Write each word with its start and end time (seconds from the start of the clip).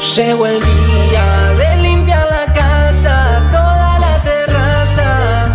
Llegó 0.00 0.46
el 0.46 0.58
día 0.58 1.24
de 1.58 1.76
limpiar 1.82 2.26
la 2.30 2.50
casa, 2.54 3.42
toda 3.52 3.98
la 3.98 4.16
terraza. 4.22 5.46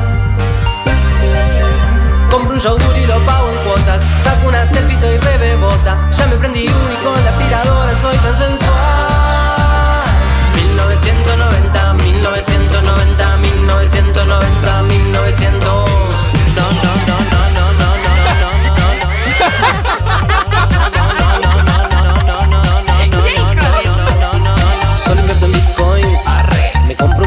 Compro 2.30 2.54
un 2.54 2.60
yogur 2.60 2.96
y 2.96 3.08
lo 3.08 3.18
pago 3.26 3.50
en 3.50 3.58
cuotas. 3.66 4.04
Saco 4.24 4.48
una 4.48 4.64
selfie 4.68 5.16
y 5.16 5.18
rebebota. 5.18 5.98
Ya 6.12 6.28
me 6.28 6.36
prendí 6.36 6.68
uno 6.68 6.94
y 6.94 7.04
con 7.04 7.24
la 7.24 7.32
aspiradora 7.32 7.98
soy 7.98 8.18
tan 8.18 8.38
sensual. 8.38 10.04
1990, 10.54 11.94
1990, 11.96 13.38
1990, 13.38 14.84
1900. 14.84 15.90
No, 16.56 16.70
no, 16.84 16.94
no, 17.08 17.15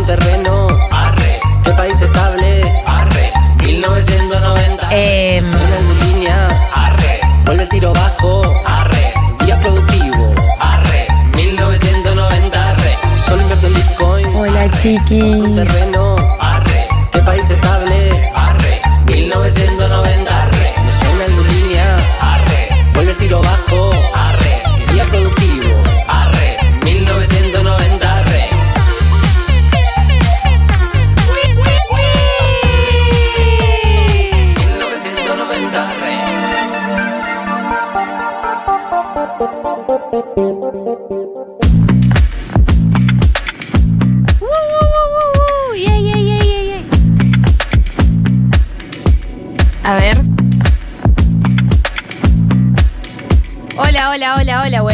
terreno. 0.09 0.69
Arre. 0.91 1.39
Este 1.57 1.73
país 1.75 2.01
estable. 2.01 2.63
Arre. 2.87 3.31
1990. 3.59 4.89
Eh, 4.91 5.37
en 5.37 6.01
línea. 6.01 6.39
Arre. 6.75 7.21
Vuelve 7.45 7.65
el 7.65 7.69
tiro 7.69 7.93
bajo. 7.93 8.43
Arre. 8.65 9.13
Día 9.45 9.61
productivo. 9.61 10.35
Arre. 10.61 11.07
1990. 11.37 12.71
Arre. 12.71 12.99
Solo 13.27 13.43
invierte 13.43 13.67
en 13.67 13.75
Bitcoin. 13.75 14.27
Hola, 14.35 14.63
arre, 14.63 14.79
chiqui. 14.81 15.55
Terreno. 15.55 16.17
Arre. 16.41 16.89
Este 17.03 17.21
país 17.21 17.51
estable. 17.51 18.33
Arre. 18.35 18.81
1990. 19.05 20.43
Arre. 20.43 20.75
Me 20.87 20.93
suena 21.01 21.25
en 21.27 21.49
línea. 21.53 21.97
Arre. 22.33 22.69
Vuelve 22.95 23.11
el 23.11 23.19
tiro 23.19 23.43
bajo. 23.43 23.68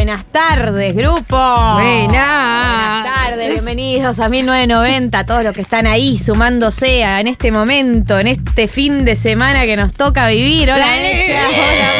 Buenas 0.05 0.25
tardes, 0.25 0.95
grupo. 0.95 1.35
Buenas. 1.35 2.11
Buenas 2.11 3.05
tardes, 3.05 3.49
bienvenidos 3.53 4.19
a 4.19 4.29
1990, 4.29 5.25
todos 5.25 5.43
los 5.43 5.51
que 5.51 5.61
están 5.61 5.87
ahí 5.87 6.19
sumándose 6.19 7.03
a, 7.03 7.19
en 7.19 7.27
este 7.27 7.51
momento, 7.51 8.19
en 8.19 8.27
este 8.27 8.67
fin 8.67 9.03
de 9.03 9.15
semana 9.15 9.65
que 9.65 9.75
nos 9.75 9.93
toca 9.93 10.27
vivir. 10.27 10.69
Hola, 10.69 10.77
Dale. 10.85 11.15
Lecha. 11.15 11.47
Hola, 11.47 11.91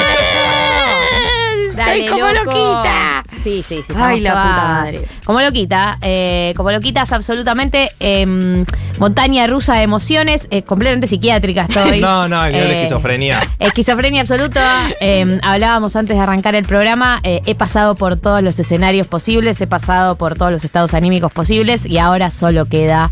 Marco. 1.74 1.82
Estoy 1.82 2.08
como 2.08 2.32
loquita. 2.32 3.24
Sí, 3.44 3.66
sí, 3.68 3.82
sí. 3.88 3.94
Ay, 3.96 4.20
la 4.20 4.30
puta 4.34 4.68
madre. 4.68 5.02
Como 5.26 5.42
loquita, 5.42 5.98
eh, 6.00 6.54
como 6.56 6.70
loquitas 6.70 7.12
absolutamente. 7.12 7.90
em, 8.00 8.68
montaña 9.00 9.48
rusa 9.48 9.76
de 9.76 9.84
emociones, 9.84 10.48
eh, 10.52 10.64
completamente 10.64 11.08
psiquiátrica 11.08 11.64
estoy. 11.68 12.00
No, 12.06 12.28
no, 12.28 12.46
el 12.46 12.54
nivel 12.54 12.68
de 12.68 12.74
Eh, 12.76 12.78
esquizofrenia. 12.84 13.42
Esquizofrenia 13.60 14.22
absoluta. 14.22 14.90
Eh, 15.00 15.40
hablábamos 15.44 15.96
antes 15.96 16.16
de 16.16 16.22
arrancar 16.22 16.56
el 16.56 16.66
programa. 16.66 17.20
eh, 17.24 17.42
he 17.46 17.56
pasado 17.56 17.96
por 17.96 18.18
todos 18.18 18.42
los 18.42 18.60
escenarios 18.60 19.08
posibles, 19.08 19.60
he 19.62 19.68
pasado 19.68 20.16
por 20.18 20.36
todos 20.36 20.52
los 20.52 20.64
estados 20.66 20.94
anímicos 20.94 21.32
posibles 21.32 21.86
y 21.86 21.98
ahora 21.98 22.32
solo 22.32 22.66
queda 22.66 23.12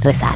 rezar. 0.00 0.34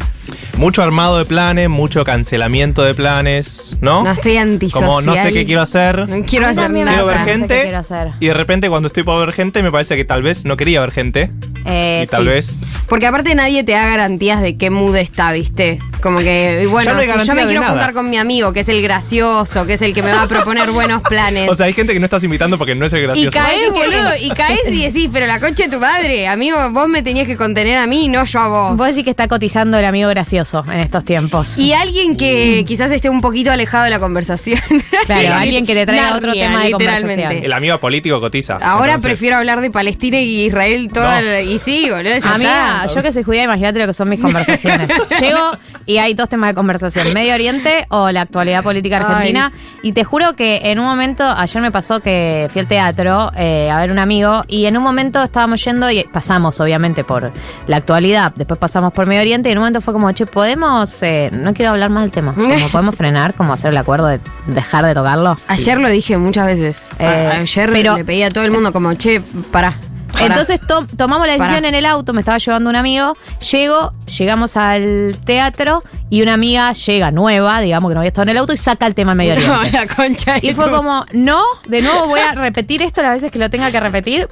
Mucho 0.57 0.83
armado 0.83 1.19
de 1.19 1.25
planes, 1.25 1.69
mucho 1.69 2.05
cancelamiento 2.05 2.83
de 2.83 2.93
planes, 2.93 3.77
¿no? 3.81 4.03
No 4.03 4.11
estoy 4.13 4.37
antisocial. 4.37 4.89
Como 4.91 5.01
no 5.03 5.15
sé 5.15 5.33
qué 5.33 5.45
quiero 5.47 5.63
hacer. 5.63 6.09
No 6.09 6.25
quiero 6.27 6.47
hacer 6.49 6.71
Quiero 6.73 6.85
ver 7.07 7.15
pasa, 7.15 7.19
no 7.19 7.25
sé 7.25 7.31
gente. 7.31 7.55
qué 7.57 7.63
quiero 7.63 7.79
hacer. 7.79 8.09
Y 8.21 8.27
de 8.27 8.35
repente 8.35 8.69
cuando 8.69 8.89
estoy 8.89 9.05
por 9.05 9.19
ver 9.25 9.33
gente 9.35 9.63
me 9.63 9.71
parece 9.71 9.97
que 9.97 10.05
tal 10.05 10.23
vez 10.23 10.45
no 10.45 10.57
quería 10.57 10.81
ver 10.81 10.91
gente. 10.91 11.31
Eh, 11.65 12.03
y 12.05 12.11
tal 12.11 12.23
sí. 12.23 12.29
vez. 12.29 12.59
Porque 12.89 13.07
aparte 13.07 13.35
nadie 13.35 13.63
te 13.65 13.73
da 13.73 13.87
garantías 13.89 14.41
de 14.41 14.57
qué 14.57 14.71
mood 14.71 14.97
está, 14.97 15.33
¿viste? 15.33 15.79
Como 16.03 16.19
que, 16.21 16.61
y 16.63 16.67
bueno, 16.67 16.95
no 16.95 17.01
si 17.01 17.27
yo 17.27 17.35
me 17.35 17.45
quiero 17.47 17.61
nada. 17.61 17.73
juntar 17.73 17.93
con 17.93 18.09
mi 18.09 18.17
amigo, 18.19 18.53
que 18.53 18.61
es 18.61 18.69
el 18.69 18.81
gracioso, 18.83 19.67
que 19.67 19.75
es 19.75 19.83
el 19.83 19.93
que 19.95 20.03
me 20.03 20.13
va 20.13 20.23
a 20.23 20.29
proponer 20.29 20.71
buenos 20.71 21.03
planes. 21.03 21.49
O 21.51 21.55
sea, 21.55 21.67
hay 21.67 21.73
gente 21.73 21.93
que 21.93 21.99
no 21.99 22.05
estás 22.07 22.23
invitando 22.25 22.57
porque 22.59 22.75
no 22.75 22.87
es 22.87 22.93
el 22.93 23.01
y 23.01 23.03
gracioso. 23.05 23.31
caes, 23.39 23.71
boludo, 23.73 24.11
y 24.21 24.31
caes 24.31 24.71
y 24.71 24.85
decís, 24.85 25.09
pero 25.13 25.27
la 25.27 25.41
concha 25.41 25.65
de 25.65 25.71
tu 25.71 25.81
madre, 25.81 26.29
amigo, 26.29 26.57
vos 26.71 26.89
me 26.89 27.03
tenías 27.03 27.27
que 27.27 27.37
contener 27.37 27.79
a 27.79 27.87
mí, 27.87 28.09
no 28.09 28.25
yo 28.25 28.39
a 28.41 28.49
vos. 28.49 28.77
Vos 28.77 28.87
decís 28.89 29.05
que 29.05 29.11
está 29.11 29.27
cotizando 29.27 29.48
el 29.57 29.85
amigo 29.85 30.09
gracioso 30.11 30.65
en 30.71 30.81
estos 30.81 31.05
tiempos. 31.05 31.59
Y 31.59 31.73
alguien 31.73 32.17
que 32.17 32.65
quizás 32.67 32.91
esté 32.93 33.09
un 33.11 33.21
poquito 33.21 33.51
alejado 33.51 33.85
de 33.85 33.91
la 33.91 33.99
conversación. 33.99 34.61
Claro, 35.07 35.35
alguien 35.35 35.67
que 35.67 35.75
te 35.75 35.87
traiga 35.87 36.15
otro 36.17 36.33
tema 36.33 36.63
de 36.65 36.71
literalmente. 36.71 37.15
conversación. 37.15 37.45
El 37.45 37.53
amigo 37.53 37.79
político 37.79 38.21
cotiza. 38.21 38.55
Ahora 38.57 38.95
Entonces, 38.95 39.03
prefiero 39.11 39.37
hablar 39.37 39.61
de 39.61 39.71
Palestina 39.71 40.19
y 40.21 40.47
Israel 40.47 40.89
toda 40.93 41.21
No. 41.21 41.27
la- 41.29 41.41
Y 41.43 41.59
sí, 41.59 41.89
boludo, 41.91 42.19
ya 42.19 42.35
Amiga, 42.35 42.83
está. 42.87 42.95
yo 42.95 43.03
que 43.03 43.13
soy 43.13 43.23
judía, 43.23 43.45
imagínate 43.45 43.79
lo 43.79 43.87
que 43.87 43.95
son 43.95 44.09
mis 44.09 44.21
conversaciones. 44.21 44.89
Llego 45.21 45.51
y 45.87 45.99
hay 45.99 46.15
dos 46.15 46.29
temas 46.29 46.51
de 46.51 46.55
conversación: 46.55 47.13
Medio 47.15 47.35
Oriente 47.35 47.87
o 47.91 48.11
la 48.11 48.23
actualidad 48.23 48.63
política 48.63 48.97
argentina. 48.99 49.53
Y 49.83 49.93
te 49.93 50.05
juro 50.05 50.35
que 50.35 50.61
en 50.65 50.79
un 50.79 50.85
momento, 50.87 51.25
ayer 51.25 51.63
me 51.63 51.71
pasó 51.71 52.01
que 52.01 52.49
fui 52.51 52.61
al 52.61 52.67
teatro 52.69 53.31
eh, 53.37 53.71
a 53.71 53.79
ver 53.81 53.91
un 53.91 53.99
amigo 53.99 54.43
y 54.49 54.67
en 54.67 54.77
un 54.77 54.83
momento 54.83 55.23
estábamos 55.23 55.65
yendo 55.65 55.91
y 55.91 56.05
pasamos, 56.13 56.59
obviamente, 56.61 57.05
por 57.05 57.33
la 57.67 57.77
actualidad. 57.77 58.33
Después 58.35 58.59
pasamos 58.59 58.93
por 58.93 59.07
Medio 59.07 59.21
Oriente 59.21 59.38
y 59.47 59.53
en 59.53 59.59
un 59.59 59.63
momento 59.63 59.81
fue 59.81 59.93
como, 59.93 60.11
che, 60.13 60.27
podemos. 60.27 61.03
eh, 61.03 61.29
no 61.33 61.53
quiero 61.55 61.73
hablar 61.73 61.91
más 61.91 62.05
del 62.05 62.13
tema. 62.13 62.35
Como 62.35 62.49
podemos 62.73 62.95
frenar, 62.97 63.35
como 63.35 63.53
hacer 63.53 63.71
el 63.71 63.77
acuerdo 63.77 64.07
de 64.07 64.21
dejar 64.47 64.85
de 64.87 64.95
tocarlo. 64.95 65.37
Ayer 65.49 65.79
lo 65.79 65.89
dije 65.91 66.17
muchas 66.17 66.47
veces. 66.47 66.89
Eh, 66.99 67.07
A- 67.07 67.41
Ayer 67.41 67.71
pero- 67.73 67.97
le 67.97 68.05
pedí 68.05 68.23
a 68.23 68.31
todo 68.31 68.45
el 68.45 68.51
mundo 68.51 68.73
como, 68.73 68.93
che, 68.95 69.21
pará. 69.51 69.75
Entonces 70.21 70.61
to- 70.67 70.87
tomamos 70.97 71.27
la 71.27 71.35
decisión 71.35 71.57
Pará. 71.59 71.69
en 71.69 71.75
el 71.75 71.87
auto, 71.87 72.13
me 72.13 72.21
estaba 72.21 72.39
llevando 72.39 72.71
un 72.71 72.77
amigo, 72.77 73.17
llego, 73.51 73.93
llegamos 74.19 74.57
al 74.57 75.17
teatro 75.25 75.83
y 76.11 76.23
una 76.23 76.35
amiga 76.35 76.73
llega 76.73 77.11
nueva, 77.11 77.61
digamos 77.61 77.91
que 77.91 77.95
no 77.95 78.01
había 78.01 78.09
estado 78.09 78.23
en 78.25 78.29
el 78.31 78.39
auto, 78.39 78.53
y 78.53 78.57
saca 78.57 78.87
el 78.87 78.95
tema 78.95 79.15
Medio 79.15 79.37
No, 79.39 79.55
Oriente. 79.61 79.79
la 79.79 79.87
concha 79.95 80.39
Y 80.41 80.53
fue 80.55 80.71
como, 80.71 81.05
no, 81.13 81.43
de 81.67 81.83
nuevo 81.83 82.07
voy 82.07 82.21
a 82.21 82.33
repetir 82.33 82.83
esto 82.83 83.03
las 83.03 83.13
veces 83.13 83.31
que 83.31 83.39
lo 83.39 83.51
tenga 83.51 83.71
que 83.71 83.79
repetir, 83.81 84.29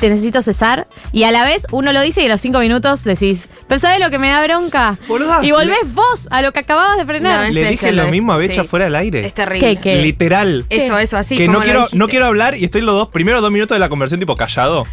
te 0.00 0.08
necesito 0.08 0.40
cesar. 0.42 0.86
Y 1.12 1.24
a 1.24 1.32
la 1.32 1.42
vez 1.42 1.66
uno 1.72 1.92
lo 1.92 2.00
dice 2.00 2.22
y 2.22 2.26
a 2.26 2.28
los 2.28 2.40
cinco 2.40 2.60
minutos 2.60 3.02
decís, 3.04 3.48
pero 3.68 3.78
¿sabes 3.80 4.00
lo 4.00 4.10
que 4.10 4.18
me 4.18 4.28
da 4.30 4.42
bronca? 4.44 4.96
Boluda, 5.08 5.40
y 5.44 5.50
volvés 5.50 5.78
vos 5.94 6.28
a 6.30 6.42
lo 6.42 6.52
que 6.52 6.60
acababas 6.60 6.96
de 6.96 7.04
frenar. 7.04 7.48
No, 7.48 7.52
Le 7.52 7.64
dije 7.70 7.90
lo 7.92 8.02
lo 8.02 8.08
es- 8.08 8.12
mismo 8.12 8.32
a 8.32 8.36
Becha 8.36 8.62
sí. 8.62 8.68
fuera 8.68 8.84
del 8.86 8.94
aire. 8.94 9.26
Es 9.26 9.34
terrible. 9.34 9.76
¿Qué, 9.76 9.82
qué? 9.82 10.02
Literal. 10.02 10.64
Eso, 10.70 10.98
eso, 10.98 11.16
así. 11.16 11.36
que 11.36 11.46
como 11.46 11.54
no 11.54 11.58
lo 11.58 11.64
quiero, 11.64 11.80
dijiste. 11.80 11.98
no 11.98 12.08
quiero 12.08 12.26
hablar 12.26 12.56
y 12.56 12.64
estoy 12.64 12.80
los 12.82 12.94
dos, 12.94 13.08
primero 13.08 13.40
dos 13.40 13.50
minutos 13.50 13.74
de 13.74 13.80
la 13.80 13.88
conversación 13.88 14.20
tipo 14.20 14.36
callado. 14.36 14.86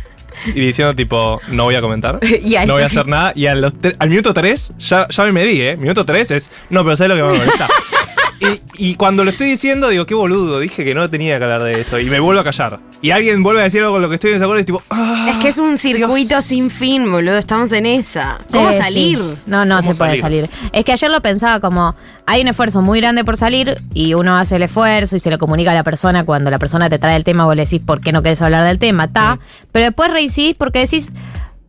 Y 0.45 0.59
diciendo 0.59 0.95
tipo, 0.95 1.41
no 1.49 1.63
voy 1.63 1.75
a 1.75 1.81
comentar. 1.81 2.19
No 2.67 2.73
voy 2.73 2.83
a 2.83 2.87
hacer 2.87 3.07
nada. 3.07 3.33
Y 3.35 3.45
a 3.47 3.55
los 3.55 3.73
al 3.99 4.09
minuto 4.09 4.33
tres, 4.33 4.73
ya, 4.79 5.07
ya 5.07 5.23
me 5.23 5.31
medí, 5.31 5.61
¿eh? 5.61 5.77
Minuto 5.77 6.05
tres 6.05 6.31
es, 6.31 6.49
no, 6.69 6.83
pero 6.83 6.95
¿sabes 6.95 7.09
lo 7.09 7.15
que 7.15 7.31
me 7.31 7.37
molesta? 7.45 7.67
y, 8.39 8.91
y 8.91 8.95
cuando 8.95 9.23
lo 9.23 9.31
estoy 9.31 9.47
diciendo, 9.47 9.89
digo, 9.89 10.05
qué 10.05 10.13
boludo, 10.13 10.59
dije 10.59 10.83
que 10.83 10.93
no 10.93 11.09
tenía 11.09 11.37
que 11.37 11.43
hablar 11.43 11.63
de 11.63 11.79
esto. 11.81 11.99
Y 11.99 12.05
me 12.05 12.19
vuelvo 12.19 12.41
a 12.41 12.43
callar. 12.43 12.79
Y 13.01 13.11
alguien 13.11 13.43
vuelve 13.43 13.61
a 13.61 13.63
decir 13.65 13.81
algo 13.81 13.93
con 13.93 14.01
lo 14.01 14.09
que 14.09 14.15
estoy 14.15 14.31
en 14.31 14.35
desacuerdo 14.37 14.59
y 14.59 14.61
es 14.61 14.65
tipo, 14.65 14.83
ah, 14.89 15.27
Es 15.29 15.37
que 15.37 15.47
es 15.49 15.57
un 15.57 15.77
circuito 15.77 16.35
Dios. 16.35 16.45
sin 16.45 16.69
fin, 16.71 17.11
boludo. 17.11 17.37
Estamos 17.37 17.71
en 17.71 17.85
esa. 17.85 18.39
¿Cómo 18.51 18.69
Eh, 18.69 18.73
sí. 18.73 18.79
salir? 18.83 19.19
No, 19.45 19.65
no 19.65 19.77
¿Cómo 19.77 19.91
se 19.93 19.97
puede 19.97 20.17
salir? 20.19 20.47
salir. 20.47 20.69
Es 20.73 20.83
que 20.85 20.91
ayer 20.93 21.09
lo 21.11 21.21
pensaba 21.21 21.59
como, 21.59 21.95
hay 22.25 22.41
un 22.41 22.47
esfuerzo 22.47 22.81
muy 22.81 22.99
grande 22.99 23.23
por 23.23 23.37
salir 23.37 23.81
y 23.93 24.13
uno 24.13 24.35
hace 24.37 24.55
el 24.57 24.63
esfuerzo 24.63 25.15
y 25.15 25.19
se 25.19 25.29
lo 25.31 25.37
comunica 25.37 25.71
a 25.71 25.75
la 25.75 25.83
persona 25.83 26.23
cuando 26.25 26.49
la 26.51 26.59
persona 26.59 26.89
te 26.89 26.99
trae 26.99 27.15
el 27.15 27.23
tema, 27.23 27.45
vos 27.45 27.55
le 27.55 27.63
decís 27.65 27.81
por 27.85 28.01
qué 28.01 28.11
no 28.11 28.21
querés 28.23 28.41
hablar 28.41 28.63
del 28.63 28.79
tema, 28.79 29.07
ta. 29.11 29.39
Pero 29.71 29.85
después 29.85 30.11
reincidís 30.11 30.55
porque 30.55 30.79
decís, 30.79 31.11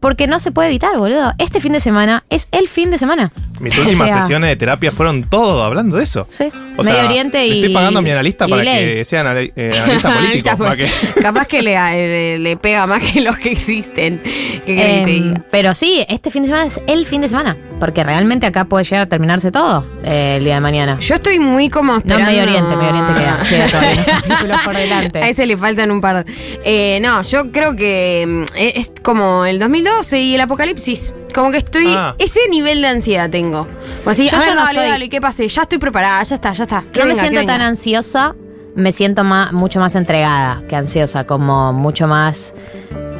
porque 0.00 0.26
no 0.26 0.38
se 0.40 0.52
puede 0.52 0.68
evitar, 0.68 0.96
boludo. 0.96 1.32
Este 1.38 1.60
fin 1.60 1.72
de 1.72 1.80
semana 1.80 2.24
es 2.30 2.48
el 2.52 2.68
fin 2.68 2.90
de 2.90 2.98
semana. 2.98 3.32
Mis 3.60 3.76
O 3.78 3.82
últimas 3.82 4.10
sea, 4.10 4.20
sesiones 4.22 4.48
de 4.50 4.56
terapia 4.56 4.92
fueron 4.92 5.24
todo 5.24 5.62
hablando 5.64 5.96
de 5.96 6.04
eso. 6.04 6.26
Sí. 6.30 6.44
O 6.76 6.82
Medio 6.84 6.94
sea, 6.98 7.04
Oriente 7.06 7.46
y. 7.46 7.58
estoy 7.58 7.74
pagando 7.74 7.98
a 7.98 8.02
mi 8.02 8.10
analista 8.10 8.46
para 8.46 8.62
ley. 8.62 8.94
que 8.98 9.04
sea 9.04 9.22
anali- 9.24 9.52
eh, 9.56 9.72
analista 10.04 10.12
político. 10.56 10.58
Para 10.58 10.76
que- 10.76 10.88
Capaz 11.20 11.46
que 11.46 11.62
le, 11.62 11.74
le- 11.74 12.38
le 12.38 12.56
pega 12.56 12.86
más 12.86 13.02
que 13.02 13.20
los 13.20 13.36
que 13.38 13.50
existen. 13.52 14.20
¿Qué 14.22 14.62
querés 14.64 14.98
que 15.00 15.04
te 15.04 15.10
diga? 15.10 15.42
pero 15.50 15.74
sí, 15.74 16.04
este 16.08 16.30
fin 16.30 16.42
de 16.42 16.48
semana 16.48 16.66
es 16.66 16.80
el 16.86 17.04
fin 17.04 17.20
de 17.20 17.28
semana. 17.28 17.56
Porque 17.78 18.02
realmente 18.02 18.46
acá 18.46 18.64
puede 18.64 18.84
llegar 18.84 19.02
a 19.02 19.06
terminarse 19.06 19.50
todo 19.52 19.86
eh, 20.04 20.36
el 20.38 20.44
día 20.44 20.54
de 20.54 20.60
mañana. 20.60 20.98
Yo 20.98 21.14
estoy 21.14 21.38
muy 21.38 21.70
como 21.70 21.92
No, 21.92 21.98
esperando... 21.98 22.26
Medio 22.26 22.42
Oriente, 22.42 22.76
Medio 22.76 22.90
Oriente 22.90 23.12
queda, 23.14 23.38
queda 23.48 23.66
todavía 23.68 23.92
unos 23.92 24.22
capítulos 24.22 24.60
por 24.64 24.76
delante. 24.76 25.18
A 25.22 25.28
ese 25.28 25.46
le 25.46 25.56
faltan 25.56 25.90
un 25.90 26.00
par. 26.00 26.24
Eh, 26.64 26.98
no, 27.02 27.22
yo 27.22 27.52
creo 27.52 27.76
que 27.76 28.24
mm, 28.26 28.44
es 28.56 28.92
como 29.02 29.44
el 29.44 29.58
2012 29.60 30.18
y 30.20 30.34
el 30.34 30.40
apocalipsis. 30.40 31.14
Como 31.34 31.50
que 31.52 31.58
estoy. 31.58 31.86
Ah. 31.88 32.14
Ese 32.18 32.40
nivel 32.50 32.80
de 32.82 32.88
ansiedad 32.88 33.30
tengo. 33.30 33.68
Como 33.98 34.10
así, 34.10 34.28
Yo 34.28 34.36
a 34.36 34.40
ver, 34.40 34.48
ya 34.48 34.54
no 34.54 34.60
dale, 34.64 34.78
estoy- 34.80 34.90
dale, 34.90 35.08
¿qué 35.08 35.20
pase? 35.20 35.46
Ya 35.48 35.62
estoy 35.62 35.78
preparada, 35.78 36.22
ya 36.22 36.34
está, 36.34 36.52
ya 36.52 36.64
está. 36.64 36.84
Que 36.92 37.00
No 37.00 37.06
me 37.06 37.12
venga, 37.12 37.20
siento 37.28 37.46
tan 37.46 37.60
ansiosa, 37.60 38.34
me 38.74 38.90
siento 38.92 39.22
más, 39.24 39.52
mucho 39.52 39.78
más 39.78 39.94
entregada 39.94 40.62
que 40.68 40.74
ansiosa, 40.74 41.24
como 41.24 41.72
mucho 41.72 42.08
más 42.08 42.54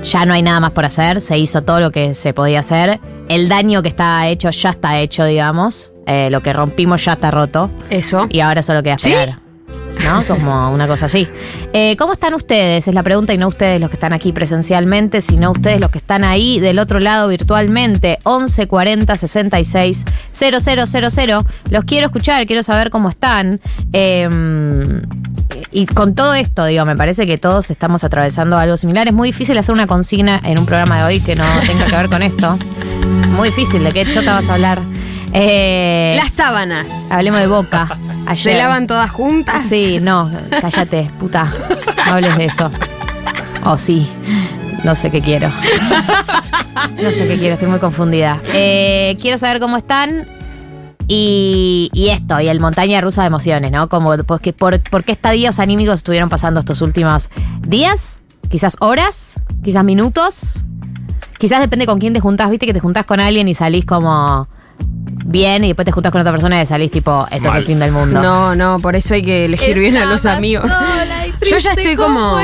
ya 0.03 0.25
no 0.25 0.35
hay 0.35 0.43
nada 0.43 0.61
más 0.61 0.71
por 0.73 0.85
hacer, 0.85 1.21
se 1.21 1.39
hizo 1.39 1.63
todo 1.63 1.81
lo 1.81 1.91
que 1.91 2.15
se 2.15 2.33
podía 2.33 2.61
hacer, 2.61 3.01
el 3.29 3.49
daño 3.49 3.83
que 3.83 3.89
está 3.89 4.27
hecho 4.29 4.51
ya 4.51 4.71
está 4.71 4.99
hecho, 5.01 5.25
digamos, 5.25 5.93
eh, 6.07 6.29
lo 6.31 6.43
que 6.43 6.53
rompimos 6.53 7.05
ya 7.05 7.13
está 7.13 7.31
roto 7.31 7.71
Eso. 7.91 8.27
y 8.31 8.41
ahora 8.41 8.63
solo 8.63 8.83
queda 8.83 8.99
¿Sí? 8.99 9.13
Como 10.27 10.73
una 10.73 10.89
cosa 10.89 11.07
así. 11.07 11.29
Eh, 11.73 11.97
¿Cómo 11.99 12.15
están 12.15 12.35
ustedes? 12.35 12.89
Es 12.89 12.95
la 12.95 13.03
pregunta 13.03 13.35
y 13.35 13.39
no 13.39 13.49
ustedes 13.49 13.81
los 13.81 13.91
que 13.91 13.97
están 13.97 14.13
aquí 14.13 14.33
presencialmente, 14.33 15.21
sino 15.21 15.51
ustedes 15.51 15.81
los 15.81 15.91
que 15.91 15.99
están 15.99 16.25
ahí 16.25 16.61
del 16.61 16.79
otro 16.79 16.99
lado 16.99 17.29
virtualmente. 17.29 18.19
11 18.25 18.67
40 18.67 19.17
66 19.17 20.05
000. 20.31 21.45
Los 21.71 21.85
quiero 21.85 22.07
escuchar, 22.07 22.47
quiero 22.47 22.63
saber 22.63 22.91
cómo 22.91 23.11
están. 23.11 23.61
Eh, 23.93 24.29
y 25.71 25.87
con 25.87 26.15
todo 26.15 26.35
esto, 26.35 26.65
digo, 26.65 26.85
me 26.85 26.97
parece 26.97 27.27
que 27.27 27.39
todos 27.39 27.71
estamos 27.71 28.05
atravesando 28.05 28.57
algo 28.57 28.77
similar. 28.77 29.09
Es 29.09 29.15
muy 29.15 29.29
difícil 29.29 29.59
hacer 29.59 29.73
una 29.73 29.87
consigna 29.87 30.41
en 30.45 30.59
un 30.59 30.67
programa 30.67 30.99
de 30.99 31.05
hoy 31.05 31.21
que 31.21 31.37
no 31.37 31.45
tenga 31.67 31.87
que 31.87 31.97
ver 31.97 32.09
con 32.09 32.23
esto. 32.23 32.59
Muy 33.31 33.49
difícil. 33.49 33.85
¿De 33.85 33.93
qué 33.93 34.11
chota 34.11 34.33
vas 34.33 34.49
a 34.49 34.55
hablar? 34.55 34.81
Eh, 35.33 36.15
Las 36.17 36.33
sábanas. 36.33 37.11
Hablemos 37.11 37.41
de 37.41 37.47
boca. 37.47 37.97
Ayer. 38.27 38.53
¿Se 38.53 38.59
lavan 38.59 38.87
todas 38.87 39.11
juntas? 39.11 39.63
Sí, 39.63 39.99
no, 40.01 40.31
cállate, 40.61 41.11
puta. 41.19 41.51
No 42.07 42.13
hables 42.15 42.37
de 42.37 42.45
eso. 42.47 42.71
Oh, 43.65 43.79
sí. 43.79 44.09
No 44.85 44.95
sé 44.95 45.11
qué 45.11 45.21
quiero. 45.21 45.49
No 47.03 47.11
sé 47.11 47.27
qué 47.27 47.37
quiero, 47.39 47.55
estoy 47.55 47.69
muy 47.69 47.79
confundida. 47.79 48.41
Eh, 48.53 49.17
quiero 49.21 49.39
saber 49.39 49.61
cómo 49.61 49.77
están. 49.77 50.29
Y, 51.11 51.89
y 51.95 52.09
esto, 52.11 52.39
y 52.39 52.49
el 52.49 52.61
montaña 52.61 53.01
rusa 53.01 53.23
de 53.23 53.29
emociones, 53.29 53.71
¿no? 53.73 53.89
Como 53.89 54.15
porque, 54.25 54.53
por, 54.53 54.79
por 54.91 55.05
qué 55.05 55.13
estadios 55.13 55.59
anímicos 55.59 55.95
estuvieron 55.95 56.29
pasando 56.29 56.61
estos 56.61 56.83
últimos 56.83 57.31
días, 57.67 58.21
quizás 58.51 58.77
horas, 58.81 59.41
quizás 59.65 59.85
minutos. 59.85 60.65
Quizás 61.39 61.61
depende 61.61 61.87
con 61.87 61.99
quién 61.99 62.13
te 62.13 62.21
juntás, 62.21 62.51
viste 62.51 62.67
que 62.67 62.75
te 62.75 62.81
juntás 62.81 63.07
con 63.07 63.21
alguien 63.21 63.49
y 63.49 63.55
salís 63.55 63.87
como 63.87 64.49
bien 65.29 65.63
y 65.65 65.69
después 65.69 65.85
te 65.87 65.93
juntas 65.93 66.11
con 66.13 66.21
otra 66.21 66.33
persona 66.33 66.61
y 66.63 66.67
salís 66.67 66.91
tipo, 66.91 67.27
esto 67.31 67.49
es 67.51 67.55
el 67.55 67.65
fin 67.65 67.79
del 67.79 67.93
mundo. 67.93 68.21
No, 68.23 68.55
no, 68.55 68.79
por 68.81 68.97
eso 68.97 69.15
hay 69.15 69.23
que 69.23 69.45
elegir 69.45 69.79
bien 69.79 69.97
a 69.97 70.05
los 70.07 70.27
amigos. 70.27 70.71
Yo 71.51 71.59
ya 71.59 71.73
estoy 71.73 71.97
como. 71.97 72.37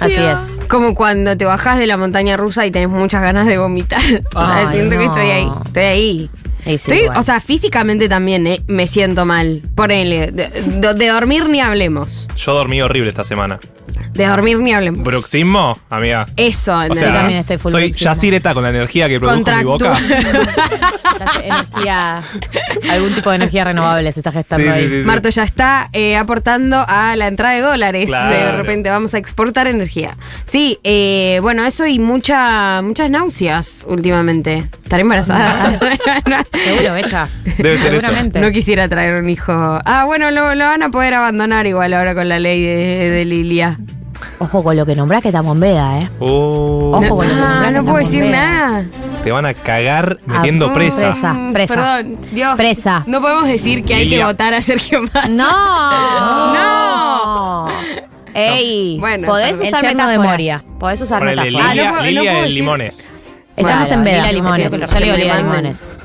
Así 0.00 0.14
es. 0.20 0.38
Como 0.68 0.94
cuando 0.94 1.36
te 1.36 1.44
bajás 1.44 1.78
de 1.78 1.86
la 1.86 1.96
montaña 1.96 2.36
rusa 2.36 2.66
y 2.66 2.70
tenés 2.70 2.88
muchas 2.88 3.22
ganas 3.22 3.46
de 3.46 3.58
vomitar. 3.58 4.00
O 4.34 4.46
sea, 4.46 4.68
Ay, 4.68 4.76
siento 4.76 4.90
que 4.98 5.04
no. 5.06 5.12
estoy 5.12 5.30
ahí. 5.30 5.48
Estoy 5.66 5.82
ahí. 5.84 6.30
Y 6.64 6.68
sí, 6.68 6.74
Estoy, 6.74 6.98
bueno. 7.06 7.20
O 7.20 7.22
sea, 7.22 7.40
físicamente 7.40 8.08
también 8.08 8.46
eh, 8.46 8.60
me 8.66 8.86
siento 8.86 9.24
mal. 9.24 9.62
Ponele. 9.74 10.32
De, 10.32 10.48
de- 10.48 10.94
de 10.94 11.08
dormir 11.08 11.48
ni 11.48 11.60
hablemos. 11.60 12.28
Yo 12.36 12.54
dormí 12.54 12.82
horrible 12.82 13.10
esta 13.10 13.22
semana. 13.24 13.60
De 14.16 14.26
dormir 14.26 14.58
ni 14.58 14.72
hablemos. 14.72 15.02
¿Bruxismo? 15.04 15.78
Amiga. 15.90 16.26
Eso, 16.36 16.72
O 16.88 16.94
sea, 16.94 17.12
también 17.12 17.40
estoy 17.40 17.58
full 17.58 17.72
soy 17.72 17.84
bruxismo. 17.88 18.10
Yacireta 18.12 18.54
con 18.54 18.62
la 18.62 18.70
energía 18.70 19.08
que 19.08 19.18
produjo 19.20 19.50
mi 19.56 19.64
boca. 19.64 19.92
Energía, 21.42 22.22
algún 22.90 23.14
tipo 23.14 23.30
de 23.30 23.36
energía 23.36 23.64
renovable 23.64 24.12
se 24.12 24.20
está 24.20 24.32
gestando 24.32 24.66
Sí, 24.66 24.72
ahí. 24.72 24.84
sí, 24.84 24.90
sí, 24.90 25.00
sí. 25.00 25.06
Marto 25.06 25.28
ya 25.28 25.42
está 25.44 25.88
eh, 25.92 26.16
aportando 26.16 26.84
a 26.86 27.16
la 27.16 27.26
entrada 27.26 27.54
de 27.54 27.60
dólares. 27.62 28.06
Claro. 28.06 28.34
De 28.34 28.52
repente 28.52 28.90
vamos 28.90 29.14
a 29.14 29.18
exportar 29.18 29.66
energía. 29.66 30.16
Sí, 30.44 30.78
eh, 30.84 31.38
bueno, 31.42 31.64
eso 31.64 31.86
y 31.86 31.98
mucha, 31.98 32.82
muchas 32.82 33.10
náuseas 33.10 33.84
últimamente. 33.86 34.68
Estaré 34.82 35.02
embarazada. 35.02 35.78
Seguro, 36.52 36.92
Becha. 36.94 37.28
Debe 37.58 37.78
ser 37.78 37.94
eso. 37.94 38.00
Seguramente. 38.06 38.40
No 38.40 38.50
quisiera 38.50 38.88
traer 38.88 39.22
un 39.22 39.28
hijo. 39.30 39.52
Ah, 39.84 40.04
bueno, 40.06 40.30
lo, 40.30 40.54
lo 40.54 40.64
van 40.64 40.82
a 40.82 40.90
poder 40.90 41.14
abandonar 41.14 41.66
igual 41.66 41.92
ahora 41.94 42.14
con 42.14 42.28
la 42.28 42.38
ley 42.38 42.62
de, 42.62 43.10
de 43.10 43.24
Lilia. 43.24 43.78
Ojo 44.38 44.62
con 44.62 44.76
lo 44.76 44.84
que 44.86 44.94
nombrás 44.94 45.22
que 45.22 45.28
estamos 45.28 45.54
en 45.54 45.60
veda, 45.60 45.98
¿eh? 46.00 46.10
Oh, 46.20 46.92
Ojo 46.94 47.16
con 47.16 47.28
lo 47.28 47.34
que 47.34 47.40
Ah, 47.40 47.48
nombrás 47.48 47.66
que 47.66 47.72
no 47.72 47.84
puedo 47.84 47.96
decir 47.98 48.24
nada. 48.24 48.84
te 49.24 49.32
van 49.32 49.46
a 49.46 49.54
cagar 49.54 50.18
metiendo 50.26 50.66
Ah, 50.66 50.74
presa. 50.74 51.00
presa. 51.10 51.32
Mm, 51.32 51.52
presa. 51.52 51.74
Perdón, 51.74 52.18
Dios. 52.32 52.54
Presa. 52.56 53.02
No 53.06 53.20
podemos 53.20 53.46
decir 53.46 53.82
que 53.84 53.94
hay 53.94 54.08
que 54.08 54.22
votar 54.24 54.52
a 54.54 54.60
Sergio 54.62 55.02
Massa. 55.02 55.28
¡No! 55.30 55.46
¡No! 56.54 57.66
¡Ey! 58.34 58.98
Bueno, 59.00 59.26
podés 59.26 59.60
usar 59.60 59.82
yerno 59.82 60.08
de 60.08 60.18
metáforas. 60.18 60.24
Moria. 60.32 60.62
Podés 60.78 61.00
usar 61.00 61.18
Ponele 61.20 61.42
metáforas. 61.50 61.66
Ah, 61.70 61.74
no 61.74 61.74
Lilia, 61.74 61.92
no 61.92 62.02
Lilia 62.02 62.20
puedo 62.22 62.34
de 62.36 62.42
decir- 62.46 62.60
limones. 62.60 63.10
Estamos 63.56 63.88
Bueno, 63.88 63.94
en 63.94 64.04
veda. 64.04 64.16
Lila 64.18 64.32
Limones. 64.32 64.70
Limones. 64.72 64.90
Yo 64.92 64.98
le 65.00 65.04
digo 65.06 65.16
Lila. 65.16 65.36
Limones. 65.38 65.96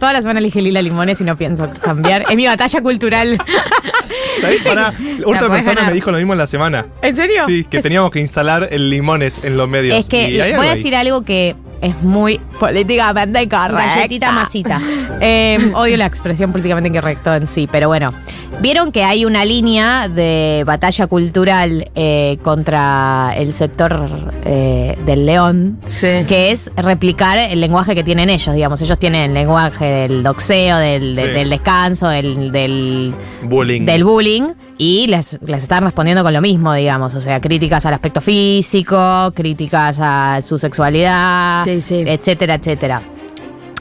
Toda 0.00 0.12
la 0.12 0.20
semana 0.22 0.40
elige 0.40 0.60
Lila 0.60 0.82
Limones 0.82 1.20
y 1.20 1.24
no 1.24 1.36
pienso 1.36 1.68
cambiar. 1.80 2.24
Es 2.28 2.36
mi 2.36 2.46
batalla 2.46 2.80
cultural. 2.82 3.38
¿Sabés? 4.40 4.62
Para, 4.62 4.94
otra 5.24 5.48
persona 5.48 5.74
ganar. 5.74 5.86
me 5.88 5.94
dijo 5.94 6.10
lo 6.10 6.18
mismo 6.18 6.32
en 6.32 6.38
la 6.38 6.46
semana. 6.46 6.86
¿En 7.02 7.16
serio? 7.16 7.44
Sí, 7.46 7.64
que 7.64 7.82
teníamos 7.82 8.10
que 8.10 8.20
instalar 8.20 8.68
el 8.70 8.90
limones 8.90 9.44
en 9.44 9.56
los 9.56 9.68
medios. 9.68 9.98
Es 9.98 10.06
que 10.06 10.30
Y 10.30 10.38
voy 10.56 10.66
a 10.66 10.70
decir 10.70 10.94
algo 10.94 11.22
que 11.22 11.56
es 11.80 12.02
muy 12.02 12.38
políticamente 12.58 13.42
incorrecto. 13.42 13.76
Galletita 13.76 14.32
masita. 14.32 14.80
Eh, 15.22 15.72
odio 15.74 15.98
la 15.98 16.06
expresión 16.06 16.50
políticamente 16.50 16.88
incorrecto 16.88 17.34
en 17.34 17.46
sí, 17.46 17.68
pero 17.70 17.88
bueno. 17.88 18.14
Vieron 18.60 18.92
que 18.92 19.04
hay 19.04 19.24
una 19.24 19.44
línea 19.46 20.08
de 20.08 20.64
batalla 20.66 21.06
cultural 21.06 21.90
eh, 21.94 22.36
contra 22.42 23.32
el 23.36 23.54
sector 23.54 24.32
eh, 24.44 24.98
del 25.06 25.24
león, 25.24 25.78
Sí. 25.86 26.08
que 26.28 26.50
es 26.52 26.70
replicar 26.76 27.38
el 27.38 27.58
lenguaje 27.60 27.94
que 27.94 28.04
tienen 28.04 28.28
ellos, 28.28 28.54
digamos. 28.54 28.82
Ellos 28.82 28.98
tienen 28.98 29.22
el 29.30 29.34
lenguaje 29.34 29.84
del 29.86 30.22
doxeo, 30.22 30.76
del, 30.76 31.14
de- 31.14 31.22
Sí. 31.22 31.28
del 31.30 31.48
descanso, 31.50 32.08
del, 32.08 32.52
del, 32.52 33.14
Bullying. 33.44 33.86
del 33.86 34.04
bullying 34.04 34.52
y 34.76 35.06
les, 35.06 35.40
les 35.42 35.62
están 35.62 35.84
respondiendo 35.84 36.22
con 36.22 36.34
lo 36.34 36.42
mismo, 36.42 36.74
digamos. 36.74 37.14
O 37.14 37.20
sea, 37.22 37.40
críticas 37.40 37.86
al 37.86 37.94
aspecto 37.94 38.20
físico, 38.20 39.32
críticas 39.34 39.98
a 40.02 40.40
su 40.42 40.58
sexualidad, 40.58 41.64
Sí, 41.64 41.80
sí. 41.80 42.04
etcétera, 42.06 42.54
etcétera. 42.56 43.02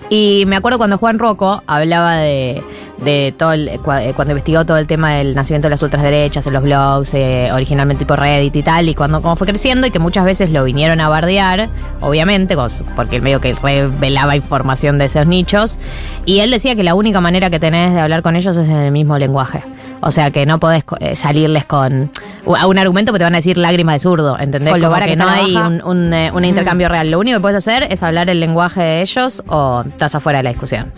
Y 0.09 0.43
me 0.47 0.55
acuerdo 0.55 0.77
cuando 0.77 0.97
Juan 0.97 1.19
Rocco 1.19 1.61
hablaba 1.67 2.17
de, 2.17 2.63
de 3.03 3.33
todo 3.37 3.53
el, 3.53 3.67
eh, 3.67 3.79
cuando 3.83 4.31
investigó 4.31 4.65
todo 4.65 4.77
el 4.77 4.87
tema 4.87 5.13
del 5.13 5.35
nacimiento 5.35 5.67
de 5.67 5.71
las 5.71 5.83
ultraderechas 5.83 6.45
en 6.47 6.53
los 6.53 6.63
blogs, 6.63 7.13
eh, 7.13 7.49
originalmente 7.53 8.05
tipo 8.05 8.15
Reddit 8.15 8.55
y 8.55 8.63
tal, 8.63 8.89
y 8.89 8.95
cuando 8.95 9.21
cómo 9.21 9.35
fue 9.35 9.47
creciendo 9.47 9.87
y 9.87 9.91
que 9.91 9.99
muchas 9.99 10.25
veces 10.25 10.49
lo 10.49 10.63
vinieron 10.63 10.99
a 10.99 11.09
bardear, 11.09 11.69
obviamente, 12.01 12.55
porque 12.95 13.17
el 13.17 13.21
medio 13.21 13.39
que 13.39 13.53
revelaba 13.53 14.35
información 14.35 14.97
de 14.97 15.05
esos 15.05 15.27
nichos, 15.27 15.77
y 16.25 16.39
él 16.39 16.51
decía 16.51 16.75
que 16.75 16.83
la 16.83 16.95
única 16.95 17.21
manera 17.21 17.49
que 17.49 17.59
tenés 17.59 17.93
de 17.93 17.99
hablar 17.99 18.21
con 18.21 18.35
ellos 18.35 18.57
es 18.57 18.67
en 18.67 18.77
el 18.77 18.91
mismo 18.91 19.17
lenguaje. 19.17 19.63
O 20.01 20.11
sea 20.11 20.31
que 20.31 20.45
no 20.45 20.59
podés 20.59 20.83
eh, 20.99 21.15
salirles 21.15 21.65
con 21.65 22.11
a 22.55 22.67
un 22.67 22.77
argumento 22.77 23.11
porque 23.11 23.19
te 23.19 23.23
van 23.25 23.35
a 23.35 23.37
decir 23.39 23.57
lágrima 23.57 23.93
de 23.93 23.99
zurdo, 23.99 24.39
¿entendés? 24.39 24.71
Con 24.71 24.81
lo 24.81 24.87
Como 24.87 24.93
vara 24.93 25.05
que 25.05 25.11
que 25.11 25.17
no 25.17 25.27
hay 25.29 25.55
un, 25.55 25.81
un, 25.83 26.13
eh, 26.13 26.31
un 26.33 26.45
intercambio 26.45 26.87
real. 26.89 27.11
Lo 27.11 27.19
único 27.19 27.37
que 27.37 27.41
puedes 27.41 27.57
hacer 27.57 27.87
es 27.91 28.01
hablar 28.01 28.29
el 28.29 28.39
lenguaje 28.39 28.81
de 28.81 29.01
ellos 29.01 29.43
o 29.47 29.83
estás 29.87 30.15
afuera 30.15 30.39
de 30.39 30.43
la 30.43 30.49
discusión. 30.51 30.91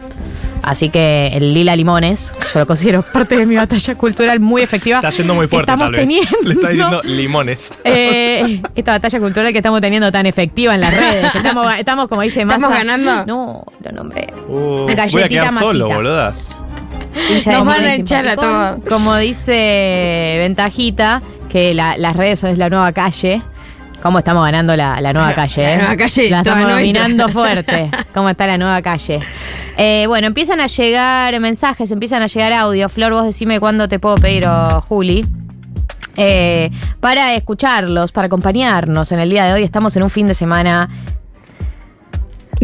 Así 0.63 0.89
que 0.89 1.31
el 1.33 1.55
lila 1.55 1.75
limones, 1.75 2.35
yo 2.53 2.59
lo 2.59 2.67
considero 2.67 3.01
parte 3.13 3.35
de 3.35 3.45
mi 3.47 3.55
batalla 3.55 3.95
cultural 3.95 4.39
muy 4.39 4.61
efectiva. 4.61 4.97
Está 4.97 5.09
yendo 5.09 5.33
muy 5.33 5.47
fuerte, 5.47 5.71
Estamos 5.71 5.87
tal 5.87 5.95
vez. 5.95 6.01
teniendo 6.07 6.37
Le 6.43 6.53
está 6.53 6.69
diciendo 6.69 7.01
limones. 7.03 7.73
eh, 7.83 8.61
esta 8.75 8.91
batalla 8.91 9.19
cultural 9.19 9.51
que 9.51 9.57
estamos 9.57 9.81
teniendo 9.81 10.11
tan 10.11 10.27
efectiva 10.27 10.75
en 10.75 10.81
las 10.81 10.93
redes. 10.93 11.33
Estamos, 11.33 11.73
estamos 11.79 12.07
como 12.07 12.21
dice 12.21 12.45
Massa. 12.45 12.57
¿Estamos 12.57 12.77
ganando? 12.77 13.25
No, 13.25 13.65
lo 13.83 13.91
nombré. 13.91 14.31
Uh, 14.47 14.83
voy 14.83 14.91
a 14.91 14.95
Galletita 14.95 15.27
quedar 15.27 15.51
solo, 15.53 15.85
masita. 15.85 15.95
boludas. 15.95 16.55
Hincha 17.29 17.51
Nos 17.53 17.65
van 17.65 17.83
a 17.85 17.95
echar 17.95 18.27
a 18.27 18.35
todos. 18.35 18.77
Como 18.87 19.15
dice 19.17 20.35
Ventajita, 20.39 21.21
que 21.49 21.73
la- 21.73 21.97
las 21.97 22.15
redes 22.15 22.43
es 22.43 22.57
la 22.57 22.69
nueva 22.69 22.91
calle. 22.93 23.41
¿Cómo 24.01 24.17
estamos 24.17 24.43
ganando 24.43 24.75
la, 24.75 24.99
la 24.99 25.13
nueva 25.13 25.33
calle? 25.33 25.61
La 25.61 25.73
eh? 25.73 25.77
nueva 25.77 25.95
calle, 25.95 26.29
La 26.29 26.37
estamos 26.39 26.61
nuestra. 26.63 26.79
dominando 26.79 27.29
fuerte. 27.29 27.91
¿Cómo 28.13 28.29
está 28.29 28.47
la 28.47 28.57
nueva 28.57 28.81
calle? 28.81 29.19
Eh, 29.77 30.05
bueno, 30.07 30.25
empiezan 30.27 30.59
a 30.59 30.65
llegar 30.67 31.39
mensajes, 31.39 31.91
empiezan 31.91 32.23
a 32.23 32.27
llegar 32.27 32.51
audio. 32.53 32.89
Flor, 32.89 33.11
vos 33.13 33.25
decime 33.25 33.59
cuándo 33.59 33.87
te 33.87 33.99
puedo 33.99 34.15
pedir, 34.15 34.45
o 34.47 34.81
Juli. 34.81 35.23
Eh, 36.17 36.71
para 36.99 37.35
escucharlos, 37.35 38.11
para 38.11 38.25
acompañarnos 38.25 39.11
en 39.11 39.19
el 39.19 39.29
día 39.29 39.45
de 39.45 39.53
hoy. 39.53 39.63
Estamos 39.63 39.95
en 39.95 40.03
un 40.03 40.09
fin 40.09 40.27
de 40.27 40.33
semana 40.33 40.89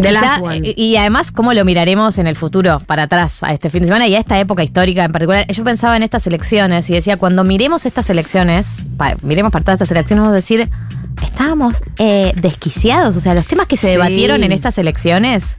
The 0.02 0.10
Quizá, 0.10 0.38
eh, 0.64 0.74
Y 0.78 0.96
además, 0.98 1.32
¿cómo 1.32 1.54
lo 1.54 1.66
miraremos 1.66 2.18
en 2.20 2.28
el 2.28 2.36
futuro, 2.36 2.80
para 2.86 3.04
atrás, 3.04 3.44
a 3.44 3.52
este 3.54 3.70
fin 3.70 3.82
de 3.82 3.88
semana 3.88 4.08
y 4.08 4.16
a 4.16 4.20
esta 4.20 4.40
época 4.40 4.64
histórica 4.64 5.04
en 5.04 5.12
particular? 5.12 5.46
Yo 5.48 5.64
pensaba 5.64 5.98
en 5.98 6.04
estas 6.04 6.28
elecciones 6.28 6.90
y 6.90 6.94
decía, 6.94 7.18
cuando 7.18 7.44
miremos 7.44 7.86
estas 7.86 8.10
elecciones, 8.10 8.86
pa- 8.98 9.16
miremos 9.22 9.52
para 9.52 9.64
todas 9.66 9.76
estas 9.82 9.92
elecciones, 9.92 10.22
vamos 10.22 10.34
a 10.34 10.36
decir, 10.36 10.70
estábamos 11.22 11.82
eh, 11.98 12.34
desquiciados. 12.36 13.16
O 13.16 13.20
sea, 13.20 13.34
los 13.34 13.46
temas 13.48 13.68
que 13.68 13.78
se 13.78 13.88
Sí. 13.88 13.92
debatieron 13.94 14.44
en 14.44 14.52
estas 14.52 14.78
elecciones, 14.78 15.58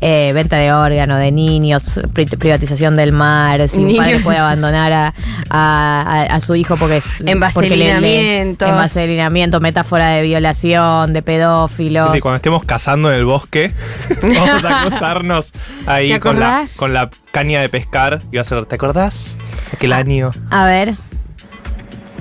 eh, 0.00 0.32
venta 0.34 0.56
de 0.56 0.72
órgano, 0.72 1.16
de 1.16 1.30
niños, 1.32 2.00
pri- 2.12 2.26
privatización 2.26 2.96
del 2.96 3.12
mar, 3.12 3.68
si 3.68 3.84
un 3.84 3.96
padre 3.96 4.18
puede 4.20 4.38
abandonar 4.38 4.92
a, 4.92 5.14
a- 5.50 6.02
a- 6.02 6.22
a 6.36 6.40
su 6.40 6.54
hijo 6.54 6.76
porque 6.76 6.98
es... 6.98 7.20
Envaselinamientos. 7.26 8.68
Envaselinamiento, 8.68 9.60
metáfora 9.60 10.08
de 10.10 10.22
violación, 10.22 11.12
de 11.12 11.22
pedófilos. 11.22 12.06
Sí, 12.10 12.16
sí, 12.16 12.20
cuando 12.20 12.36
estemos 12.36 12.64
cazando 12.64 13.10
en 13.10 13.18
el 13.18 13.24
bosque, 13.24 13.72
vamos 14.22 14.64
a 14.64 14.84
cruzarnos 14.86 15.52
ahí 15.86 16.10
¿Te 16.12 16.20
con 16.20 16.38
la, 16.40 16.64
con 16.76 16.92
la 16.94 17.10
caña 17.32 17.60
de 17.60 17.68
pescar 17.68 18.20
y 18.32 18.36
va 18.36 18.42
a 18.42 18.44
ser, 18.44 18.64
¿te 18.66 18.74
acordás? 18.76 19.36
Aquel 19.72 19.92
año. 19.92 20.30
A 20.50 20.64
ver. 20.66 20.96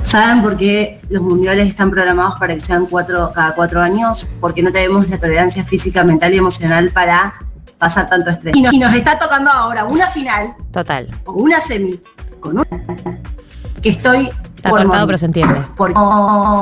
¿Saben 0.03 0.41
por 0.41 0.57
qué 0.57 0.99
los 1.09 1.21
mundiales 1.21 1.67
están 1.67 1.91
programados 1.91 2.39
para 2.39 2.55
que 2.55 2.59
sean 2.61 2.85
cuatro, 2.87 3.31
cada 3.33 3.53
cuatro 3.53 3.81
años? 3.81 4.27
Porque 4.39 4.63
no 4.63 4.71
tenemos 4.71 5.07
la 5.09 5.19
tolerancia 5.19 5.63
física, 5.63 6.03
mental 6.03 6.33
y 6.33 6.37
emocional 6.37 6.89
para 6.89 7.33
pasar 7.77 8.09
tanto 8.09 8.29
estrés. 8.31 8.55
Y 8.55 8.61
nos, 8.61 8.73
y 8.73 8.79
nos 8.79 8.93
está 8.93 9.17
tocando 9.17 9.49
ahora 9.51 9.85
una 9.85 10.07
final 10.07 10.53
Total. 10.71 11.09
o 11.25 11.33
una 11.33 11.61
semi 11.61 11.99
con 12.39 12.57
una 12.59 12.67
que 13.81 13.89
estoy 13.89 14.29
Está 14.59 14.69
por 14.71 14.83
cortado, 14.83 15.05
pero 15.07 15.17
se 15.17 15.25
entiende. 15.25 15.61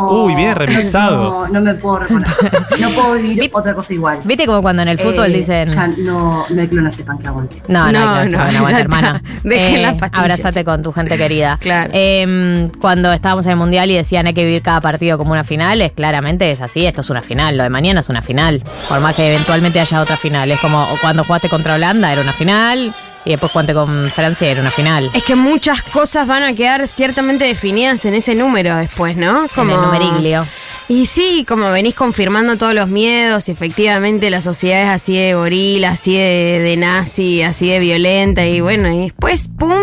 Uy, 0.09 0.35
bien 0.35 0.53
remixado. 0.55 1.47
No, 1.47 1.53
no 1.53 1.61
me 1.61 1.73
puedo 1.73 1.99
reconocer. 1.99 2.51
No 2.79 2.91
puedo 2.91 3.13
vivir 3.13 3.49
otra 3.53 3.73
cosa 3.73 3.93
igual. 3.93 4.19
¿Viste 4.23 4.45
como 4.45 4.61
cuando 4.61 4.83
en 4.83 4.87
el 4.89 4.99
fútbol 4.99 5.31
Eh, 5.31 5.37
dicen. 5.37 5.69
Ya 5.69 5.87
no, 5.87 6.45
no 6.47 6.61
hay 6.61 6.67
clona 6.67 6.91
sepan 6.91 7.17
que 7.17 7.27
aguante. 7.27 7.61
No, 7.67 7.91
no, 7.91 7.99
No, 7.99 8.25
no, 8.25 8.37
no, 8.51 8.51
no, 8.51 8.67
está. 8.67 8.79
hermana. 8.79 9.21
Dejen 9.43 9.81
las 9.81 9.95
pastillas. 9.95 10.21
Abrázate 10.21 10.63
con 10.63 10.83
tu 10.83 10.91
gente 10.91 11.17
querida. 11.17 11.57
Claro. 11.59 11.89
Eh, 11.93 12.69
cuando 12.79 13.11
estábamos 13.11 13.45
en 13.47 13.53
el 13.53 13.57
mundial 13.57 13.89
y 13.89 13.95
decían 13.95 14.27
hay 14.27 14.33
que 14.33 14.45
vivir 14.45 14.61
cada 14.61 14.79
partido 14.79 15.17
como 15.17 15.31
una 15.31 15.43
final, 15.43 15.81
es 15.81 15.91
claramente 15.91 16.51
es 16.51 16.61
así. 16.61 16.85
Esto 16.85 17.01
es 17.01 17.09
una 17.09 17.21
final. 17.23 17.57
Lo 17.57 17.63
de 17.63 17.69
mañana 17.69 18.01
es 18.01 18.09
una 18.09 18.21
final. 18.21 18.63
Por 18.87 18.99
más 18.99 19.15
que 19.15 19.27
eventualmente 19.27 19.79
haya 19.79 20.01
otra 20.01 20.17
final. 20.17 20.51
Es 20.51 20.59
como 20.59 20.87
cuando 21.01 21.23
jugaste 21.23 21.49
contra 21.49 21.73
Holanda 21.75 22.11
era 22.13 22.21
una 22.21 22.33
final. 22.33 22.93
Y 23.27 23.31
después 23.31 23.51
jugaste 23.51 23.73
con 23.73 24.09
Francia 24.11 24.47
era 24.49 24.61
una 24.61 24.71
final. 24.71 25.09
Es 25.13 25.23
que 25.23 25.35
muchas 25.35 25.81
cosas 25.81 26.25
van 26.27 26.43
a 26.43 26.53
quedar 26.53 26.87
ciertamente 26.87 27.43
definidas 27.43 28.05
en 28.05 28.13
ese 28.13 28.35
número 28.35 28.77
después, 28.77 29.17
¿no? 29.17 29.47
En 29.57 29.69
el 29.69 29.75
numeriglio. 29.81 30.45
Y 30.87 31.07
sí, 31.07 31.43
como 31.45 31.69
venís 31.69 31.93
confirmando 31.93 32.55
todos 32.55 32.73
los 32.73 32.87
miedos, 32.87 33.49
y 33.49 33.51
efectivamente 33.51 34.29
la 34.29 34.39
sociedad 34.39 34.83
es 34.83 34.87
así 34.89 35.17
de 35.17 35.33
gorila, 35.33 35.89
así 35.89 36.15
de, 36.15 36.61
de 36.63 36.77
nazi, 36.77 37.41
así 37.41 37.67
de 37.69 37.79
violenta, 37.79 38.45
y 38.45 38.61
bueno, 38.61 38.89
y 38.93 38.99
después, 39.01 39.49
¡pum! 39.59 39.77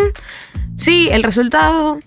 Sí, 0.76 1.08
el 1.12 1.22
resultado. 1.22 1.98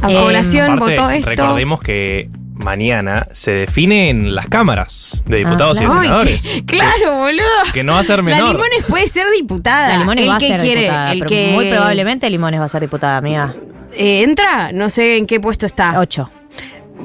La 0.00 0.10
Eh, 0.10 0.18
población 0.22 0.70
Aparte, 0.70 0.96
votó 0.96 1.10
esto. 1.10 1.28
recordemos 1.30 1.80
que 1.82 2.30
mañana 2.54 3.26
se 3.32 3.50
define 3.52 4.10
en 4.10 4.34
las 4.34 4.46
cámaras 4.48 5.24
de 5.26 5.38
diputados 5.38 5.78
Ah, 5.78 5.82
y 5.82 5.86
de 5.86 5.92
Ay, 5.92 6.00
senadores. 6.02 6.42
que- 6.48 6.64
claro, 6.64 7.18
boludo. 7.18 7.42
Que 7.72 7.82
no 7.84 7.94
va 7.94 8.00
a 8.00 8.04
ser 8.04 8.18
La 8.18 8.22
menor. 8.22 8.54
Limones 8.54 8.84
puede 8.88 9.08
ser 9.08 9.26
diputada. 9.36 9.88
La 9.88 9.98
Limones 9.98 10.24
el 10.24 10.30
va 10.30 10.36
a 10.36 10.38
que 10.38 10.48
ser 10.48 10.60
quiere, 10.60 10.80
diputada. 10.82 11.12
el 11.12 11.18
pero 11.20 11.28
que 11.28 11.50
Muy 11.54 11.70
probablemente 11.70 12.30
Limones 12.30 12.60
va 12.60 12.64
a 12.64 12.68
ser 12.68 12.80
diputada, 12.82 13.16
amiga. 13.16 13.54
eh, 13.94 14.22
entra, 14.22 14.72
no 14.72 14.88
sé 14.90 15.16
en 15.18 15.26
qué 15.26 15.40
puesto 15.40 15.66
está. 15.66 15.98
Ocho. 15.98 16.30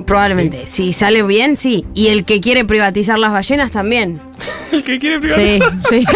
Probablemente. 0.05 0.67
Si 0.67 0.93
sale 0.93 1.23
bien, 1.23 1.55
sí. 1.57 1.85
Y 1.93 2.07
el 2.07 2.25
que 2.25 2.39
quiere 2.41 2.65
privatizar 2.65 3.17
las 3.19 3.31
ballenas 3.31 3.71
también. 3.71 4.21
El 4.71 4.83
que 4.83 4.99
quiere 4.99 5.15
Sí, 5.27 5.59
privatizar. 5.59 5.73
sí. 5.89 6.05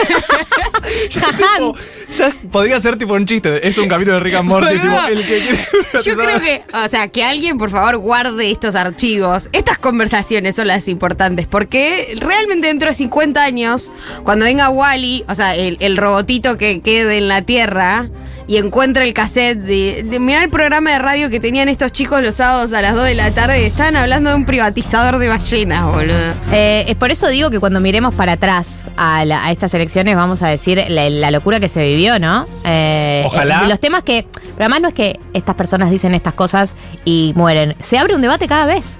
Tipo, 1.11 1.75
ya 2.17 2.29
podría 2.51 2.79
ser 2.79 2.97
tipo 2.97 3.13
un 3.13 3.25
chiste. 3.25 3.65
Es 3.67 3.77
un 3.77 3.87
capítulo 3.87 4.17
de 4.17 4.23
Rick 4.23 4.35
and 4.35 4.49
Morty. 4.49 4.77
Boludo. 4.77 4.81
tipo, 4.97 5.07
el 5.07 5.25
que 5.25 5.41
quiere 5.41 5.57
Yo 6.03 6.13
privatizar- 6.13 6.15
creo 6.25 6.39
que, 6.41 6.63
o 6.85 6.89
sea, 6.89 7.07
que 7.07 7.23
alguien 7.23 7.57
por 7.57 7.69
favor 7.69 7.97
guarde 7.97 8.51
estos 8.51 8.75
archivos. 8.75 9.49
Estas 9.53 9.79
conversaciones 9.79 10.55
son 10.55 10.67
las 10.67 10.87
importantes 10.87 11.47
porque 11.47 12.13
realmente 12.19 12.67
dentro 12.67 12.89
de 12.89 12.93
50 12.93 13.41
años, 13.43 13.91
cuando 14.23 14.45
venga 14.45 14.69
Wally, 14.69 15.23
o 15.27 15.35
sea, 15.35 15.55
el, 15.55 15.77
el 15.79 15.97
robotito 15.97 16.57
que 16.57 16.81
quede 16.81 17.17
en 17.17 17.27
la 17.29 17.41
Tierra 17.43 18.09
y 18.47 18.57
encuentre 18.57 19.05
el 19.05 19.13
cassette 19.13 19.57
de, 19.59 20.03
de 20.03 20.19
mirar 20.19 20.43
el 20.43 20.49
programa 20.49 20.91
de 20.91 20.99
radio 20.99 21.29
que 21.29 21.39
tenían 21.39 21.69
estos 21.69 21.91
chicos 21.91 22.21
los 22.21 22.35
sábados 22.35 22.73
a 22.73 22.81
las 22.81 22.95
2 22.95 23.05
de 23.05 23.15
la 23.15 23.31
tarde, 23.31 23.65
estaban 23.65 23.95
hablando 23.95 24.29
de 24.31 24.35
un 24.35 24.45
privatizador 24.45 25.17
de 25.19 25.27
ballenas, 25.27 25.83
boludo. 25.85 26.33
Eh, 26.51 26.85
es 26.87 26.95
por 26.95 27.11
eso 27.11 27.27
digo 27.29 27.49
que 27.49 27.59
cuando 27.59 27.79
miremos 27.79 28.13
para 28.15 28.33
atrás 28.33 28.89
a, 28.97 29.23
la- 29.25 29.45
a 29.45 29.51
estas 29.51 29.73
elecciones 29.73 30.15
vamos 30.15 30.41
a 30.43 30.47
decir 30.49 30.83
la, 30.89 31.09
la 31.09 31.31
locura 31.31 31.59
que 31.59 31.69
se 31.69 31.85
vivió, 31.85 32.19
¿no? 32.19 32.47
Eh, 32.65 33.23
Ojalá. 33.25 33.63
eh, 33.65 33.67
los 33.69 33.79
temas 33.79 34.03
que... 34.03 34.25
Pero 34.33 34.55
además 34.65 34.81
no 34.81 34.87
es 34.89 34.93
que 34.93 35.19
estas 35.33 35.55
personas 35.55 35.89
dicen 35.91 36.13
estas 36.13 36.33
cosas 36.33 36.75
y 37.05 37.33
mueren. 37.35 37.75
Se 37.79 37.97
abre 37.97 38.15
un 38.15 38.21
debate 38.21 38.47
cada 38.47 38.65
vez. 38.65 38.99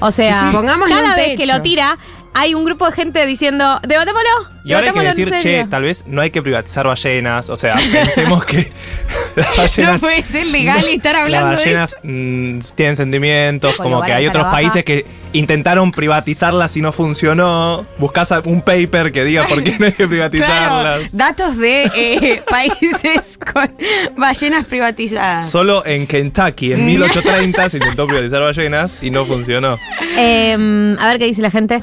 O 0.00 0.10
sea, 0.10 0.32
Sí, 0.50 0.56
cada 0.56 0.60
un 0.76 1.16
vez 1.16 1.36
que 1.36 1.46
lo 1.46 1.60
tira, 1.62 1.96
hay 2.34 2.54
un 2.54 2.64
grupo 2.64 2.86
de 2.86 2.92
gente 2.92 3.26
diciendo, 3.26 3.80
debatémoslo. 3.86 4.28
Y 4.62 4.74
ahora 4.74 4.88
hay 4.88 4.92
que 4.92 5.00
decir, 5.00 5.24
serio". 5.30 5.40
che, 5.42 5.66
tal 5.70 5.84
vez 5.84 6.04
no 6.06 6.20
hay 6.20 6.30
que 6.30 6.42
privatizar 6.42 6.86
ballenas. 6.86 7.48
O 7.48 7.56
sea, 7.56 7.76
pensemos 7.92 8.44
que 8.44 8.70
las 9.36 9.56
ballenas. 9.56 9.92
No 9.94 9.98
puede 9.98 10.22
ser 10.22 10.46
legal 10.46 10.84
estar 10.86 11.16
hablando 11.16 11.48
Las 11.52 11.64
de 11.64 11.64
ballenas 11.64 11.96
mm, 12.02 12.58
tienen 12.74 12.96
sentimientos, 12.96 13.74
como 13.76 14.02
que 14.02 14.12
hay 14.12 14.26
otros 14.26 14.44
baja. 14.44 14.56
países 14.56 14.84
que 14.84 15.06
intentaron 15.32 15.92
privatizarlas 15.92 16.76
y 16.76 16.82
no 16.82 16.92
funcionó. 16.92 17.86
Buscas 17.98 18.32
a- 18.32 18.40
un 18.44 18.60
paper 18.60 19.12
que 19.12 19.24
diga 19.24 19.46
por 19.46 19.62
qué 19.64 19.78
no 19.78 19.86
hay 19.86 19.92
que 19.92 19.96
Claro, 20.06 20.10
privatizarlas. 20.10 21.12
datos 21.16 21.56
de 21.56 21.84
eh, 21.96 22.42
países 22.50 23.38
con 23.38 23.74
ballenas 24.18 24.66
privatizadas. 24.66 25.50
Solo 25.50 25.86
en 25.86 26.06
Kentucky, 26.06 26.74
en 26.74 26.84
1830, 26.84 27.70
se 27.70 27.76
intentó 27.78 28.06
privatizar 28.06 28.42
ballenas 28.42 29.02
y 29.02 29.10
no 29.10 29.24
funcionó. 29.24 29.78
Eh, 30.18 30.96
a 30.98 31.08
ver 31.08 31.18
qué 31.18 31.24
dice 31.24 31.40
la 31.40 31.50
gente. 31.50 31.82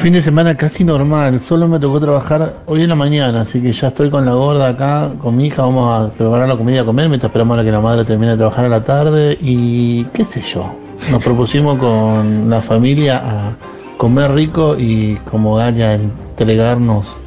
Fin 0.00 0.14
de 0.14 0.22
semana 0.22 0.56
casi 0.56 0.82
normal, 0.82 1.40
solo 1.46 1.68
me 1.68 1.78
tocó 1.78 2.00
trabajar 2.00 2.62
hoy 2.64 2.82
en 2.82 2.88
la 2.88 2.94
mañana, 2.94 3.42
así 3.42 3.60
que 3.60 3.70
ya 3.70 3.88
estoy 3.88 4.08
con 4.08 4.24
la 4.24 4.32
gorda 4.32 4.68
acá, 4.68 5.10
con 5.20 5.36
mi 5.36 5.48
hija, 5.48 5.60
vamos 5.60 5.92
a 5.92 6.10
preparar 6.10 6.48
la 6.48 6.56
comida 6.56 6.80
a 6.80 6.84
comer 6.86 7.10
mientras 7.10 7.28
esperamos 7.28 7.58
a 7.58 7.62
que 7.62 7.70
la 7.70 7.80
madre 7.80 8.06
termine 8.06 8.32
de 8.32 8.38
trabajar 8.38 8.64
a 8.64 8.68
la 8.70 8.82
tarde 8.82 9.36
y 9.42 10.04
qué 10.14 10.24
sé 10.24 10.40
yo. 10.40 10.74
Nos 11.10 11.22
propusimos 11.22 11.78
con 11.78 12.48
la 12.48 12.62
familia 12.62 13.20
a 13.22 13.52
comer 13.98 14.32
rico 14.32 14.74
y 14.78 15.16
como 15.30 15.56
gana 15.56 15.94
entregarnos 15.94 17.18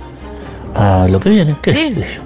a 0.74 1.08
lo 1.08 1.20
que 1.20 1.30
viene, 1.30 1.56
qué 1.62 1.74
Bien. 1.74 1.94
sé 1.94 2.08
yo. 2.16 2.22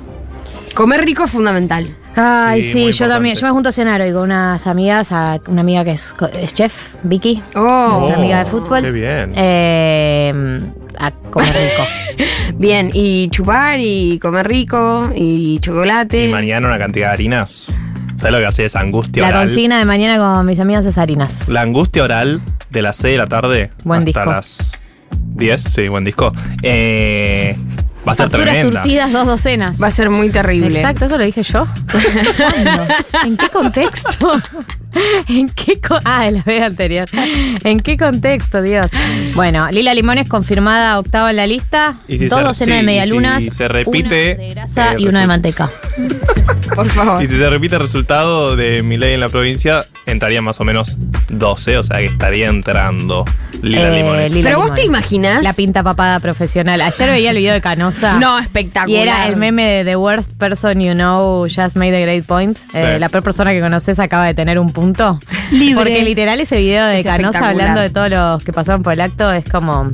Comer 0.73 1.01
rico 1.03 1.25
es 1.25 1.31
fundamental. 1.31 1.87
Ay, 2.17 2.63
Sí, 2.63 2.91
yo 2.91 3.07
también. 3.07 3.35
Yo 3.35 3.45
me 3.47 3.51
junto 3.53 3.69
a 3.69 3.71
cenar 3.71 4.01
hoy 4.01 4.11
con 4.11 4.23
unas 4.23 4.65
amigas, 4.67 5.11
a 5.11 5.39
una 5.47 5.61
amiga 5.61 5.83
que 5.85 5.91
es, 5.91 6.13
co- 6.13 6.27
es 6.27 6.53
chef, 6.53 6.93
Vicky, 7.03 7.41
Oh, 7.55 7.97
nuestra 7.99 8.17
amiga 8.17 8.39
de 8.39 8.45
fútbol. 8.45 8.81
Qué 8.81 8.91
bien. 8.91 9.31
Eh, 9.35 10.61
a 10.99 11.11
comer 11.11 11.53
rico. 11.53 12.27
bien. 12.57 12.89
Y 12.93 13.29
chupar 13.29 13.79
y 13.79 14.17
comer 14.19 14.47
rico 14.47 15.11
y 15.15 15.59
chocolate. 15.59 16.25
Y 16.27 16.31
mañana 16.31 16.67
una 16.67 16.79
cantidad 16.79 17.07
de 17.09 17.13
harinas. 17.13 17.79
¿Sabes 18.15 18.33
lo 18.33 18.39
que 18.39 18.45
hace 18.47 18.65
esa 18.65 18.79
angustia 18.79 19.21
La 19.21 19.29
oral? 19.29 19.41
consigna 19.45 19.77
de 19.77 19.85
mañana 19.85 20.17
con 20.17 20.43
mis 20.47 20.59
amigas 20.59 20.85
es 20.87 20.97
harinas. 20.97 21.47
La 21.47 21.61
angustia 21.61 22.03
oral 22.03 22.41
de 22.71 22.81
las 22.81 22.97
6 22.97 23.11
de 23.13 23.17
la 23.19 23.27
tarde 23.27 23.69
Buen 23.83 23.99
hasta 23.99 24.05
disco. 24.21 24.31
las 24.31 24.71
10, 25.35 25.61
sí, 25.61 25.87
buen 25.87 26.03
disco. 26.03 26.33
Eh, 26.63 27.55
va 28.07 28.11
a 28.11 28.15
ser 28.15 28.25
Facturas 28.29 28.53
tremenda. 28.53 28.81
surtidas, 28.81 29.11
dos 29.11 29.25
docenas. 29.25 29.81
Va 29.81 29.87
a 29.87 29.91
ser 29.91 30.09
muy 30.09 30.29
terrible. 30.29 30.67
Exacto, 30.79 31.05
eso 31.05 31.17
lo 31.17 31.23
dije 31.25 31.43
yo. 31.43 31.67
¿Cuándo? 32.37 32.93
¿En 33.25 33.37
qué 33.37 33.49
contexto? 33.49 34.41
¿En 35.29 35.49
qué 35.49 35.79
co- 35.79 35.99
ah, 36.03 36.29
la 36.31 36.41
vez 36.43 36.61
anterior. 36.61 37.07
¿En 37.63 37.79
qué 37.79 37.97
contexto, 37.97 38.61
Dios? 38.61 38.91
Bueno, 39.35 39.67
Lila 39.71 39.93
Limones 39.93 40.27
confirmada 40.29 40.99
octava 40.99 41.29
en 41.31 41.35
la 41.37 41.47
lista. 41.47 41.99
Y 42.07 42.17
si 42.17 42.27
dos 42.27 42.39
se- 42.39 42.45
docenas 42.45 42.73
sí, 42.75 42.77
de 42.79 42.83
medialunas. 42.83 43.43
y 43.43 43.49
si 43.49 43.51
se 43.57 43.67
repite, 43.67 44.33
una 44.35 44.43
de 44.43 44.49
grasa 44.53 44.93
eh, 44.93 44.97
y 44.99 45.07
una 45.07 45.21
de 45.21 45.27
manteca. 45.27 45.69
Por 46.75 46.89
favor. 46.89 47.23
Y 47.23 47.27
si 47.27 47.37
se 47.37 47.49
repite 47.49 47.75
el 47.75 47.81
resultado 47.81 48.55
de 48.55 48.83
mi 48.83 48.97
ley 48.97 49.13
en 49.13 49.19
la 49.19 49.29
provincia, 49.29 49.85
entraría 50.05 50.41
más 50.41 50.59
o 50.59 50.63
menos 50.63 50.97
12, 51.29 51.77
o 51.77 51.83
sea 51.83 51.99
que 51.99 52.05
estaría 52.05 52.47
entrando 52.47 53.25
Lila 53.61 53.89
Eh, 53.89 53.97
Limones. 54.03 54.31
Lila 54.33 54.49
Pero 54.49 54.59
vos 54.61 54.73
te 54.73 54.83
imaginas. 54.83 55.43
La 55.43 55.53
pinta 55.53 55.81
papada 55.83 56.19
profesional. 56.19 56.81
Ayer 56.81 57.09
veía 57.09 57.31
el 57.31 57.37
video 57.37 57.53
de 57.53 57.61
Canosa. 57.61 58.19
No, 58.19 58.37
espectacular. 58.39 58.89
Y 58.89 59.01
era 59.01 59.25
el 59.27 59.37
meme 59.37 59.63
de 59.63 59.85
The 59.85 59.95
Worst 59.95 60.33
Person 60.33 60.79
You 60.79 60.93
Know 60.93 61.43
Just 61.45 61.75
Made 61.77 61.95
a 61.97 61.99
Great 62.01 62.25
Point. 62.25 62.57
Sí. 62.57 62.77
Eh, 62.77 62.99
la 62.99 63.09
peor 63.09 63.23
persona 63.23 63.51
que 63.53 63.61
conoces 63.61 63.99
acaba 63.99 64.25
de 64.25 64.33
tener 64.33 64.59
un 64.59 64.71
punto. 64.71 64.86
Porque 64.93 66.03
literal 66.03 66.39
ese 66.39 66.57
video 66.57 66.85
de 66.87 66.97
Es 66.97 67.03
Canosa 67.03 67.49
hablando 67.49 67.81
de 67.81 67.89
todos 67.89 68.09
los 68.09 68.43
que 68.43 68.53
pasaron 68.53 68.83
por 68.83 68.93
el 68.93 69.01
acto 69.01 69.31
es 69.31 69.45
como 69.49 69.91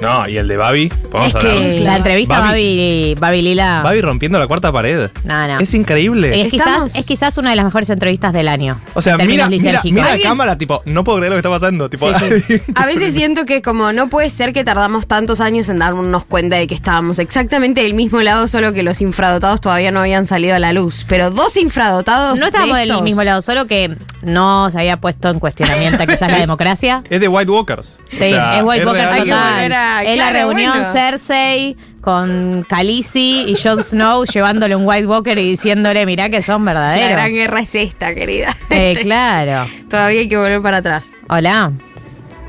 No, 0.00 0.28
y 0.28 0.36
el 0.36 0.46
de 0.48 0.56
Babi, 0.56 0.92
Es 1.24 1.34
hablar. 1.34 1.52
que- 1.52 1.80
la 1.80 1.96
entrevista 1.96 2.36
a 2.36 2.40
Babi- 2.40 3.14
Babi, 3.14 3.16
Babi 3.18 3.42
Lila. 3.42 3.80
Babi 3.82 4.00
rompiendo 4.02 4.38
la 4.38 4.46
cuarta 4.46 4.70
pared. 4.72 5.10
No, 5.24 5.46
no. 5.48 5.58
Es 5.60 5.72
increíble. 5.74 6.40
es, 6.42 6.48
quizás, 6.50 6.94
es 6.96 7.06
quizás 7.06 7.38
una 7.38 7.50
de 7.50 7.56
las 7.56 7.64
mejores 7.64 7.88
entrevistas 7.90 8.32
del 8.32 8.48
año. 8.48 8.78
o 8.94 9.00
sea, 9.02 9.16
mira, 9.16 9.48
mira, 9.48 9.80
mira 9.84 10.16
la 10.16 10.22
cámara, 10.22 10.58
tipo, 10.58 10.82
no 10.84 11.02
puedo 11.04 11.18
creer 11.18 11.30
lo 11.32 11.36
que 11.36 11.40
está 11.40 11.50
pasando. 11.50 11.88
Tipo, 11.88 12.06
Sí, 12.18 12.60
A 12.74 12.86
veces 12.86 13.14
siento 13.14 13.46
que 13.46 13.62
como 13.62 13.92
no 13.92 14.08
puede 14.08 14.28
ser 14.30 14.52
que 14.52 14.64
tardamos 14.64 15.06
tantos 15.06 15.40
años 15.40 15.68
en 15.68 15.78
darnos 15.78 16.24
cuenta 16.26 16.56
de 16.56 16.66
que 16.66 16.74
estábamos 16.74 17.18
exactamente 17.18 17.82
del 17.82 17.94
mismo 17.94 18.20
lado, 18.20 18.48
solo 18.48 18.72
que 18.72 18.82
los 18.82 19.00
infradotados 19.00 19.60
todavía 19.60 19.90
no 19.92 20.00
habían 20.00 20.26
salido 20.26 20.54
a 20.56 20.58
la 20.58 20.72
luz. 20.72 21.04
Pero 21.08 21.30
dos 21.30 21.56
infradotados. 21.56 22.38
No 22.38 22.46
estábamos 22.46 22.76
de 22.78 22.86
del 22.86 23.02
mismo 23.02 23.22
lado, 23.22 23.40
solo 23.42 23.66
que 23.66 23.96
no 24.26 24.70
se 24.70 24.78
había 24.78 24.98
puesto 25.00 25.30
en 25.30 25.38
cuestionamiento 25.38 26.06
quizás 26.06 26.30
la 26.30 26.38
democracia. 26.40 27.02
es 27.08 27.20
de 27.20 27.28
White 27.28 27.50
Walkers. 27.50 27.98
Sí, 28.10 28.16
O 28.16 28.28
sea, 28.28 28.58
es 28.58 28.64
White 28.64 28.84
Walker 28.86 29.02
real. 29.02 29.12
Hay 29.14 29.22
que 29.24 29.30
total. 29.30 29.72
a- 29.72 30.02
es 30.04 30.18
la 30.18 30.30
reunión 30.30 30.72
bueno. 30.78 30.92
Cersei 30.92 31.76
con 32.00 32.64
Khaleesi 32.68 33.46
y 33.48 33.56
Jon 33.56 33.82
Snow 33.82 34.24
llevándole 34.32 34.76
un 34.76 34.86
White 34.86 35.06
Walker 35.06 35.36
y 35.38 35.50
diciéndole, 35.50 36.06
mirá 36.06 36.28
que 36.30 36.42
son 36.42 36.64
La 36.64 36.72
verdaderos. 36.72 37.10
gran 37.10 37.30
guerra 37.30 37.60
es 37.60 37.74
esta, 37.74 38.14
querida. 38.14 38.56
Eh, 38.70 38.96
claro. 39.02 39.68
Todavía 39.88 40.20
hay 40.20 40.28
que 40.28 40.36
volver 40.36 40.62
para 40.62 40.76
atrás. 40.78 41.12
Hola. 41.28 41.72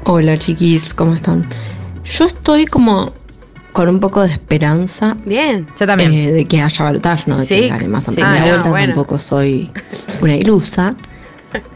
Hola 0.04 0.38
chiquis, 0.38 0.94
¿cómo 0.94 1.14
están? 1.16 1.48
Yo 2.06 2.26
estoy 2.26 2.66
como 2.66 3.14
con 3.74 3.90
un 3.90 4.00
poco 4.00 4.22
de 4.22 4.30
esperanza 4.32 5.18
Bien. 5.26 5.68
Yo 5.80 5.86
también. 5.86 6.12
eh, 6.14 6.32
de 6.32 6.46
que 6.46 6.62
haya 6.62 6.86
balotaje, 6.86 7.24
¿no? 7.28 7.38
De 7.38 7.46
Sí, 7.46 7.62
que 7.62 7.68
gane 7.68 7.88
más 7.88 8.06
sí. 8.06 8.12
a 8.12 8.14
primera 8.14 8.34
Ah, 8.34 8.40
no, 8.40 8.46
vuelta, 8.48 8.70
bueno. 8.70 8.86
tampoco 8.94 9.20
soy 9.20 9.70
una 10.22 10.36
ilusa. 10.36 10.92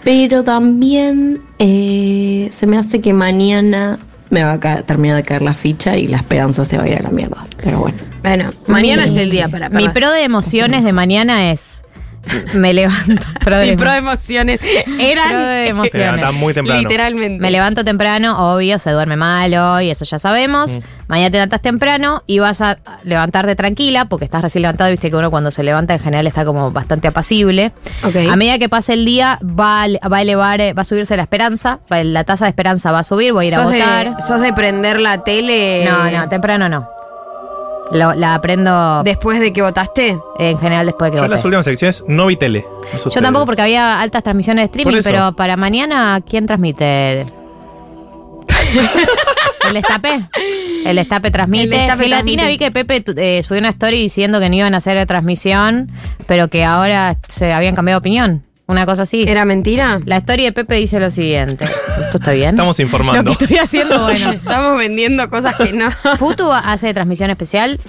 Pero 0.04 0.44
también 0.44 1.42
eh, 1.60 2.50
se 2.54 2.68
me 2.68 2.78
hace 2.78 3.02
que 3.02 3.14
mañana 3.14 4.00
me 4.30 4.44
va 4.44 4.54
a 4.54 4.82
terminar 4.84 5.18
de 5.18 5.24
caer 5.24 5.42
la 5.42 5.54
ficha 5.54 5.98
y 5.98 6.08
la 6.08 6.18
esperanza 6.18 6.64
se 6.66 6.78
va 6.78 6.84
a 6.84 6.88
ir 6.88 6.98
a 6.98 7.02
la 7.04 7.10
mierda. 7.12 7.44
Pero 7.64 7.80
bueno. 7.80 7.98
Bueno, 8.24 8.52
mañana 8.68 9.06
es 9.06 9.18
el 9.18 9.30
día 9.30 9.50
para 9.50 9.70
Mi 9.70 9.76
perder. 9.76 9.94
pro 9.94 10.12
de 10.12 10.24
emociones 10.24 10.84
de 10.84 10.94
mañana 10.94 11.52
es. 11.52 11.84
Me 12.54 12.74
levanto. 12.74 13.26
Pro 13.44 13.58
de, 13.58 13.72
Mi 13.72 13.76
pro 13.76 13.92
de 13.92 13.98
emociones 13.98 14.60
eran. 15.00 15.30
Pro 15.30 15.40
de 15.40 15.68
emociones. 15.70 16.22
Se 16.22 16.32
muy 16.32 16.54
temprano. 16.54 16.82
Literalmente. 16.82 17.40
Me 17.40 17.52
levanto 17.52 17.84
temprano, 17.84 18.54
obvio, 18.54 18.80
se 18.80 18.92
duerme 18.92 19.16
mal 19.16 19.54
hoy, 19.54 19.90
eso 19.90 20.06
ya 20.06 20.20
sabemos. 20.20 20.80
Mañana 21.08 21.30
te 21.30 21.38
levantas 21.38 21.62
temprano 21.62 22.24
y 22.26 22.40
vas 22.40 22.62
a 22.62 22.78
levantarte 23.04 23.56
tranquila, 23.56 24.06
porque 24.06 24.24
estás 24.24 24.42
recién 24.42 24.62
levantado, 24.62 24.90
y 24.90 24.94
viste 24.94 25.10
que 25.10 25.16
uno 25.18 25.30
cuando 25.30 25.52
se 25.52 25.62
levanta 25.62 25.94
en 25.94 26.00
general 26.00 26.26
está 26.26 26.46
como 26.46 26.72
bastante 26.72 27.10
apacible. 27.10 27.74
Ok. 28.04 28.16
A 28.32 28.36
medida 28.38 28.58
que 28.60 28.70
pase 28.70 28.94
el 28.94 29.04
día, 29.04 29.38
va 29.44 29.84
a, 29.84 30.08
va 30.08 30.18
a 30.18 30.22
elevar, 30.22 30.62
eh, 30.62 30.74
va 30.74 30.84
a 30.84 30.86
subirse 30.86 31.18
la 31.18 31.24
esperanza, 31.24 31.80
la 31.90 32.24
tasa 32.24 32.46
de 32.46 32.50
esperanza 32.50 32.92
va 32.92 33.00
a 33.00 33.04
subir, 33.04 33.34
voy 33.34 33.46
a 33.46 33.48
ir 33.50 33.56
a 33.56 33.58
¿Sos 33.58 33.74
votar. 33.74 34.16
De, 34.16 34.22
¿Sos 34.22 34.40
de 34.40 34.54
prender 34.54 35.02
la 35.02 35.24
tele? 35.24 35.84
No, 35.86 36.10
no, 36.10 36.30
temprano 36.30 36.70
no. 36.70 37.01
Lo- 37.92 38.14
la 38.14 38.36
aprendo 38.36 39.04
¿Después 39.04 39.40
de 39.40 39.52
que 39.54 39.62
votaste? 39.62 40.18
en 40.40 40.58
general 40.60 40.86
después 40.86 41.12
de 41.12 41.16
que 41.16 41.20
Yo 41.20 41.26
en 41.26 41.32
las 41.32 41.40
voté. 41.40 41.48
últimas 41.48 41.66
secciones 41.66 42.04
no 42.08 42.26
vi 42.28 42.38
tele. 42.38 42.66
Eso 42.94 43.10
Yo 43.10 43.22
tampoco 43.22 43.46
porque 43.48 43.62
había 43.62 44.00
altas 44.02 44.24
transmisiones 44.24 44.62
de 44.64 44.66
streaming, 44.66 45.02
pero 45.04 45.34
para 45.36 45.58
mañana, 45.58 46.22
¿quién 46.28 46.46
transmite? 46.48 47.26
El 49.70 49.78
Estape. 49.78 50.28
El 50.86 50.98
Estape 50.98 51.32
transmite. 51.32 51.64
El 51.66 51.70
Destape 51.70 52.04
Gelatina 52.04 52.44
transmite. 52.44 52.48
vi 52.48 52.58
que 52.58 52.72
Pepe 52.72 53.02
tu- 53.02 53.14
eh, 53.18 53.44
subió 53.44 53.60
una 53.60 53.70
story 53.70 53.98
diciendo 54.02 54.40
que 54.40 54.50
no 54.50 54.56
iban 54.56 54.74
a 54.74 54.78
hacer 54.78 55.06
transmisión, 55.06 55.92
pero 56.28 56.48
que 56.50 56.64
ahora 56.64 57.16
se 57.28 57.54
habían 57.54 57.76
cambiado 57.76 58.00
de 58.00 58.02
opinión. 58.02 58.44
Una 58.72 58.86
cosa 58.86 59.02
así. 59.04 59.24
¿Era 59.28 59.44
mentira? 59.46 60.00
La 60.06 60.18
story 60.18 60.46
de 60.46 60.54
Pepe 60.54 60.76
dice 60.76 61.00
lo 61.00 61.12
siguiente. 61.12 61.66
¿Esto 61.66 62.18
está 62.18 62.32
bien? 62.32 62.52
Estamos 62.52 62.78
Lo 62.80 62.84
informando. 62.84 63.24
que 63.38 63.44
estoy 63.44 63.58
haciendo, 63.58 64.00
bueno. 64.04 64.32
Estamos 64.32 64.78
vendiendo 64.78 65.30
cosas 65.30 65.56
que 65.58 65.74
no. 65.74 65.90
Futu 66.18 66.52
hace 66.52 66.94
transmisión 66.94 67.30
especial. 67.30 67.80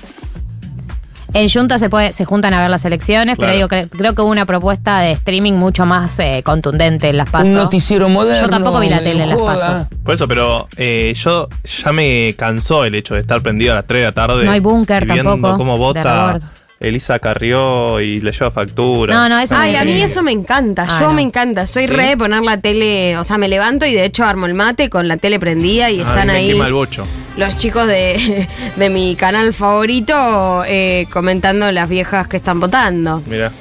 En 1.34 1.48
Junta 1.48 1.78
se 1.78 1.88
puede, 1.88 2.12
se 2.12 2.26
juntan 2.26 2.52
a 2.52 2.60
ver 2.60 2.68
las 2.68 2.84
elecciones, 2.84 3.36
Claro. 3.38 3.52
pero 3.52 3.52
digo, 3.54 3.68
cre- 3.68 3.88
creo 3.96 4.14
que 4.14 4.20
hubo 4.20 4.30
una 4.30 4.44
propuesta 4.44 4.98
de 5.00 5.12
streaming 5.12 5.52
mucho 5.54 5.86
más 5.86 6.18
eh, 6.18 6.42
contundente 6.44 7.08
en 7.08 7.16
las 7.16 7.30
pasos. 7.30 7.48
Un 7.48 7.54
noticiero 7.54 8.10
moderno. 8.10 8.42
Yo 8.42 8.50
tampoco 8.50 8.80
vi 8.80 8.90
la 8.90 8.98
tele 8.98 9.22
en 9.22 9.30
las 9.30 9.38
pasos. 9.38 9.86
Por 10.04 10.12
eso, 10.14 10.28
pero 10.28 10.68
eh, 10.76 11.14
yo 11.16 11.48
ya 11.84 11.92
me 11.92 12.34
cansó 12.36 12.84
el 12.84 12.94
hecho 12.96 13.14
de 13.14 13.20
estar 13.20 13.40
prendido 13.40 13.72
a 13.72 13.76
las 13.76 13.86
3 13.86 14.00
de 14.00 14.04
la 14.04 14.12
tarde. 14.12 14.44
No 14.44 14.50
hay 14.50 14.60
búnker 14.60 15.06
tampoco, 15.06 15.56
cómo 15.56 15.78
vota. 15.78 16.38
Elisa 16.82 17.18
Carrió 17.20 18.00
y 18.00 18.20
le 18.20 18.32
lleva 18.32 18.50
facturas. 18.50 19.16
No, 19.16 19.28
no, 19.28 19.38
eso 19.40 19.54
Ay, 19.56 19.76
a 19.76 19.84
mí 19.84 20.02
eso 20.02 20.22
me 20.22 20.32
encanta. 20.32 20.84
Ah, 20.88 20.98
Yo 21.00 21.06
no. 21.08 21.12
me 21.14 21.22
encanta. 21.22 21.66
Soy 21.66 21.86
¿Sí? 21.86 21.92
re 21.92 22.08
de 22.08 22.16
poner 22.16 22.42
la 22.42 22.60
tele. 22.60 23.16
O 23.18 23.24
sea, 23.24 23.38
me 23.38 23.48
levanto 23.48 23.86
y 23.86 23.92
de 23.94 24.04
hecho 24.04 24.24
armo 24.24 24.46
el 24.46 24.54
mate 24.54 24.90
con 24.90 25.06
la 25.08 25.16
tele 25.16 25.38
prendida 25.38 25.90
y 25.90 25.94
Ay, 25.94 26.00
están 26.00 26.26
me 26.26 26.32
ahí 26.34 26.52
quema 26.52 26.66
el 26.66 26.72
bocho. 26.72 27.04
los 27.36 27.56
chicos 27.56 27.86
de, 27.86 28.48
de 28.76 28.90
mi 28.90 29.14
canal 29.16 29.54
favorito 29.54 30.64
eh, 30.66 31.06
comentando 31.12 31.70
las 31.72 31.88
viejas 31.88 32.26
que 32.28 32.38
están 32.38 32.58
votando. 32.60 33.22
Mira. 33.26 33.52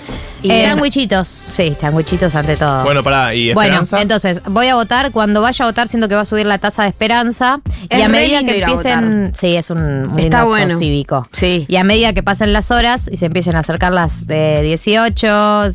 Y 0.43 0.49
Eh, 0.51 0.65
Sándwichitos. 0.67 1.27
Sí, 1.27 1.75
sándwichitos 1.79 2.33
ante 2.35 2.55
todo. 2.57 2.83
Bueno, 2.83 3.03
pará, 3.03 3.33
¿y 3.35 3.53
Bueno, 3.53 3.73
Esperanza? 3.73 4.01
entonces, 4.01 4.41
voy 4.47 4.67
a 4.69 4.75
votar. 4.75 5.11
Cuando 5.11 5.41
vaya 5.41 5.65
a 5.65 5.67
votar, 5.67 5.87
siento 5.87 6.07
que 6.09 6.15
va 6.15 6.21
a 6.21 6.25
subir 6.25 6.45
la 6.45 6.57
tasa 6.57 6.83
de 6.83 6.89
esperanza. 6.89 7.61
Es 7.89 7.99
y 7.99 8.01
a 8.01 8.09
medida 8.09 8.43
que 8.43 8.59
empiecen. 8.59 9.33
Sí, 9.35 9.55
es 9.55 9.69
un 9.69 10.07
muy 10.07 10.23
Está 10.23 10.43
bueno. 10.45 10.77
cívico. 10.77 11.27
Sí. 11.31 11.65
Y 11.67 11.75
a 11.75 11.83
medida 11.83 12.13
que 12.13 12.23
pasen 12.23 12.53
las 12.53 12.71
horas 12.71 13.09
y 13.11 13.17
se 13.17 13.27
empiecen 13.27 13.55
a 13.55 13.59
acercar 13.59 13.91
las 13.91 14.27
eh, 14.29 14.61
18, 14.63 15.27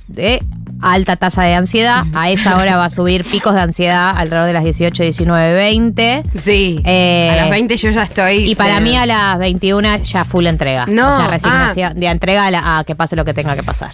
de 0.08 0.42
alta 0.82 1.16
tasa 1.16 1.42
de 1.44 1.54
ansiedad, 1.54 2.04
a 2.14 2.28
esa 2.30 2.56
hora 2.58 2.76
va 2.76 2.84
a 2.86 2.90
subir 2.90 3.24
picos 3.24 3.54
de 3.54 3.60
ansiedad 3.62 4.10
alrededor 4.14 4.46
de 4.46 4.52
las 4.52 4.64
18, 4.64 5.02
19, 5.04 5.54
20. 5.54 6.22
Sí. 6.36 6.82
Eh, 6.84 7.30
a 7.32 7.36
las 7.36 7.50
20 7.50 7.76
yo 7.76 7.90
ya 7.90 8.02
estoy. 8.02 8.50
Y 8.50 8.54
para 8.56 8.78
eh, 8.78 8.80
mí 8.80 8.96
a 8.96 9.06
las 9.06 9.38
21 9.38 9.98
ya 10.02 10.24
full 10.24 10.46
entrega. 10.46 10.84
No, 10.86 11.10
O 11.10 11.16
sea, 11.16 11.28
resignación 11.28 11.98
de 11.98 12.06
entrega 12.08 12.46
a, 12.46 12.50
la- 12.50 12.78
a 12.78 12.84
que 12.84 12.94
pase 12.94 13.16
lo 13.16 13.24
que 13.24 13.32
tenga 13.32 13.54
que 13.54 13.62
pasar. 13.62 13.92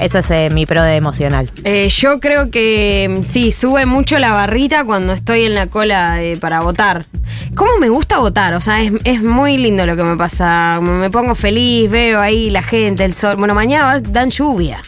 Eso 0.00 0.18
es 0.18 0.30
eh, 0.30 0.48
mi 0.52 0.66
pro 0.66 0.82
de 0.82 0.96
emocional. 0.96 1.50
Eh, 1.64 1.88
yo 1.88 2.20
creo 2.20 2.50
que 2.50 3.08
mm, 3.20 3.24
sí, 3.24 3.50
sube 3.52 3.86
mucho 3.86 4.18
la 4.18 4.32
barrita 4.32 4.84
cuando 4.84 5.12
estoy 5.14 5.44
en 5.44 5.54
la 5.54 5.68
cola 5.68 6.18
para 6.40 6.60
votar. 6.60 7.06
¿Cómo 7.54 7.78
me 7.80 7.88
gusta 7.88 8.18
votar? 8.18 8.52
O 8.54 8.60
sea, 8.60 8.82
es, 8.82 8.92
es 9.04 9.22
muy 9.22 9.56
lindo 9.56 9.86
lo 9.86 9.96
que 9.96 10.04
me 10.04 10.16
pasa. 10.16 10.78
Me 10.82 11.08
pongo 11.10 11.34
feliz, 11.34 11.90
veo 11.90 12.20
ahí 12.20 12.50
la 12.50 12.62
gente, 12.62 13.04
el 13.04 13.14
sol. 13.14 13.36
Bueno, 13.36 13.54
mañana 13.54 13.98
dan 14.00 14.30
lluvia. 14.30 14.82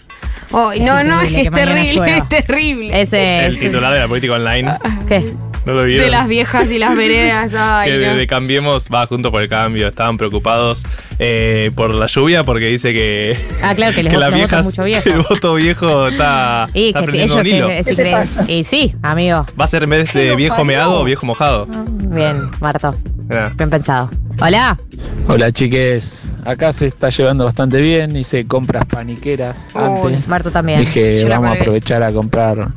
Oh, 0.50 0.72
Es 0.72 0.80
no, 0.80 1.02
no, 1.04 1.20
es 1.22 1.32
que 1.32 1.40
es 1.42 1.50
terrible, 1.50 2.16
es 2.18 2.28
terrible. 2.28 3.00
Ese 3.00 3.46
El 3.46 3.54
es. 3.54 3.60
titular 3.60 3.92
de 3.92 4.00
la 4.00 4.08
política 4.08 4.34
online. 4.34 4.72
¿Qué? 5.06 5.24
¿No 5.68 5.74
lo 5.74 5.84
vieron? 5.84 6.06
de 6.06 6.10
las 6.10 6.26
viejas 6.28 6.70
y 6.70 6.78
las 6.78 6.96
veredas. 6.96 7.54
Ay, 7.54 7.90
que 7.90 7.98
de, 7.98 8.06
no. 8.08 8.16
de 8.16 8.26
Cambiemos 8.26 8.88
va 8.92 9.06
junto 9.06 9.30
por 9.30 9.42
el 9.42 9.48
cambio. 9.48 9.86
Estaban 9.88 10.16
preocupados 10.16 10.84
eh, 11.18 11.70
por 11.74 11.92
la 11.92 12.06
lluvia 12.06 12.42
porque 12.44 12.66
dice 12.68 12.92
que, 12.94 13.36
Ah, 13.62 13.74
claro, 13.74 13.94
que 13.94 14.02
les 14.04 14.14
las 14.14 14.32
viejas, 14.32 14.64
mucho 14.64 14.84
viejo. 14.84 15.02
que 15.04 15.10
el 15.14 15.18
voto 15.22 15.54
viejo 15.54 16.08
está, 16.08 16.70
Y 16.72 16.88
está 16.88 17.00
que 17.00 17.06
prendiendo 17.06 17.34
ellos 17.40 17.40
un 17.40 17.46
hilo. 17.46 17.68
que 17.68 17.90
increíble. 17.92 18.24
Y 18.58 18.64
sí, 18.64 18.94
amigo. 19.02 19.46
Va 19.60 19.64
a 19.64 19.68
ser 19.68 19.82
en 19.82 19.90
vez 19.90 20.12
de 20.14 20.34
viejo 20.36 20.64
meado, 20.64 21.04
viejo 21.04 21.26
mojado. 21.26 21.66
Bien, 21.66 22.48
Marto. 22.60 22.94
Mirá. 23.28 23.52
Bien 23.56 23.68
pensado. 23.68 24.10
Hola. 24.40 24.78
Hola 25.26 25.52
chiques, 25.52 26.32
acá 26.46 26.72
se 26.72 26.86
está 26.86 27.10
llevando 27.10 27.44
bastante 27.44 27.78
bien, 27.80 28.16
hice 28.16 28.46
compras 28.46 28.86
paniqueras 28.86 29.58
antes. 29.74 30.26
Marto 30.26 30.50
también. 30.50 30.80
Dije, 30.80 31.18
Yo 31.18 31.28
vamos 31.28 31.50
a 31.50 31.60
aprovechar 31.60 32.02
a 32.02 32.10
comprar 32.10 32.68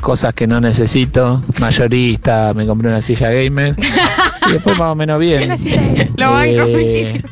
cosas 0.00 0.34
que 0.34 0.46
no 0.46 0.60
necesito. 0.60 1.42
Mayorista, 1.60 2.52
me 2.54 2.66
compré 2.66 2.88
una 2.88 3.02
silla 3.02 3.30
gamer. 3.30 3.76
y 4.48 4.52
después 4.52 4.78
más 4.78 4.88
o 4.88 4.94
menos 4.94 5.18
bien. 5.18 5.50
Lo 6.16 6.32
banco 6.32 6.66
Eh, 6.66 6.84
muchísimo. 6.84 7.28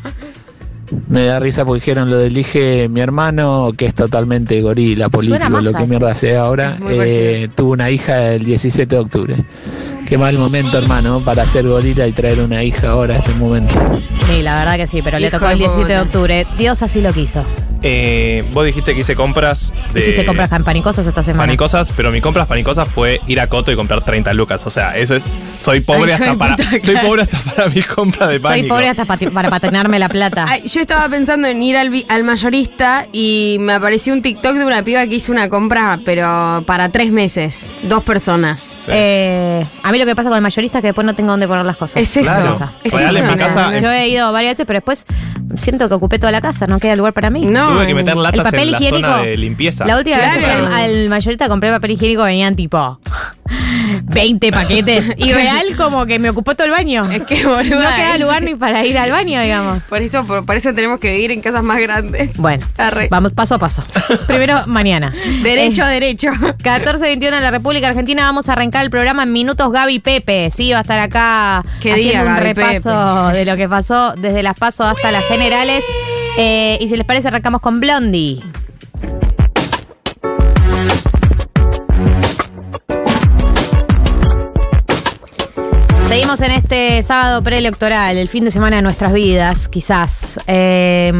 Me 1.08 1.24
da 1.24 1.38
risa 1.38 1.64
porque 1.64 1.80
dijeron 1.80 2.08
lo 2.08 2.16
del 2.16 2.32
elige 2.32 2.88
mi 2.88 3.00
hermano, 3.00 3.72
que 3.76 3.86
es 3.86 3.94
totalmente 3.94 4.60
gorila 4.62 5.08
político, 5.08 5.60
lo 5.60 5.72
que 5.72 5.86
mierda 5.86 6.14
sea 6.14 6.42
ahora. 6.42 6.78
Eh, 6.88 7.48
tuvo 7.54 7.72
una 7.72 7.90
hija 7.90 8.32
el 8.32 8.44
17 8.44 8.94
de 8.94 9.00
octubre. 9.00 9.36
Qué 10.06 10.16
mal 10.16 10.38
momento, 10.38 10.78
hermano, 10.78 11.20
para 11.20 11.44
ser 11.46 11.66
gorila 11.66 12.06
y 12.06 12.12
traer 12.12 12.40
una 12.40 12.62
hija 12.64 12.90
ahora 12.90 13.16
a 13.16 13.18
este 13.18 13.34
momento. 13.34 13.74
Sí, 14.26 14.40
la 14.42 14.58
verdad 14.58 14.76
que 14.76 14.86
sí, 14.86 15.02
pero 15.02 15.18
le 15.18 15.30
tocó 15.30 15.46
el 15.50 15.58
de 15.58 15.64
17 15.64 15.92
de 15.92 16.00
octubre. 16.00 16.46
Dios 16.56 16.82
así 16.82 17.02
lo 17.02 17.12
quiso. 17.12 17.44
Eh, 17.82 18.44
vos 18.52 18.66
dijiste 18.66 18.92
que 18.94 19.00
hice 19.00 19.14
compras 19.14 19.72
de 19.92 20.00
Hiciste 20.00 20.24
compras 20.24 20.48
panicosas 20.64 21.06
esta 21.06 21.22
semana. 21.22 21.44
panicosas, 21.44 21.92
pero 21.96 22.10
mi 22.10 22.20
compras 22.20 22.46
panicosas 22.48 22.88
fue 22.88 23.20
ir 23.28 23.40
a 23.40 23.48
Coto 23.48 23.70
y 23.70 23.76
comprar 23.76 24.04
30 24.04 24.32
lucas. 24.34 24.66
O 24.66 24.70
sea, 24.70 24.96
eso 24.96 25.14
es. 25.14 25.30
Soy 25.56 25.80
pobre 25.80 26.14
Ay, 26.14 26.22
hasta 26.22 26.38
para. 26.38 26.56
soy 26.80 26.96
pobre 26.96 27.22
hasta 27.22 27.38
para 27.38 27.68
mi 27.68 27.82
compra 27.82 28.28
de 28.28 28.40
pánico. 28.40 28.60
Soy 28.60 28.68
pobre 28.68 28.88
hasta 28.88 29.04
para 29.04 29.50
patinarme 29.50 29.98
la 29.98 30.08
plata. 30.08 30.44
Ay, 30.48 30.62
yo 30.66 30.80
estaba 30.80 31.08
pensando 31.08 31.46
en 31.48 31.62
ir 31.62 31.76
al, 31.76 31.90
al 32.08 32.24
mayorista 32.24 33.06
y 33.12 33.58
me 33.60 33.74
apareció 33.74 34.12
un 34.12 34.22
TikTok 34.22 34.54
de 34.56 34.64
una 34.64 34.82
piba 34.82 35.06
que 35.06 35.14
hizo 35.14 35.30
una 35.32 35.48
compra, 35.48 36.00
pero 36.04 36.64
para 36.66 36.88
tres 36.88 37.12
meses, 37.12 37.76
dos 37.84 38.02
personas. 38.02 38.60
Sí. 38.86 38.90
Eh, 38.92 39.68
a 39.82 39.92
mí 39.92 39.98
lo 39.98 40.06
que 40.06 40.16
pasa 40.16 40.28
con 40.30 40.36
el 40.36 40.42
mayorista 40.42 40.78
es 40.78 40.82
que 40.82 40.88
después 40.88 41.04
no 41.04 41.14
tengo 41.14 41.30
dónde 41.30 41.46
poner 41.46 41.64
las 41.64 41.76
cosas. 41.76 42.02
Es 42.02 42.16
eso. 42.16 42.28
Claro. 42.28 42.52
Es 42.82 42.92
Real, 42.92 43.16
en 43.16 43.24
eso, 43.24 43.32
mi 43.34 43.38
casa-. 43.38 43.78
Yo 43.80 43.90
he 43.90 44.08
ido 44.08 44.32
varias 44.32 44.54
veces, 44.54 44.66
pero 44.66 44.78
después 44.78 45.06
siento 45.56 45.88
que 45.88 45.94
ocupé 45.94 46.18
toda 46.18 46.32
la 46.32 46.40
casa, 46.40 46.66
no 46.66 46.78
queda 46.80 46.96
lugar 46.96 47.12
para 47.12 47.30
mí. 47.30 47.44
No. 47.44 47.67
Tuve 47.74 47.86
que 47.86 47.94
meter 47.94 48.14
El 48.14 48.22
latas 48.22 48.44
papel 48.44 48.60
en 48.60 48.70
la 48.72 48.76
higiénico. 48.78 49.08
zona 49.08 49.22
de 49.22 49.36
limpieza. 49.36 49.86
La 49.86 49.96
última 49.98 50.16
vez 50.18 50.32
que 50.34 50.40
fui 50.40 50.50
al, 50.50 50.72
al 50.72 51.08
mayorista 51.08 51.48
compré 51.48 51.70
papel 51.70 51.90
higiénico, 51.92 52.24
venían 52.24 52.54
tipo 52.56 52.98
20 54.04 54.52
paquetes. 54.52 55.12
Y 55.18 55.32
real 55.32 55.76
como 55.76 56.06
que 56.06 56.18
me 56.18 56.30
ocupó 56.30 56.54
todo 56.54 56.64
el 56.66 56.70
baño. 56.70 57.04
Es 57.10 57.22
que 57.24 57.44
boluda. 57.46 57.90
no 57.90 57.96
queda 57.96 58.18
lugar 58.18 58.42
ni 58.42 58.54
para 58.54 58.84
ir 58.86 58.96
al 58.98 59.10
baño, 59.10 59.40
digamos. 59.42 59.82
Por 59.84 60.00
eso, 60.02 60.24
por, 60.24 60.44
por 60.46 60.56
eso 60.56 60.72
tenemos 60.74 61.00
que 61.00 61.12
vivir 61.12 61.32
en 61.32 61.40
casas 61.40 61.62
más 61.62 61.78
grandes. 61.80 62.36
Bueno, 62.36 62.66
Arre. 62.76 63.08
vamos 63.10 63.32
paso 63.32 63.56
a 63.56 63.58
paso. 63.58 63.82
Primero, 64.26 64.62
mañana. 64.66 65.12
Derecho, 65.42 65.84
Eh, 65.84 65.90
derecho. 65.92 66.28
14.21 66.62 67.24
en 67.36 67.42
la 67.42 67.50
República 67.50 67.88
Argentina. 67.88 68.22
Vamos 68.24 68.48
a 68.48 68.52
arrancar 68.52 68.84
el 68.84 68.90
programa 68.90 69.22
en 69.24 69.32
minutos 69.32 69.70
Gaby 69.72 69.98
Pepe. 70.00 70.50
Sí, 70.50 70.72
va 70.72 70.78
a 70.78 70.82
estar 70.82 71.00
acá 71.00 71.64
¿Qué 71.80 71.92
haciendo 71.92 72.12
día, 72.12 72.22
un 72.22 72.28
Gaby 72.36 72.40
repaso 72.52 73.28
de 73.28 73.44
lo 73.44 73.56
que 73.56 73.68
pasó 73.68 74.14
desde 74.16 74.42
las 74.42 74.58
pasos 74.58 74.86
hasta 74.86 75.10
las 75.10 75.24
generales. 75.24 75.84
Eh, 76.40 76.78
y 76.80 76.86
si 76.86 76.96
les 76.96 77.04
parece, 77.04 77.26
arrancamos 77.26 77.60
con 77.60 77.80
Blondie. 77.80 78.40
Seguimos 86.08 86.40
en 86.40 86.52
este 86.52 87.02
sábado 87.02 87.42
preelectoral, 87.42 88.16
el 88.16 88.28
fin 88.28 88.44
de 88.44 88.50
semana 88.50 88.76
de 88.76 88.82
nuestras 88.82 89.12
vidas, 89.12 89.68
quizás. 89.68 90.40
Eh, 90.46 91.12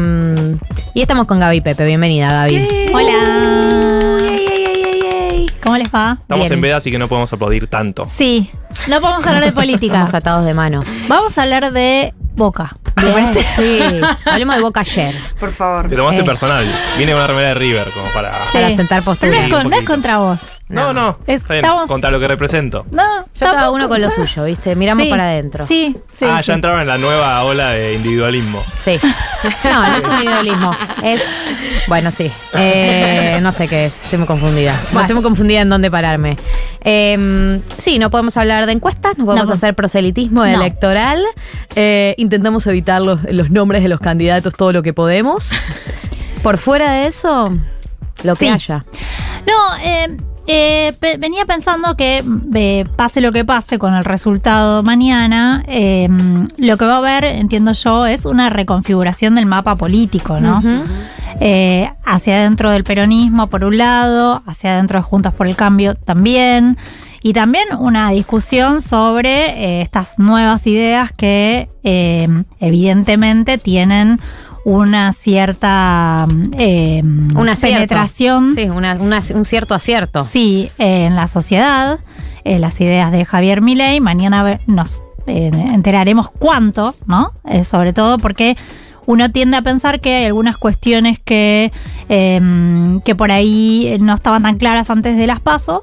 y 0.95 1.01
estamos 1.01 1.27
con 1.27 1.39
Gaby 1.39 1.61
Pepe. 1.61 1.85
Bienvenida, 1.85 2.31
Gaby. 2.31 2.67
Hola. 2.93 4.25
Ey, 4.29 4.99
ey. 5.31 5.45
¿Cómo 5.61 5.77
les 5.77 5.89
va? 5.89 6.17
Estamos 6.21 6.45
Bien. 6.45 6.53
en 6.53 6.61
veda, 6.61 6.77
así 6.77 6.89
que 6.89 6.97
no 6.97 7.07
podemos 7.07 7.31
aplaudir 7.31 7.67
tanto. 7.67 8.07
Sí, 8.17 8.49
no 8.87 8.99
podemos 8.99 9.25
hablar 9.27 9.43
de 9.45 9.51
política. 9.53 9.93
Estamos 9.93 10.13
atados 10.15 10.45
de 10.45 10.55
manos. 10.55 10.87
Vamos 11.07 11.37
a 11.37 11.43
hablar 11.43 11.71
de 11.71 12.13
Boca. 12.35 12.75
Bien, 12.95 13.33
sí. 13.55 13.79
Hablemos 14.25 14.55
de 14.55 14.61
Boca 14.61 14.79
ayer, 14.81 15.15
Por 15.39 15.51
favor. 15.51 15.87
Te 15.89 15.95
tomaste 15.95 16.21
Eh. 16.21 16.25
personal. 16.25 16.65
Vine 16.97 17.11
con 17.13 17.19
una 17.21 17.27
remera 17.27 17.47
de 17.49 17.53
River, 17.55 17.89
como 17.91 18.07
para. 18.11 18.31
Sí. 18.33 18.53
para 18.53 18.75
sentar 18.75 18.87
Pero 18.87 18.99
no 18.99 19.05
postura. 19.05 19.45
es, 19.45 19.51
con- 19.53 19.69
no 19.69 19.75
es 19.77 19.85
contra 19.85 20.17
vos. 20.17 20.39
No, 20.69 20.93
no. 20.93 21.17
está 21.25 21.53
bien, 21.55 21.65
Estamos- 21.65 21.87
Contra 21.87 22.11
lo 22.11 22.19
que 22.19 22.27
represento. 22.27 22.85
No, 22.91 23.03
Yo 23.33 23.45
cada 23.47 23.71
uno 23.71 23.89
con 23.89 23.99
lo 24.01 24.09
suyo, 24.11 24.43
¿viste? 24.45 24.75
Miramos 24.75 25.03
Sí, 25.05 25.09
para 25.09 25.23
adentro. 25.23 25.65
Sí, 25.67 25.97
sí. 26.17 26.25
ah, 26.29 26.41
sí. 26.43 26.47
ya 26.49 26.53
entraron 26.53 26.81
en 26.81 26.87
la 26.87 26.97
nueva 26.99 27.43
ola 27.43 27.71
de 27.71 27.95
individualismo. 27.95 28.63
Sí. 28.83 28.99
No, 29.63 29.87
no 29.87 29.95
es 29.95 30.03
un 30.05 30.11
individualismo. 30.15 30.75
Es. 31.01 31.23
Bueno, 31.87 32.11
sí. 32.11 32.29
Eh, 32.53 33.39
no 33.41 33.53
sé 33.53 33.69
qué 33.69 33.85
es. 33.85 34.03
Estoy 34.03 34.19
muy 34.19 34.27
confundida. 34.27 34.75
No, 34.91 34.99
estoy 34.99 35.13
muy 35.15 35.23
confundida 35.23 35.61
en 35.61 35.69
dónde 35.69 35.89
pararme. 35.89 36.35
Eh, 36.81 37.61
sí, 37.77 37.99
no 37.99 38.11
podemos 38.11 38.35
hablar 38.35 38.65
de 38.65 38.73
encuestas, 38.73 39.17
no 39.17 39.25
podemos 39.25 39.47
No. 39.47 39.55
hacer 39.55 39.75
proselitismo 39.75 40.41
No. 40.45 40.51
electoral. 40.53 41.23
Eh, 41.75 42.15
intentamos 42.17 42.67
evitar 42.67 43.01
los, 43.01 43.23
los 43.31 43.49
nombres 43.49 43.81
de 43.81 43.87
los 43.89 44.01
candidatos 44.01 44.53
todo 44.55 44.73
lo 44.73 44.83
que 44.83 44.91
podemos. 44.93 45.51
Por 46.43 46.57
fuera 46.57 46.91
de 46.91 47.07
eso, 47.07 47.53
lo 48.23 48.35
que 48.35 48.45
Sí. 48.47 48.51
haya. 48.51 48.83
No, 49.47 49.77
eh, 49.81 50.17
eh, 50.51 50.93
pe- 50.99 51.17
venía 51.17 51.45
pensando 51.45 51.95
que 51.95 52.23
eh, 52.55 52.83
pase 52.95 53.21
lo 53.21 53.31
que 53.31 53.45
pase 53.45 53.77
con 53.77 53.93
el 53.93 54.03
resultado 54.03 54.81
mañana, 54.81 55.63
eh, 55.67 56.09
lo 56.57 56.75
que 56.77 56.85
va 56.85 56.95
a 56.95 56.97
haber, 56.97 57.23
entiendo 57.23 57.71
yo, 57.73 58.07
es 58.07 58.25
una 58.25 58.49
reconfiguración 58.49 59.35
del 59.35 59.45
mapa 59.45 59.75
político, 59.75 60.39
¿no? 60.39 60.63
Eh, 61.39 61.87
hacia 62.03 62.37
adentro 62.37 62.71
del 62.71 62.83
peronismo, 62.83 63.45
por 63.47 63.63
un 63.63 63.77
lado, 63.77 64.41
hacia 64.47 64.73
adentro 64.73 64.97
de 64.97 65.03
Juntas 65.03 65.33
por 65.35 65.45
el 65.45 65.55
Cambio 65.55 65.93
también. 65.93 66.77
Y 67.21 67.33
también 67.33 67.67
una 67.77 68.09
discusión 68.11 68.81
sobre 68.81 69.81
estas 69.81 70.17
nuevas 70.19 70.65
ideas 70.65 71.11
que 71.11 71.69
eh, 71.83 72.27
evidentemente 72.59 73.57
tienen 73.57 74.19
una 74.65 75.13
cierta 75.13 76.27
eh, 76.57 77.01
Un 77.03 77.49
acierto. 77.49 77.75
penetración 77.77 78.51
Sí, 78.51 78.69
una- 78.69 78.93
una- 78.95 79.21
un 79.33 79.45
cierto 79.45 79.73
acierto. 79.75 80.25
Sí, 80.29 80.69
eh, 80.77 81.05
en 81.05 81.15
la 81.15 81.27
sociedad, 81.27 81.99
eh, 82.43 82.59
las 82.59 82.79
ideas 82.81 83.11
de 83.11 83.25
Javier 83.25 83.61
Milei, 83.61 83.99
mañana 83.99 84.59
nos 84.67 85.03
eh, 85.27 85.51
enteraremos 85.53 86.29
cuánto, 86.31 86.95
¿no? 87.05 87.33
Sobre 87.63 87.93
todo 87.93 88.17
porque 88.17 88.57
uno 89.09 89.31
tiende 89.31 89.57
a 89.57 89.63
pensar 89.63 90.01
que 90.01 90.13
hay 90.13 90.25
algunas 90.25 90.55
cuestiones 90.57 91.17
que, 91.17 91.71
eh, 92.09 92.39
que 93.03 93.15
por 93.15 93.31
ahí 93.31 93.97
no 93.99 94.13
estaban 94.13 94.43
tan 94.43 94.57
claras 94.59 94.91
antes 94.91 95.17
de 95.17 95.25
las 95.25 95.39
pasos 95.39 95.79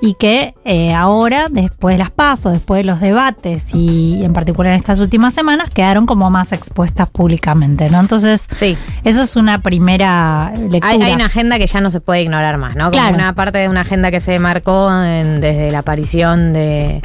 y 0.00 0.14
que 0.14 0.54
eh, 0.64 0.94
ahora, 0.94 1.48
después 1.50 1.94
de 1.94 1.98
las 1.98 2.12
pasos, 2.12 2.52
después 2.52 2.78
de 2.78 2.84
los 2.84 3.00
debates 3.00 3.74
y 3.74 4.22
en 4.22 4.32
particular 4.32 4.72
en 4.74 4.76
estas 4.78 5.00
últimas 5.00 5.34
semanas, 5.34 5.70
quedaron 5.70 6.06
como 6.06 6.30
más 6.30 6.52
expuestas 6.52 7.08
públicamente, 7.10 7.90
¿no? 7.90 7.98
Entonces, 7.98 8.46
Sí. 8.54 8.76
eso 9.02 9.22
es 9.22 9.34
una 9.34 9.60
primera 9.60 10.52
lectura. 10.56 10.88
Hay, 10.92 11.02
hay 11.02 11.14
una 11.14 11.26
agenda 11.26 11.58
que 11.58 11.66
ya 11.66 11.80
no 11.80 11.90
se 11.90 12.00
puede 12.00 12.22
ignorar 12.22 12.58
más, 12.58 12.76
¿no? 12.76 12.84
Como 12.90 13.02
Claro. 13.02 13.14
una 13.16 13.34
parte 13.34 13.58
de 13.58 13.68
una 13.68 13.80
agenda 13.80 14.12
que 14.12 14.20
se 14.20 14.38
marcó 14.38 14.88
en- 15.02 15.40
desde 15.40 15.72
la 15.72 15.80
aparición 15.80 16.52
de 16.52 17.02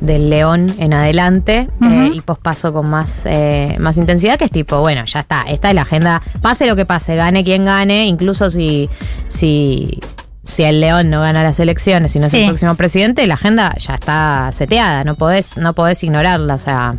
del 0.00 0.30
león 0.30 0.72
en 0.78 0.92
adelante 0.94 1.68
eh, 1.82 2.10
y 2.14 2.20
pospaso 2.20 2.72
con 2.72 2.88
más, 2.88 3.22
eh, 3.26 3.76
más 3.78 3.96
intensidad, 3.96 4.38
que 4.38 4.44
es 4.44 4.50
tipo, 4.50 4.80
bueno, 4.80 5.04
ya 5.06 5.20
está, 5.20 5.42
esta 5.48 5.68
es 5.70 5.74
la 5.74 5.82
agenda, 5.82 6.22
pase 6.40 6.66
lo 6.66 6.76
que 6.76 6.86
pase, 6.86 7.16
gane 7.16 7.42
quien 7.44 7.64
gane, 7.64 8.06
incluso 8.06 8.50
si, 8.50 8.88
si, 9.28 10.00
si 10.44 10.62
el 10.62 10.80
león 10.80 11.10
no 11.10 11.20
gana 11.20 11.42
las 11.42 11.58
elecciones 11.60 12.14
y 12.16 12.18
no 12.20 12.26
es 12.26 12.32
Sí. 12.32 12.38
el 12.40 12.46
próximo 12.46 12.74
presidente, 12.76 13.26
la 13.26 13.34
agenda 13.34 13.74
ya 13.76 13.94
está 13.94 14.50
seteada, 14.52 15.04
no 15.04 15.14
podés, 15.16 15.56
no 15.56 15.74
podés 15.74 16.02
ignorarla, 16.04 16.54
o 16.54 16.58
sea, 16.58 16.96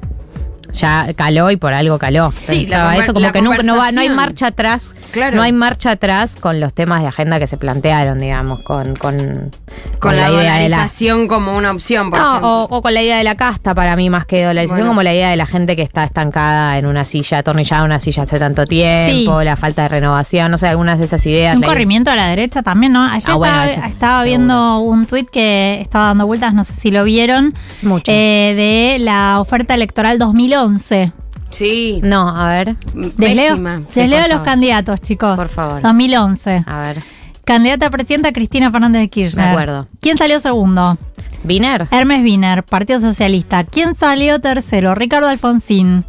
ya 0.74 1.08
caló 1.16 1.52
y 1.52 1.58
por 1.58 1.74
algo 1.74 1.98
caló. 2.00 2.34
Sí, 2.40 2.66
la 2.68 2.96
eso 2.98 3.14
como 3.14 3.26
la 3.26 3.32
que 3.32 3.42
nunca, 3.42 3.64
no, 3.64 3.78
va, 3.78 3.92
no 3.92 4.02
hay 4.02 4.10
marcha 4.10 4.48
atrás 4.48 4.94
Claro. 5.12 5.36
no 5.36 5.42
hay 5.42 5.52
marcha 5.52 5.92
atrás 5.92 6.36
con 6.40 6.60
los 6.60 6.74
temas 6.74 7.02
de 7.02 7.08
agenda 7.08 7.40
que 7.40 7.48
se 7.48 7.58
plantearon, 7.58 8.20
digamos, 8.22 8.62
con, 8.62 8.96
con, 8.96 9.52
Con, 10.00 10.16
la, 10.16 10.30
idea 10.30 10.56
de 10.56 10.70
la. 10.70 10.78
dolarización 10.78 11.28
como 11.28 11.56
una 11.58 11.72
opción, 11.72 12.10
por 12.10 12.20
No, 12.20 12.28
ejemplo. 12.30 12.50
o, 12.50 12.78
o 12.78 12.82
con 12.82 12.94
la 12.94 13.02
idea 13.02 13.18
de 13.18 13.24
la 13.24 13.36
casta 13.36 13.76
para 13.76 13.96
mí 13.96 14.10
más 14.10 14.26
que 14.26 14.44
dolarización, 14.44 14.80
Bueno. 14.80 14.90
como 14.92 15.04
la 15.04 15.14
idea 15.14 15.30
de 15.30 15.36
la 15.36 15.46
gente 15.46 15.76
que 15.76 15.82
está 15.82 16.04
estancada 16.04 16.78
en 16.78 16.86
una 16.86 17.06
silla, 17.06 17.40
atornillada 17.40 17.82
en 17.82 17.86
una 17.88 18.00
silla 18.00 18.24
hace 18.24 18.40
tanto 18.40 18.66
tiempo, 18.66 19.40
Sí. 19.40 19.46
la 19.46 19.56
falta 19.58 19.84
de 19.84 19.90
renovación, 19.90 20.52
no 20.52 20.58
sé, 20.58 20.68
algunas 20.68 21.00
de 21.00 21.06
esas 21.06 21.26
ideas. 21.26 21.56
Un 21.58 21.64
corrimiento 21.64 22.10
a 22.12 22.16
la 22.16 22.28
derecha 22.28 22.62
también, 22.64 22.94
¿no? 22.94 23.04
Ayer 23.04 23.30
Ah, 23.32 23.36
bueno, 23.36 23.54
estaba, 23.64 23.66
eso 23.72 23.80
es 23.82 23.94
estaba 23.94 24.14
seguro. 24.22 24.30
viendo 24.30 24.80
un 24.80 25.06
tuit 25.06 25.30
que 25.30 25.80
estaba 25.82 26.06
dando 26.08 26.26
vueltas, 26.28 26.54
no 26.54 26.64
sé 26.64 26.74
si 26.74 26.92
lo 26.92 27.04
vieron, 27.04 27.54
Mucho. 27.82 28.12
eh, 28.12 28.54
de 28.98 29.04
la 29.04 29.40
oferta 29.40 29.74
electoral 29.74 30.18
2011. 30.62 31.12
Sí. 31.50 32.00
No, 32.04 32.30
a 32.30 32.50
ver, 32.50 32.76
Les 33.18 33.36
leo, 33.36 33.58
les 33.58 34.30
los 34.30 34.42
candidatos, 34.42 35.02
chicos. 35.02 35.36
Por 35.38 35.50
favor. 35.50 35.82
2011. 35.82 36.64
a 36.66 36.82
ver. 36.82 37.04
Candidata 37.44 37.88
a 37.88 37.90
presidenta 37.90 38.32
Cristina 38.32 38.72
Fernández 38.72 39.02
de 39.02 39.10
Kirchner. 39.10 39.46
Me 39.48 39.52
acuerdo. 39.52 39.88
¿Quién 40.00 40.18
salió 40.18 40.40
segundo? 40.40 40.98
¿Viner? 41.44 41.88
Hermes 41.92 42.24
Wiener, 42.24 42.64
Partido 42.64 43.00
Socialista. 43.00 43.64
¿Quién 43.64 43.96
salió 43.96 44.40
tercero? 44.40 44.94
Ricardo 44.96 45.28
Alfonsín. 45.28 46.06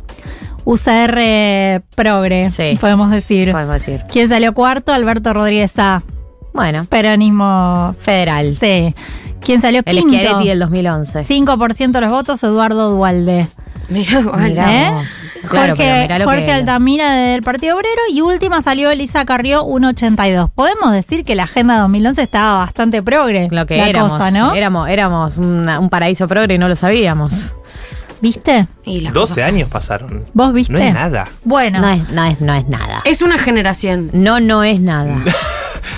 UCR 0.64 1.82
Progre, 1.94 2.50
Sí. 2.50 2.76
podemos 2.80 3.10
decir. 3.10 3.50
Podemos 3.50 3.74
decir. 3.74 4.02
¿Quién 4.10 4.28
salió 4.28 4.52
cuarto? 4.54 4.92
Alberto 4.92 5.32
Rodríguez 5.32 5.72
A. 5.78 6.02
Bueno, 6.54 6.84
Peronismo 6.84 7.96
federal. 7.98 8.56
Sí. 8.60 8.94
¿Quién 9.40 9.60
salió 9.60 9.80
El 9.84 9.96
quinto? 9.96 10.14
Schiaretti 10.16 10.48
del 10.48 10.58
2011. 10.60 11.24
5% 11.24 11.92
de 11.92 12.00
los 12.02 12.10
votos, 12.12 12.42
Eduardo 12.44 12.90
Dualde. 12.90 13.48
Mirá, 13.88 14.20
¿Eh? 14.20 14.90
Claro, 15.48 15.74
pero 15.74 15.76
Jorge, 15.76 16.02
mirá 16.02 16.18
lo 16.18 16.24
Jorge 16.24 16.44
que- 16.46 16.52
Altamira 16.52 17.12
del 17.12 17.42
Partido 17.42 17.76
Obrero 17.76 18.00
y 18.10 18.20
última 18.20 18.62
salió 18.62 18.90
Elisa 18.90 19.24
Carrió 19.24 19.64
1.82. 19.64 20.50
Podemos 20.54 20.92
decir 20.92 21.24
que 21.24 21.34
la 21.34 21.44
agenda 21.44 21.78
2011 21.80 22.22
estaba 22.22 22.58
bastante 22.58 23.02
progre. 23.02 23.48
Lo 23.50 23.66
que 23.66 23.76
la 23.76 23.88
éramos, 23.88 24.12
cosa, 24.12 24.30
¿no? 24.30 24.54
éramos, 24.54 24.88
éramos 24.88 25.36
una- 25.38 25.78
un 25.80 25.88
paraíso 25.90 26.28
progre 26.28 26.54
y 26.54 26.58
no 26.58 26.68
lo 26.68 26.76
sabíamos. 26.76 27.54
¿Viste? 28.20 28.68
Y 28.84 29.00
las 29.00 29.12
12 29.12 29.34
cosas- 29.40 29.48
años 29.48 29.68
pasaron. 29.68 30.26
¿Vos 30.32 30.52
viste? 30.52 30.72
No 30.72 30.78
es 30.78 30.94
nada. 30.94 31.28
Bueno, 31.42 31.80
No 31.80 31.88
es, 31.90 32.08
no 32.10 32.24
es, 32.24 32.40
no 32.40 32.54
es 32.54 32.68
nada. 32.68 33.00
Es 33.04 33.20
una 33.20 33.36
generación. 33.36 34.10
No, 34.12 34.38
no 34.40 34.62
es 34.62 34.80
nada. 34.80 35.16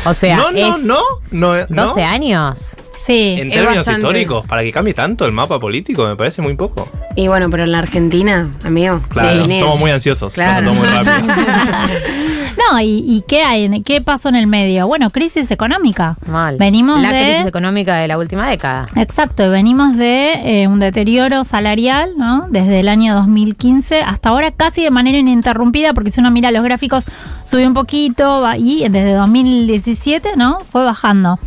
O 0.07 0.13
sea, 0.13 0.37
no, 0.37 0.51
no, 0.53 0.59
es 0.77 0.85
no, 0.85 0.99
no, 1.31 1.55
no. 1.69 1.83
12 1.87 2.03
años. 2.05 2.77
Sí. 3.07 3.37
En 3.39 3.51
términos 3.51 3.77
bastante. 3.79 4.01
históricos, 4.01 4.47
para 4.47 4.63
que 4.63 4.73
cambie 4.73 4.95
tanto 4.95 5.25
el 5.27 5.33
mapa 5.33 5.59
político, 5.61 6.07
me 6.07 6.17
parece 6.17 6.43
muy 6.43 6.55
poco. 6.55 6.89
Y 7.17 7.29
bueno, 7.29 7.49
pero 7.51 7.65
en 7.65 7.73
la 7.73 7.79
Argentina, 7.79 8.49
amigo. 8.65 9.01
Claro, 9.09 9.47
sí, 9.47 9.59
somos 9.59 9.79
muy 9.79 9.91
ansiosos. 9.91 10.35
Claro. 10.35 10.71
pasa 10.73 10.81
todo 10.81 10.87
muy 10.87 10.87
rápido. 10.89 11.35
No, 12.71 12.81
¿y, 12.81 13.05
y 13.07 13.23
qué 13.27 13.43
hay? 13.43 13.83
¿Qué 13.83 14.01
pasó 14.01 14.29
en 14.31 14.37
el 14.37 14.47
medio? 14.47 14.87
Bueno, 14.87 15.11
crisis 15.11 15.51
económica. 15.51 16.17
Mal. 16.27 16.57
Venimos 16.57 17.01
La 17.03 17.13
de... 17.13 17.25
crisis 17.25 17.47
económica 17.47 17.97
de 17.97 18.09
la 18.09 18.17
última 18.17 18.49
década. 18.49 18.87
Exacto, 18.97 19.51
venimos 19.51 19.97
de 19.97 20.63
eh, 20.63 20.67
un 20.69 20.79
deterioro 20.81 21.45
salarial, 21.45 22.13
¿no? 22.17 22.47
Desde 22.49 22.81
el 22.81 22.89
año 22.89 23.15
2015 23.17 24.01
hasta 24.03 24.29
ahora 24.31 24.51
casi 24.53 24.83
de 24.83 24.91
manera 24.91 25.19
ininterrumpida, 25.19 25.93
porque 25.93 26.11
si 26.11 26.21
uno 26.21 26.31
mira 26.31 26.51
los 26.53 26.65
gráficos, 26.65 27.05
sube 27.45 27.67
un 27.67 27.75
poquito 27.75 28.41
va- 28.41 28.57
y 28.57 28.89
desde 28.89 29.13
2017, 29.15 30.31
¿no? 30.37 30.61
Fue 30.61 30.85
bajando. 30.85 31.39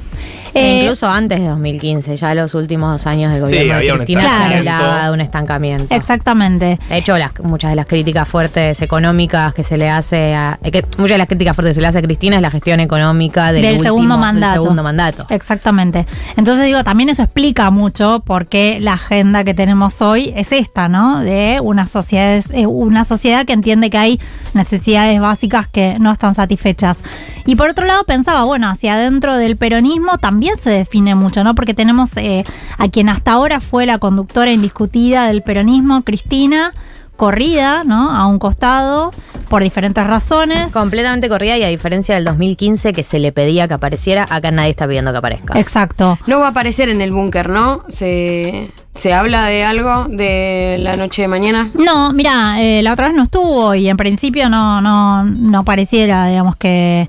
Eh, 0.53 0.81
incluso 0.83 1.07
antes 1.07 1.39
de 1.39 1.47
2015, 1.47 2.15
ya 2.15 2.33
los 2.33 2.53
últimos 2.55 2.91
dos 2.91 3.07
años 3.07 3.31
del 3.33 3.45
Sí, 3.47 3.55
gobierno 3.55 3.79
de 3.79 3.91
un 3.91 3.97
Cristina 3.97 4.21
se 4.21 4.57
hablaba 4.57 5.05
de 5.07 5.11
un 5.11 5.21
estancamiento. 5.21 5.93
Exactamente. 5.95 6.79
De 6.89 6.97
hecho, 6.97 7.17
las, 7.17 7.31
muchas 7.43 7.71
de 7.71 7.75
las 7.75 7.85
críticas 7.85 8.27
fuertes 8.27 8.81
económicas 8.81 9.53
que 9.53 9.63
se 9.63 9.77
le 9.77 9.89
hace 9.89 10.33
a. 10.35 10.57
eh, 10.63 10.71
que 10.71 10.83
muchas 10.97 11.15
de 11.15 11.17
las 11.19 11.27
críticas 11.27 11.55
fuertes 11.55 11.71
que 11.71 11.75
se 11.75 11.81
le 11.81 11.87
hace 11.87 11.99
a 11.99 12.01
Cristina 12.01 12.35
es 12.37 12.41
la 12.41 12.49
gestión 12.51 12.79
económica 12.79 13.51
del, 13.51 13.61
Del 13.61 13.71
último- 13.73 13.83
segundo 13.83 14.17
mandato. 14.17 14.53
Del 14.53 14.61
segundo 14.61 14.83
mandato. 14.83 15.25
Exactamente. 15.29 16.05
Entonces 16.35 16.65
digo, 16.65 16.83
también 16.83 17.09
eso 17.09 17.23
explica 17.23 17.69
mucho 17.69 18.21
por 18.25 18.47
qué 18.47 18.79
la 18.79 18.93
agenda 18.93 19.43
que 19.43 19.53
tenemos 19.53 20.01
hoy 20.01 20.33
es 20.35 20.51
esta, 20.51 20.87
¿no? 20.89 21.19
De 21.19 21.59
una 21.61 21.87
sociedad, 21.87 22.41
eh, 22.51 22.65
una 22.67 23.03
sociedad 23.03 23.45
que 23.45 23.53
entiende 23.53 23.89
que 23.89 23.97
hay 23.97 24.19
necesidades 24.53 25.19
básicas 25.19 25.67
que 25.67 25.97
no 25.99 26.11
están 26.11 26.35
satisfechas. 26.35 26.99
Y 27.45 27.55
por 27.55 27.69
otro 27.69 27.85
lado 27.85 28.03
pensaba, 28.03 28.43
bueno, 28.43 28.69
hacia 28.69 28.95
adentro 28.95 29.35
del 29.37 29.55
peronismo 29.57 30.17
también 30.17 30.36
se 30.57 30.69
define 30.69 31.15
mucho, 31.15 31.43
¿no? 31.43 31.55
Porque 31.55 31.73
tenemos 31.73 32.15
eh, 32.17 32.43
a 32.77 32.87
quien 32.89 33.09
hasta 33.09 33.31
ahora 33.31 33.59
fue 33.59 33.85
la 33.85 33.99
conductora 33.99 34.51
indiscutida 34.51 35.27
del 35.27 35.41
peronismo, 35.41 36.03
Cristina, 36.03 36.73
corrida, 37.17 37.83
¿no? 37.83 38.11
A 38.11 38.27
un 38.27 38.39
costado 38.39 39.11
por 39.49 39.63
diferentes 39.63 40.05
razones. 40.05 40.71
Completamente 40.71 41.27
corrida 41.27 41.57
y 41.57 41.63
a 41.63 41.67
diferencia 41.67 42.15
del 42.15 42.23
2015 42.23 42.93
que 42.93 43.03
se 43.03 43.19
le 43.19 43.31
pedía 43.31 43.67
que 43.67 43.73
apareciera, 43.73 44.25
acá 44.29 44.51
nadie 44.51 44.69
está 44.69 44.87
pidiendo 44.87 45.11
que 45.11 45.17
aparezca. 45.17 45.59
Exacto. 45.59 46.17
No 46.27 46.39
va 46.39 46.47
a 46.47 46.49
aparecer 46.49 46.89
en 46.89 47.01
el 47.01 47.11
búnker, 47.11 47.49
¿no? 47.49 47.83
Se, 47.89 48.69
se 48.97 49.13
habla 49.13 49.45
de 49.45 49.63
algo 49.63 50.05
de 50.09 50.77
la 50.79 50.95
noche 50.97 51.21
de 51.21 51.27
mañana. 51.27 51.69
No, 51.75 52.11
mira, 52.13 52.59
eh, 52.59 52.81
la 52.81 52.93
otra 52.93 53.07
vez 53.07 53.15
no 53.15 53.23
estuvo 53.23 53.75
y 53.75 53.87
en 53.87 53.95
principio 53.95 54.49
no, 54.49 54.81
no, 54.81 55.23
no 55.23 55.63
pareciera, 55.63 56.25
digamos, 56.25 56.55
que, 56.55 57.07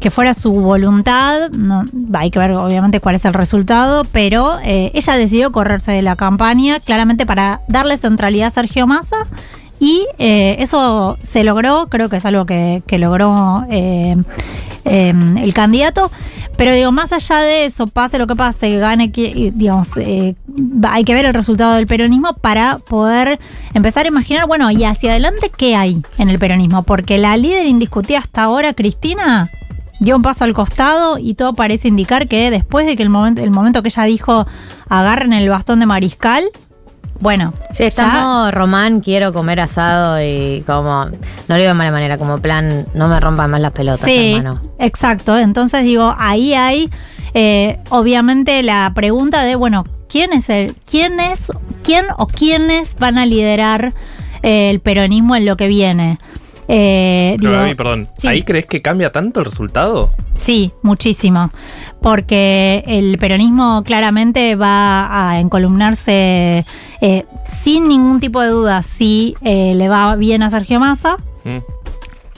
que 0.00 0.10
fuera 0.10 0.34
su 0.34 0.52
voluntad. 0.52 1.50
No, 1.50 1.84
hay 2.12 2.30
que 2.30 2.38
ver, 2.38 2.52
obviamente, 2.52 3.00
cuál 3.00 3.14
es 3.14 3.24
el 3.24 3.32
resultado, 3.32 4.04
pero 4.12 4.58
eh, 4.62 4.90
ella 4.92 5.14
decidió 5.16 5.50
correrse 5.50 5.92
de 5.92 6.02
la 6.02 6.14
campaña, 6.14 6.78
claramente 6.78 7.24
para 7.24 7.62
darle 7.68 7.96
centralidad 7.96 8.48
a 8.48 8.50
Sergio 8.50 8.86
Massa 8.86 9.26
Y 9.80 10.06
eh, 10.18 10.56
eso 10.60 11.18
se 11.22 11.42
logró, 11.42 11.88
creo 11.88 12.08
que 12.08 12.18
es 12.18 12.26
algo 12.26 12.44
que, 12.44 12.82
que 12.86 12.98
logró 12.98 13.64
eh, 13.70 14.14
eh, 14.84 15.14
el 15.38 15.54
candidato. 15.54 16.10
Pero 16.58 16.74
digo, 16.74 16.92
más 16.92 17.10
allá 17.14 17.40
de 17.40 17.64
eso, 17.64 17.86
pase 17.86 18.18
lo 18.18 18.26
que 18.26 18.36
pase, 18.36 18.76
gane, 18.76 19.08
digamos, 19.08 19.96
eh, 19.96 20.34
hay 20.86 21.04
que 21.04 21.14
ver 21.14 21.24
el 21.24 21.32
resultado 21.32 21.72
del 21.72 21.86
peronismo 21.86 22.34
para 22.34 22.76
poder 22.76 23.40
empezar 23.72 24.04
a 24.04 24.08
imaginar, 24.08 24.46
bueno, 24.46 24.70
y 24.70 24.84
hacia 24.84 25.12
adelante, 25.12 25.50
¿qué 25.56 25.74
hay 25.74 26.02
en 26.18 26.28
el 26.28 26.38
peronismo? 26.38 26.82
Porque 26.82 27.16
la 27.16 27.38
líder 27.38 27.64
indiscutida 27.64 28.18
hasta 28.18 28.42
ahora, 28.42 28.74
Cristina, 28.74 29.50
dio 30.00 30.14
un 30.16 30.20
paso 30.20 30.44
al 30.44 30.52
costado 30.52 31.16
y 31.16 31.32
todo 31.32 31.54
parece 31.54 31.88
indicar 31.88 32.28
que 32.28 32.50
después 32.50 32.84
de 32.84 32.94
que 32.94 33.02
el 33.02 33.08
momento, 33.08 33.42
el 33.42 33.50
momento 33.50 33.80
que 33.80 33.88
ella 33.88 34.04
dijo 34.04 34.46
agarren 34.90 35.32
el 35.32 35.48
bastón 35.48 35.80
de 35.80 35.86
mariscal, 35.86 36.44
bueno, 37.20 37.52
Sí, 37.72 37.88
ya- 37.90 38.06
modo 38.08 38.50
Román, 38.50 39.00
quiero 39.00 39.32
comer 39.32 39.60
asado 39.60 40.20
y 40.22 40.62
como, 40.66 41.04
no 41.06 41.10
lo 41.48 41.54
digo 41.56 41.68
de 41.68 41.74
mala 41.74 41.90
manera, 41.92 42.18
como 42.18 42.38
plan, 42.38 42.86
no 42.94 43.08
me 43.08 43.20
rompan 43.20 43.50
más 43.50 43.60
las 43.60 43.72
pelotas, 43.72 44.04
Sí, 44.04 44.32
hermano. 44.34 44.60
exacto. 44.78 45.36
Entonces 45.38 45.84
digo, 45.84 46.14
ahí 46.18 46.54
hay 46.54 46.90
eh, 47.34 47.78
obviamente 47.90 48.62
la 48.62 48.90
pregunta 48.94 49.42
de, 49.44 49.54
bueno, 49.54 49.84
¿quién 50.08 50.32
es 50.32 50.48
el, 50.50 50.74
quién 50.90 51.20
es, 51.20 51.52
quién 51.84 52.06
o 52.18 52.26
quiénes 52.26 52.96
van 52.98 53.18
a 53.18 53.26
liderar 53.26 53.92
eh, 54.42 54.70
el 54.70 54.80
peronismo 54.80 55.36
en 55.36 55.44
lo 55.46 55.56
que 55.56 55.68
viene? 55.68 56.18
Eh, 56.72 57.36
Pero, 57.40 57.64
digo, 57.64 57.76
perdón, 57.76 58.08
sí. 58.14 58.28
¿ahí 58.28 58.42
crees 58.44 58.66
que 58.66 58.80
cambia 58.80 59.10
tanto 59.10 59.40
el 59.40 59.46
resultado? 59.46 60.10
Sí, 60.36 60.70
muchísimo. 60.82 61.50
Porque 62.00 62.84
el 62.86 63.18
peronismo 63.18 63.82
claramente 63.84 64.54
va 64.54 65.30
a 65.30 65.40
encolumnarse 65.40 66.64
eh, 67.00 67.24
sin 67.46 67.88
ningún 67.88 68.20
tipo 68.20 68.40
de 68.40 68.50
duda 68.50 68.82
si 68.82 69.34
eh, 69.42 69.74
le 69.74 69.88
va 69.88 70.14
bien 70.14 70.42
a 70.44 70.50
Sergio 70.50 70.78
Massa 70.78 71.16
Mm. 71.44 71.58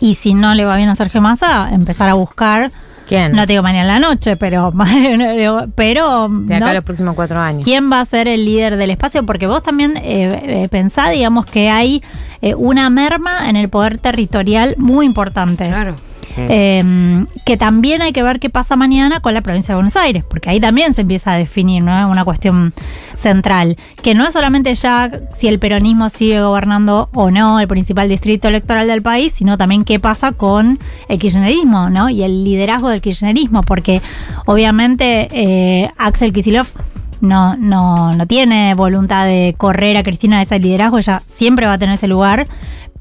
y 0.00 0.14
si 0.14 0.32
no 0.32 0.54
le 0.54 0.64
va 0.64 0.76
bien 0.76 0.88
a 0.88 0.94
Sergio 0.94 1.20
Massa, 1.20 1.68
empezar 1.72 2.08
a 2.08 2.14
buscar, 2.14 2.70
¿Quién? 3.12 3.32
no 3.32 3.46
te 3.46 3.52
digo 3.52 3.62
mañana 3.62 3.82
en 3.96 4.02
la 4.02 4.08
noche, 4.08 4.36
pero, 4.36 4.72
pero 5.74 6.28
de 6.30 6.54
acá 6.54 6.64
¿no? 6.64 6.70
a 6.70 6.74
los 6.74 6.84
próximos 6.84 7.14
cuatro 7.14 7.38
años. 7.38 7.64
¿Quién 7.64 7.90
va 7.92 8.00
a 8.00 8.04
ser 8.04 8.28
el 8.28 8.44
líder 8.44 8.76
del 8.76 8.90
espacio? 8.90 9.24
Porque 9.24 9.46
vos 9.46 9.62
también 9.62 9.96
eh, 9.96 10.62
eh, 10.64 10.68
pensá, 10.70 11.10
digamos, 11.10 11.46
que 11.46 11.68
hay 11.68 12.02
eh, 12.40 12.54
una 12.54 12.88
merma 12.90 13.48
en 13.48 13.56
el 13.56 13.68
poder 13.68 13.98
territorial 13.98 14.74
muy 14.78 15.06
importante. 15.06 15.68
Claro. 15.68 15.96
Eh, 16.36 17.24
que 17.44 17.56
también 17.56 18.02
hay 18.02 18.12
que 18.12 18.22
ver 18.22 18.40
qué 18.40 18.48
pasa 18.48 18.76
mañana 18.76 19.20
con 19.20 19.34
la 19.34 19.42
provincia 19.42 19.72
de 19.72 19.76
Buenos 19.76 19.96
Aires, 19.96 20.24
porque 20.28 20.50
ahí 20.50 20.60
también 20.60 20.94
se 20.94 21.02
empieza 21.02 21.32
a 21.32 21.36
definir 21.36 21.82
¿no? 21.82 22.08
una 22.08 22.24
cuestión 22.24 22.72
central, 23.14 23.76
que 24.02 24.14
no 24.14 24.26
es 24.26 24.32
solamente 24.32 24.72
ya 24.74 25.10
si 25.34 25.48
el 25.48 25.58
peronismo 25.58 26.08
sigue 26.08 26.40
gobernando 26.42 27.08
o 27.12 27.30
no 27.30 27.60
el 27.60 27.68
principal 27.68 28.08
distrito 28.08 28.48
electoral 28.48 28.86
del 28.86 29.02
país, 29.02 29.32
sino 29.34 29.58
también 29.58 29.84
qué 29.84 29.98
pasa 29.98 30.32
con 30.32 30.78
el 31.08 31.18
kirchnerismo 31.18 31.90
¿no? 31.90 32.08
y 32.08 32.22
el 32.22 32.44
liderazgo 32.44 32.88
del 32.88 33.00
kirchnerismo, 33.00 33.62
porque 33.62 34.00
obviamente 34.46 35.28
eh, 35.32 35.90
Axel 35.98 36.32
Kicillof 36.32 36.72
no, 37.20 37.56
no, 37.56 38.12
no 38.14 38.26
tiene 38.26 38.74
voluntad 38.74 39.26
de 39.26 39.54
correr 39.56 39.96
a 39.96 40.02
Cristina 40.02 40.38
de 40.38 40.42
ese 40.42 40.58
liderazgo, 40.58 40.98
ella 40.98 41.22
siempre 41.26 41.66
va 41.66 41.74
a 41.74 41.78
tener 41.78 41.94
ese 41.94 42.08
lugar, 42.08 42.48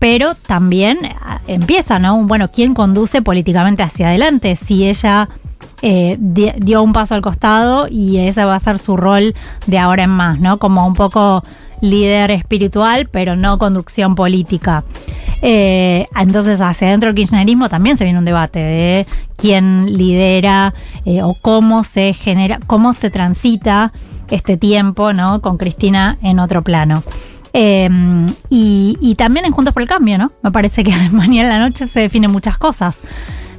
pero 0.02 0.34
también 0.34 0.98
ah, 1.22 1.42
empieza, 1.46 2.00
¿no? 2.00 2.18
Bueno, 2.24 2.48
¿quién 2.50 2.74
conduce 2.74 3.22
políticamente 3.22 3.84
hacia 3.84 4.08
adelante? 4.08 4.56
Si 4.56 4.88
ella 4.88 5.30
eh, 5.84 6.18
di- 6.20 6.54
dio 6.58 6.82
un 6.82 6.92
paso 6.92 7.14
al 7.14 7.22
costado 7.22 7.88
y 7.88 8.18
ese 8.18 8.44
va 8.44 8.56
a 8.56 8.60
ser 8.60 8.80
su 8.80 8.98
rol 8.98 9.36
de 9.68 9.78
ahora 9.78 10.02
en 10.06 10.10
más, 10.10 10.40
¿no? 10.40 10.58
Como 10.58 10.88
un 10.88 10.96
poco 10.96 11.44
líder 11.82 12.32
espiritual, 12.32 13.10
pero 13.12 13.36
no 13.36 13.60
conducción 13.60 14.16
política. 14.16 14.84
Eh, 15.44 16.08
entonces, 16.16 16.62
hacia 16.62 16.88
adentro 16.88 17.10
del 17.10 17.16
kirchnerismo 17.16 17.70
también 17.70 17.96
se 17.96 18.04
viene 18.04 18.18
un 18.18 18.26
debate 18.26 18.58
de 18.58 19.08
quién 19.36 19.86
lidera 19.98 20.74
eh, 21.06 21.22
o 21.22 21.36
cómo 21.36 21.84
se 21.84 22.14
genera, 22.14 22.60
cómo 22.66 22.94
se 22.94 23.12
transita 23.12 23.92
este 24.32 24.58
tiempo, 24.58 25.14
¿no? 25.14 25.42
Con 25.42 25.58
Cristina 25.60 26.18
en 26.24 26.40
otro 26.40 26.64
plano. 26.64 27.04
Eh, 27.54 27.90
y, 28.50 29.16
también 29.16 29.46
en 29.46 29.52
Juntos 29.52 29.74
por 29.74 29.84
el 29.84 29.90
Cambio, 29.90 30.18
¿no? 30.18 30.32
Me 30.42 30.52
parece 30.52 30.84
que 30.84 30.92
mañana 31.12 31.54
en 31.54 31.62
la 31.62 31.68
noche 31.68 31.88
se 31.88 32.00
definen 32.02 32.32
muchas 32.32 32.58
cosas. 32.58 33.00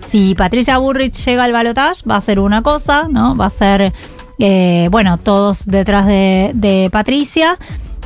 Si 0.09 0.35
Patricia 0.35 0.79
Burrich 0.79 1.15
llega 1.25 1.45
al 1.45 1.53
balotaje, 1.53 2.03
va 2.09 2.17
a 2.17 2.21
ser 2.21 2.41
una 2.41 2.63
cosa, 2.63 3.09
¿no? 3.09 3.37
Va 3.37 3.47
a 3.47 3.51
ser, 3.51 3.93
eh, 4.39 4.89
bueno, 4.91 5.19
todos 5.19 5.67
detrás 5.67 6.07
de, 6.07 6.89
Patricia. 6.93 7.59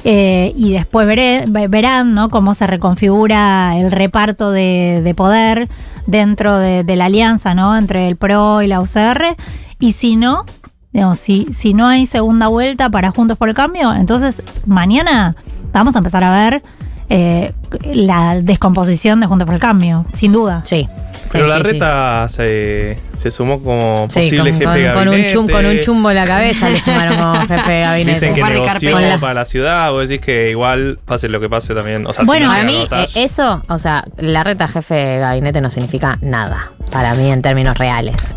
eh, 0.05 0.53
y 0.57 0.72
después 0.72 1.09
verán 1.09 2.14
¿no? 2.14 2.29
cómo 2.29 2.55
se 2.55 2.66
reconfigura 2.66 3.77
el 3.77 3.90
reparto 3.90 4.53
de, 4.53 5.01
de 5.03 5.14
poder 5.14 5.68
dentro 6.07 6.59
de, 6.59 6.85
de 6.85 6.96
la 6.96 7.07
alianza 7.07 7.55
¿no? 7.55 7.77
entre 7.77 8.07
el 8.07 8.16
PRO 8.16 8.62
y 8.62 8.68
la 8.68 8.81
UCR. 8.81 9.37
Y 9.81 9.92
si 9.92 10.16
no, 10.16 10.44
digamos, 10.92 11.18
si, 11.18 11.49
si 11.53 11.75
no 11.75 11.88
hay 11.88 12.07
segunda 12.07 12.49
vuelta 12.49 12.88
para 12.88 13.11
Juntos 13.11 13.37
por 13.37 13.49
el 13.49 13.55
Cambio, 13.55 13.92
entonces 13.92 14.42
mañana 14.64 15.37
vamos 15.72 15.94
a 15.94 15.98
empezar 15.98 16.24
a 16.24 16.31
ver 16.50 16.62
eh, 17.09 17.52
la 17.85 18.40
descomposición 18.40 19.20
de 19.20 19.26
Juntos 19.26 19.46
por 19.46 19.55
el 19.55 19.61
Cambio, 19.61 20.05
sin 20.12 20.33
duda. 20.33 20.62
Sí. 20.64 20.88
Pero 21.31 21.46
Sí, 21.46 21.50
la 21.52 21.59
sí, 21.59 21.64
sí. 21.64 21.72
reta 21.72 22.29
se, 22.29 22.98
se 23.16 23.31
sumó 23.31 23.61
como 23.61 24.07
Sí, 24.09 24.20
posible 24.20 24.50
con, 24.50 24.59
jefe 24.59 24.64
con- 24.64 24.74
de 24.74 24.92
con 24.92 24.98
un 24.98 25.05
gabinete. 25.07 25.35
chum- 25.35 25.50
con 25.50 25.66
un 25.66 25.81
chumbo 25.81 26.11
en 26.11 26.16
la 26.16 26.24
cabeza 26.24 26.68
le 26.70 26.81
sumaron 26.81 27.16
como 27.16 27.35
jefe 27.46 27.72
de 27.72 27.81
gabinete. 27.83 28.12
Dicen 28.31 28.35
que 28.35 28.42
negoció 28.55 29.20
para 29.20 29.35
la 29.35 29.44
ciudad. 29.44 29.90
Vos 29.90 30.09
decís 30.09 30.24
que 30.24 30.50
igual 30.50 30.98
pase 31.05 31.29
lo 31.29 31.40
que 31.40 31.48
pase 31.48 31.74
también. 31.74 32.07
O 32.07 32.12
sea, 32.12 32.24
Bueno, 32.24 32.46
si 32.48 32.55
no 32.64 32.88
Para 32.88 33.02
mí, 33.02 33.09
eh, 33.14 33.24
eso, 33.24 33.62
o 33.68 33.79
sea, 33.79 34.05
la 34.18 34.44
reta 34.44 34.66
jefe 34.68 34.94
de 34.94 35.18
gabinete 35.18 35.61
no 35.61 35.70
significa 35.70 36.18
nada. 36.22 36.70
Para 36.90 37.14
mí, 37.14 37.31
en 37.31 37.42
términos 37.42 37.76
reales. 37.76 38.37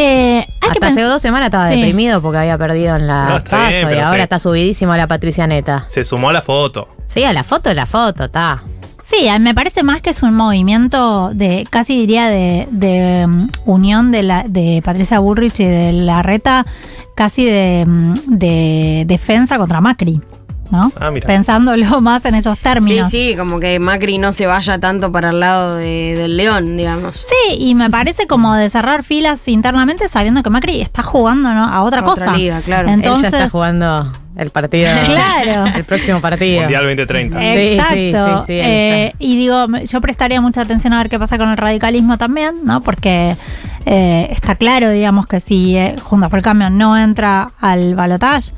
Eh, 0.00 0.46
hay 0.60 0.70
que 0.70 0.78
Hasta 0.78 0.86
hace 0.86 1.02
dos 1.02 1.20
semanas 1.20 1.46
estaba 1.48 1.68
Sí. 1.70 1.76
deprimido 1.76 2.22
porque 2.22 2.38
había 2.38 2.56
perdido 2.56 2.96
en 2.96 3.06
la 3.08 3.24
No, 3.30 3.36
está 3.38 3.50
paso 3.50 3.68
bien, 3.70 3.90
y 3.90 3.94
ahora 4.00 4.18
sí. 4.18 4.22
está 4.22 4.38
subidísimo 4.38 4.92
a 4.92 4.96
la 4.96 5.06
Patricia 5.08 5.46
Neta. 5.46 5.84
Se 5.88 6.04
sumó 6.04 6.28
a 6.30 6.32
la 6.32 6.42
foto. 6.42 6.88
Sí, 7.06 7.24
a 7.24 7.32
la 7.32 7.42
foto, 7.42 7.72
la 7.74 7.86
foto, 7.86 8.24
está. 8.24 8.62
Sí, 9.04 9.26
a- 9.28 9.38
me 9.38 9.54
parece 9.54 9.82
más 9.82 10.00
que 10.02 10.10
es 10.10 10.22
un 10.22 10.34
movimiento 10.34 11.30
de, 11.32 11.66
casi 11.70 11.98
diría, 11.98 12.28
de, 12.28 12.68
de, 12.70 13.24
um, 13.26 13.48
unión 13.64 14.12
de, 14.12 14.22
la, 14.22 14.44
de 14.46 14.82
Patricia 14.84 15.18
Burrich 15.18 15.60
y 15.60 15.64
de 15.64 15.92
la 15.92 16.22
reta, 16.22 16.66
casi 17.16 17.44
de, 17.46 17.84
um, 17.86 18.14
de 18.26 19.04
defensa 19.06 19.56
contra 19.58 19.80
Macri, 19.80 20.20
¿no? 20.70 20.92
Ah, 21.00 21.10
mira. 21.10 21.26
Pensándolo 21.26 22.00
más 22.00 22.24
en 22.24 22.34
esos 22.34 22.56
Sí, 22.58 22.62
términos. 22.64 23.08
sí, 23.10 23.34
como 23.36 23.60
que 23.60 23.78
Macri 23.78 24.18
no 24.18 24.32
se 24.32 24.46
vaya 24.46 24.78
tanto 24.78 25.10
para 25.12 25.30
el 25.30 25.40
lado 25.40 25.76
de- 25.76 26.14
del 26.16 26.36
león, 26.36 26.76
digamos. 26.76 27.24
Sí, 27.28 27.54
y 27.58 27.74
me 27.74 27.90
parece 27.90 28.26
como 28.26 28.54
de 28.54 28.68
cerrar 28.70 29.02
filas 29.02 29.46
internamente 29.48 30.08
sabiendo 30.08 30.42
que 30.42 30.50
Macri 30.50 30.80
está 30.80 31.02
jugando 31.02 31.52
¿no? 31.54 31.64
a 31.64 31.82
otra 31.82 32.00
A 32.00 32.04
otra 32.04 32.24
cosa. 32.26 32.36
liga, 32.36 32.60
claro. 32.60 32.88
Entonces, 32.88 33.26
Él 33.26 33.30
ya 33.32 33.38
está 33.38 33.50
jugando 33.50 34.12
el 34.36 34.50
partido. 34.50 34.88
Claro. 35.06 35.64
El 35.74 35.84
próximo 35.84 36.20
partido. 36.20 36.60
Mundial 36.62 36.82
2030. 36.84 37.42
Eh, 37.44 37.74
Exacto. 37.74 37.94
Sí, 37.94 38.12
sí, 38.12 38.18
sí, 38.40 38.44
sí, 38.46 38.52
Eh, 38.62 39.12
y 39.18 39.36
digo, 39.36 39.66
yo 39.84 40.00
prestaría 40.00 40.40
mucha 40.40 40.60
atención 40.62 40.92
a 40.92 40.98
ver 40.98 41.08
qué 41.08 41.18
pasa 41.18 41.38
con 41.38 41.48
el 41.48 41.56
radicalismo 41.56 42.18
también, 42.18 42.56
¿no? 42.64 42.80
Porque 42.82 43.36
eh, 43.86 44.28
está 44.30 44.54
claro, 44.54 44.90
digamos, 44.90 45.26
que 45.26 45.40
si 45.40 45.76
eh, 45.76 45.96
Juntos 46.02 46.30
por 46.30 46.38
el 46.38 46.44
Cambio 46.44 46.70
no 46.70 46.96
entra 46.96 47.50
al 47.60 47.94
balotaje, 47.94 48.52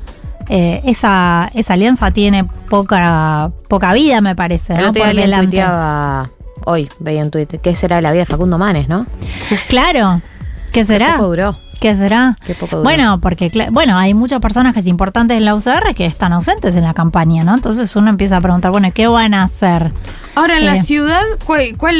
eh, 0.53 0.81
esa, 0.85 1.49
esa 1.55 1.75
alianza 1.75 2.11
tiene 2.11 2.43
poca, 2.43 3.49
poca 3.69 3.93
vida, 3.93 4.19
me 4.19 4.35
parece. 4.35 4.73
El 4.73 4.81
¿no? 4.81 4.93
Por 4.93 5.15
delante. 5.15 5.63
hoy 6.65 6.89
veía 6.99 7.21
en 7.21 7.31
Twitter, 7.31 7.61
¿qué 7.61 7.73
será 7.73 7.95
de 7.95 8.01
la 8.01 8.11
vida 8.11 8.23
de 8.23 8.25
Facundo 8.25 8.57
Manes, 8.57 8.89
no? 8.89 9.07
Claro. 9.69 10.21
¿Qué 10.73 10.83
será? 10.83 11.13
poco 11.13 11.29
duró. 11.29 11.55
¿Qué 11.79 11.95
será? 11.95 12.35
Qué 12.45 12.53
poco 12.53 12.75
duró. 12.75 12.83
Bueno, 12.83 13.21
porque 13.21 13.49
bueno, 13.71 13.97
hay 13.97 14.13
muchos 14.13 14.41
personajes 14.41 14.85
importantes 14.87 15.37
en 15.37 15.45
la 15.45 15.55
UCR 15.55 15.95
que 15.95 16.05
están 16.05 16.33
ausentes 16.33 16.75
en 16.75 16.83
la 16.83 16.93
campaña, 16.93 17.45
¿no? 17.45 17.55
Entonces 17.55 17.95
uno 17.95 18.09
empieza 18.09 18.35
a 18.35 18.41
preguntar, 18.41 18.71
bueno, 18.71 18.89
¿qué 18.93 19.07
van 19.07 19.33
a 19.33 19.43
hacer? 19.43 19.93
Ahora, 20.33 20.57
en 20.57 20.65
la 20.65 20.77
ciudad, 20.77 21.23
¿cuál, 21.45 21.75
cuál, 21.77 21.95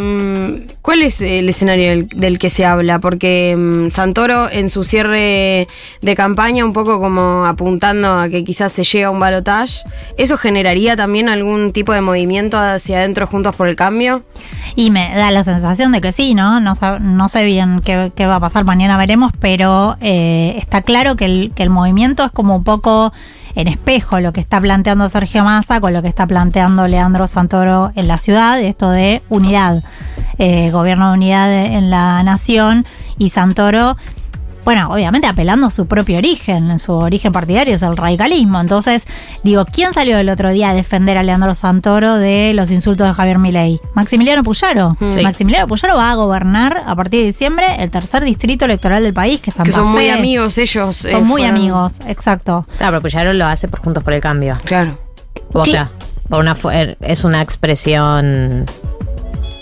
mm, 0.00 0.72
cuál 0.80 1.02
es 1.02 1.20
el 1.20 1.48
escenario 1.48 1.90
del, 1.90 2.08
del 2.08 2.38
que 2.38 2.48
se 2.48 2.64
habla? 2.64 3.00
Porque 3.00 3.54
mm, 3.56 3.90
Santoro, 3.90 4.50
en 4.50 4.70
su 4.70 4.82
cierre 4.82 5.68
de 6.00 6.14
campaña, 6.16 6.64
un 6.64 6.72
poco 6.72 6.98
como 7.00 7.44
apuntando 7.44 8.18
a 8.18 8.28
que 8.30 8.44
quizás 8.44 8.72
se 8.72 8.82
llegue 8.82 9.04
a 9.04 9.10
un 9.10 9.20
balotaje, 9.20 9.82
¿eso 10.16 10.38
generaría 10.38 10.96
también 10.96 11.28
algún 11.28 11.72
tipo 11.72 11.92
de 11.92 12.00
movimiento 12.00 12.58
hacia 12.58 12.98
adentro 12.98 13.26
juntos 13.26 13.54
por 13.54 13.68
el 13.68 13.76
cambio? 13.76 14.22
Y 14.74 14.90
me 14.90 15.14
da 15.14 15.30
la 15.30 15.44
sensación 15.44 15.92
de 15.92 16.00
que 16.00 16.12
sí, 16.12 16.34
¿no? 16.34 16.60
No, 16.60 16.72
no 17.00 17.28
sé 17.28 17.44
bien 17.44 17.82
qué, 17.84 18.10
qué 18.14 18.26
va 18.26 18.36
a 18.36 18.40
pasar, 18.40 18.64
mañana 18.64 18.96
veremos, 18.96 19.32
pero 19.38 19.96
eh, 20.00 20.54
está 20.56 20.80
claro 20.80 21.14
que 21.16 21.26
el, 21.26 21.52
que 21.54 21.62
el 21.62 21.70
movimiento 21.70 22.24
es 22.24 22.30
como 22.30 22.56
un 22.56 22.64
poco 22.64 23.12
en 23.56 23.68
espejo 23.68 24.20
lo 24.20 24.32
que 24.32 24.40
está 24.40 24.60
planteando 24.60 25.08
Sergio 25.08 25.42
Massa 25.42 25.80
con 25.80 25.92
lo 25.92 26.02
que 26.02 26.08
está 26.08 26.26
planteando 26.26 26.86
Leandro 26.86 27.26
Santoro 27.26 27.90
en 27.96 28.06
la 28.06 28.18
ciudad, 28.18 28.60
esto 28.60 28.90
de 28.90 29.22
unidad, 29.30 29.82
eh, 30.38 30.70
gobierno 30.70 31.08
de 31.08 31.14
unidad 31.14 31.52
en 31.52 31.90
la 31.90 32.22
nación 32.22 32.86
y 33.18 33.30
Santoro 33.30 33.96
bueno, 34.66 34.90
obviamente 34.92 35.26
apelando 35.26 35.64
a 35.66 35.70
su 35.70 35.86
propio 35.86 36.18
origen, 36.18 36.78
su 36.78 36.92
origen 36.92 37.32
partidario 37.32 37.74
es 37.74 37.82
el 37.82 37.96
radicalismo. 37.96 38.60
Entonces, 38.60 39.04
digo, 39.42 39.64
¿quién 39.64 39.94
salió 39.94 40.18
el 40.18 40.28
otro 40.28 40.50
día 40.50 40.70
a 40.70 40.74
defender 40.74 41.16
a 41.16 41.22
Leandro 41.22 41.54
Santoro 41.54 42.16
de 42.16 42.52
los 42.52 42.70
insultos 42.70 43.06
de 43.06 43.14
Javier 43.14 43.38
Milei? 43.38 43.80
Maximiliano 43.94 44.42
Puyaro. 44.42 44.96
Mm. 45.00 45.12
Sí. 45.12 45.22
Maximiliano 45.22 45.66
Puyaro 45.68 45.96
va 45.96 46.10
a 46.10 46.14
gobernar 46.16 46.82
a 46.84 46.94
partir 46.94 47.20
de 47.20 47.26
diciembre 47.28 47.64
el 47.78 47.90
tercer 47.90 48.24
distrito 48.24 48.64
electoral 48.66 49.02
del 49.04 49.14
país, 49.14 49.40
que 49.40 49.50
es 49.50 49.56
Santa 49.56 49.70
Que 49.70 49.72
son 49.72 49.86
muy 49.86 50.10
amigos 50.10 50.58
ellos. 50.58 50.96
Son 50.96 51.10
eh, 51.12 51.18
muy 51.20 51.42
fueron- 51.42 51.56
amigos, 51.56 52.00
exacto. 52.06 52.66
Claro, 52.76 52.90
pero 52.92 53.02
Puyaro 53.02 53.32
lo 53.32 53.46
hace 53.46 53.68
por 53.68 53.80
Juntos 53.80 54.02
por 54.04 54.12
el 54.12 54.20
Cambio. 54.20 54.58
Claro. 54.64 54.98
O 55.52 55.62
¿Qué? 55.62 55.70
sea, 55.70 55.90
por 56.28 56.40
una 56.40 56.56
fu- 56.56 56.70
er, 56.70 56.98
es 57.00 57.22
una 57.24 57.40
expresión. 57.40 58.66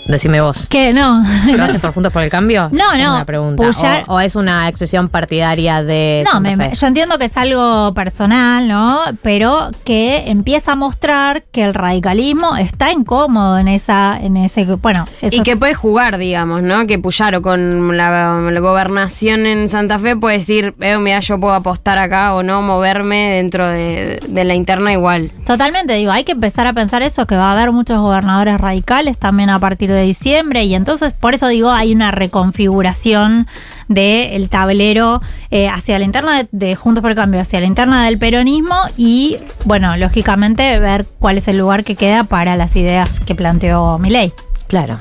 Decime 0.07 0.39
vos. 0.41 0.67
Que 0.67 0.93
no. 0.93 1.23
¿Lo 1.55 1.63
hace 1.65 1.79
por 1.79 1.93
Juntos 1.93 2.11
por 2.13 2.21
el 2.21 2.29
Cambio? 2.29 2.69
No, 2.71 2.93
Es 2.93 3.03
no. 3.03 3.15
Una 3.15 3.25
pregunta. 3.25 3.63
Puyar- 3.63 4.03
O, 4.07 4.15
o 4.15 4.19
es 4.19 4.35
una 4.35 4.67
expresión 4.69 5.09
partidaria 5.09 5.83
de. 5.83 6.23
No, 6.25 6.31
Santa 6.31 6.55
me- 6.55 6.69
Fe? 6.69 6.75
yo 6.75 6.87
entiendo 6.87 7.17
que 7.17 7.25
es 7.25 7.37
algo 7.37 7.93
personal, 7.93 8.67
¿no? 8.67 8.99
Pero 9.23 9.69
que 9.83 10.25
empieza 10.29 10.73
a 10.73 10.75
mostrar 10.75 11.43
que 11.51 11.63
el 11.63 11.73
radicalismo 11.73 12.55
está 12.55 12.91
incómodo 12.91 13.57
en 13.57 13.67
esa, 13.67 14.17
en 14.21 14.37
ese, 14.37 14.65
bueno, 14.65 15.05
eso 15.21 15.35
Y 15.37 15.41
que 15.41 15.57
puede 15.57 15.73
jugar, 15.73 16.17
digamos, 16.17 16.61
¿no? 16.61 16.85
Que 16.85 16.99
Puyaro 16.99 17.41
con 17.41 17.97
la, 17.97 18.39
la 18.51 18.59
gobernación 18.59 19.45
en 19.45 19.69
Santa 19.69 19.97
Fe 19.99 20.15
puede 20.15 20.37
decir, 20.37 20.75
eh, 20.81 20.97
mira, 20.97 21.19
yo 21.21 21.39
puedo 21.39 21.53
apostar 21.53 21.97
acá 21.97 22.35
o 22.35 22.43
no, 22.43 22.61
moverme 22.61 23.31
dentro 23.37 23.67
de, 23.67 24.19
de 24.27 24.43
la 24.43 24.53
interna 24.53 24.91
igual. 24.93 25.31
Totalmente, 25.45 25.93
digo, 25.93 26.11
hay 26.11 26.23
que 26.23 26.33
empezar 26.33 26.67
a 26.67 26.73
pensar 26.73 27.01
eso, 27.01 27.25
que 27.25 27.35
va 27.35 27.49
a 27.49 27.51
haber 27.53 27.71
muchos 27.71 27.99
gobernadores 27.99 28.59
radicales 28.59 29.17
también 29.17 29.49
a 29.49 29.59
partir 29.59 29.89
de 29.91 29.94
diciembre, 30.03 30.63
y 30.63 30.75
entonces 30.75 31.13
por 31.13 31.33
eso 31.33 31.47
digo, 31.47 31.71
hay 31.71 31.93
una 31.93 32.11
reconfiguración 32.11 33.47
del 33.87 34.49
tablero 34.49 35.21
eh, 35.51 35.67
hacia 35.69 35.99
la 35.99 36.05
interna 36.05 36.37
de, 36.43 36.47
de 36.51 36.75
Juntos 36.75 37.01
por 37.01 37.11
el 37.11 37.15
Cambio, 37.17 37.39
hacia 37.41 37.59
la 37.59 37.65
interna 37.67 38.05
del 38.05 38.17
peronismo, 38.17 38.75
y 38.97 39.37
bueno, 39.65 39.95
lógicamente 39.97 40.79
ver 40.79 41.05
cuál 41.19 41.37
es 41.37 41.47
el 41.47 41.57
lugar 41.57 41.83
que 41.83 41.95
queda 41.95 42.23
para 42.23 42.55
las 42.55 42.75
ideas 42.75 43.19
que 43.19 43.35
planteó 43.35 43.97
Milei. 43.99 44.33
Claro. 44.67 44.99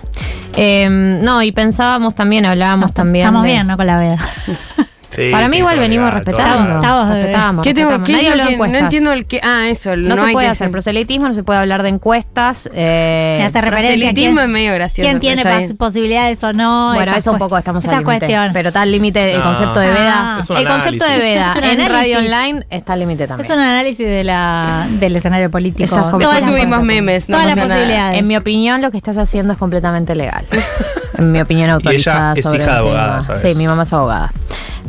Eh, 0.57 0.89
no, 0.91 1.43
y 1.43 1.51
pensábamos 1.53 2.15
también, 2.15 2.45
hablábamos 2.45 2.93
también. 2.93 3.25
Estamos 3.25 3.43
de- 3.45 3.49
bien, 3.49 3.67
¿no? 3.67 3.77
Con 3.77 3.87
la 3.87 3.99
veda. 3.99 4.19
Sí, 5.15 5.31
Para 5.31 5.47
sí, 5.47 5.51
mí, 5.53 5.57
igual 5.59 5.79
venimos 5.79 6.07
legal, 6.07 6.25
respetando. 6.25 6.75
Estamos 6.77 7.09
respetamos, 7.11 7.63
¿Qué 7.65 7.75
tengo, 7.75 7.91
respetamos. 7.91 8.07
qué 8.07 8.13
Nadie 8.13 8.25
es 8.29 8.37
lo 8.37 8.43
habló 8.43 8.45
de 8.45 8.51
que- 8.51 8.73
no 8.73 8.79
entiendo 8.79 9.13
el 9.13 9.27
que. 9.27 9.41
Ah, 9.45 9.69
eso. 9.69 9.97
No, 9.97 10.17
se 10.17 10.23
hay 10.27 10.33
puede 10.33 10.47
que 10.47 10.51
hacer 10.51 10.71
proselitismo, 10.71 11.29
no 11.29 11.35
se 11.35 11.43
puede 11.45 11.59
hablar 11.61 11.83
de 11.83 11.91
encuestas. 11.91 12.69
eh, 12.75 13.37
Me 13.41 13.45
hace 13.47 13.61
referencia 13.61 13.89
a 13.91 13.93
Proselitismo 13.97 14.35
quién- 14.37 14.45
es 14.45 14.51
medio 14.53 14.75
gracioso. 14.75 15.09
¿Quién 15.09 15.21
tiene 15.21 15.75
posibilidades 15.79 16.43
o 16.43 16.53
no? 16.53 16.95
bueno, 16.95 17.15
eso 17.15 17.33
un 17.33 17.39
poco 17.39 17.57
estamos 17.59 17.85
al 17.85 17.91
límite. 17.93 18.05
cuestión. 18.05 18.51
Pero 18.53 18.69
está 18.69 18.83
al 18.83 18.91
límite 18.91 19.33
el 19.33 19.39
No. 19.39 19.45
concepto 19.45 19.81
de 19.81 19.91
veda. 19.91 20.39
Ah. 20.39 20.41
El 20.59 20.67
concepto 20.69 21.05
de 21.05 21.19
veda 21.19 21.55
en 21.63 21.89
radio 21.89 22.19
online 22.19 22.67
está 22.71 22.95
al 22.95 23.01
límite 23.01 23.27
también. 23.27 23.51
Es 23.51 23.57
un 23.57 23.63
análisis 23.63 24.07
de 24.07 24.25
la, 24.25 24.87
del 24.99 25.15
escenario 25.17 25.51
político. 25.51 25.95
Las 26.19 26.45
subimos 26.45 26.83
memes, 26.83 27.29
no 27.29 27.37
Todas 27.37 27.55
las 27.55 27.67
posibilidades. 27.67 28.19
En 28.19 28.27
mi 28.27 28.37
opinión, 28.37 28.83
lo 28.83 28.91
que 28.91 28.97
estás 28.97 29.17
haciendo 29.19 29.53
es 29.53 29.59
completamente 29.59 30.15
legal. 30.15 30.45
En 31.19 31.33
mi 31.33 31.41
opinión 31.41 31.71
autorizada 31.71 32.35
es 32.35 32.43
sobre 32.43 32.59
hija 32.63 32.67
el 32.67 32.71
de 32.73 32.79
abogada, 32.91 33.09
tema. 33.11 33.23
¿sabes? 33.23 33.41
Sí, 33.43 33.59
mi 33.59 33.67
mamá 33.67 33.83
es 33.85 33.93
abogada. 33.93 34.33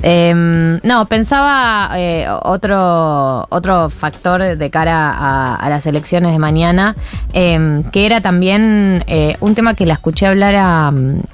Eh, 0.04 0.80
no, 0.84 1.06
pensaba 1.06 1.90
eh, 1.96 2.28
otro, 2.44 3.48
otro 3.50 3.90
factor 3.90 4.42
de 4.58 4.70
cara 4.70 5.10
a, 5.12 5.56
a 5.56 5.70
las 5.70 5.86
elecciones 5.88 6.34
de 6.34 6.38
mañana, 6.38 6.96
eh, 7.34 7.82
que 7.94 8.06
era 8.06 8.20
también 8.20 9.04
eh, 9.08 9.38
un 9.40 9.56
tema 9.56 9.74
que 9.74 9.86
la 9.86 9.94
escuché 9.94 10.28
hablar 10.28 10.54
a, 10.58 10.92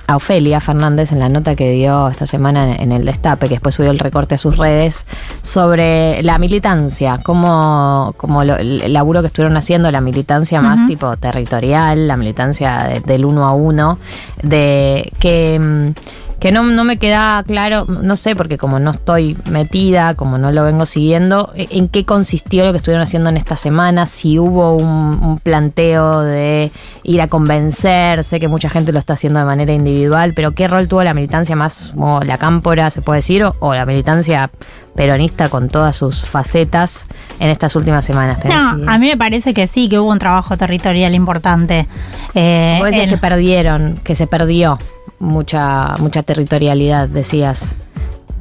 a 0.07 0.15
Ofelia 0.15 0.59
Fernández 0.59 1.11
en 1.11 1.19
la 1.19 1.27
nota 1.27 1.55
que 1.55 1.71
dio 1.71 2.07
esta 2.09 2.27
semana 2.27 2.75
en, 2.75 2.81
en 2.83 2.91
el 2.91 3.05
Destape, 3.05 3.47
que 3.47 3.55
después 3.55 3.75
subió 3.75 3.89
el 3.91 3.99
recorte 3.99 4.35
a 4.35 4.37
sus 4.37 4.57
redes, 4.57 5.05
sobre 5.41 6.21
la 6.23 6.37
militancia, 6.37 7.19
como, 7.23 8.13
como 8.17 8.43
lo- 8.43 8.57
el 8.57 8.93
laburo 8.93 9.21
que 9.21 9.27
estuvieron 9.27 9.57
haciendo, 9.57 9.91
la 9.91 10.01
militancia 10.01 10.61
más 10.61 10.85
tipo 10.85 11.17
territorial, 11.17 12.07
la 12.07 12.15
militancia 12.15 12.83
de- 12.83 12.99
del 13.01 13.25
uno 13.25 13.45
a 13.47 13.53
uno, 13.53 13.97
de 14.43 14.80
que... 15.19 15.59
mm, 15.59 16.21
que 16.41 16.51
no, 16.51 16.63
no 16.63 16.83
me 16.83 16.97
queda 16.97 17.43
claro, 17.45 17.85
no 17.85 18.17
sé, 18.17 18.35
porque 18.35 18.57
como 18.57 18.79
no 18.79 18.89
estoy 18.89 19.37
metida, 19.45 20.15
como 20.15 20.39
no 20.39 20.51
lo 20.51 20.63
vengo 20.63 20.87
siguiendo, 20.87 21.53
e- 21.55 21.67
en 21.69 21.87
qué 21.87 22.03
consistió 22.03 22.65
lo 22.65 22.71
que 22.71 22.77
estuvieron 22.77 23.03
haciendo 23.03 23.29
en 23.29 23.37
esta 23.37 23.55
semana, 23.57 24.07
si 24.07 24.39
hubo 24.39 24.75
un, 24.75 25.39
planteo 25.43 26.21
de 26.21 26.71
ir 27.03 27.21
a 27.21 27.27
convencer, 27.27 28.23
sé 28.23 28.39
que 28.39 28.47
mucha 28.47 28.71
gente 28.71 28.91
lo 28.91 28.97
está 28.97 29.13
haciendo 29.13 29.39
de 29.39 29.45
manera 29.45 29.71
individual, 29.71 30.33
pero 30.35 30.53
qué 30.53 30.67
rol 30.67 30.87
tuvo 30.87 31.03
la 31.03 31.13
militancia 31.13 31.55
más, 31.55 31.91
como 31.93 32.21
la 32.21 32.39
cámpora, 32.39 32.89
se 32.89 33.03
puede 33.03 33.19
decir, 33.19 33.45
o 33.59 33.73
la 33.75 33.85
militancia 33.85 34.49
peronista 34.95 35.49
con 35.49 35.69
todas 35.69 35.95
sus 35.95 36.25
facetas 36.25 37.07
en 37.39 37.49
estas 37.49 37.75
últimas 37.75 38.03
semanas. 38.05 38.39
¿Tenés 38.41 38.57
No, 38.57 38.77
idea? 38.79 38.91
a 38.93 38.97
mí 38.97 39.07
me 39.07 39.17
parece 39.17 39.53
que 39.53 39.67
sí, 39.67 39.87
que 39.89 39.99
hubo 39.99 40.11
un 40.11 40.19
trabajo 40.19 40.57
territorial 40.57 41.13
importante. 41.15 41.87
Eh, 42.33 42.75
Vos 42.79 42.87
decías 42.87 43.05
en- 43.05 43.09
que 43.11 43.17
perdieron, 43.17 43.99
que 44.03 44.15
se 44.15 44.27
perdió 44.27 44.77
mucha, 45.19 45.95
mucha 45.99 46.23
territorialidad, 46.23 47.07
decías. 47.07 47.75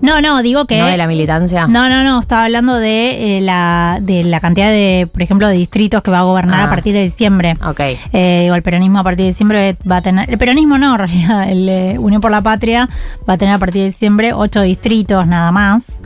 no, 0.00 0.22
no, 0.22 0.42
digo 0.42 0.64
que... 0.64 0.78
¿No 0.78 0.86
de 0.86 0.96
la 0.96 1.06
militancia? 1.06 1.66
No, 1.68 1.90
no, 1.90 2.02
no, 2.02 2.20
estaba 2.20 2.44
hablando 2.44 2.74
de, 2.76 3.36
eh, 3.36 3.40
la, 3.42 3.98
de 4.00 4.24
la 4.24 4.40
cantidad 4.40 4.68
de, 4.70 5.06
por 5.12 5.20
ejemplo, 5.20 5.46
de 5.46 5.54
distritos 5.54 6.02
que 6.02 6.10
va 6.10 6.20
a 6.20 6.22
gobernar 6.22 6.60
Ah. 6.60 6.64
a 6.64 6.70
partir 6.70 6.94
de 6.94 7.02
diciembre. 7.02 7.56
Ok. 7.66 7.80
Eh, 8.12 8.40
digo, 8.44 8.54
el 8.54 8.62
peronismo 8.62 8.98
a 9.00 9.04
partir 9.04 9.24
de 9.26 9.32
diciembre 9.32 9.76
va 9.88 9.98
a 9.98 10.02
tener. 10.02 10.30
El 10.30 10.38
peronismo 10.38 10.78
no, 10.78 10.92
en 10.94 10.98
realidad. 10.98 11.50
El 11.50 11.68
eh, 11.68 11.98
Unión 11.98 12.22
por 12.22 12.30
la 12.30 12.40
Patria 12.40 12.88
va 13.28 13.34
a 13.34 13.36
tener 13.36 13.54
a 13.54 13.58
partir 13.58 13.82
de 13.82 13.88
diciembre 13.90 14.32
ocho 14.32 14.62
distritos 14.62 15.26
nada 15.26 15.52
más. 15.52 16.00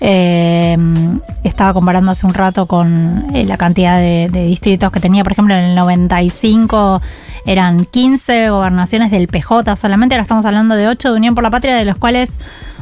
Eh, 0.00 0.76
estaba 1.44 1.72
comparando 1.74 2.10
hace 2.10 2.26
un 2.26 2.34
rato 2.34 2.66
con 2.66 3.26
eh, 3.34 3.44
la 3.44 3.58
cantidad 3.58 3.98
de, 3.98 4.28
de 4.30 4.44
distritos 4.44 4.90
que 4.90 5.00
tenía. 5.00 5.22
Por 5.22 5.32
ejemplo, 5.32 5.54
en 5.54 5.64
el 5.64 5.74
95 5.74 7.02
eran 7.44 7.84
15 7.84 8.50
gobernaciones 8.50 9.10
del 9.10 9.28
PJ 9.28 9.76
solamente. 9.76 10.14
Ahora 10.14 10.22
estamos 10.22 10.44
hablando 10.44 10.74
de 10.74 10.88
8 10.88 11.10
de 11.10 11.16
Unión 11.16 11.34
por 11.34 11.44
la 11.44 11.50
Patria, 11.50 11.76
de 11.76 11.84
los 11.84 11.96
cuales 11.96 12.30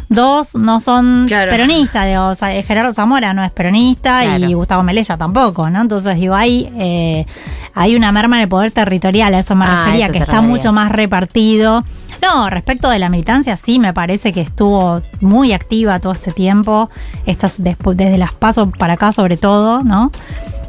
dos 0.09 0.55
no 0.55 0.81
son 0.81 1.25
Claro. 1.29 1.51
peronistas. 1.51 2.07
Digo, 2.07 2.27
o 2.29 2.35
sea, 2.35 2.63
Gerardo 2.63 2.95
Zamora 2.95 3.33
no 3.35 3.45
es 3.45 3.51
peronista 3.53 4.25
y. 4.39 4.53
Gustavo 4.55 4.83
Melella 4.83 5.17
tampoco, 5.17 5.69
¿no? 5.71 5.81
Entonces, 5.81 6.17
digo, 6.19 6.35
hay, 6.35 6.73
eh, 6.79 7.27
hay 7.75 7.95
una 7.97 8.11
merma 8.13 8.37
en 8.37 8.43
el 8.43 8.49
poder 8.49 8.73
territorial, 8.73 9.35
a 9.35 9.39
eso 9.41 9.55
me 9.55 9.65
Ah, 9.67 9.85
refería, 9.85 10.09
que 10.09 10.19
está 10.19 10.41
mucho 10.41 10.73
más 10.73 10.91
repartido. 10.91 11.85
No, 12.21 12.51
respecto 12.51 12.91
de 12.91 12.99
la 12.99 13.09
militancia, 13.09 13.57
sí, 13.57 13.79
me 13.79 13.93
parece 13.93 14.33
que 14.33 14.41
estuvo 14.41 15.03
muy 15.21 15.53
activa 15.53 16.01
todo 16.01 16.13
este 16.13 16.33
tiempo, 16.33 16.91
estas, 17.27 17.63
desde 17.63 18.19
las 18.19 18.33
pasos 18.35 18.69
para 18.77 18.95
acá 18.95 19.13
sobre 19.13 19.37
todo, 19.37 19.85
¿no? 19.85 20.11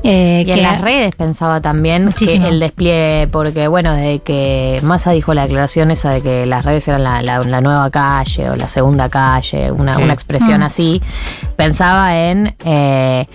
Eh, 0.03 0.43
Y 0.47 0.51
en 0.51 0.63
las 0.63 0.79
redes 0.81 1.13
pensaba 1.15 1.59
también 1.59 2.05
Muchísimo. 2.05 2.45
que 2.45 2.51
el 2.51 2.59
despliegue, 2.61 3.27
porque 3.29 3.67
bueno, 3.67 3.93
desde 3.93 4.19
que 4.19 4.79
Massa 4.81 5.11
dijo 5.11 5.33
la 5.33 5.41
declaración 5.43 5.91
esa 5.91 6.09
de 6.11 6.21
que 6.21 6.45
las 6.45 6.63
redes 6.63 6.87
eran 6.87 7.03
la, 7.03 7.21
la- 7.21 7.39
la 7.43 7.59
nueva 7.61 7.89
calle 7.89 8.49
o 8.49 8.55
la 8.55 8.67
segunda 8.69 9.09
calle, 9.09 9.71
una, 9.71 9.95
Sí. 9.97 10.03
una 10.03 10.13
expresión 10.13 10.61
Mm. 10.61 10.63
así, 10.63 11.01
pensaba 11.57 12.17
en 12.17 12.55
eh, 12.63 13.27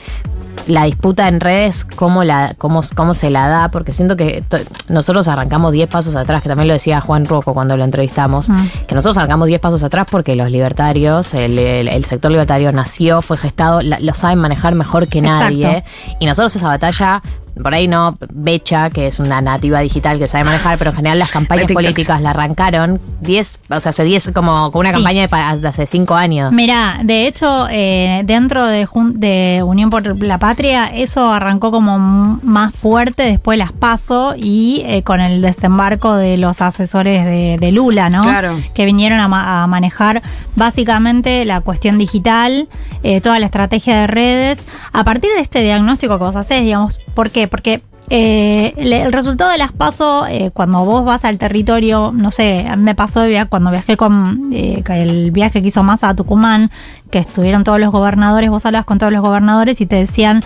la 0.67 0.85
disputa 0.85 1.29
en 1.29 1.41
redes, 1.41 1.85
cómo, 1.85 2.25
la, 2.25 2.55
cómo, 2.59 2.81
cómo 2.95 3.13
se 3.15 3.29
la 3.31 3.49
da, 3.49 3.71
porque 3.71 3.93
siento 3.93 4.17
que 4.17 4.43
nosotros 4.89 5.29
arrancamos 5.29 5.73
10 5.73 5.89
pasos 5.91 6.17
atrás, 6.17 6.43
que 6.43 6.49
también 6.49 6.69
lo 6.69 6.75
decía 6.75 7.01
Juan 7.01 7.27
Rocco 7.27 7.53
cuando 7.55 7.77
lo 7.77 7.85
entrevistamos, 7.85 8.49
Mm. 8.49 8.67
que 8.89 8.95
nosotros 8.95 9.19
arrancamos 9.19 9.47
10 9.49 9.61
pasos 9.61 9.83
atrás 9.83 10.07
porque 10.11 10.35
los 10.35 10.51
libertarios, 10.51 11.35
el, 11.35 11.59
el- 11.59 11.89
el 11.89 12.05
sector 12.05 12.31
libertario 12.31 12.73
nació, 12.73 13.21
fue 13.23 13.37
gestado, 13.37 13.83
la- 13.83 14.01
lo 14.01 14.15
saben 14.15 14.39
manejar 14.39 14.75
mejor 14.75 15.09
que 15.09 15.21
nadie. 15.21 15.85
Y 16.19 16.27
nosotros 16.27 16.55
esa 16.57 16.69
batalla, 16.69 17.23
por 17.63 17.73
ahí 17.75 17.87
no, 17.89 18.17
Becha, 18.33 18.91
que 18.91 19.07
es 19.07 19.21
una 19.21 19.41
nativa 19.41 19.81
digital 19.81 20.19
que 20.19 20.27
sabe 20.27 20.45
manejar, 20.45 20.77
pero 20.79 20.91
en 20.91 20.97
general 20.97 21.19
las 21.19 21.31
campañas 21.31 21.71
políticas 21.73 22.21
la 22.21 22.31
arrancaron 22.31 23.01
10, 23.21 23.61
o 23.71 23.81
sea, 23.81 23.91
hace 23.91 24.05
10, 24.05 24.33
como 24.35 24.71
con 24.73 24.81
una 24.81 24.91
Sí. 24.91 24.95
campaña 24.97 25.27
de, 25.29 25.69
hace 25.69 25.87
5 25.87 26.15
años. 26.15 26.53
Mira, 26.53 27.01
de 27.05 27.27
hecho, 27.27 27.67
eh, 27.71 28.23
dentro 28.25 28.67
de, 28.67 29.63
Unión 29.65 29.91
por 29.91 30.23
la 30.23 30.39
Patria, 30.39 30.87
eso 30.87 31.33
arrancó 31.33 31.71
como 31.71 31.99
más 32.43 32.75
fuerte, 32.75 33.23
después 33.25 33.59
las 33.59 33.73
paso 33.73 34.35
y 34.37 34.83
eh, 34.87 35.03
con 35.03 35.21
el 35.21 35.41
desembarco 35.43 36.15
de 36.17 36.37
los 36.37 36.61
asesores 36.61 37.25
de, 37.25 37.57
de 37.61 37.73
Lula, 37.73 38.11
¿no? 38.11 38.23
Claro. 38.23 38.57
Que 38.75 38.85
vinieron 38.85 39.21
a, 39.21 39.29
ma- 39.29 39.63
a 39.63 39.67
manejar 39.67 40.23
básicamente 40.57 41.45
la 41.45 41.61
cuestión 41.61 41.99
digital, 41.99 42.69
eh, 43.03 43.21
toda 43.21 43.39
la 43.39 43.47
estrategia 43.47 43.97
de 44.01 44.07
redes. 44.07 44.59
A 44.93 45.05
partir 45.05 45.31
de 45.37 45.41
este 45.41 45.61
diagnóstico 45.63 46.17
que 46.19 46.25
vos 46.25 46.37
hacés, 46.37 46.63
digamos, 46.63 46.99
¿por 47.15 47.31
qué? 47.31 47.44
Porque 47.49 47.83
eh, 48.11 48.75
el, 48.77 49.13
resultado 49.13 49.51
de 49.51 49.59
las 49.59 49.73
pasos, 49.73 50.27
cuando 50.53 50.85
vos 50.85 51.05
vas 51.05 51.25
al 51.25 51.39
territorio, 51.39 52.13
no 52.15 52.31
sé, 52.31 52.67
a 52.69 52.77
mí 52.77 52.83
me 52.83 52.95
pasó 52.95 53.23
cuando 53.49 53.71
viajé 53.71 53.97
con 53.97 54.51
eh, 54.53 54.83
el 54.89 55.31
viaje 55.31 55.63
que 55.63 55.69
hizo 55.69 55.83
Massa 55.83 56.11
a 56.11 56.15
Tucumán, 56.15 56.71
que 57.11 57.19
estuvieron 57.19 57.65
todos 57.65 57.81
los 57.81 57.91
gobernadores, 57.91 58.51
vos 58.51 58.67
hablabas 58.67 58.87
con 58.87 58.99
todos 58.99 59.13
los 59.13 59.23
gobernadores 59.23 59.81
y 59.81 59.87
te 59.87 59.97
decían, 59.97 60.43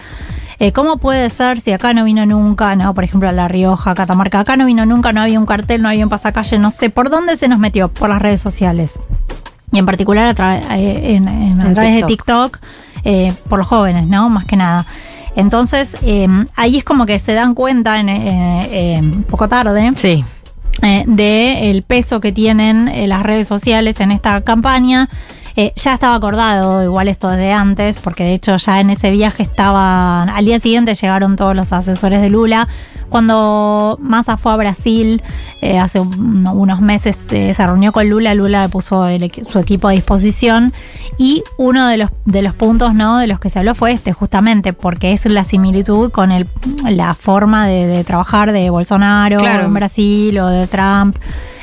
eh, 0.60 0.72
¿cómo 0.72 0.98
puede 0.98 1.30
ser 1.30 1.60
si 1.60 1.72
acá 1.72 1.92
no 1.94 2.04
vino 2.04 2.24
nunca, 2.26 2.74
no? 2.76 2.94
Por 2.94 3.04
ejemplo, 3.04 3.28
a 3.28 3.32
La 3.32 3.48
Rioja, 3.48 3.94
Catamarca, 3.94 4.40
acá 4.40 4.56
no 4.56 4.66
vino 4.66 4.86
nunca, 4.86 5.12
no 5.12 5.20
había 5.20 5.38
un 5.40 5.46
cartel, 5.46 5.82
no 5.82 5.88
había 5.88 6.04
un 6.04 6.10
pasacalle, 6.10 6.58
no 6.58 6.70
sé, 6.70 6.90
¿por 6.90 7.10
dónde 7.10 7.36
se 7.36 7.48
nos 7.48 7.58
metió? 7.58 7.88
Por 7.88 8.08
las 8.08 8.20
redes 8.22 8.40
sociales. 8.40 8.98
y 9.70 9.78
en 9.78 9.84
particular 9.86 10.26
a, 10.28 10.34
tra- 10.34 10.62
eh, 10.78 11.14
en- 11.16 11.28
en- 11.28 11.60
a 11.60 11.66
En 11.66 11.74
través 11.74 11.94
de 11.96 12.02
TikTok. 12.04 12.58
Eh, 13.04 13.32
por 13.48 13.58
los 13.60 13.68
jóvenes, 13.68 14.06
¿no? 14.08 14.28
Más 14.28 14.44
que 14.44 14.56
nada. 14.56 14.84
Entonces, 15.38 15.96
eh, 16.02 16.26
ahí 16.56 16.78
es 16.78 16.84
como 16.84 17.06
que 17.06 17.20
se 17.20 17.32
dan 17.32 17.54
cuenta, 17.54 18.00
en, 18.00 18.08
eh, 18.08 18.68
eh, 18.72 18.98
un 19.00 19.22
poco 19.22 19.48
tarde, 19.48 19.92
Sí. 19.94 20.24
eh, 20.82 21.04
de 21.06 21.70
el 21.70 21.82
peso 21.84 22.20
que 22.20 22.32
tienen 22.32 22.88
eh, 22.88 23.06
las 23.06 23.22
redes 23.22 23.46
sociales 23.46 24.00
en 24.00 24.10
esta 24.10 24.40
campaña. 24.40 25.08
Eh, 25.60 25.72
ya 25.74 25.94
estaba 25.94 26.14
acordado, 26.14 26.84
igual 26.84 27.08
esto 27.08 27.28
desde 27.30 27.52
antes, 27.52 27.96
porque 27.96 28.22
de 28.22 28.34
hecho 28.34 28.56
ya 28.58 28.78
en 28.78 28.90
ese 28.90 29.10
viaje 29.10 29.42
estaban, 29.42 30.28
al 30.30 30.44
día 30.44 30.60
siguiente 30.60 30.94
llegaron 30.94 31.34
todos 31.34 31.56
los 31.56 31.72
asesores 31.72 32.20
de 32.22 32.30
Lula. 32.30 32.68
Cuando 33.08 33.98
Massa 34.00 34.36
fue 34.36 34.52
a 34.52 34.56
Brasil 34.56 35.20
eh, 35.60 35.80
hace 35.80 35.98
un- 35.98 36.46
unos 36.46 36.80
meses, 36.80 37.18
eh, 37.30 37.52
se 37.54 37.66
reunió 37.66 37.90
con 37.90 38.08
Lula, 38.08 38.34
Lula 38.34 38.62
le 38.62 38.68
puso 38.68 39.08
el 39.08 39.32
su 39.50 39.58
equipo 39.58 39.88
a 39.88 39.90
disposición 39.90 40.72
y 41.16 41.42
uno 41.56 41.88
de 41.88 41.96
los, 41.96 42.10
de 42.24 42.42
los 42.42 42.54
puntos 42.54 42.94
¿no? 42.94 43.18
de 43.18 43.26
los 43.26 43.40
que 43.40 43.50
se 43.50 43.58
habló 43.58 43.74
fue 43.74 43.90
este, 43.90 44.12
justamente, 44.12 44.72
porque 44.72 45.10
es 45.12 45.26
la 45.26 45.42
similitud 45.42 46.12
con 46.12 46.30
el, 46.30 46.46
la 46.84 47.14
forma 47.16 47.66
de, 47.66 47.88
de 47.88 48.04
trabajar 48.04 48.52
de 48.52 48.70
Bolsonaro 48.70 49.38
Claro. 49.38 49.64
en 49.64 49.74
Brasil 49.74 50.38
o 50.38 50.48
de 50.48 50.68
Trump 50.68 51.16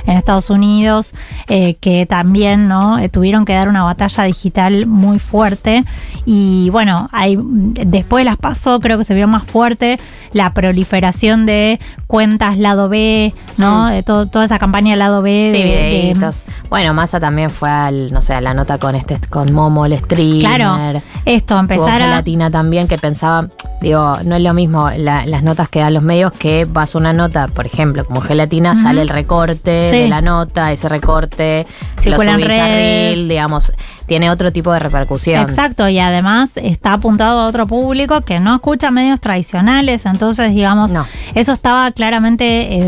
en 0.05 0.17
Estados 0.17 0.49
Unidos, 0.49 1.13
eh, 1.47 1.75
que 1.79 2.05
también 2.05 2.67
no 2.67 2.97
Eh, 2.99 3.09
tuvieron 3.09 3.45
que 3.45 3.53
dar 3.53 3.67
una 3.69 3.83
batalla 3.83 4.23
digital 4.25 4.85
muy 4.85 5.19
fuerte. 5.19 5.83
Y 6.25 6.69
bueno, 6.71 7.09
hay, 7.11 7.37
después 7.41 8.25
las 8.25 8.37
pasó, 8.37 8.79
creo 8.79 8.97
que 8.97 9.03
se 9.03 9.13
vio 9.13 9.27
más 9.27 9.43
fuerte 9.43 9.99
la 10.33 10.53
proliferación 10.53 11.45
de 11.45 11.79
cuentas 12.07 12.57
lado 12.57 12.89
B, 12.89 13.33
¿no? 13.57 13.87
De 13.87 14.03
todo- 14.03 14.25
toda 14.27 14.45
esa 14.45 14.59
campaña 14.59 14.95
lado 14.95 15.21
B. 15.21 15.49
Sí, 15.51 15.61
de-. 15.63 16.31
Bueno, 16.69 16.93
Massa 16.93 17.19
también 17.19 17.49
fue 17.49 17.69
al, 17.69 18.11
no 18.11 18.21
sé, 18.21 18.33
a 18.33 18.41
la 18.41 18.53
nota 18.53 18.77
con 18.77 18.95
este, 18.95 19.19
con 19.29 19.53
Momo, 19.53 19.85
el 19.85 19.97
streamer. 19.99 20.39
Claro, 20.57 21.01
esto, 21.25 21.57
empezar 21.59 22.01
a... 22.01 22.05
gelatina 22.05 22.49
también 22.51 22.87
que 22.87 22.97
pensaba, 22.97 23.47
digo, 23.81 24.17
no 24.23 24.35
es 24.35 24.41
lo 24.43 24.53
mismo 24.53 24.89
la- 24.97 25.25
las 25.25 25.43
notas 25.43 25.69
que 25.69 25.79
dan 25.79 25.93
los 25.93 26.03
medios 26.03 26.31
que 26.33 26.65
vas 26.69 26.95
a 26.95 26.97
una 26.99 27.13
nota, 27.13 27.47
por 27.47 27.65
ejemplo, 27.65 28.05
como 28.05 28.21
gelatina, 28.21 28.75
sale 28.75 29.01
el 29.01 29.09
recorte 29.09 29.87
Sí. 29.89 29.94
De 30.01 30.07
la 30.07 30.21
nota, 30.21 30.71
ese 30.71 30.89
recorte, 30.89 31.65
Circula 31.99 32.33
lo 32.33 32.37
en 32.37 32.43
subís 32.43 32.57
a 32.59 32.65
redes. 32.67 33.15
Reel, 33.15 33.27
digamos, 33.29 33.73
tiene 34.05 34.29
otro 34.29 34.51
tipo 34.51 34.71
de 34.71 34.79
repercusión. 34.79 35.41
Exacto, 35.41 35.87
y 35.89 35.99
además 35.99 36.51
está 36.55 36.93
apuntado 36.93 37.39
a 37.39 37.45
otro 37.47 37.65
público 37.67 38.21
que 38.21 38.39
no 38.39 38.55
escucha 38.55 38.91
medios 38.91 39.19
tradicionales, 39.19 40.05
entonces 40.05 40.53
digamos, 40.53 40.91
No. 40.91 41.05
eso 41.33 41.53
estaba 41.53 41.91
claramente 41.91 42.45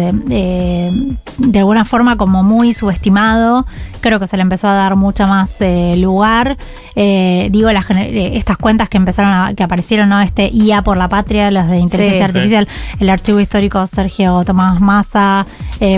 eh, 0.10 0.14
eh, 0.30 0.92
de 1.38 1.60
alguna 1.60 1.86
forma 1.86 2.18
como 2.18 2.44
muy 2.44 2.74
subestimado, 2.74 3.66
creo 4.02 4.20
que 4.20 4.28
se 4.28 4.38
le 4.38 4.44
empezó 4.44 4.68
a 4.68 4.74
dar 4.74 4.96
mucha 4.96 5.26
más 5.28 5.50
eh, 5.60 5.96
lugar, 5.98 6.58
Eh, 7.00 7.50
digo, 7.52 7.72
las 7.72 7.86
estas 7.92 8.58
cuentas 8.58 8.90
que 8.90 8.98
empezaron 8.98 9.32
a, 9.32 9.54
que 9.54 9.62
aparecieron, 9.64 10.10
¿no? 10.10 10.20
Este 10.20 10.50
IA 10.52 10.82
por 10.82 10.98
la 10.98 11.08
patria, 11.08 11.52
las 11.52 11.70
de 11.70 11.78
inteligencia 11.78 12.26
Sí. 12.26 12.32
artificial, 12.32 12.68
el 13.00 13.10
archivo 13.12 13.40
histórico 13.40 13.86
Sergio 13.86 14.44
Tomás 14.46 14.82
Massa, 14.82 15.46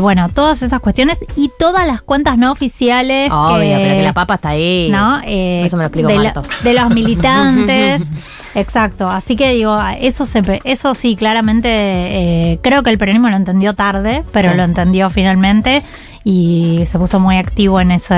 bueno, 0.02 0.28
todas 0.28 0.62
esas 0.62 0.82
cuestiones 0.82 1.18
y 1.38 1.50
todas 1.58 1.88
las 1.88 2.02
cuentas 2.02 2.38
no 2.38 2.52
oficiales. 2.52 3.32
Obvio, 3.32 3.78
que- 3.78 3.84
pero 3.84 3.96
que 3.96 4.04
la 4.04 4.12
papa 4.14 4.36
está 4.36 4.50
ahí. 4.50 4.90
¿no? 4.92 5.09
Eh, 5.26 5.64
Eso 5.66 5.78
me 5.78 5.84
lo 5.84 5.88
explico 5.88 6.08
de, 6.10 6.18
la- 6.20 6.34
de 6.64 6.74
los 6.74 6.90
militantes. 6.90 8.04
Exacto. 8.56 9.10
Así 9.10 9.36
que 9.36 9.52
digo, 9.54 9.78
eso 10.00 10.26
se, 10.26 10.42
eso 10.64 10.96
sí, 10.96 11.16
claramente 11.16 11.70
eh, 11.72 12.60
creo 12.62 12.82
que 12.84 12.90
el 12.90 12.98
peronismo 12.98 13.30
lo 13.30 13.36
entendió 13.36 13.74
tarde, 13.74 14.24
pero 14.32 14.52
Sí. 14.52 14.58
lo 14.58 14.64
entendió 14.64 15.10
finalmente 15.10 15.84
y 16.30 16.86
se 16.86 17.00
puso 17.00 17.20
muy 17.20 17.38
activo 17.38 17.82
en 17.82 17.90
ese, 17.90 18.14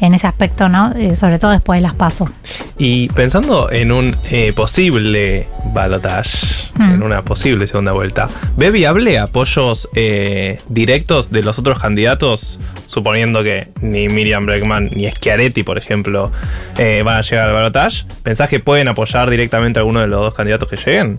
en 0.00 0.14
ese 0.14 0.26
aspecto, 0.26 0.70
¿no? 0.70 0.94
Eh, 0.96 1.14
sobre 1.14 1.38
todo 1.38 1.50
después 1.50 1.76
de 1.76 1.82
las 1.82 1.94
pasos. 1.94 2.30
Y 2.78 3.08
pensando 3.10 3.70
en 3.70 3.92
un 3.92 4.16
eh, 4.30 4.54
posible 4.54 5.46
balotage, 5.74 6.68
Hmm. 6.78 6.94
en 6.94 7.02
una 7.02 7.22
posible 7.22 7.66
segunda 7.66 7.90
vuelta, 7.90 8.28
¿ve 8.56 8.70
viable 8.70 9.18
apoyos 9.18 9.88
eh, 9.94 10.60
directos 10.68 11.32
de 11.32 11.42
los 11.42 11.58
otros 11.58 11.80
candidatos? 11.80 12.60
Suponiendo 12.86 13.42
que 13.42 13.68
ni 13.82 14.08
Miriam 14.08 14.46
Bregman 14.46 14.88
ni 14.94 15.10
Schiaretti, 15.10 15.64
por 15.64 15.76
ejemplo, 15.76 16.30
eh, 16.76 17.02
van 17.04 17.16
a 17.16 17.22
llegar 17.22 17.48
al 17.48 17.54
balotage. 17.54 18.04
¿Pensás 18.22 18.48
que 18.48 18.60
pueden 18.60 18.86
apoyar 18.86 19.28
directamente 19.28 19.80
a 19.80 19.82
alguno 19.82 20.00
de 20.00 20.06
los 20.06 20.20
dos 20.20 20.34
candidatos 20.34 20.68
que 20.68 20.76
lleguen? 20.76 21.18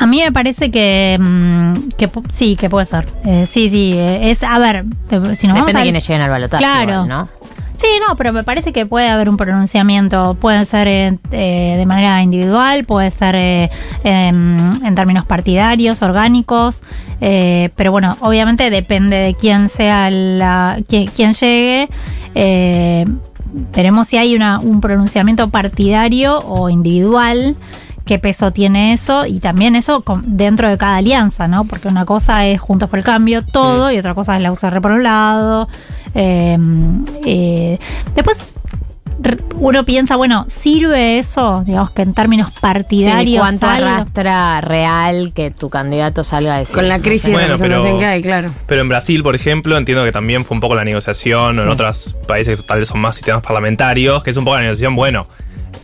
A 0.00 0.06
mí 0.06 0.20
me 0.24 0.32
parece 0.32 0.70
que, 0.70 1.18
mm, 1.20 1.90
que 1.98 2.10
sí, 2.30 2.56
que 2.56 2.70
puede 2.70 2.86
ser. 2.86 3.06
Eh, 3.24 3.46
sí, 3.46 3.68
sí, 3.68 3.92
eh, 3.94 4.30
es, 4.30 4.42
a 4.42 4.58
ver, 4.58 4.84
eh, 5.10 5.34
si 5.36 5.46
nos 5.46 5.54
vamos 5.54 5.66
Depende 5.66 5.78
de 5.78 5.82
quiénes 5.82 6.08
lleguen 6.08 6.22
al 6.22 6.30
balotaje. 6.30 6.64
Claro. 6.64 6.92
igual, 7.04 7.08
¿no? 7.08 7.28
Sí, 7.76 7.86
no, 8.06 8.14
pero 8.16 8.32
me 8.34 8.44
parece 8.44 8.72
que 8.74 8.84
puede 8.84 9.08
haber 9.08 9.30
un 9.30 9.38
pronunciamiento, 9.38 10.34
puede 10.38 10.66
ser 10.66 10.86
eh, 10.86 11.18
eh, 11.32 11.76
de 11.78 11.86
manera 11.86 12.22
individual, 12.22 12.84
puede 12.84 13.10
ser 13.10 13.34
eh, 13.36 13.70
em, 14.04 14.84
en 14.84 14.94
términos 14.94 15.24
partidarios, 15.24 16.02
orgánicos, 16.02 16.82
eh, 17.22 17.70
pero 17.76 17.90
bueno, 17.90 18.18
obviamente 18.20 18.68
depende 18.68 19.16
de 19.16 19.34
quién 19.34 19.70
sea 19.70 20.10
la, 20.10 20.78
quién, 20.88 21.06
quién 21.08 21.32
llegue. 21.32 21.88
eh, 22.34 23.06
veremos 23.72 24.08
si 24.08 24.16
hay 24.16 24.34
una, 24.36 24.58
un 24.60 24.80
pronunciamiento 24.80 25.48
partidario 25.48 26.38
o 26.40 26.68
individual. 26.68 27.56
Qué 28.10 28.18
peso 28.18 28.50
tiene 28.50 28.92
eso 28.92 29.24
y 29.24 29.38
también 29.38 29.76
eso 29.76 30.00
con- 30.00 30.24
dentro 30.36 30.68
de 30.68 30.76
cada 30.76 30.96
alianza, 30.96 31.46
¿no? 31.46 31.62
Porque 31.64 31.86
una 31.86 32.04
cosa 32.04 32.44
es 32.44 32.60
Juntos 32.60 32.90
por 32.90 32.98
el 32.98 33.04
Cambio, 33.04 33.44
todo, 33.44 33.92
y 33.92 33.98
otra 34.00 34.14
cosa 34.14 34.36
es 34.36 34.42
la 34.42 34.50
UCR 34.50 34.80
por 34.80 34.90
un 34.90 35.04
lado, 35.04 35.68
eh, 36.16 36.58
eh, 37.24 37.78
después 38.16 38.48
uno 39.60 39.84
piensa, 39.84 40.16
bueno, 40.16 40.44
¿sirve 40.48 41.20
eso? 41.20 41.62
Digamos 41.64 41.92
que 41.92 42.02
en 42.02 42.12
términos 42.14 42.48
Sí, 42.52 42.58
partidarios. 42.60 43.42
¿Cuánto 43.44 43.66
algo? 43.68 43.86
arrastra 43.88 44.60
real 44.60 45.32
que 45.32 45.52
tu 45.52 45.70
candidato 45.70 46.24
salga 46.24 46.56
a 46.56 46.58
decir? 46.58 46.74
Con 46.74 46.88
la 46.88 46.98
crisis 46.98 47.20
sé. 47.22 47.28
de 47.28 47.34
Bueno, 47.34 47.48
representación 47.52 47.92
pero- 47.92 47.98
que 48.00 48.06
hay, 48.06 48.22
claro. 48.22 48.50
Pero 48.66 48.80
en 48.80 48.88
Brasil, 48.88 49.22
por 49.22 49.36
ejemplo, 49.36 49.78
entiendo 49.78 50.04
que 50.04 50.10
también 50.10 50.44
fue 50.44 50.56
un 50.56 50.60
poco 50.60 50.74
la 50.74 50.84
negociación, 50.84 51.56
o 51.58 51.62
en 51.62 51.66
Sí. 51.68 51.72
otros 51.72 52.16
países 52.26 52.60
que 52.60 52.66
tal 52.66 52.80
vez 52.80 52.88
son 52.88 53.00
más 53.00 53.14
sistemas 53.14 53.42
parlamentarios, 53.42 54.24
que 54.24 54.30
es 54.30 54.36
un 54.36 54.44
poco 54.44 54.56
la 54.56 54.62
negociación, 54.62 54.96
bueno, 54.96 55.28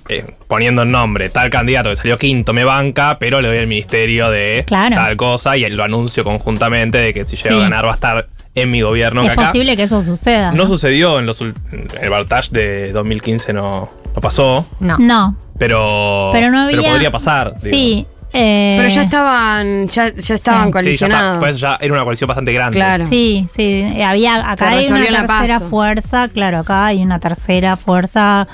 eh, 0.09 0.24
poniendo 0.49 0.82
el 0.82 0.91
nombre, 0.91 1.28
tal 1.30 1.51
candidato 1.51 1.91
que 1.91 1.97
salió 1.97 2.16
quinto 2.18 2.53
me 2.53 2.64
banca, 2.64 3.18
pero 3.18 3.41
le 3.41 3.49
doy 3.49 3.57
el 3.59 3.66
ministerio 3.66 4.30
de 4.30 4.64
Claro. 4.66 4.95
tal 4.95 5.16
cosa 5.16 5.57
y 5.57 5.68
lo 5.70 5.82
anuncio 5.84 6.22
conjuntamente 6.24 6.99
de 6.99 7.12
que 7.14 7.24
si 7.24 7.37
llego 7.37 7.49
Sí. 7.49 7.55
a 7.55 7.59
ganar 7.64 7.84
va 7.87 7.91
a 7.93 7.95
estar 7.95 8.28
en 8.55 8.70
mi 8.70 8.80
gobierno. 8.82 9.20
que 9.22 9.26
es 9.28 9.32
acá 9.34 9.47
posible 9.49 9.76
que 9.76 9.82
eso 9.82 10.01
suceda. 10.03 10.53
no 10.53 10.66
sucedió 10.66 11.18
en 11.18 11.26
los 11.26 11.43
ul- 11.43 11.55
el 12.01 12.09
balotaje 12.11 12.49
de 12.53 12.93
2015 12.93 13.53
no, 13.53 13.91
no 14.14 14.20
pasó, 14.22 14.66
No. 14.80 14.97
No, 14.99 15.37
pero, 15.59 16.30
pero 16.32 16.51
no 16.51 16.61
había. 16.61 16.82
podría 16.91 17.11
pasar. 17.11 17.55
Sí. 17.61 18.07
eh, 18.32 18.74
Pero 18.76 18.89
ya 18.89 19.03
estaban, 19.03 19.89
ya, 19.89 20.12
ya 20.14 20.34
estaban 20.34 20.64
Sí. 20.64 20.66
Sí, 20.66 20.68
ya, 20.68 20.72
colisionados. 20.72 21.28
está, 21.34 21.41
pues 21.41 21.59
ya 21.61 21.78
era 21.80 21.93
una 21.95 22.03
coalición 22.03 22.28
bastante 22.28 22.53
grande. 22.53 22.76
Claro. 22.76 23.07
Sí, 23.07 23.47
sí, 23.49 23.82
había 24.03 24.34
Se 24.43 24.64
acá 24.64 24.68
hay 24.70 24.87
una 24.89 25.05
tercera 25.07 25.26
paso. 25.59 25.66
fuerza, 25.68 26.28
claro, 26.28 26.59
acá 26.59 26.87
hay 26.87 27.03
una 27.03 27.18
tercera 27.18 27.76
fuerza 27.76 28.47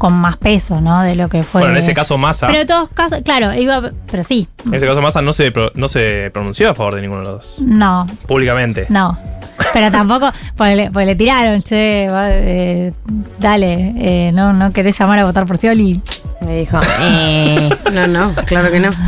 con 0.00 0.14
más 0.14 0.38
peso, 0.38 0.80
¿no? 0.80 1.02
De 1.02 1.14
lo 1.14 1.28
que 1.28 1.44
fue. 1.44 1.60
Bueno, 1.60 1.74
en 1.74 1.78
ese 1.82 1.92
caso 1.92 2.16
Massa, 2.16 2.46
Pero 2.46 2.62
en 2.62 2.66
todos 2.66 2.88
casos, 2.88 3.20
claro, 3.22 3.52
iba, 3.52 3.90
pero 4.10 4.24
sí, 4.24 4.48
en 4.64 4.74
ese 4.74 4.86
caso 4.86 5.02
Massa 5.02 5.20
no 5.20 5.32
se, 5.34 5.52
pro- 5.52 5.70
no 5.74 5.88
se 5.88 6.30
pronunció 6.32 6.70
a 6.70 6.74
favor 6.74 6.94
de 6.94 7.02
ninguno 7.02 7.20
de 7.20 7.26
los 7.28 7.36
dos. 7.36 7.56
no, 7.60 8.06
Públicamente. 8.26 8.86
no. 8.88 9.16
Pero 9.74 9.90
tampoco, 9.92 10.30
pues 10.56 10.74
le, 10.74 10.90
pues 10.90 11.06
le 11.06 11.14
tiraron, 11.16 11.62
che, 11.62 12.08
va, 12.10 12.24
eh, 12.30 12.94
dale, 13.38 13.92
eh, 13.98 14.32
no, 14.32 14.54
no 14.54 14.72
querés 14.72 14.98
llamar 14.98 15.18
a 15.18 15.24
votar 15.26 15.44
por 15.44 15.58
Scioli. 15.58 16.00
Me 16.46 16.60
dijo, 16.60 16.80
eh, 17.02 17.68
No, 17.92 18.06
no, 18.06 18.34
claro 18.46 18.70
que 18.70 18.80
no. 18.80 18.90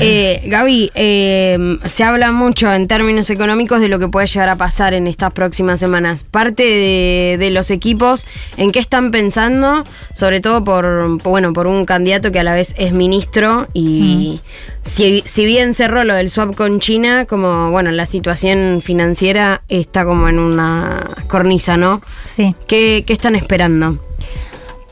Eh, 0.00 0.42
Gaby, 0.46 0.90
eh, 0.94 1.78
se 1.84 2.04
habla 2.04 2.32
mucho 2.32 2.72
en 2.72 2.88
términos 2.88 3.30
económicos 3.30 3.80
de 3.80 3.88
lo 3.88 3.98
que 3.98 4.08
puede 4.08 4.26
llegar 4.26 4.48
a 4.48 4.56
pasar 4.56 4.92
en 4.92 5.06
estas 5.06 5.32
próximas 5.32 5.78
semanas. 5.80 6.24
Parte 6.24 6.62
de, 6.62 7.36
de 7.38 7.50
los 7.50 7.70
equipos, 7.70 8.26
¿en 8.56 8.72
qué 8.72 8.80
están 8.80 9.10
pensando? 9.10 9.84
Sobre 10.12 10.40
todo 10.40 10.64
por, 10.64 11.22
bueno, 11.22 11.52
por 11.52 11.66
un 11.66 11.84
candidato 11.86 12.32
que 12.32 12.40
a 12.40 12.42
la 12.42 12.54
vez 12.54 12.74
es 12.76 12.92
ministro 12.92 13.68
y 13.72 14.40
si, 14.82 15.22
si 15.24 15.46
bien 15.46 15.74
cerró 15.74 16.04
lo 16.04 16.14
del 16.14 16.28
swap 16.28 16.54
con 16.54 16.80
China, 16.80 17.24
como, 17.24 17.70
bueno, 17.70 17.90
la 17.92 18.06
situación 18.06 18.80
financiera 18.82 19.62
está 19.68 20.04
como 20.04 20.28
en 20.28 20.38
una 20.38 21.08
cornisa, 21.28 21.76
¿no? 21.76 22.02
Sí. 22.24 22.54
¿Qué, 22.66 23.04
qué 23.06 23.12
están 23.12 23.36
esperando? 23.36 23.98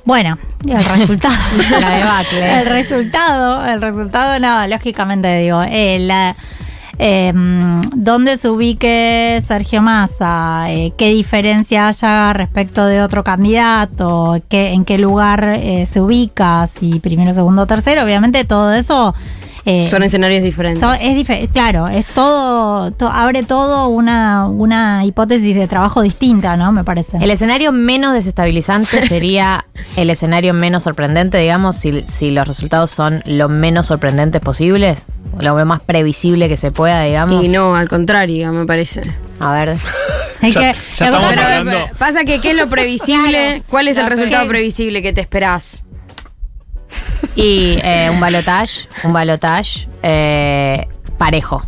Bueno, 0.05 0.39
el 0.69 0.85
resultado. 0.85 1.35
La 1.81 1.91
debacle. 1.91 2.61
El 2.61 2.67
resultado, 2.67 3.67
el 3.67 3.81
resultado, 3.81 4.39
no, 4.41 4.67
lógicamente 4.67 5.39
digo, 5.39 5.63
eh, 5.63 5.99
la, 6.01 6.35
eh, 6.99 7.33
dónde 7.95 8.37
se 8.37 8.51
ubique 8.51 9.43
Sergio 9.47 9.83
Massa, 9.83 10.67
eh, 10.69 10.93
qué 10.97 11.09
diferencia 11.09 11.89
haya 11.89 12.33
respecto 12.33 12.87
de 12.87 13.03
otro 13.03 13.25
candidato, 13.25 14.41
qué, 14.49 14.73
en 14.73 14.85
qué 14.85 14.99
lugar 14.99 15.43
eh, 15.45 15.87
se 15.87 16.01
ubica, 16.01 16.67
si 16.67 17.01
primero, 17.01 17.33
segundo, 17.35 17.67
tercero, 17.67 18.05
obviamente 18.05 18.45
todo 18.45 18.73
eso 18.75 19.15
eh, 19.65 19.85
Son 19.85 20.03
escenarios 20.03 20.43
diferentes. 20.43 20.81
So- 20.81 20.93
es 20.93 21.51
claro, 21.53 21.87
es 21.89 22.05
todo, 22.07 22.91
to- 22.93 23.09
abre 23.09 23.43
todo 23.45 23.87
una, 23.89 24.47
una 24.47 25.05
hipótesis 25.05 25.55
de 25.55 25.69
trabajo 25.69 26.03
distinta, 26.03 26.57
¿no? 26.57 26.73
Me 26.73 26.83
parece. 26.85 27.19
El 27.19 27.31
escenario 27.31 27.71
menos 27.73 28.13
desestabilizante 28.15 29.03
sería 29.07 29.65
el 29.97 30.11
escenario 30.11 30.53
menos 30.55 30.83
sorprendente, 30.83 31.39
digamos, 31.39 31.77
si, 31.77 32.03
si 32.03 32.31
los 32.31 32.47
resultados 32.49 32.91
son 32.91 33.23
lo 33.25 33.49
menos 33.49 33.87
sorprendentes 33.87 34.41
posibles, 34.41 35.03
lo 35.39 35.55
más 35.65 35.81
previsible 35.81 36.49
que 36.49 36.57
se 36.57 36.73
pueda, 36.73 37.03
digamos. 37.05 37.45
y 37.45 37.49
no, 37.49 37.77
al 37.77 37.89
contrario, 37.89 38.53
me 38.53 38.67
parece. 38.67 39.03
A 39.39 39.53
ver. 39.53 39.77
Es 40.43 40.55
Ya- 40.55 40.61
que- 40.73 40.79
ya 40.97 41.11
pasa- 41.13 41.45
hablando- 41.57 41.71
eh, 41.79 41.91
pasa 41.99 42.25
que, 42.25 42.41
¿qué 42.41 42.51
es 42.51 42.57
lo 42.57 42.69
previsible? 42.69 43.63
¿Cuál 43.71 43.89
es 43.89 43.97
el 43.97 44.07
resultado 44.07 44.49
previsible 44.49 45.03
que 45.03 45.13
te 45.13 45.21
esperás? 45.21 45.85
Y 47.36 47.78
eh, 47.82 48.09
un 48.11 48.20
balotage, 48.20 48.88
un 49.05 49.12
balotage 49.12 49.88
eh, 50.03 50.86
parejo. 51.18 51.62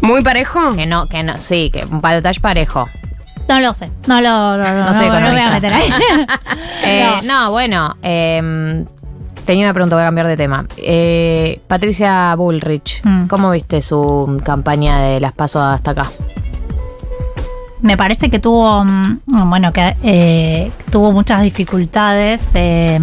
¿Muy 0.00 0.22
parejo? 0.22 0.74
Que 0.74 0.86
no, 0.86 1.06
que 1.06 1.22
no, 1.22 1.38
sí, 1.38 1.70
que 1.70 1.84
un 1.84 2.00
balotage 2.00 2.40
parejo. 2.40 2.88
No 3.48 3.58
lo 3.60 3.72
sé. 3.72 3.90
No 4.06 4.20
lo 4.20 4.28
no, 4.30 4.58
no, 4.58 4.84
No 4.92 4.92
no, 4.92 5.20
me 5.20 5.30
voy 5.32 5.40
a 5.40 5.50
meter 5.50 5.72
ahí. 5.72 5.90
Eh, 6.84 7.06
No. 7.24 7.44
no. 7.44 7.50
bueno, 7.50 7.96
eh, 8.02 8.84
tenía 9.44 9.64
una 9.66 9.74
pregunta, 9.74 9.96
voy 9.96 10.02
a 10.02 10.06
cambiar 10.06 10.26
de 10.28 10.36
tema. 10.36 10.64
Eh, 10.78 11.60
Patricia 11.68 12.34
Bullrich, 12.36 13.00
Mm. 13.04 13.26
¿cómo 13.26 13.50
viste 13.50 13.82
su 13.82 14.40
campaña 14.44 15.00
de 15.00 15.20
las 15.20 15.32
pasos 15.32 15.62
hasta 15.62 15.90
acá? 15.92 16.06
Me 17.82 17.96
parece 17.96 18.30
que 18.30 18.38
tuvo, 18.38 18.84
mm, 18.84 19.20
bueno, 19.48 19.72
que 19.72 19.96
eh, 20.02 20.70
tuvo 20.90 21.12
muchas 21.12 21.42
dificultades. 21.42 22.42
eh, 22.54 22.98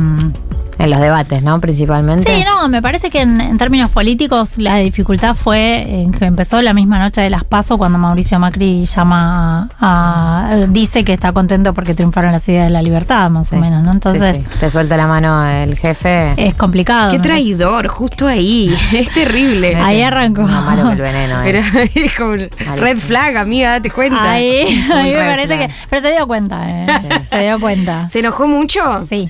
En 0.80 0.90
los 0.92 1.00
debates, 1.00 1.42
¿no? 1.44 1.60
Principalmente. 1.60 2.36
Sí, 2.36 2.44
no, 2.44 2.68
me 2.70 2.82
parece 2.82 3.10
que 3.10 3.22
en, 3.22 3.42
en 3.42 3.58
términos 3.58 3.90
políticos 3.90 4.58
la 4.58 4.76
dificultad 4.78 5.34
fue 5.36 6.02
en 6.02 6.12
que 6.12 6.26
empezó 6.26 6.62
la 6.62 6.74
misma 6.74 7.00
noche 7.00 7.22
de 7.22 7.30
las 7.30 7.44
PASO 7.44 7.78
cuando 7.78 7.98
Mauricio 7.98 8.38
Macri 8.40 8.86
llama 8.86 9.70
a, 9.80 10.50
a- 10.52 10.56
dice 10.68 11.04
que 11.04 11.14
está 11.14 11.32
contento 11.32 11.74
porque 11.74 11.94
triunfaron 11.94 12.32
las 12.32 12.48
ideas 12.48 12.66
de 12.68 12.70
la 12.72 12.82
libertad, 12.82 13.30
más 13.30 13.48
Sí. 13.50 13.56
o 13.56 13.60
menos, 13.60 13.82
¿no? 13.84 13.92
Entonces 13.92 14.38
Sí, 14.38 14.44
sí. 14.52 14.60
te 14.60 14.70
suelta 14.70 14.98
la 14.98 15.08
mano 15.08 15.48
el 15.50 15.78
jefe. 15.78 16.34
es 16.38 16.54
complicado. 16.56 17.10
Qué 17.12 17.20
traidor, 17.20 17.88
justo 17.88 18.28
ahí. 18.28 18.74
Es 18.94 19.10
terrible. 19.14 19.76
Ahí 19.78 20.02
arrancó. 20.02 20.44
Más 20.44 20.64
malo 20.66 20.86
que 20.88 20.92
el 20.94 21.02
veneno. 21.02 21.42
eh. 21.42 21.44
Pero 21.44 21.60
es 22.06 22.16
como 22.16 22.34
red 22.36 22.98
flag, 22.98 23.38
amiga, 23.38 23.72
date 23.72 23.90
cuenta. 23.90 24.32
Ahí, 24.32 24.68
ahí 24.94 25.14
me 25.14 25.20
parece 25.26 25.48
flag. 25.56 25.68
que. 25.70 25.74
Pero 25.90 26.02
se 26.02 26.12
dio 26.12 26.28
cuenta, 26.28 26.70
eh. 26.70 26.88
Se 27.30 27.42
dio 27.44 27.60
cuenta. 27.60 28.10
¿Se 28.10 28.20
enojó 28.20 28.48
mucho? 28.48 29.06
Sí, 29.10 29.30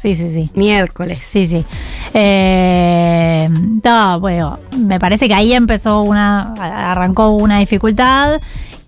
sí, 0.00 0.14
sí, 0.14 0.30
sí. 0.30 0.50
Miércoles. 0.54 1.24
Sí, 1.24 1.46
sí. 1.46 1.64
Eh, 2.14 3.48
no, 3.84 4.20
bueno, 4.20 4.58
me 4.76 4.98
parece 4.98 5.28
que 5.28 5.34
ahí 5.34 5.52
empezó 5.52 6.02
una, 6.02 6.54
arrancó 6.90 7.30
una 7.30 7.58
dificultad 7.58 8.40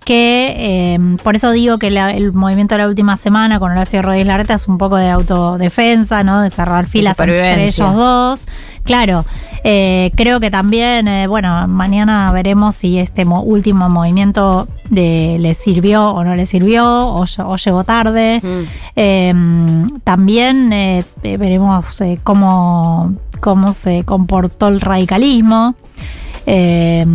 que 0.03 0.55
eh, 0.95 0.99
por 1.23 1.35
eso 1.35 1.51
digo 1.51 1.77
que 1.77 1.91
la- 1.91 2.11
el 2.11 2.33
movimiento 2.33 2.73
de 2.75 2.79
la 2.81 2.87
última 2.87 3.17
semana 3.17 3.59
con 3.59 3.71
Horacio 3.71 4.01
Rodríguez 4.01 4.27
Larreta 4.27 4.55
es 4.55 4.67
un 4.67 4.77
poco 4.79 4.95
de 4.95 5.09
autodefensa, 5.09 6.23
¿no? 6.23 6.41
De 6.41 6.49
cerrar 6.49 6.87
filas 6.87 7.15
entre 7.19 7.63
ellos 7.65 7.95
dos. 7.95 8.45
Claro, 8.83 9.25
eh, 9.63 10.11
creo 10.15 10.39
que 10.39 10.49
también, 10.49 11.07
eh, 11.07 11.27
bueno, 11.27 11.67
mañana 11.67 12.31
veremos 12.31 12.75
si 12.75 12.97
este 12.97 13.25
mo- 13.25 13.43
último 13.43 13.89
movimiento 13.89 14.67
de, 14.89 15.37
le 15.39 15.53
sirvió 15.53 16.09
o 16.09 16.23
no 16.23 16.33
le 16.35 16.47
sirvió, 16.47 16.83
o, 17.07 17.23
o 17.45 17.55
llegó 17.57 17.83
tarde. 17.83 18.41
Mm. 18.41 18.63
Eh, 18.95 19.33
también 20.03 20.73
eh, 20.73 21.03
veremos 21.21 22.01
cómo, 22.23 23.13
cómo 23.39 23.71
se 23.73 24.03
comportó 24.03 24.67
el 24.69 24.81
radicalismo. 24.81 25.75
Eh, 26.47 27.05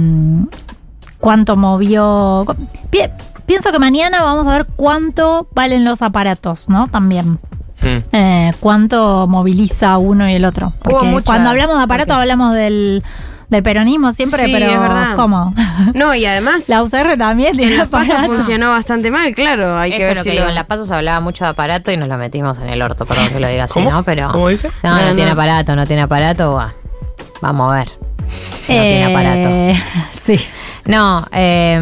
cuánto 1.26 1.56
movió. 1.56 2.46
Pi- 2.90 3.00
pienso 3.46 3.72
que 3.72 3.80
mañana 3.80 4.22
vamos 4.22 4.46
a 4.46 4.52
ver 4.52 4.66
cuánto 4.76 5.48
valen 5.56 5.84
los 5.84 6.00
aparatos, 6.00 6.68
¿no? 6.68 6.86
También. 6.86 7.40
Hmm. 7.82 7.98
Eh, 8.12 8.52
cuánto 8.60 9.26
moviliza 9.26 9.98
uno 9.98 10.30
y 10.30 10.34
el 10.34 10.44
otro. 10.44 10.68
Hubo 10.84 10.92
Porque 10.92 11.06
mucha- 11.08 11.24
cuando 11.24 11.50
hablamos 11.50 11.78
de 11.78 11.82
aparatos 11.82 12.14
hablamos 12.16 12.54
del, 12.54 13.02
del 13.48 13.62
peronismo 13.64 14.12
siempre, 14.12 14.44
Sí, 14.44 14.52
pero 14.52 14.66
es 14.66 14.80
verdad. 14.80 15.16
¿cómo? 15.16 15.52
No, 15.94 16.14
y 16.14 16.24
además, 16.26 16.68
La 16.68 16.84
UCR 16.84 17.16
también 17.18 17.56
tiene 17.56 17.72
en 17.72 17.78
los 17.80 17.88
pasos 17.88 18.16
funcionó 18.24 18.70
bastante 18.70 19.10
mal, 19.10 19.34
claro. 19.34 19.76
Hay 19.80 19.90
Eso 19.94 19.98
que 19.98 20.04
ver 20.04 20.12
es 20.12 20.18
lo 20.18 20.22
si 20.22 20.30
que 20.30 20.34
lo... 20.36 20.40
digo. 20.42 20.48
En 20.50 20.54
las 20.54 20.66
pasos 20.66 20.92
hablaba 20.92 21.18
mucho 21.18 21.42
de 21.44 21.50
aparato 21.50 21.90
y 21.90 21.96
nos 21.96 22.06
lo 22.08 22.16
metimos 22.18 22.56
en 22.58 22.68
el 22.68 22.80
orto, 22.82 23.04
perdón 23.04 23.30
que 23.30 23.40
lo 23.40 23.48
diga 23.48 23.64
así, 23.64 23.74
¿Cómo? 23.74 23.90
¿no? 23.90 24.02
Pero. 24.04 24.28
¿Cómo 24.30 24.46
dice? 24.48 24.70
No, 24.84 24.90
no, 24.94 25.00
No, 25.08 25.14
tiene 25.16 25.26
no. 25.26 25.32
aparato, 25.32 25.74
no 25.74 25.86
tiene 25.88 26.02
aparato. 26.02 26.52
va. 26.52 26.72
Vamos 27.42 27.72
a 27.72 27.76
ver. 27.78 27.88
No 27.98 28.66
tiene 28.68 29.04
aparato. 29.06 29.48
Eh, 29.48 29.82
Sí. 30.24 30.40
No, 30.86 31.26
eh, 31.32 31.78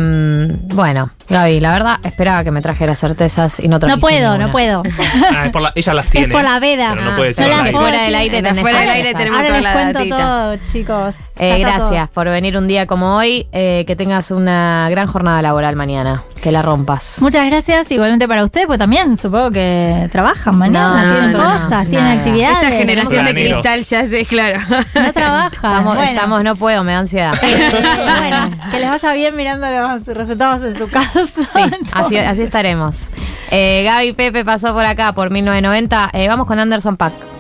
bueno, 0.68 1.11
Gaby, 1.28 1.61
la 1.61 1.72
verdad 1.72 1.96
esperaba 2.02 2.42
que 2.44 2.50
me 2.50 2.61
trajera 2.62 2.94
certezas 2.96 3.61
y 3.61 3.68
no 3.68 3.78
No 3.78 3.98
puedo, 3.98 4.18
ninguna. 4.32 4.46
no 4.46 4.50
puedo. 4.52 4.82
Ah, 5.36 5.46
es 5.46 5.52
por 5.52 5.62
la- 5.62 5.72
ella 5.74 5.94
las 5.94 6.07
tiene. 6.11 6.28
por 6.28 6.42
la 6.42 6.59
veda. 6.59 6.90
Pero 6.90 7.02
no 7.05 7.11
Ah, 7.12 7.16
puede 7.16 7.32
no 7.38 7.44
aire. 7.57 7.70
puedo 7.72 7.84
fuera 7.86 8.02
del 8.02 8.14
aire 8.14 8.38
En 8.38 8.44
tenés 8.44 8.61
fuera 8.61 8.80
del 8.80 8.90
aire 8.90 9.14
tenemos 9.14 9.36
Ahora 9.38 9.48
toda 9.48 9.61
les 9.61 9.64
la 9.68 9.72
cuento 9.72 9.98
datita. 9.98 10.16
todo, 10.18 10.57
chicos. 10.72 11.14
Eh, 11.36 11.59
gracias 11.59 12.09
por 12.11 12.28
venir 12.28 12.57
un 12.57 12.68
día 12.68 12.86
como 12.86 13.16
hoy. 13.16 13.46
eh, 13.52 13.84
que 13.86 13.96
tengas 13.96 14.30
una 14.30 14.88
gran 14.90 15.07
jornada 15.09 15.42
laboral 15.42 15.74
mañana. 15.76 16.22
Que 16.40 16.52
la 16.52 16.61
rompas. 16.62 17.16
Muchas 17.20 17.46
gracias, 17.46 17.90
igualmente 17.90 18.28
para 18.28 18.44
ustedes, 18.44 18.66
pues 18.66 18.78
también 18.78 19.16
supongo 19.16 19.50
que 19.50 20.09
trabajan 20.12 20.57
mañana, 20.59 21.05
No, 21.07 21.12
tienen 21.14 21.32
no, 21.32 21.38
cosas, 21.38 21.86
tienen 21.88 22.05
nada. 22.09 22.18
actividades. 22.20 22.57
Esta 22.64 22.76
generación 22.76 23.24
de 23.24 23.32
cristal 23.34 23.80
ya 23.82 24.00
es, 24.00 24.28
claro. 24.28 24.61
No 24.94 25.12
trabajan. 25.12 25.50
Estamos, 25.52 25.94
Bueno. 25.96 26.11
estamos, 26.11 26.44
no 26.44 26.57
puedo, 26.57 26.84
me 26.84 26.92
da 26.92 26.98
ansiedad. 26.98 27.32
bueno, 28.20 28.50
que 28.70 28.78
les 28.78 28.90
vaya 28.95 29.12
bien 29.12 29.34
mirando 29.34 29.66
los 29.68 30.07
resultados 30.07 30.62
en 30.62 30.78
su 30.78 30.88
casa. 30.88 31.24
Sí, 31.24 31.61
así, 31.92 32.16
así 32.16 32.42
estaremos. 32.42 33.11
Eh, 33.51 33.82
Gaby 33.84 34.12
Pepe 34.12 34.45
pasó 34.45 34.72
por 34.72 34.84
acá 34.86 35.12
por 35.12 35.30
1990. 35.30 36.11
Eh, 36.12 36.28
vamos 36.28 36.47
con 36.47 36.59
Anderson 36.59 36.97
Pack. 36.97 37.34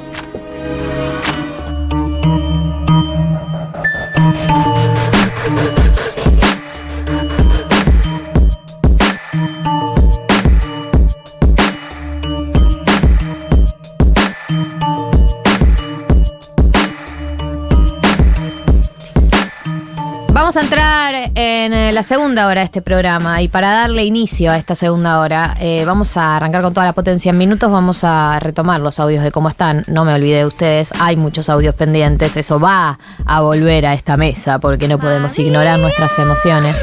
En 21.34 21.72
eh, 21.72 21.92
la 21.92 22.02
segunda 22.02 22.46
hora 22.46 22.60
de 22.60 22.66
este 22.66 22.82
programa 22.82 23.42
y 23.42 23.48
para 23.48 23.72
darle 23.72 24.04
inicio 24.04 24.52
a 24.52 24.56
esta 24.56 24.74
segunda 24.74 25.20
hora 25.20 25.56
eh, 25.60 25.84
vamos 25.84 26.16
a 26.16 26.36
arrancar 26.36 26.62
con 26.62 26.72
toda 26.72 26.86
la 26.86 26.92
potencia 26.92 27.30
en 27.30 27.38
minutos, 27.38 27.70
vamos 27.70 28.04
a 28.04 28.38
retomar 28.40 28.80
los 28.80 29.00
audios 29.00 29.24
de 29.24 29.32
cómo 29.32 29.48
están, 29.48 29.84
no 29.88 30.04
me 30.04 30.14
olvidé 30.14 30.38
de 30.38 30.46
ustedes, 30.46 30.92
hay 31.00 31.16
muchos 31.16 31.48
audios 31.48 31.74
pendientes, 31.74 32.36
eso 32.36 32.60
va 32.60 32.98
a 33.26 33.40
volver 33.40 33.86
a 33.86 33.94
esta 33.94 34.16
mesa 34.16 34.58
porque 34.58 34.86
no 34.86 34.98
podemos 34.98 35.38
ignorar 35.38 35.78
nuestras 35.80 36.18
emociones. 36.18 36.78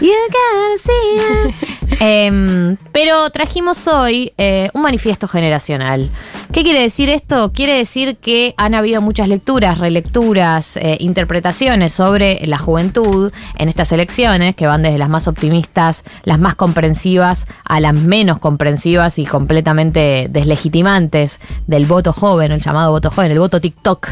You 0.00 0.12
gotta 0.30 0.78
see 0.78 1.83
Em, 2.00 2.76
pero 2.92 3.28
trajimos 3.30 3.86
hoy 3.88 4.32
eh, 4.38 4.70
un 4.74 4.82
manifiesto 4.82 5.28
generacional. 5.28 6.10
¿Qué 6.52 6.62
quiere 6.62 6.80
decir 6.82 7.08
esto? 7.08 7.52
Quiere 7.52 7.76
decir 7.76 8.16
que 8.16 8.54
han 8.56 8.74
habido 8.74 9.00
muchas 9.02 9.28
lecturas, 9.28 9.78
relecturas, 9.78 10.76
eh, 10.76 10.96
interpretaciones 11.00 11.92
sobre 11.92 12.46
la 12.46 12.58
juventud 12.58 13.32
en 13.58 13.68
estas 13.68 13.90
elecciones, 13.92 14.54
que 14.54 14.66
van 14.66 14.82
desde 14.82 14.98
las 14.98 15.08
más 15.08 15.26
optimistas, 15.28 16.04
las 16.24 16.38
más 16.38 16.54
comprensivas, 16.54 17.46
a 17.64 17.80
las 17.80 17.94
menos 17.94 18.38
comprensivas 18.38 19.18
y 19.18 19.26
completamente 19.26 20.28
deslegitimantes 20.30 21.40
del 21.66 21.86
voto 21.86 22.12
joven, 22.12 22.52
el 22.52 22.60
llamado 22.60 22.92
voto 22.92 23.10
joven, 23.10 23.32
el 23.32 23.38
voto 23.38 23.60
TikTok. 23.60 24.08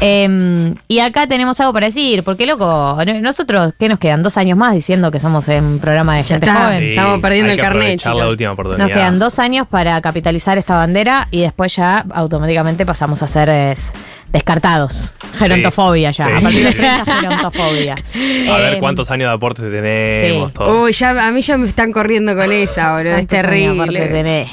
Em, 0.00 0.74
y 0.88 0.98
acá 1.00 1.26
tenemos 1.26 1.58
algo 1.60 1.72
para 1.72 1.86
decir, 1.86 2.22
porque 2.22 2.46
loco, 2.46 2.98
no- 3.06 3.20
nosotros, 3.20 3.72
¿qué 3.78 3.88
nos 3.88 3.98
quedan? 3.98 4.22
Dos 4.22 4.36
años 4.36 4.56
más 4.58 4.74
diciendo 4.74 5.10
que 5.10 5.20
somos 5.20 5.48
un 5.48 5.78
programa 5.80 6.16
de 6.16 6.22
Ya 6.22 6.28
gente 6.34 6.46
está. 6.46 6.64
joven. 6.66 6.78
Sí. 6.80 6.94
Estamos 7.08 7.20
perdiendo 7.22 7.52
hay 7.52 7.58
el 7.58 7.62
carnet, 7.64 7.80
aprovechar 7.82 8.12
chicos. 8.12 8.18
la 8.24 8.28
última 8.30 8.52
oportunidad. 8.52 8.84
Nos 8.86 8.92
quedan 8.96 9.18
dos 9.18 9.38
años 9.38 9.66
para 9.68 10.00
capitalizar 10.00 10.58
esta 10.58 10.76
bandera 10.76 11.26
y 11.30 11.40
después 11.42 11.74
ya 11.76 12.04
automáticamente 12.14 12.84
pasamos 12.86 13.22
a 13.22 13.28
ser 13.28 13.48
es, 13.48 13.92
descartados. 14.32 15.14
Gerontofobia 15.38 16.10
ya. 16.10 16.24
Sí. 16.26 16.30
A 16.36 16.40
partir 16.40 16.64
de 16.64 16.72
30, 17.04 17.04
gerontofobia. 17.20 17.92
A 17.94 18.56
ver 18.58 18.74
Eh, 18.74 18.76
cuántos 18.80 19.10
años 19.10 19.28
de 19.30 19.34
aportes 19.34 19.64
tenemos. 19.64 20.48
sí. 20.48 20.54
todo. 20.54 20.82
Uy, 20.84 20.92
ya, 20.92 21.26
a 21.26 21.30
mí 21.30 21.40
ya 21.40 21.56
me 21.56 21.68
están 21.68 21.92
corriendo 21.92 22.34
con 22.36 22.50
esa, 22.52 22.92
boludo. 22.96 23.16
Es 23.16 23.24
aparte 23.24 23.36
terrible. 23.36 24.48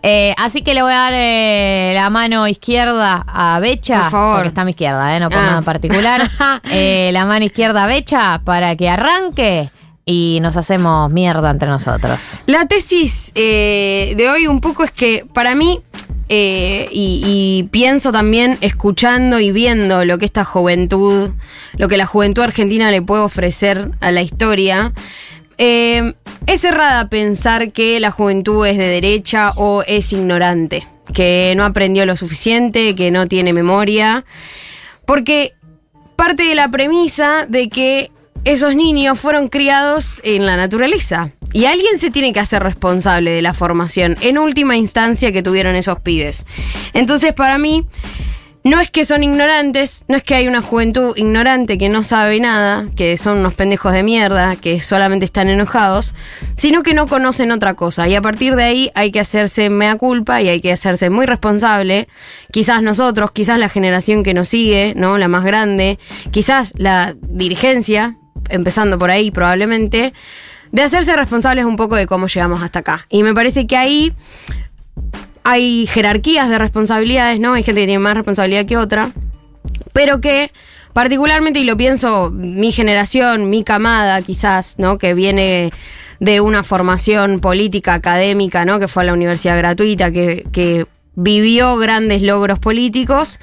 Eh, 0.00 0.32
así 0.38 0.62
que 0.62 0.74
le 0.74 0.82
voy 0.82 0.92
a 0.92 0.96
dar 0.96 1.12
eh, 1.16 1.90
la 1.92 2.08
mano 2.08 2.46
izquierda 2.46 3.24
a 3.26 3.58
Becha. 3.58 4.02
Por 4.02 4.10
favor. 4.12 4.34
Porque 4.36 4.48
está 4.48 4.60
a 4.60 4.64
mi 4.64 4.70
izquierda, 4.70 5.16
eh, 5.16 5.20
no 5.20 5.28
por 5.28 5.40
Ah. 5.40 5.42
nada 5.46 5.58
en 5.58 5.64
particular. 5.64 6.22
Eh, 6.70 7.10
la 7.12 7.24
mano 7.26 7.44
izquierda 7.44 7.82
a 7.84 7.86
Becha 7.88 8.40
para 8.44 8.76
que 8.76 8.88
arranque 8.88 9.70
y 10.10 10.38
nos 10.40 10.56
hacemos 10.56 11.12
mierda 11.12 11.50
entre 11.50 11.68
nosotros. 11.68 12.40
La 12.46 12.64
tesis 12.64 13.30
eh, 13.34 14.14
de 14.16 14.30
hoy 14.30 14.46
un 14.46 14.62
poco 14.62 14.82
es 14.82 14.90
que 14.90 15.26
para 15.34 15.54
mí 15.54 15.82
eh, 16.30 16.88
y, 16.90 17.68
pienso 17.70 18.10
también 18.10 18.56
escuchando 18.62 19.38
y 19.38 19.52
viendo 19.52 20.06
lo 20.06 20.16
que 20.16 20.24
esta 20.24 20.44
juventud, 20.44 21.32
lo 21.76 21.88
que 21.88 21.98
la 21.98 22.06
juventud 22.06 22.42
argentina 22.42 22.90
le 22.90 23.02
puede 23.02 23.22
ofrecer 23.22 23.90
a 24.00 24.10
la 24.10 24.22
historia. 24.22 24.94
eh, 25.58 26.14
es 26.46 26.64
errada 26.64 27.10
pensar 27.10 27.72
que 27.72 28.00
la 28.00 28.10
juventud 28.10 28.66
es 28.66 28.78
de 28.78 28.86
derecha 28.86 29.52
o 29.56 29.82
es 29.86 30.14
ignorante, 30.14 30.86
que 31.12 31.52
no 31.54 31.64
aprendió 31.64 32.06
lo 32.06 32.16
suficiente, 32.16 32.94
que 32.94 33.10
no 33.10 33.26
tiene 33.26 33.52
memoria, 33.52 34.24
porque 35.04 35.52
parte 36.16 36.44
de 36.44 36.54
la 36.54 36.68
premisa 36.68 37.44
de 37.46 37.68
que 37.68 38.10
esos 38.44 38.74
niños 38.74 39.18
fueron 39.18 39.48
criados 39.48 40.20
en 40.24 40.46
la 40.46 40.56
naturaleza. 40.56 41.30
Y 41.52 41.64
alguien 41.64 41.98
se 41.98 42.10
tiene 42.10 42.32
que 42.32 42.40
hacer 42.40 42.62
responsable 42.62 43.30
de 43.30 43.42
la 43.42 43.54
formación, 43.54 44.16
en 44.20 44.38
última 44.38 44.76
instancia, 44.76 45.32
que 45.32 45.42
tuvieron 45.42 45.76
esos 45.76 46.00
pibes. 46.00 46.44
Entonces, 46.92 47.32
para 47.32 47.56
mí, 47.56 47.86
no 48.64 48.80
es 48.80 48.90
que 48.90 49.04
son 49.04 49.22
ignorantes, 49.22 50.04
no 50.08 50.16
es 50.16 50.22
que 50.22 50.34
hay 50.34 50.46
una 50.46 50.60
juventud 50.60 51.16
ignorante 51.16 51.78
que 51.78 51.88
no 51.88 52.04
sabe 52.04 52.38
nada, 52.38 52.86
que 52.96 53.16
son 53.16 53.38
unos 53.38 53.54
pendejos 53.54 53.92
de 53.92 54.02
mierda, 54.02 54.56
que 54.56 54.80
solamente 54.80 55.24
están 55.24 55.48
enojados, 55.48 56.14
sino 56.56 56.82
que 56.82 56.92
no 56.92 57.06
conocen 57.06 57.50
otra 57.50 57.74
cosa. 57.74 58.08
Y 58.08 58.14
a 58.14 58.20
partir 58.20 58.56
de 58.56 58.64
ahí 58.64 58.90
hay 58.94 59.10
que 59.10 59.20
hacerse 59.20 59.70
mea 59.70 59.96
culpa 59.96 60.42
y 60.42 60.48
hay 60.48 60.60
que 60.60 60.72
hacerse 60.72 61.08
muy 61.08 61.24
responsable. 61.24 62.08
Quizás 62.52 62.82
nosotros, 62.82 63.30
quizás 63.32 63.58
la 63.58 63.68
generación 63.68 64.22
que 64.22 64.34
nos 64.34 64.48
sigue, 64.48 64.92
¿no? 64.96 65.16
La 65.18 65.28
más 65.28 65.44
grande, 65.44 65.98
quizás 66.30 66.72
la 66.76 67.14
dirigencia, 67.22 68.18
empezando 68.48 68.98
por 68.98 69.10
ahí 69.10 69.30
probablemente, 69.30 70.12
de 70.72 70.82
hacerse 70.82 71.16
responsables 71.16 71.64
un 71.64 71.76
poco 71.76 71.96
de 71.96 72.06
cómo 72.06 72.26
llegamos 72.26 72.62
hasta 72.62 72.80
acá. 72.80 73.06
Y 73.08 73.22
me 73.22 73.34
parece 73.34 73.66
que 73.66 73.76
ahí 73.76 74.12
hay 75.44 75.86
jerarquías 75.86 76.48
de 76.48 76.58
responsabilidades, 76.58 77.40
¿no? 77.40 77.54
Hay 77.54 77.62
gente 77.62 77.80
que 77.80 77.86
tiene 77.86 78.00
más 78.00 78.14
responsabilidad 78.14 78.66
que 78.66 78.76
otra, 78.76 79.12
pero 79.92 80.20
que 80.20 80.52
particularmente, 80.92 81.60
y 81.60 81.64
lo 81.64 81.76
pienso, 81.76 82.30
mi 82.30 82.72
generación, 82.72 83.48
mi 83.48 83.64
camada 83.64 84.20
quizás, 84.20 84.78
¿no? 84.78 84.98
Que 84.98 85.14
viene 85.14 85.72
de 86.20 86.40
una 86.40 86.62
formación 86.62 87.40
política, 87.40 87.94
académica, 87.94 88.64
¿no? 88.64 88.78
Que 88.78 88.88
fue 88.88 89.04
a 89.04 89.06
la 89.06 89.12
universidad 89.12 89.56
gratuita, 89.56 90.10
que, 90.10 90.86
vivió 91.20 91.76
grandes 91.78 92.22
logros 92.22 92.60
políticos, 92.60 93.40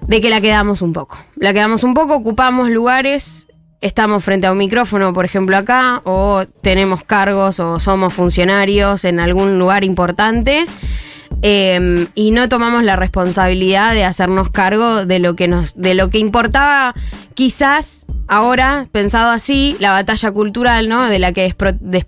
de 0.00 0.22
que 0.22 0.30
la 0.30 0.40
quedamos 0.40 0.80
un 0.80 0.94
poco. 0.94 1.18
La 1.36 1.52
quedamos 1.52 1.84
un 1.84 1.92
poco, 1.92 2.14
ocupamos 2.14 2.70
lugares, 2.70 3.46
estamos 3.84 4.24
frente 4.24 4.46
a 4.46 4.52
un 4.52 4.58
micrófono, 4.58 5.12
por 5.12 5.24
ejemplo, 5.24 5.56
acá, 5.56 6.00
o 6.04 6.44
tenemos 6.62 7.04
cargos 7.04 7.60
o 7.60 7.78
somos 7.78 8.12
funcionarios 8.14 9.04
en 9.04 9.20
algún 9.20 9.58
lugar 9.58 9.84
importante. 9.84 10.66
eh, 11.42 12.06
y 12.14 12.30
no 12.30 12.48
tomamos 12.48 12.84
la 12.84 12.96
responsabilidad 12.96 13.92
de 13.92 14.04
hacernos 14.04 14.50
cargo 14.50 15.04
de 15.04 15.18
lo 15.18 15.36
que 15.36 15.46
nos, 15.48 15.74
de 15.74 15.94
lo 15.94 16.08
que 16.08 16.18
importaba 16.18 16.94
quizás 17.34 18.06
ahora, 18.28 18.86
pensado 18.92 19.30
así, 19.30 19.76
la 19.78 19.90
batalla 19.90 20.30
cultural, 20.32 20.88
¿no? 20.88 21.04
De 21.04 21.18
la 21.18 21.32
que 21.32 21.46
despro- 21.46 21.76
des- 21.80 22.06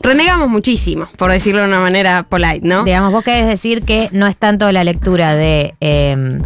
renegamos 0.00 0.48
muchísimo, 0.48 1.08
por 1.16 1.32
decirlo 1.32 1.62
de 1.62 1.68
una 1.68 1.80
manera 1.80 2.22
polite, 2.22 2.60
¿no? 2.62 2.84
Digamos, 2.84 3.10
vos 3.10 3.24
querés 3.24 3.46
decir 3.48 3.82
que 3.82 4.08
no 4.12 4.26
es 4.28 4.36
tanto 4.36 4.70
la 4.70 4.84
lectura 4.84 5.34
de 5.34 5.74
eh, 5.80 6.40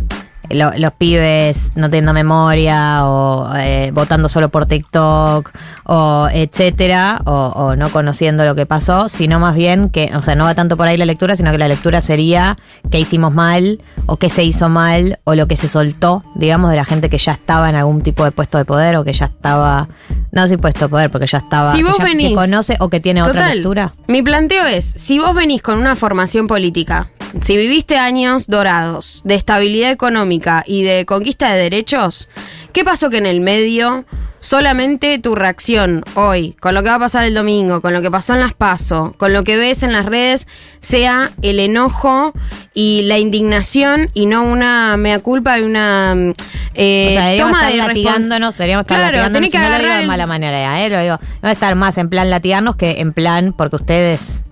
lo- 0.53 0.73
los 0.77 0.93
pibes 0.93 1.73
no 1.75 1.89
teniendo 1.89 2.13
memoria 2.13 3.07
o 3.07 3.53
eh, 3.57 3.91
votando 3.95 4.29
solo 4.29 4.49
por 4.49 4.67
TikTok 4.67 5.51
o 5.85 6.29
etcétera, 6.33 7.21
o, 7.25 7.33
o 7.55 7.77
no 7.77 7.91
conociendo 7.91 8.45
lo 8.45 8.55
que 8.55 8.67
pasó, 8.67 9.09
sino 9.09 9.39
más 9.41 9.55
bien 9.55 9.89
que, 9.91 10.11
o 10.15 10.23
sea, 10.23 10.35
no 10.35 10.45
va 10.45 10.55
tanto 10.55 10.77
por 10.77 10.87
ahí 10.89 10.97
la 10.97 11.05
lectura, 11.07 11.35
sino 11.37 11.51
que 11.51 11.59
la 11.59 11.69
lectura 11.69 12.01
sería 12.01 12.57
qué 12.91 13.01
hicimos 13.01 13.35
mal 13.35 13.81
o 14.07 14.17
qué 14.17 14.29
se 14.29 14.45
hizo 14.45 14.69
mal 14.69 15.19
o 15.25 15.35
lo 15.35 15.47
que 15.49 15.57
se 15.57 15.69
soltó, 15.69 16.23
digamos, 16.35 16.71
de 16.71 16.77
la 16.77 16.85
gente 16.85 17.11
que 17.11 17.19
ya 17.19 17.33
estaba 17.33 17.69
en 17.69 17.77
algún 17.77 18.03
tipo 18.03 18.25
de 18.25 18.31
puesto 18.33 18.59
de 18.59 18.65
poder 18.65 18.97
o 18.97 19.05
que 19.05 19.13
ya 19.13 19.27
estaba, 19.27 19.89
no 20.31 20.47
sí 20.49 20.57
puesto 20.57 20.87
de 20.87 20.89
poder, 20.89 21.11
porque 21.11 21.27
ya 21.27 21.39
estaba, 21.39 21.73
Si 21.73 21.79
que 21.79 21.85
vos 21.85 21.97
que 21.97 22.05
venís- 22.05 22.35
conoce 22.35 22.77
o 22.81 22.89
que 22.89 23.01
tiene 23.01 23.23
otra 23.23 23.55
lectura. 23.55 23.95
Mi 24.07 24.23
planteo 24.23 24.65
es, 24.67 24.85
si 24.85 25.19
vos 25.19 25.35
venís 25.35 25.63
con 25.63 25.79
una 25.79 25.97
formación 25.97 26.47
política, 26.47 27.09
si 27.41 27.57
viviste 27.57 27.97
años 27.99 28.47
dorados 28.47 29.23
de 29.25 29.35
estabilidad 29.35 29.91
económica 29.91 30.65
y 30.67 30.83
de 30.85 31.05
conquista 31.07 31.53
de 31.53 31.59
derechos, 31.61 32.29
¿qué 32.73 32.85
pasó 32.85 33.11
que 33.11 33.19
en 33.19 33.27
el 33.27 33.41
medio 33.41 34.05
solamente 34.41 35.21
tu 35.21 35.37
reacción 35.37 36.05
hoy, 36.17 36.57
con 36.61 36.75
lo 36.75 36.83
que 36.83 36.89
va 36.89 36.97
a 36.97 36.99
pasar 36.99 37.25
el 37.25 37.33
domingo, 37.35 37.81
con 37.81 37.93
lo 37.93 38.03
que 38.03 38.11
pasó 38.11 38.35
en 38.35 38.41
las 38.41 38.55
PASO, 38.55 39.15
con 39.17 39.33
lo 39.33 39.45
que 39.45 39.57
ves 39.57 39.85
en 39.85 39.93
las 39.93 40.05
redes, 40.05 40.49
sea 40.81 41.31
el 41.43 41.61
enojo 41.61 42.33
y 42.75 43.03
la 43.05 43.19
indignación 43.19 44.11
y 44.15 44.27
no 44.27 44.43
una 44.43 44.97
mea 44.97 45.21
culpa 45.21 45.61
y 45.61 45.63
una 45.63 46.15
mm, 46.17 46.33
eh, 46.75 47.07
o 47.11 47.13
sea, 47.13 47.37
toma 47.37 47.59
estar 47.61 47.71
de 47.73 47.77
latigándonos, 47.79 48.57
deberíamos 48.57 48.83
estar 48.83 48.99
Claro, 48.99 49.13
latigándonos, 49.19 49.51
que 49.51 49.59
no 49.59 49.63
lo 49.63 49.69
digo 49.69 49.77
agarrar 49.77 49.97
de 49.99 50.03
el- 50.03 50.09
mala 50.09 50.27
manera, 50.27 50.85
¿eh? 50.85 50.91
Lo 50.91 51.01
digo, 51.01 51.19
no 51.41 51.49
estar 51.49 51.75
más 51.77 51.97
en 51.99 52.09
plan 52.09 52.29
latigarnos 52.29 52.75
que 52.75 53.01
en 53.01 53.13
plan 53.13 53.55
porque 53.57 53.77
ustedes, 53.77 54.43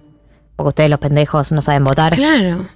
porque 0.61 0.69
ustedes 0.71 0.91
los 0.91 0.99
pendejos 1.01 1.53
no 1.53 1.63
saben 1.63 1.85
votar. 1.85 2.15
Claro. 2.15 2.67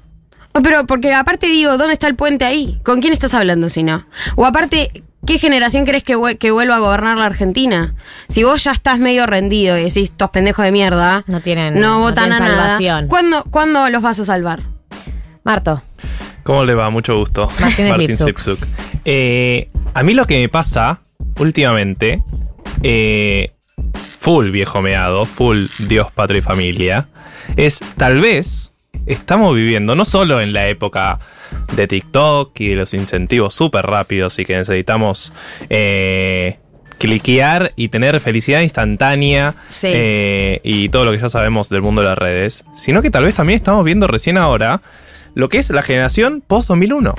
No, 0.55 0.63
pero 0.63 0.87
porque 0.87 1.13
aparte 1.13 1.47
digo, 1.47 1.77
¿dónde 1.77 1.95
está 1.95 2.07
el 2.07 2.15
puente 2.15 2.45
ahí? 2.45 2.81
¿Con 2.85 3.01
quién 3.01 3.13
estás 3.13 3.35
hablando 3.35 3.69
si 3.69 3.83
no? 3.83 4.07
O 4.37 4.47
aparte, 4.47 5.03
¿qué 5.27 5.39
generación 5.39 5.85
crees 5.85 6.05
que, 6.05 6.17
que 6.39 6.51
vuelva 6.53 6.77
a 6.77 6.79
gobernar 6.79 7.17
la 7.19 7.27
Argentina? 7.27 7.95
Si 8.29 8.45
vos 8.45 8.63
ya 8.63 8.71
estás 8.71 8.99
medio 9.01 9.27
rendido 9.27 9.77
y 9.77 9.83
decís, 9.85 10.11
estos 10.11 10.31
pendejos 10.31 10.65
de 10.65 10.71
mierda, 10.73 11.23
No 11.27 11.41
tienen, 11.41 11.81
no 11.81 12.01
votan 12.01 12.31
tienen 12.31 12.43
a 12.43 12.47
nada, 12.47 12.63
salvación. 12.63 13.09
¿cuándo, 13.09 13.45
¿cuándo 13.51 13.89
los 13.91 14.03
vas 14.03 14.21
a 14.21 14.25
salvar? 14.25 14.63
Marto, 15.43 15.83
¿Cómo 16.45 16.65
le 16.65 16.75
va? 16.75 16.91
Mucho 16.91 17.17
gusto. 17.19 17.49
Lipsuk. 17.99 18.27
Lipsuk. 18.27 18.59
Eh, 19.05 19.71
a 19.95 20.03
mí 20.03 20.13
lo 20.15 20.27
que 20.27 20.39
me 20.39 20.49
pasa 20.49 21.01
últimamente, 21.39 22.23
eh, 22.83 23.53
full 24.19 24.51
viejo 24.51 24.83
meado, 24.83 25.25
full 25.25 25.67
Dios, 25.79 26.13
patria 26.13 26.39
y 26.39 26.43
familia, 26.43 27.09
es 27.57 27.81
tal 27.97 28.21
vez 28.21 28.73
estamos 29.07 29.55
viviendo 29.55 29.95
no 29.95 30.05
solo 30.05 30.41
en 30.41 30.53
la 30.53 30.69
época 30.69 31.19
de 31.77 31.87
TikTok 31.87 32.59
y 32.61 32.69
de 32.69 32.75
los 32.77 32.95
incentivos 32.95 33.55
súper 33.55 33.87
rápidos 33.87 34.39
y 34.39 34.45
que 34.45 34.57
necesitamos 34.57 35.33
eh, 35.71 36.59
cliquear 36.99 37.73
y 37.77 37.89
tener 37.89 38.19
felicidad 38.21 38.61
instantánea 38.63 39.55
Sí. 39.69 39.89
eh, 39.91 40.61
y 40.63 40.89
todo 40.89 41.05
lo 41.05 41.13
que 41.13 41.19
ya 41.19 41.29
sabemos 41.29 41.69
del 41.69 41.83
mundo 41.83 42.03
de 42.03 42.09
las 42.09 42.19
redes, 42.19 42.65
sino 42.77 43.03
que 43.03 43.11
tal 43.11 43.25
vez 43.25 43.35
también 43.35 43.57
estamos 43.57 43.85
viendo 43.85 44.07
recién 44.07 44.39
ahora 44.39 44.81
lo 45.35 45.49
que 45.49 45.59
es 45.59 45.69
la 45.71 45.83
generación 45.83 46.43
post-2001. 46.47 47.15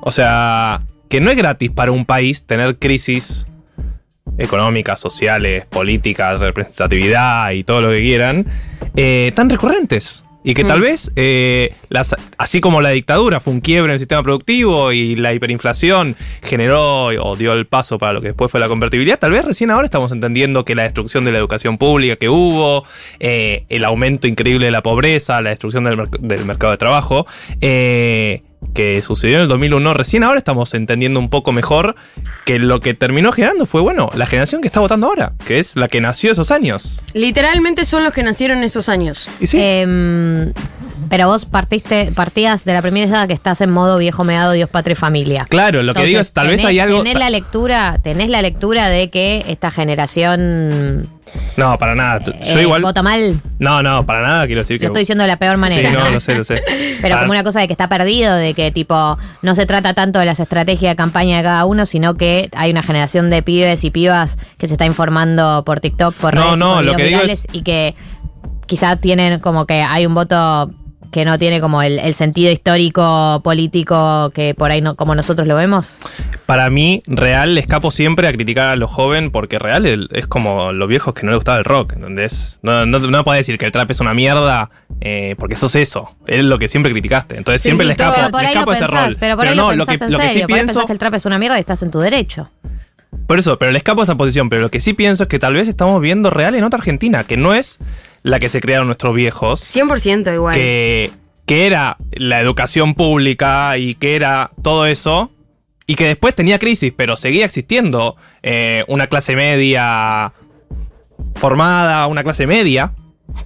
O 0.00 0.12
sea, 0.12 0.82
que 1.08 1.20
no 1.20 1.30
es 1.30 1.36
gratis 1.36 1.70
para 1.70 1.92
un 1.92 2.06
país 2.06 2.46
tener 2.46 2.78
crisis 2.78 3.46
económicas, 4.38 5.00
sociales, 5.00 5.66
políticas, 5.66 6.40
representatividad 6.40 7.52
y 7.52 7.64
todo 7.64 7.80
lo 7.80 7.90
que 7.90 8.00
quieran, 8.00 8.46
eh, 8.96 9.32
tan 9.34 9.48
recurrentes. 9.50 10.24
Y 10.46 10.52
que 10.52 10.62
tal 10.62 10.82
vez, 10.82 11.10
eh, 11.16 11.72
las, 11.88 12.14
así 12.36 12.60
como 12.60 12.82
la 12.82 12.90
dictadura 12.90 13.40
fue 13.40 13.54
un 13.54 13.62
quiebre 13.62 13.88
en 13.88 13.92
el 13.94 13.98
sistema 13.98 14.22
productivo 14.22 14.92
y 14.92 15.16
la 15.16 15.32
hiperinflación 15.32 16.16
generó 16.42 17.06
o 17.06 17.34
dio 17.34 17.54
el 17.54 17.64
paso 17.64 17.96
para 17.96 18.12
lo 18.12 18.20
que 18.20 18.26
después 18.26 18.50
fue 18.50 18.60
la 18.60 18.68
convertibilidad, 18.68 19.18
tal 19.18 19.30
vez 19.30 19.42
recién 19.42 19.70
ahora 19.70 19.86
estamos 19.86 20.12
entendiendo 20.12 20.66
que 20.66 20.74
la 20.74 20.82
destrucción 20.82 21.24
de 21.24 21.32
la 21.32 21.38
educación 21.38 21.78
pública 21.78 22.16
que 22.16 22.28
hubo, 22.28 22.84
eh, 23.20 23.64
el 23.70 23.86
aumento 23.86 24.28
increíble 24.28 24.66
de 24.66 24.72
la 24.72 24.82
pobreza, 24.82 25.40
la 25.40 25.48
destrucción 25.48 25.84
del, 25.84 25.96
merc- 25.96 26.18
del 26.18 26.44
mercado 26.44 26.72
de 26.72 26.76
trabajo, 26.76 27.26
eh, 27.62 28.42
que 28.72 29.02
sucedió 29.02 29.36
en 29.36 29.42
el 29.42 29.48
2001, 29.48 29.94
recién 29.94 30.24
ahora 30.24 30.38
estamos 30.38 30.74
entendiendo 30.74 31.20
un 31.20 31.28
poco 31.28 31.52
mejor 31.52 31.96
que 32.44 32.58
lo 32.58 32.80
que 32.80 32.94
terminó 32.94 33.32
generando 33.32 33.66
fue, 33.66 33.80
bueno, 33.80 34.10
la 34.14 34.26
generación 34.26 34.60
que 34.60 34.68
está 34.68 34.80
votando 34.80 35.06
ahora, 35.06 35.32
que 35.46 35.58
es 35.58 35.76
la 35.76 35.88
que 35.88 36.00
nació 36.00 36.32
esos 36.32 36.50
años. 36.50 37.00
Literalmente 37.12 37.84
son 37.84 38.04
los 38.04 38.12
que 38.12 38.22
nacieron 38.22 38.62
esos 38.64 38.88
años. 38.88 39.28
Y 39.40 39.46
sí, 39.46 39.58
em, 39.60 40.52
pero 41.08 41.28
vos 41.28 41.46
partiste, 41.46 42.10
partías 42.14 42.64
de 42.64 42.72
la 42.72 42.82
premisa 42.82 43.26
que 43.26 43.34
estás 43.34 43.60
en 43.60 43.70
modo 43.70 43.98
viejo 43.98 44.24
meado, 44.24 44.52
Dios, 44.52 44.68
patria 44.68 44.92
y 44.92 44.96
familia. 44.96 45.46
claro, 45.48 45.82
lo 45.82 45.94
que 45.94 46.04
digo 46.04 46.20
es, 46.20 46.32
tal 46.32 46.48
vez 46.48 46.64
hay 46.64 46.78
algo... 46.78 46.98
Tenés 46.98 47.18
la 47.18 47.30
lectura, 47.30 47.98
tenés 48.02 48.30
la 48.30 48.42
lectura 48.42 48.88
de 48.88 49.10
que 49.10 49.44
esta 49.48 49.70
generación 49.70 51.08
No, 51.56 51.78
para 51.78 51.94
nada. 51.94 52.20
Yo 52.24 52.58
eh, 52.58 52.62
igual... 52.62 52.82
vota 52.82 53.02
mal. 53.02 53.40
No, 53.58 53.82
no, 53.82 54.04
para 54.04 54.22
nada 54.22 54.46
quiero 54.46 54.60
decir 54.62 54.78
que... 54.78 54.86
Lo 54.86 54.88
estoy 54.88 55.02
diciendo 55.02 55.22
de 55.22 55.28
la 55.28 55.36
peor 55.36 55.56
manera. 55.56 55.88
Sí, 55.88 55.94
no, 55.96 56.04
¿no? 56.04 56.10
lo 56.10 56.20
sé, 56.20 56.34
lo 56.34 56.42
sé. 56.44 56.62
Pero 57.00 57.14
Para- 57.14 57.20
como 57.20 57.30
una 57.32 57.44
cosa 57.44 57.60
de 57.60 57.66
que 57.68 57.72
está 57.72 57.88
perdido, 57.88 58.34
de 58.34 58.54
que 58.54 58.72
tipo 58.72 59.16
no 59.42 59.54
se 59.54 59.64
trata 59.66 59.94
tanto 59.94 60.18
de 60.18 60.24
las 60.26 60.40
estrategias 60.40 60.92
de 60.92 60.96
campaña 60.96 61.36
de 61.36 61.42
cada 61.44 61.64
uno, 61.64 61.86
sino 61.86 62.14
que 62.16 62.50
hay 62.56 62.70
una 62.72 62.82
generación 62.82 63.30
de 63.30 63.42
pibes 63.42 63.84
y 63.84 63.90
pibas 63.90 64.38
que 64.58 64.66
se 64.66 64.74
está 64.74 64.84
informando 64.86 65.62
por 65.64 65.80
TikTok, 65.80 66.14
por 66.16 66.34
No, 66.34 66.42
redes, 66.42 66.58
no, 66.58 66.74
por 66.76 66.84
lo 66.84 66.96
que 66.96 67.04
digo 67.04 67.20
es- 67.22 67.46
y 67.52 67.62
que 67.62 67.94
quizá 68.66 68.96
tienen 68.96 69.40
como 69.40 69.66
que 69.66 69.82
hay 69.82 70.06
un 70.06 70.14
voto 70.14 70.70
que 71.14 71.24
no 71.24 71.38
tiene 71.38 71.60
como 71.60 71.80
el, 71.80 72.00
el 72.00 72.12
sentido 72.12 72.50
histórico, 72.50 73.40
político 73.44 74.32
que 74.34 74.52
por 74.52 74.72
ahí 74.72 74.80
no, 74.80 74.96
como 74.96 75.14
nosotros 75.14 75.46
lo 75.46 75.54
vemos? 75.54 75.98
Para 76.44 76.68
mí, 76.70 77.04
real, 77.06 77.54
le 77.54 77.60
escapo 77.60 77.92
siempre 77.92 78.26
a 78.26 78.32
criticar 78.32 78.66
a 78.66 78.76
los 78.76 78.90
jóvenes 78.90 79.30
porque 79.32 79.60
real 79.60 80.08
es 80.12 80.26
como 80.26 80.72
los 80.72 80.88
viejos 80.88 81.14
que 81.14 81.22
no 81.24 81.30
les 81.30 81.38
gustaba 81.38 81.58
el 81.58 81.64
rock, 81.64 81.92
¿entendés? 81.92 82.58
No, 82.62 82.84
no, 82.84 82.98
no 82.98 83.22
puedes 83.22 83.46
decir 83.46 83.58
que 83.58 83.64
el 83.66 83.70
trap 83.70 83.92
es 83.92 84.00
una 84.00 84.12
mierda 84.12 84.70
eh, 85.00 85.36
porque 85.38 85.54
sos 85.54 85.76
eso. 85.76 86.16
Es 86.26 86.42
lo 86.44 86.58
que 86.58 86.68
siempre 86.68 86.90
criticaste. 86.90 87.36
Entonces 87.36 87.62
Sí, 87.62 87.68
siempre 87.68 87.84
sí, 87.84 87.88
le 87.88 87.92
escapo, 87.92 88.14
Pero 88.16 88.30
por 88.32 88.40
le 88.42 88.48
ahí 88.48 88.54
lo 88.54 88.60
escapo 88.60 88.72
ese 88.72 88.84
pensás, 88.86 89.06
rol. 89.06 89.16
pero 89.20 89.36
por 89.36 89.46
ahí 89.46 89.54
lo 89.54 89.62
no, 89.76 89.84
pensás 89.86 89.86
lo 89.86 89.86
que, 89.86 90.04
en 90.06 90.12
lo 90.12 90.18
que 90.18 90.24
sí 90.26 90.32
serio, 90.32 90.48
por 90.48 90.52
ahí 90.56 90.58
pienso. 90.64 90.72
pensás 90.74 90.86
que 90.86 90.92
el 90.92 90.98
trap 90.98 91.14
es 91.14 91.26
una 91.26 91.38
mierda 91.38 91.56
y 91.58 91.60
estás 91.60 91.82
en 91.84 91.90
tu 91.92 92.00
derecho. 92.00 92.50
Por 93.28 93.38
eso, 93.38 93.56
pero 93.58 93.70
le 93.70 93.78
escapo 93.78 94.00
a 94.00 94.04
esa 94.04 94.16
posición. 94.16 94.48
Pero 94.48 94.62
lo 94.62 94.70
que 94.70 94.80
sí 94.80 94.92
pienso 94.94 95.22
es 95.22 95.28
que 95.28 95.38
tal 95.38 95.54
vez 95.54 95.68
estamos 95.68 96.00
viendo 96.00 96.30
real 96.30 96.56
en 96.56 96.64
otra 96.64 96.78
Argentina, 96.78 97.22
que 97.22 97.36
no 97.36 97.54
es 97.54 97.78
la 98.24 98.40
que 98.40 98.48
se 98.48 98.60
crearon 98.60 98.88
nuestros 98.88 99.14
viejos. 99.14 99.60
100% 99.62 100.34
igual. 100.34 100.54
que, 100.54 101.12
que 101.46 101.66
era 101.66 101.96
la 102.10 102.40
educación 102.40 102.94
pública 102.94 103.78
y 103.78 103.94
que 103.94 104.16
era 104.16 104.50
todo 104.62 104.86
eso, 104.86 105.30
y 105.86 105.94
que 105.94 106.06
después 106.06 106.34
tenía 106.34 106.58
crisis, 106.58 106.92
pero 106.96 107.16
seguía 107.16 107.44
existiendo 107.44 108.16
eh, 108.42 108.82
una 108.88 109.06
clase 109.06 109.36
media 109.36 110.32
formada, 111.34 112.06
una 112.06 112.22
clase 112.22 112.46
media, 112.46 112.92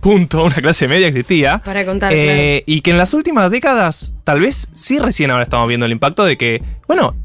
punto, 0.01 0.45
una 0.45 0.55
clase 0.57 0.87
media 0.89 1.09
existía. 1.09 1.59
Para 1.65 1.85
contar, 1.85 2.13
Eh, 2.15 2.63
Y 2.67 2.81
que 2.83 2.93
en 2.93 2.99
las 2.99 3.15
últimas 3.15 3.51
décadas, 3.51 4.13
tal 4.25 4.41
vez 4.41 4.69
sí 4.75 4.99
recién 4.99 5.31
ahora 5.31 5.43
estamos 5.43 5.69
viendo 5.69 5.87
el 5.87 5.93
impacto 5.93 6.25
de 6.25 6.37
que, 6.37 6.63
bueno, 6.87 7.17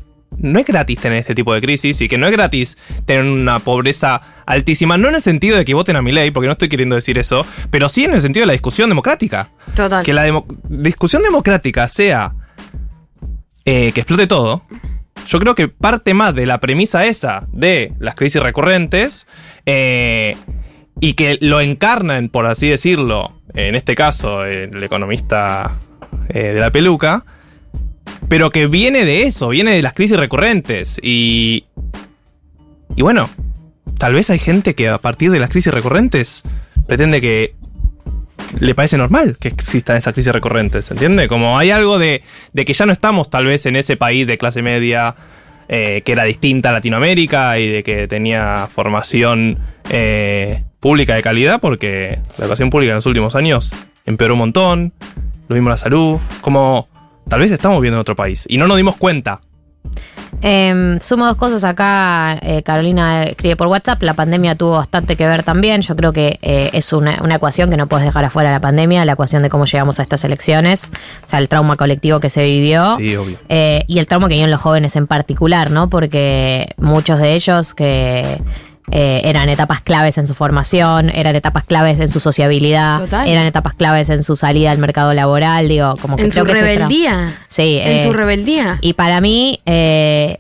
no 0.43 0.59
es 0.59 0.65
gratis 0.67 0.99
tener 0.99 1.17
este 1.17 1.33
tipo 1.33 1.53
de 1.55 1.61
crisis 1.61 1.99
y 2.01 2.07
que 2.07 2.19
no 2.19 2.27
es 2.27 2.31
gratis 2.31 2.77
tener 3.07 3.23
una 3.23 3.57
pobreza 3.59 4.21
altísima, 4.45 4.97
no 4.97 5.09
en 5.09 5.15
el 5.15 5.21
sentido 5.21 5.57
de 5.57 5.65
que 5.65 5.73
voten 5.73 5.95
a 5.95 6.01
mi 6.03 6.11
ley, 6.11 6.29
porque 6.29 6.45
no 6.47 6.51
estoy 6.51 6.69
queriendo 6.69 6.95
decir 6.95 7.17
eso, 7.17 7.45
pero 7.71 7.89
sí 7.89 8.03
en 8.03 8.13
el 8.13 8.21
sentido 8.21 8.43
de 8.43 8.47
la 8.47 8.53
discusión 8.53 8.89
democrática. 8.89 9.49
Total. 9.75 10.03
Que 10.05 10.13
la 10.13 10.23
demo- 10.23 10.45
discusión 10.69 11.23
democrática 11.23 11.87
sea 11.87 12.33
eh, 13.65 13.91
que 13.93 14.01
explote 14.01 14.27
todo, 14.27 14.63
yo 15.27 15.39
creo 15.39 15.55
que 15.55 15.69
parte 15.69 16.13
más 16.13 16.35
de 16.35 16.45
la 16.45 16.59
premisa 16.59 17.05
esa 17.05 17.47
de 17.53 17.93
las 17.99 18.15
crisis 18.15 18.41
recurrentes 18.43 19.25
eh, 19.65 20.35
y 20.99 21.13
que 21.13 21.37
lo 21.41 21.61
encarnan, 21.61 22.27
por 22.29 22.45
así 22.45 22.67
decirlo, 22.67 23.31
en 23.53 23.75
este 23.75 23.95
caso, 23.95 24.43
el 24.45 24.83
economista 24.83 25.77
eh, 26.29 26.51
de 26.53 26.59
la 26.59 26.71
peluca, 26.71 27.25
pero 28.33 28.49
que 28.49 28.65
viene 28.65 29.05
de 29.05 29.21
eso, 29.21 29.49
viene 29.49 29.75
de 29.75 29.83
las 29.83 29.93
crisis 29.93 30.17
recurrentes. 30.17 30.99
Y, 31.03 31.65
y 32.95 33.03
bueno, 33.03 33.29
tal 33.99 34.15
vez 34.15 34.31
hay 34.31 34.39
gente 34.39 34.73
que 34.73 34.89
a 34.89 34.97
partir 34.97 35.29
de 35.29 35.39
las 35.39 35.51
crisis 35.51 35.71
recurrentes 35.71 36.41
pretende 36.87 37.21
que 37.21 37.53
le 38.59 38.73
parece 38.73 38.97
normal 38.97 39.37
que 39.39 39.49
existan 39.49 39.97
esas 39.97 40.15
crisis 40.15 40.33
recurrentes, 40.33 40.89
¿entiende? 40.89 41.27
Como 41.27 41.59
hay 41.59 41.69
algo 41.69 41.99
de, 41.99 42.23
de 42.53 42.65
que 42.65 42.73
ya 42.73 42.87
no 42.87 42.91
estamos 42.91 43.29
tal 43.29 43.45
vez 43.45 43.67
en 43.67 43.75
ese 43.75 43.97
país 43.97 44.25
de 44.25 44.39
clase 44.39 44.63
media 44.63 45.13
eh, 45.69 46.01
que 46.03 46.13
era 46.13 46.23
distinta 46.23 46.69
a 46.69 46.71
Latinoamérica 46.71 47.59
y 47.59 47.67
de 47.69 47.83
que 47.83 48.07
tenía 48.07 48.67
formación 48.67 49.59
eh, 49.91 50.63
pública 50.79 51.13
de 51.13 51.21
calidad, 51.21 51.61
porque 51.61 52.17
la 52.39 52.45
educación 52.45 52.71
pública 52.71 52.93
en 52.93 52.95
los 52.95 53.05
últimos 53.05 53.35
años 53.35 53.75
empeoró 54.07 54.33
un 54.33 54.39
montón, 54.39 54.93
lo 55.49 55.55
mismo 55.55 55.69
la 55.69 55.77
salud, 55.77 56.17
como 56.41 56.87
tal 57.27 57.39
vez 57.39 57.51
estamos 57.51 57.81
viendo 57.81 57.97
en 57.97 58.01
otro 58.01 58.15
país 58.15 58.45
y 58.47 58.57
no 58.57 58.67
nos 58.67 58.77
dimos 58.77 58.95
cuenta. 58.97 59.41
Em, 60.41 60.99
sumo 60.99 61.25
dos 61.25 61.37
cosas 61.37 61.63
acá. 61.63 62.37
eh, 62.41 62.63
Carolina 62.63 63.23
escribe 63.23 63.55
por 63.55 63.67
WhatsApp. 63.67 64.01
La 64.03 64.13
pandemia 64.13 64.55
tuvo 64.55 64.77
bastante 64.77 65.15
que 65.15 65.25
ver 65.25 65.43
también. 65.43 65.81
Yo 65.81 65.95
creo 65.95 66.11
que 66.11 66.39
eh, 66.41 66.69
es 66.73 66.91
una, 66.91 67.19
una 67.23 67.35
ecuación 67.35 67.69
que 67.69 67.77
no 67.77 67.87
puedes 67.87 68.05
dejar 68.05 68.25
afuera 68.25 68.51
la 68.51 68.59
pandemia, 68.59 69.05
la 69.05 69.13
ecuación 69.13 69.41
de 69.43 69.49
cómo 69.49 69.65
llegamos 69.65 69.99
a 69.99 70.03
estas 70.03 70.23
elecciones. 70.25 70.91
O 71.25 71.29
sea, 71.29 71.39
el 71.39 71.47
trauma 71.47 71.77
colectivo 71.77 72.19
que 72.19 72.29
se 72.29 72.43
vivió. 72.43 72.93
Sí, 72.95 73.15
obvio. 73.15 73.37
Eh, 73.47 73.85
y 73.87 73.99
el 73.99 74.07
trauma 74.07 74.27
que 74.27 74.35
viven 74.35 74.51
los 74.51 74.59
jóvenes 74.59 74.95
en 74.95 75.07
particular, 75.07 75.71
¿no? 75.71 75.89
Porque 75.89 76.73
muchos 76.77 77.19
de 77.19 77.35
ellos 77.35 77.73
que 77.73 78.41
eh, 78.91 79.21
eran 79.23 79.49
etapas 79.49 79.81
claves 79.81 80.17
en 80.17 80.27
su 80.27 80.33
formación, 80.33 81.09
eran 81.09 81.35
etapas 81.35 81.63
claves 81.63 81.99
en 81.99 82.09
su 82.11 82.19
sociabilidad, 82.19 82.99
Total. 82.99 83.27
eran 83.27 83.45
etapas 83.45 83.73
claves 83.73 84.09
en 84.09 84.23
su 84.23 84.35
salida 84.35 84.71
al 84.71 84.77
mercado 84.77 85.13
laboral, 85.13 85.67
digo, 85.67 85.95
como 86.01 86.17
que 86.17 86.23
en 86.23 86.29
creo 86.31 86.43
su 86.45 86.51
que 86.51 86.59
rebeldía. 86.59 87.37
Sí, 87.47 87.79
En 87.81 87.97
eh, 87.97 88.03
su 88.03 88.13
rebeldía. 88.13 88.77
y 88.81 88.93
para 88.93 89.21
mí, 89.21 89.61
eh, 89.65 90.39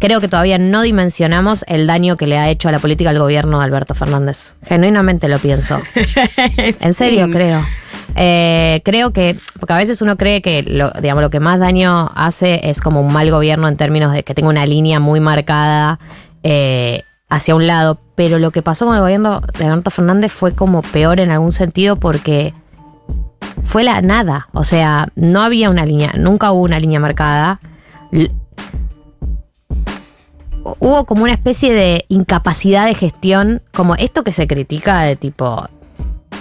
creo 0.00 0.20
que 0.20 0.28
todavía 0.28 0.58
no 0.58 0.82
dimensionamos 0.82 1.64
el 1.66 1.86
daño 1.86 2.16
que 2.16 2.26
le 2.26 2.38
ha 2.38 2.48
hecho 2.50 2.68
a 2.68 2.72
la 2.72 2.78
política 2.78 3.10
al 3.10 3.18
gobierno 3.18 3.58
de 3.58 3.64
Alberto 3.64 3.94
Fernández. 3.94 4.54
Genuinamente 4.66 5.28
lo 5.28 5.38
pienso. 5.38 5.80
En 6.80 6.94
serio, 6.94 7.26
Sí. 7.26 7.32
creo. 7.32 7.64
Eh, 8.16 8.80
creo 8.84 9.12
que, 9.12 9.36
porque 9.60 9.72
a 9.72 9.76
veces 9.76 10.00
uno 10.02 10.16
cree 10.16 10.40
que 10.42 10.62
lo, 10.62 10.90
digamos, 11.00 11.22
lo 11.22 11.30
que 11.30 11.40
más 11.40 11.58
daño 11.60 12.10
hace 12.14 12.68
es 12.68 12.80
como 12.80 13.00
un 13.00 13.12
mal 13.12 13.30
gobierno 13.30 13.68
en 13.68 13.76
términos 13.76 14.12
de 14.12 14.22
que 14.24 14.34
tenga 14.34 14.48
una 14.48 14.66
línea 14.66 14.98
muy 14.98 15.20
marcada 15.20 15.98
eh, 16.42 17.02
hacia 17.28 17.54
un 17.54 17.66
lado, 17.66 17.98
pero 18.14 18.38
lo 18.38 18.50
que 18.50 18.62
pasó 18.62 18.86
con 18.86 18.94
el 18.94 19.02
gobierno 19.02 19.42
de 19.58 19.66
Alberto 19.66 19.90
Fernández 19.90 20.32
fue 20.32 20.52
como 20.52 20.82
peor 20.82 21.20
en 21.20 21.30
algún 21.30 21.52
sentido 21.52 21.96
porque 21.96 22.54
fue 23.64 23.84
la 23.84 24.00
nada, 24.00 24.48
o 24.52 24.64
sea, 24.64 25.08
no 25.14 25.42
había 25.42 25.70
una 25.70 25.84
línea, 25.84 26.12
nunca 26.16 26.52
hubo 26.52 26.62
una 26.62 26.80
línea 26.80 27.00
marcada. 27.00 27.60
Hubo 30.80 31.04
como 31.04 31.22
una 31.22 31.32
especie 31.32 31.72
de 31.72 32.04
incapacidad 32.08 32.86
de 32.86 32.94
gestión, 32.94 33.62
como 33.72 33.94
esto 33.94 34.24
que 34.24 34.32
se 34.32 34.46
critica 34.46 35.00
de 35.02 35.16
tipo, 35.16 35.68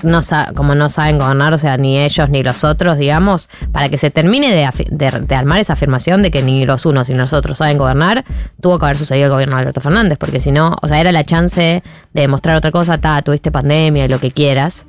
no 0.03 0.19
como 0.55 0.75
no 0.75 0.89
saben 0.89 1.17
gobernar, 1.17 1.53
o 1.53 1.57
sea, 1.57 1.77
ni 1.77 1.97
ellos 1.99 2.29
ni 2.29 2.43
los 2.43 2.63
otros, 2.63 2.97
digamos, 2.97 3.49
para 3.71 3.89
que 3.89 3.97
se 3.97 4.11
termine 4.11 4.51
de, 4.53 4.67
de- 4.89 5.21
de 5.21 5.35
armar 5.35 5.59
esa 5.59 5.73
afirmación 5.73 6.21
de 6.21 6.31
que 6.31 6.41
ni 6.43 6.65
los 6.65 6.85
unos 6.85 7.09
ni 7.09 7.15
los 7.15 7.33
otros 7.33 7.57
saben 7.59 7.77
gobernar, 7.77 8.23
tuvo 8.61 8.77
que 8.79 8.85
haber 8.85 8.97
sucedido 8.97 9.25
el 9.25 9.31
gobierno 9.31 9.55
de 9.55 9.61
Alberto 9.61 9.81
Fernández, 9.81 10.17
porque 10.17 10.39
si 10.39 10.51
no, 10.51 10.75
o 10.81 10.87
sea, 10.87 10.99
era 10.99 11.11
la 11.11 11.23
chance 11.23 11.81
de 12.13 12.21
demostrar 12.21 12.55
otra 12.55 12.71
cosa, 12.71 12.97
ta, 12.99 13.21
tuviste 13.21 13.51
pandemia 13.51 14.05
y 14.05 14.07
lo 14.07 14.19
que 14.19 14.31
quieras, 14.31 14.85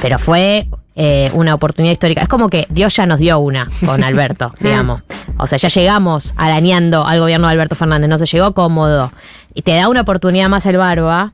pero 0.00 0.18
fue 0.18 0.68
eh, 0.96 1.30
una 1.34 1.54
oportunidad 1.54 1.92
histórica. 1.92 2.22
Es 2.22 2.28
como 2.28 2.48
que 2.48 2.66
Dios 2.70 2.94
ya 2.94 3.06
nos 3.06 3.18
dio 3.18 3.38
una 3.40 3.68
con 3.84 4.04
Alberto, 4.04 4.52
digamos. 4.60 5.02
O 5.38 5.46
sea, 5.48 5.58
ya 5.58 5.68
llegamos 5.68 6.34
arañando 6.36 7.04
al 7.06 7.18
gobierno 7.18 7.48
de 7.48 7.52
Alberto 7.54 7.74
Fernández, 7.74 8.08
no 8.08 8.18
se 8.18 8.26
llegó 8.26 8.54
cómodo. 8.54 9.10
Y 9.54 9.62
te 9.62 9.74
da 9.74 9.88
una 9.88 10.02
oportunidad 10.02 10.48
más 10.48 10.66
el 10.66 10.76
Barba 10.76 11.32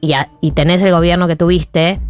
y, 0.00 0.14
a- 0.14 0.28
y 0.40 0.52
tenés 0.52 0.82
el 0.82 0.90
gobierno 0.92 1.28
que 1.28 1.36
tuviste. 1.36 2.00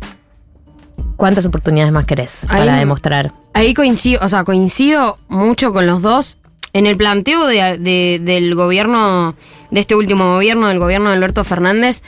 ¿Cuántas 1.21 1.45
oportunidades 1.45 1.93
más 1.93 2.07
querés 2.07 2.45
Ahí- 2.49 2.67
para 2.67 2.79
demostrar? 2.79 3.33
Ahí 3.53 3.75
coincido, 3.75 4.21
o 4.25 4.29
sea, 4.31 4.43
coincido 4.45 5.19
mucho 5.29 5.71
con 5.75 5.87
los 5.87 6.01
dos. 6.01 6.39
En 6.73 6.87
el 6.87 6.97
planteo 6.97 7.47
de- 7.47 7.77
de- 7.77 8.21
del 8.23 8.55
gobierno, 8.55 9.35
de 9.71 9.81
este 9.81 9.95
último 9.95 10.33
gobierno, 10.33 10.69
del 10.69 10.79
gobierno 10.79 11.11
de 11.11 11.17
Alberto 11.17 11.45
Fernández, 11.45 12.03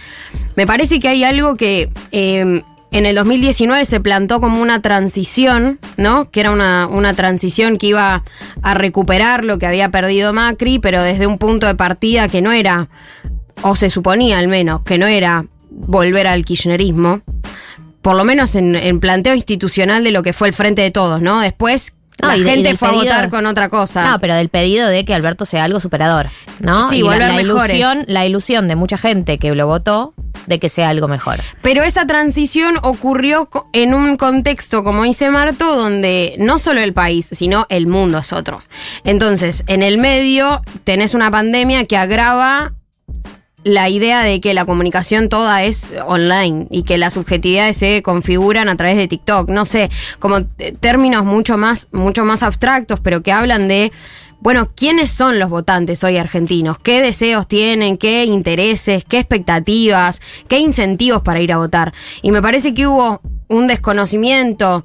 me 0.57 0.67
parece 0.67 0.99
que 0.99 1.09
hay 1.09 1.25
algo 1.25 1.57
que 1.57 1.91
eh, 2.11 2.63
en 2.91 3.07
el 3.07 3.15
2019 3.15 3.85
se 3.85 4.01
plantó 4.01 4.41
como 4.41 4.63
una 4.63 4.81
transición, 4.81 5.79
¿no? 5.99 6.31
Que 6.31 6.41
era 6.41 6.51
una, 6.51 6.87
una 6.87 7.13
transición 7.13 7.77
que 7.77 7.89
iba 7.89 8.23
a 8.63 8.75
recuperar 8.75 9.45
lo 9.45 9.59
que 9.59 9.67
había 9.67 9.91
perdido 9.91 10.33
Macri, 10.33 10.79
pero 10.79 11.03
desde 11.03 11.27
un 11.27 11.37
punto 11.37 11.67
de 11.67 11.75
partida 11.75 12.29
que 12.29 12.41
no 12.41 12.53
era, 12.53 12.89
o 13.63 13.75
se 13.77 13.91
suponía 13.91 14.39
al 14.39 14.49
menos, 14.49 14.81
que 14.83 14.97
no 14.97 15.07
era 15.07 15.45
volver 15.71 16.27
al 16.29 16.45
kirchnerismo 16.47 17.21
por 18.03 18.17
lo 18.17 18.25
menos 18.25 18.55
en, 18.55 18.75
en 18.75 19.01
planteo 19.01 19.35
institucional 19.35 20.05
de 20.05 20.11
lo 20.11 20.23
que 20.23 20.33
fue 20.33 20.49
el 20.49 20.55
frente 20.55 20.83
de 20.83 20.91
todos, 20.91 21.23
¿no? 21.23 21.41
Después 21.41 21.95
No, 22.21 22.29
la 22.29 22.37
y 22.37 22.43
de- 22.43 22.51
gente 22.51 22.77
fue 22.77 22.89
pedido- 22.91 23.01
a 23.01 23.05
votar 23.05 23.31
con 23.31 23.47
otra 23.47 23.69
cosa. 23.69 24.05
No, 24.11 24.19
pero 24.19 24.35
del 24.35 24.49
pedido 24.49 24.89
de 24.89 25.05
que 25.05 25.15
Alberto 25.15 25.47
sea 25.47 25.65
algo 25.65 25.81
superador, 25.81 26.29
¿no? 26.61 26.89
Sí, 26.91 26.97
Y 26.99 27.03
volver 27.03 27.29
la 27.29 27.33
mejores. 27.35 27.77
ilusión, 27.77 28.05
la 28.09 28.27
ilusión 28.27 28.69
de 28.69 28.77
mucha 28.77 28.99
gente 28.99 29.39
que 29.39 29.55
lo 29.55 29.67
votó 29.67 30.13
de 30.47 30.59
que 30.59 30.69
sea 30.69 30.89
algo 30.89 31.07
mejor. 31.07 31.39
Pero 31.63 31.85
esa 31.85 32.05
transición 32.05 32.75
ocurrió 32.83 33.49
en 33.73 33.95
un 33.95 34.17
contexto, 34.17 34.83
como 34.83 35.05
dice 35.05 35.31
Marto, 35.31 35.77
donde 35.77 36.35
no 36.39 36.59
solo 36.59 36.81
el 36.81 36.93
país, 36.93 37.29
sino 37.31 37.67
el 37.69 37.87
mundo 37.87 38.19
es 38.19 38.33
otro. 38.33 38.61
Entonces, 39.05 39.63
en 39.69 39.85
el 39.85 39.99
medio 39.99 40.61
tenés 40.83 41.15
una 41.15 41.31
pandemia 41.31 41.85
que 41.85 41.97
agrava 41.97 42.73
la 43.65 43.89
idea 43.89 44.23
de 44.23 44.41
que 44.41 44.55
la 44.55 44.65
comunicación 44.65 45.29
toda 45.29 45.63
es 45.63 45.89
online 46.07 46.67
y 46.71 46.83
que 46.83 46.99
las 46.99 47.15
subjetividades 47.15 47.77
se 47.77 48.03
configuran 48.03 48.69
a 48.69 48.77
través 48.77 48.97
de 48.97 49.09
TikTok. 49.09 49.49
No 49.49 49.65
sé, 49.65 49.91
como 50.19 50.45
términos 50.81 51.25
mucho 51.25 51.57
más, 51.57 51.89
mucho 51.93 52.25
más 52.25 52.43
abstractos, 52.43 53.01
pero 53.01 53.23
que 53.23 53.33
hablan 53.33 53.69
de 53.69 53.93
bueno, 54.43 54.71
¿quiénes 54.75 55.13
son 55.13 55.39
los 55.39 55.51
votantes 55.51 56.03
hoy 56.03 56.17
argentinos? 56.17 56.77
¿Qué 56.81 57.01
deseos 57.01 57.47
tienen? 57.47 57.97
¿Qué 57.97 58.25
intereses? 58.25 59.05
¿Qué 59.05 59.19
expectativas? 59.19 60.21
¿Qué 60.49 60.59
incentivos 60.59 61.23
para 61.23 61.41
ir 61.41 61.53
a 61.53 61.59
votar? 61.59 61.95
Y 62.23 62.33
me 62.33 62.43
parece 62.43 62.75
que 62.75 62.89
hubo 62.89 63.21
un 63.47 63.69
desconocimiento 63.69 64.83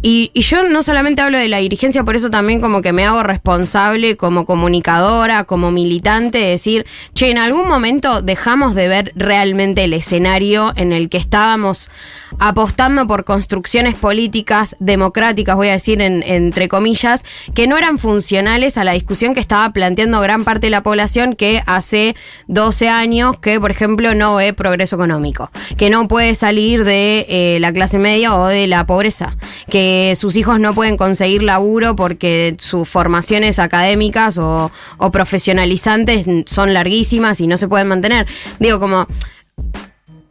Y, 0.00 0.30
y 0.32 0.42
yo 0.42 0.62
no 0.68 0.84
solamente 0.84 1.22
hablo 1.22 1.38
de 1.38 1.48
la 1.48 1.58
dirigencia, 1.58 2.04
por 2.04 2.14
eso 2.14 2.30
también 2.30 2.60
como 2.60 2.82
que 2.82 2.92
me 2.92 3.04
hago 3.04 3.24
responsable 3.24 4.16
como 4.16 4.46
comunicadora, 4.46 5.42
como 5.42 5.72
militante, 5.72 6.38
de 6.38 6.50
decir, 6.50 6.86
che, 7.14 7.30
en 7.32 7.38
algún 7.38 7.68
momento 7.68 8.22
dejamos 8.22 8.76
de 8.76 8.86
ver 8.86 9.12
realmente 9.16 9.82
el 9.82 9.92
escenario 9.94 10.72
en 10.76 10.92
el 10.92 11.08
que 11.08 11.16
estábamos 11.18 11.90
apostando 12.38 13.08
por 13.08 13.24
construcciones 13.24 13.96
políticas 13.96 14.76
democráticas, 14.78 15.56
voy 15.56 15.68
a 15.68 15.72
decir 15.72 16.00
en- 16.00 16.22
entre 16.22 16.68
comillas, 16.68 17.24
que 17.54 17.66
no 17.66 17.76
eran 17.76 17.98
funcionales 17.98 18.76
a 18.76 18.84
la 18.84 18.92
discusión 18.92 19.34
que 19.34 19.40
estaba 19.40 19.68
planteando 19.72 20.20
gran 20.20 20.44
parte 20.44 20.68
de 20.68 20.70
la 20.70 20.82
población 20.84 21.34
que 21.34 21.62
hace 21.66 22.14
12 22.46 22.88
años 22.88 23.38
que, 23.40 23.58
por 23.58 23.72
ejemplo, 23.72 24.14
no 24.14 24.36
ve 24.36 24.52
progreso 24.52 24.94
económico, 24.94 25.50
que 25.76 25.90
no 25.90 26.06
puede 26.06 26.36
salir 26.36 26.84
de 26.84 27.26
eh, 27.28 27.58
la 27.60 27.72
clase 27.72 27.98
media 27.98 28.36
o 28.36 28.46
de 28.46 28.68
la 28.68 28.86
pobreza, 28.86 29.36
que 29.68 29.87
sus 30.16 30.36
hijos 30.36 30.60
no 30.60 30.74
pueden 30.74 30.96
conseguir 30.96 31.42
laburo 31.42 31.96
porque 31.96 32.56
sus 32.58 32.88
formaciones 32.88 33.58
académicas 33.58 34.38
o, 34.38 34.70
o 34.98 35.10
profesionalizantes 35.10 36.26
son 36.46 36.74
larguísimas 36.74 37.40
y 37.40 37.46
no 37.46 37.56
se 37.56 37.68
pueden 37.68 37.88
mantener. 37.88 38.26
Digo, 38.58 38.80
como 38.80 39.06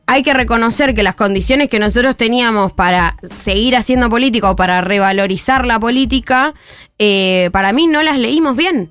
hay 0.08 0.24
que 0.24 0.34
reconocer 0.34 0.96
que 0.96 1.04
las 1.04 1.16
condiciones 1.16 1.70
que 1.70 1.80
nosotros 1.80 2.16
teníamos 2.16 2.72
para 2.72 3.18
seguir 3.36 3.76
haciendo 3.76 4.10
política 4.10 4.50
o 4.50 4.56
para 4.56 4.80
revalorizar 4.80 5.66
la 5.66 5.80
política, 5.80 6.54
eh, 6.98 7.50
para 7.52 7.74
mí 7.74 7.88
no 7.88 8.02
las 8.02 8.18
leímos 8.18 8.56
bien. 8.56 8.90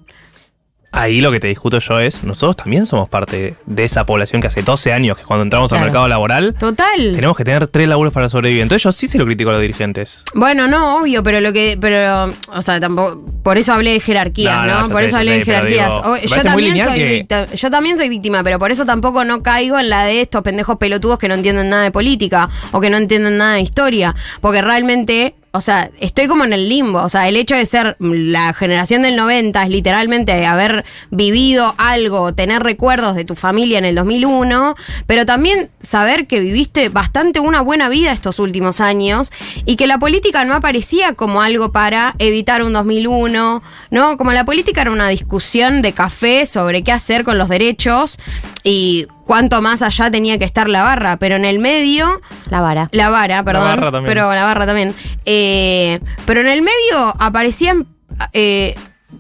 Ahí 0.93 1.21
lo 1.21 1.31
que 1.31 1.41
te 1.41 1.49
discuto 1.49 1.79
yo 1.79 2.01
es, 2.01 2.25
nosotros 2.25 2.57
también 2.57 2.87
somos 2.87 3.09
parte 3.09 3.55
de 3.67 3.85
esa 3.85 4.07
población 4.07 4.41
que 4.41 4.47
hace 4.49 4.63
12 4.63 4.93
años 4.93 5.19
que 5.19 5.25
cuando 5.25 5.43
entramos 5.43 5.71
al 5.73 5.81
mercado 5.81 6.09
laboral 6.09 6.55
Total. 6.55 7.13
tenemos 7.13 7.37
que 7.37 7.45
tener 7.45 7.67
tres 7.67 7.87
laburos 7.87 8.15
para 8.15 8.29
sobrevivir. 8.31 8.63
Entonces 8.63 8.83
yo 8.85 8.93
sí 8.93 9.07
se 9.07 9.19
lo 9.19 9.27
critico 9.27 9.51
a 9.51 9.55
los 9.55 9.63
dirigentes. 9.63 10.23
Bueno, 10.35 10.67
no, 10.69 10.99
obvio, 10.99 11.23
pero 11.23 11.41
lo 11.41 11.53
que, 11.53 11.77
pero, 11.79 12.33
o 12.53 12.63
sea, 12.63 12.81
tampoco, 12.81 13.23
por 13.43 13.59
eso 13.59 13.75
hablé 13.75 13.93
de 13.93 14.01
jerarquías, 14.01 14.65
No, 14.67 14.89
por 14.89 15.01
sé, 15.01 15.07
eso 15.07 15.17
hablé 15.19 15.33
sé, 15.33 15.39
de 15.41 15.45
jerarquías. 15.45 15.89
digo, 15.91 16.01
O- 16.09 16.15
me 16.15 16.21
yo 16.27 16.43
también 16.43 16.85
soy 16.85 16.95
que- 16.95 17.11
víctima, 17.13 17.47
yo 17.55 17.71
también 17.71 17.99
soy 17.99 18.09
víctima, 18.09 18.43
pero 18.43 18.59
por 18.59 18.71
eso 18.71 18.87
tampoco 18.87 19.25
no 19.25 19.43
caigo 19.43 19.79
en 19.79 19.91
la 19.91 20.05
de 20.05 20.23
estos 20.23 20.43
pendejos 20.43 20.79
pelotudos 20.79 21.19
que 21.19 21.29
no 21.29 21.35
entienden 21.35 21.69
nada 21.69 21.83
de 21.83 21.91
política 21.91 22.49
o 22.73 22.81
que 22.81 22.89
no 22.89 22.97
entienden 22.97 23.37
nada 23.37 23.55
de 23.55 23.61
historia, 23.61 24.15
porque 24.41 24.63
realmente 24.63 25.35
o 25.53 25.61
sea, 25.61 25.91
estoy 26.01 26.29
como 26.29 26.45
en 26.45 26.53
el 26.53 26.69
limbo. 26.69 27.03
O 27.03 27.09
sea, 27.09 27.29
el 27.29 27.37
hecho 27.37 27.55
de 27.55 27.65
ser 27.65 27.97
la 27.99 28.53
generación 28.53 29.03
del 29.03 29.17
90 29.17 29.63
es 29.63 29.69
literalmente 29.71 30.45
haber 30.45 30.85
vivido 31.11 31.75
algo, 31.79 32.35
tener 32.35 32.63
recuerdos 32.63 33.17
de 33.17 33.25
tu 33.25 33.35
familia 33.37 33.79
en 33.79 33.87
el 33.87 33.95
2001, 33.95 34.77
pero 35.07 35.25
también 35.25 35.71
saber 35.81 36.27
que 36.27 36.41
viviste 36.41 36.91
bastante 36.91 37.41
una 37.41 37.63
buena 37.63 37.89
vida 37.89 38.13
estos 38.13 38.39
últimos 38.39 38.81
años 38.81 39.33
y 39.65 39.77
que 39.77 39.87
la 39.87 39.99
política 39.99 40.45
no 40.45 40.55
aparecía 40.55 41.15
como 41.15 41.41
algo 41.41 41.73
para 41.73 42.15
evitar 42.19 42.63
un 42.63 42.75
2001, 42.75 43.63
¿no? 43.91 44.17
Como 44.19 44.33
la 44.33 44.45
política 44.45 44.83
era 44.83 44.91
una 44.91 45.09
discusión 45.09 45.81
de 45.81 45.93
café 45.93 46.45
sobre 46.45 46.83
qué 46.83 46.93
hacer 46.93 47.25
con 47.25 47.39
los 47.39 47.49
derechos 47.49 48.19
y 48.63 49.07
cuánto 49.27 49.61
más 49.61 49.83
allá 49.83 50.11
tenía 50.11 50.39
que 50.39 50.45
estar 50.47 50.69
la 50.69 50.83
barra, 50.83 51.19
pero 51.19 51.37
en 51.37 51.45
el 51.45 51.59
medio 51.59 52.21
La 52.49 52.61
vara. 52.61 52.89
la 52.93 53.11
vara, 53.11 53.43
perdón. 53.43 53.65
barra 53.65 53.91
también. 53.93 54.05
Pero 54.07 54.35
la 54.35 54.45
barra 54.45 54.67
también. 54.67 54.95
Eh, 55.27 56.01
pero 56.25 56.41
en 56.41 56.47
el 56.47 56.63
medio 56.63 57.15
aparecían 57.19 57.87
eh, 58.33 58.75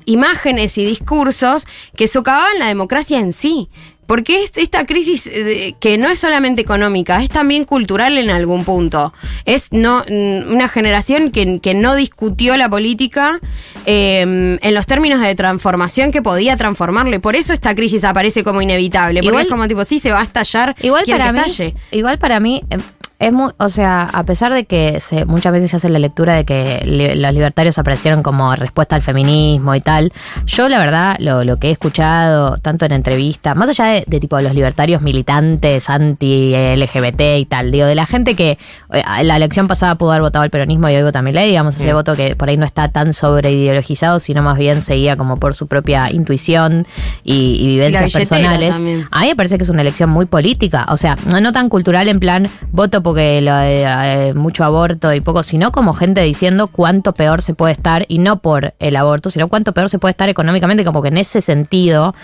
imágenes 0.04 0.78
y 0.78 0.86
discursos 0.86 1.66
que 1.96 2.08
socavaban 2.08 2.58
la 2.58 2.68
democracia 2.68 3.18
en 3.18 3.32
sí. 3.32 3.68
Porque 4.06 4.44
es 4.44 4.52
esta 4.56 4.86
crisis 4.86 5.24
de- 5.24 5.74
que 5.80 5.98
no 5.98 6.08
es 6.08 6.18
solamente 6.18 6.62
económica, 6.62 7.22
es 7.22 7.28
también 7.28 7.64
cultural 7.64 8.18
en 8.18 8.30
algún 8.30 8.64
punto. 8.64 9.12
Es 9.44 9.72
no 9.72 10.04
mm, 10.08 10.52
una 10.52 10.68
generación 10.68 11.30
que, 11.30 11.58
que 11.60 11.74
no 11.74 11.94
discutió 11.96 12.56
la 12.56 12.68
política 12.68 13.40
eh, 13.84 14.58
en 14.60 14.74
los 14.74 14.86
términos 14.86 15.20
de 15.20 15.34
transformación 15.34 16.12
que 16.12 16.22
podía 16.22 16.56
transformarle. 16.56 17.20
Por 17.20 17.36
eso 17.36 17.52
esta 17.52 17.74
crisis 17.74 18.04
aparece 18.04 18.44
como 18.44 18.62
inevitable. 18.62 19.20
Porque 19.20 19.28
Igual- 19.28 19.42
es 19.46 19.48
como 19.50 19.68
tipo, 19.68 19.84
sí, 19.84 19.98
se 19.98 20.10
va 20.12 20.20
a 20.20 20.24
estallar. 20.24 20.74
Igual 20.80 21.04
para, 21.06 21.26
que 21.26 21.32
mí, 21.32 21.38
estalle. 21.38 21.74
igual 21.90 22.18
para 22.18 22.40
mí 22.40 22.62
eh, 22.70 22.78
es 23.18 23.32
muy, 23.32 23.50
o 23.58 23.68
sea, 23.70 24.02
a 24.12 24.24
pesar 24.24 24.52
de 24.52 24.64
que 24.64 25.00
se, 25.00 25.24
muchas 25.24 25.50
veces 25.52 25.70
se 25.70 25.78
hace 25.78 25.88
la 25.88 25.98
lectura 25.98 26.34
de 26.34 26.44
que 26.44 26.82
li- 26.84 27.14
los 27.14 27.32
libertarios 27.32 27.78
aparecieron 27.78 28.22
como 28.22 28.54
respuesta 28.56 28.94
al 28.94 29.02
feminismo 29.02 29.74
y 29.74 29.80
tal, 29.80 30.12
yo 30.44 30.68
la 30.68 30.78
verdad 30.78 31.16
lo, 31.20 31.42
lo 31.42 31.56
que 31.56 31.68
he 31.68 31.70
escuchado 31.70 32.58
tanto 32.58 32.84
en 32.84 32.92
entrevistas, 32.92 33.56
más 33.56 33.68
allá 33.70 33.86
de, 33.86 34.04
de 34.06 34.20
tipo 34.20 34.38
los 34.40 34.54
libertarios 34.54 35.00
militantes 35.00 35.88
anti-LGBT 35.88 37.20
y 37.38 37.44
tal, 37.46 37.70
digo, 37.70 37.86
de 37.86 37.94
la 37.94 38.06
gente 38.06 38.34
que 38.34 38.58
eh, 38.92 39.02
la 39.24 39.36
elección 39.36 39.68
pasada 39.68 39.94
pudo 39.96 40.10
haber 40.10 40.22
votado 40.22 40.42
al 40.42 40.50
peronismo 40.50 40.88
y 40.88 40.94
hoy 40.96 41.02
vota 41.02 41.20
a 41.20 41.22
Milei, 41.22 41.48
digamos, 41.48 41.76
ese 41.78 41.92
Mm. 41.92 41.96
voto 41.96 42.16
que 42.16 42.36
por 42.36 42.48
ahí 42.48 42.56
no 42.56 42.66
está 42.66 42.88
tan 42.88 43.12
sobreideologizado, 43.14 44.18
sino 44.20 44.42
más 44.42 44.58
bien 44.58 44.82
seguía 44.82 45.16
como 45.16 45.38
por 45.38 45.54
su 45.54 45.66
propia 45.66 46.10
intuición 46.12 46.86
y, 47.24 47.56
y 47.60 47.66
vivencias 47.68 48.12
personales. 48.12 48.76
también. 48.76 49.08
A 49.10 49.20
mí 49.22 49.28
me 49.28 49.36
parece 49.36 49.56
que 49.56 49.64
es 49.64 49.70
una 49.70 49.82
elección 49.82 50.10
muy 50.10 50.26
política, 50.26 50.86
o 50.90 50.96
sea, 50.96 51.16
no, 51.30 51.40
no 51.40 51.52
tan 51.52 51.68
cultural 51.68 52.08
en 52.08 52.20
plan 52.20 52.48
voto 52.72 53.02
porque 53.06 53.40
lo, 53.40 53.56
eh, 53.60 53.84
eh, 53.86 54.34
mucho 54.34 54.64
aborto 54.64 55.14
y 55.14 55.20
poco, 55.20 55.44
sino 55.44 55.70
como 55.70 55.94
gente 55.94 56.22
diciendo 56.22 56.66
cuánto 56.66 57.12
peor 57.12 57.40
se 57.40 57.54
puede 57.54 57.72
estar, 57.72 58.04
y 58.08 58.18
no 58.18 58.40
por 58.40 58.74
el 58.80 58.96
aborto, 58.96 59.30
sino 59.30 59.46
cuánto 59.46 59.70
peor 59.70 59.88
se 59.88 60.00
puede 60.00 60.10
estar 60.10 60.28
económicamente, 60.28 60.84
como 60.84 61.02
que 61.02 61.08
en 61.08 61.18
ese 61.18 61.40
sentido 61.40 62.16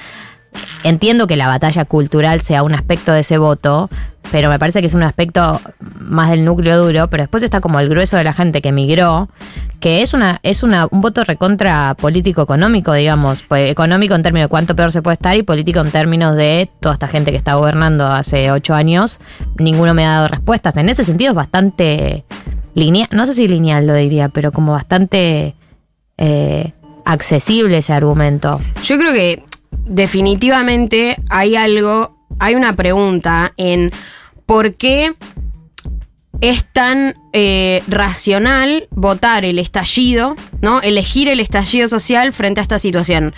entiendo 0.84 1.26
que 1.26 1.36
la 1.36 1.46
batalla 1.46 1.84
cultural 1.84 2.40
sea 2.42 2.62
un 2.62 2.74
aspecto 2.74 3.12
de 3.12 3.20
ese 3.20 3.38
voto, 3.38 3.88
pero 4.30 4.48
me 4.48 4.58
parece 4.58 4.80
que 4.80 4.86
es 4.86 4.94
un 4.94 5.02
aspecto 5.02 5.60
más 6.00 6.30
del 6.30 6.44
núcleo 6.44 6.84
duro, 6.84 7.08
pero 7.08 7.24
después 7.24 7.42
está 7.42 7.60
como 7.60 7.80
el 7.80 7.88
grueso 7.88 8.16
de 8.16 8.24
la 8.24 8.32
gente 8.32 8.62
que 8.62 8.70
emigró, 8.70 9.28
que 9.80 10.02
es 10.02 10.14
una 10.14 10.38
es 10.42 10.62
una 10.62 10.86
un 10.90 11.00
voto 11.00 11.24
recontra 11.24 11.94
político 11.98 12.42
económico, 12.42 12.92
digamos, 12.92 13.42
pues, 13.42 13.70
económico 13.70 14.14
en 14.14 14.22
términos 14.22 14.46
de 14.46 14.50
cuánto 14.50 14.76
peor 14.76 14.92
se 14.92 15.02
puede 15.02 15.14
estar 15.14 15.36
y 15.36 15.42
político 15.42 15.80
en 15.80 15.90
términos 15.90 16.36
de 16.36 16.70
toda 16.80 16.94
esta 16.94 17.08
gente 17.08 17.30
que 17.30 17.36
está 17.36 17.54
gobernando 17.54 18.06
hace 18.06 18.50
ocho 18.50 18.74
años, 18.74 19.20
ninguno 19.58 19.92
me 19.94 20.06
ha 20.06 20.12
dado 20.12 20.28
respuestas. 20.28 20.76
En 20.76 20.88
ese 20.88 21.04
sentido 21.04 21.32
es 21.32 21.36
bastante 21.36 22.24
lineal, 22.74 23.08
no 23.12 23.26
sé 23.26 23.34
si 23.34 23.48
lineal 23.48 23.86
lo 23.86 23.94
diría, 23.94 24.28
pero 24.28 24.52
como 24.52 24.72
bastante 24.72 25.54
eh, 26.16 26.72
accesible 27.04 27.78
ese 27.78 27.92
argumento. 27.92 28.60
Yo 28.84 28.98
creo 28.98 29.12
que 29.12 29.42
definitivamente 29.84 31.16
hay 31.28 31.56
algo, 31.56 32.16
hay 32.38 32.54
una 32.54 32.74
pregunta 32.74 33.52
en 33.56 33.90
por 34.46 34.74
qué 34.74 35.14
es 36.40 36.64
tan 36.64 37.14
eh, 37.32 37.82
racional 37.86 38.88
votar 38.90 39.44
el 39.44 39.60
estallido, 39.60 40.34
¿no? 40.60 40.80
Elegir 40.80 41.28
el 41.28 41.38
estallido 41.38 41.88
social 41.88 42.32
frente 42.32 42.60
a 42.60 42.62
esta 42.62 42.80
situación. 42.80 43.32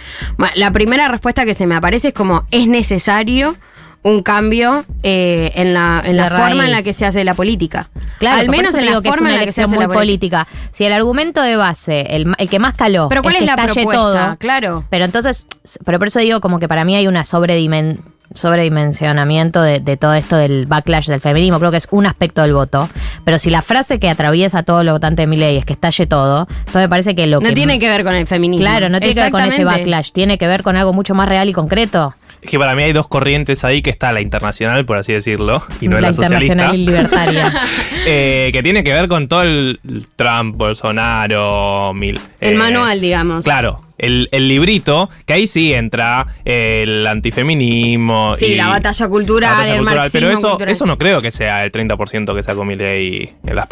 La 0.55 0.70
primera 0.72 1.09
respuesta 1.09 1.45
que 1.45 1.53
se 1.53 1.66
me 1.66 1.74
aparece 1.74 2.09
es 2.09 2.14
como 2.14 2.47
es 2.51 2.66
necesario 2.66 3.57
un 4.05 4.23
cambio 4.23 4.85
eh, 5.03 5.51
en 5.57 5.75
la, 5.75 6.01
en 6.05 6.17
la 6.17 6.29
forma 6.31 6.67
en 6.67 6.71
la 6.71 6.83
que 6.83 6.93
se 6.93 7.07
hace 7.07 7.25
la 7.25 7.35
política. 7.35 7.89
Claro, 8.19 8.41
al 8.41 8.49
menos 8.51 8.75
en 8.75 8.85
la 8.87 9.01
que 9.01 9.09
es 9.09 9.15
forma 9.15 9.29
una 9.29 9.35
en 9.35 9.41
la 9.41 9.47
que 9.47 9.53
se 9.53 9.63
hace 9.63 9.75
muy 9.75 9.87
la 9.87 9.93
política. 9.93 10.47
Si 10.73 10.85
el 10.85 10.93
argumento 10.93 11.41
de 11.43 11.57
base, 11.57 12.15
el, 12.15 12.33
el 12.39 12.49
que 12.51 12.59
más 12.59 12.75
caló, 12.75 13.09
Pero 13.09 13.23
¿cuál 13.23 13.35
es, 13.35 13.41
que 13.41 13.47
la 13.47 13.57
propuesta? 13.57 13.93
todo, 13.93 14.37
Claro. 14.39 14.85
pero 14.91 15.05
entonces, 15.07 15.47
pero 15.85 15.99
por 15.99 16.09
eso 16.09 16.21
digo 16.21 16.41
como 16.41 16.59
que 16.59 16.69
para 16.69 16.85
mí 16.85 16.95
hay 16.95 17.07
una 17.07 17.23
sobredimen- 17.25 17.99
sobredimensionamiento 18.35 19.63
de, 19.63 19.81
de 19.81 19.97
todo 19.97 20.15
esto 20.15 20.37
del 20.37 20.67
backlash 20.67 21.07
del 21.09 21.21
feminismo. 21.21 21.59
Creo 21.59 21.71
que 21.71 21.77
es 21.79 21.89
un 21.91 22.07
aspecto 22.07 22.43
del 22.43 22.53
voto. 22.55 22.89
Pero 23.25 23.39
si 23.39 23.51
la 23.51 23.63
frase 23.63 23.99
que 23.99 24.11
atraviesa 24.11 24.61
a 24.61 24.63
todos 24.65 24.85
los 24.85 24.93
votantes 24.93 25.23
de 25.23 25.27
mi 25.27 25.37
ley 25.37 25.57
es 25.57 25.65
que 25.65 25.73
estalle 25.73 26.07
todo, 26.07 26.47
entonces 26.51 26.83
me 26.83 26.89
parece 26.89 27.15
que 27.15 27.27
lo 27.27 27.41
No 27.41 27.49
que. 27.49 27.55
tiene 27.55 27.79
que 27.79 27.89
ver 27.89 28.05
con 28.05 28.15
el 28.15 28.27
feminismo. 28.27 28.65
Claro, 28.67 28.89
no 28.89 29.01
tiene 29.01 29.15
que 29.15 29.21
ver 29.23 29.31
con 29.31 29.43
ese 29.45 29.65
backlash. 29.65 30.11
Tiene 30.13 30.37
que 30.39 30.47
ver 30.47 30.63
con 30.63 30.77
algo 30.77 30.93
mucho 30.93 31.15
más 31.15 31.29
real 31.29 31.49
y 31.49 31.53
concreto. 31.53 32.15
Es 32.45 32.51
que 32.51 32.59
para 32.59 32.74
mí 32.74 32.82
hay 32.82 32.92
dos 32.92 33.09
corrientes 33.09 33.64
ahí, 33.64 33.80
que 33.80 33.88
está 33.88 34.12
la 34.12 34.20
internacional, 34.20 34.84
por 34.84 34.99
así 34.99 35.14
decirlo, 35.14 35.64
y 35.80 35.88
no 35.88 35.97
la 35.97 36.09
la, 36.09 36.12
socialista. 36.12 36.53
internacional 36.53 36.74
y 36.76 36.86
libertaria. 36.86 37.53
Eh, 38.07 38.51
que 38.53 38.62
tiene 38.62 38.84
que 38.84 38.92
ver 38.92 39.09
con 39.09 39.28
todo 39.28 39.42
el 39.42 39.80
Trump, 40.16 40.57
Bolsonaro, 40.57 41.95
Mil. 41.95 42.20
El 42.38 42.53
eh, 42.53 42.57
manual, 42.57 43.01
digamos. 43.01 43.42
Claro, 43.42 43.84
el, 43.99 44.28
el 44.32 44.49
librito, 44.49 45.09
que 45.26 45.34
ahí 45.34 45.47
sí 45.47 45.72
entra 45.72 46.26
el 46.45 47.07
antifeminismo. 47.07 48.34
Sí, 48.36 48.47
y 48.47 48.55
la 48.57 48.68
batalla 48.68 49.09
cultural, 49.09 49.51
la 49.51 49.57
batalla 49.57 49.72
el 49.72 49.78
cultural, 49.78 49.97
marxismo 49.99 50.20
Pero 50.28 50.38
eso, 50.38 50.49
cultural. 50.51 50.72
eso 50.72 50.86
no 50.86 50.99
creo 50.99 51.22
que 51.22 51.30
sea 51.30 51.64
el 51.64 51.72
30% 51.72 52.34
que 52.34 52.42
sacó 52.42 52.64
Milei 52.64 53.32
en 53.47 53.55
las. 53.57 53.68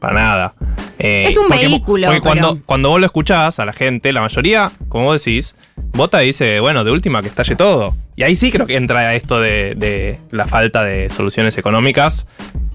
Para 0.00 0.14
nada. 0.14 0.54
Eh, 0.98 1.24
Es 1.28 1.36
un 1.36 1.48
porque- 1.48 1.66
vehículo, 1.66 2.06
Porque 2.06 2.20
cuando, 2.20 2.54
pero- 2.54 2.66
cuando 2.66 2.88
vos 2.90 3.00
lo 3.00 3.06
escuchás 3.06 3.58
a 3.60 3.64
la 3.64 3.72
gente, 3.72 4.12
la 4.12 4.20
mayoría, 4.20 4.70
como 4.88 5.04
vos 5.04 5.24
decís, 5.24 5.54
vota 5.92 6.22
y 6.22 6.28
dice, 6.28 6.60
bueno, 6.60 6.84
de 6.84 6.90
última 6.90 7.22
que 7.22 7.28
estalle 7.28 7.54
todo. 7.56 7.96
Y 8.16 8.22
ahí 8.22 8.34
sí 8.34 8.50
creo 8.50 8.66
que 8.66 8.76
entra 8.76 9.14
esto 9.14 9.40
de, 9.40 9.74
de 9.76 10.18
la 10.30 10.46
falta 10.46 10.82
de 10.84 11.10
soluciones 11.10 11.58
económicas 11.58 12.26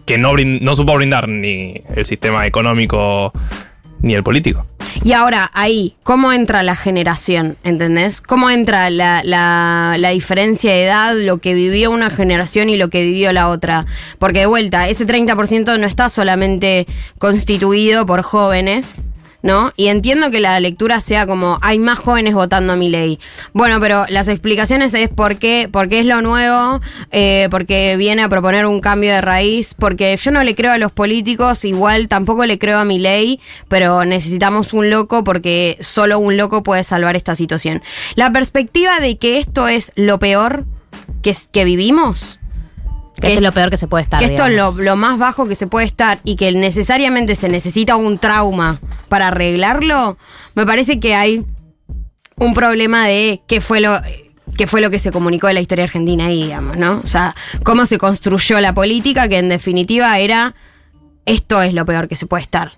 que 0.05 0.17
no, 0.17 0.33
no 0.37 0.75
supo 0.75 0.95
brindar 0.95 1.27
ni 1.27 1.81
el 1.95 2.05
sistema 2.05 2.45
económico 2.45 3.33
ni 4.01 4.13
el 4.13 4.23
político. 4.23 4.65
Y 5.03 5.13
ahora, 5.13 5.49
ahí, 5.53 5.95
¿cómo 6.03 6.31
entra 6.33 6.63
la 6.63 6.75
generación? 6.75 7.57
¿Entendés? 7.63 8.21
¿Cómo 8.21 8.49
entra 8.49 8.89
la, 8.89 9.21
la- 9.23 9.95
la 9.97 10.09
diferencia 10.09 10.71
de 10.71 10.85
edad, 10.85 11.13
lo 11.15 11.37
que 11.39 11.53
vivió 11.53 11.91
una 11.91 12.09
generación 12.09 12.69
y 12.69 12.77
lo 12.77 12.89
que 12.89 13.01
vivió 13.03 13.31
la 13.33 13.49
otra? 13.49 13.85
Porque 14.19 14.39
de 14.39 14.45
vuelta, 14.45 14.87
ese 14.89 15.05
30% 15.05 15.79
no 15.79 15.87
está 15.87 16.09
solamente 16.09 16.87
constituido 17.17 18.05
por 18.05 18.21
jóvenes. 18.23 19.01
¿No? 19.43 19.73
Y 19.75 19.87
entiendo 19.87 20.29
que 20.29 20.39
la 20.39 20.59
lectura 20.59 21.01
sea 21.01 21.25
como 21.25 21.57
hay 21.61 21.79
más 21.79 21.97
jóvenes 21.97 22.35
votando 22.35 22.73
a 22.73 22.75
mi 22.75 22.89
ley. 22.89 23.19
Bueno, 23.53 23.79
pero 23.79 24.05
las 24.09 24.27
explicaciones 24.27 24.93
es 24.93 25.09
por 25.09 25.37
qué, 25.37 25.67
porque 25.71 25.99
es 25.99 26.05
lo 26.05 26.21
nuevo, 26.21 26.79
eh, 27.11 27.47
porque 27.49 27.97
viene 27.97 28.21
a 28.21 28.29
proponer 28.29 28.67
un 28.67 28.81
cambio 28.81 29.11
de 29.11 29.21
raíz, 29.21 29.73
porque 29.73 30.15
yo 30.15 30.29
no 30.29 30.43
le 30.43 30.53
creo 30.53 30.73
a 30.73 30.77
los 30.77 30.91
políticos, 30.91 31.65
igual 31.65 32.07
tampoco 32.07 32.45
le 32.45 32.59
creo 32.59 32.77
a 32.77 32.85
mi 32.85 32.99
ley, 32.99 33.39
pero 33.67 34.05
necesitamos 34.05 34.73
un 34.73 34.91
loco 34.91 35.23
porque 35.23 35.77
solo 35.79 36.19
un 36.19 36.37
loco 36.37 36.61
puede 36.61 36.83
salvar 36.83 37.15
esta 37.15 37.33
situación. 37.33 37.81
La 38.15 38.31
perspectiva 38.31 38.99
de 38.99 39.17
que 39.17 39.39
esto 39.39 39.67
es 39.67 39.91
lo 39.95 40.19
peor 40.19 40.65
que, 41.23 41.35
que 41.51 41.65
vivimos, 41.65 42.40
Que 43.21 43.35
es 43.35 43.41
lo 43.41 43.51
peor 43.51 43.69
que 43.69 43.77
se 43.77 43.87
puede 43.87 44.03
estar. 44.03 44.19
que 44.19 44.25
esto 44.25 44.47
es 44.47 44.55
lo, 44.55 44.71
lo 44.71 44.95
más 44.95 45.17
bajo 45.17 45.47
que 45.47 45.55
se 45.55 45.67
puede 45.67 45.85
estar 45.85 46.19
y 46.23 46.35
que 46.35 46.51
necesariamente 46.51 47.35
se 47.35 47.49
necesita 47.49 47.95
un 47.95 48.17
trauma 48.17 48.79
para 49.09 49.27
arreglarlo, 49.27 50.17
me 50.55 50.65
parece 50.65 50.99
que 50.99 51.15
hay 51.15 51.45
un 52.35 52.53
problema 52.53 53.05
de 53.07 53.41
qué 53.47 53.61
fue 53.61 53.79
lo 53.79 54.01
qué 54.57 54.67
fue 54.67 54.81
lo 54.81 54.89
que 54.89 54.99
se 54.99 55.11
comunicó 55.11 55.47
de 55.47 55.53
la 55.53 55.61
historia 55.61 55.85
argentina 55.85 56.25
ahí, 56.25 56.43
digamos, 56.43 56.77
¿no? 56.77 57.01
O 57.03 57.07
sea, 57.07 57.35
cómo 57.63 57.85
se 57.85 57.97
construyó 57.97 58.59
la 58.59 58.73
política, 58.73 59.27
que 59.27 59.37
en 59.37 59.49
definitiva 59.49 60.17
era 60.19 60.55
esto 61.25 61.61
es 61.61 61.73
lo 61.73 61.85
peor 61.85 62.07
que 62.07 62.15
se 62.15 62.25
puede 62.25 62.43
estar. 62.43 62.73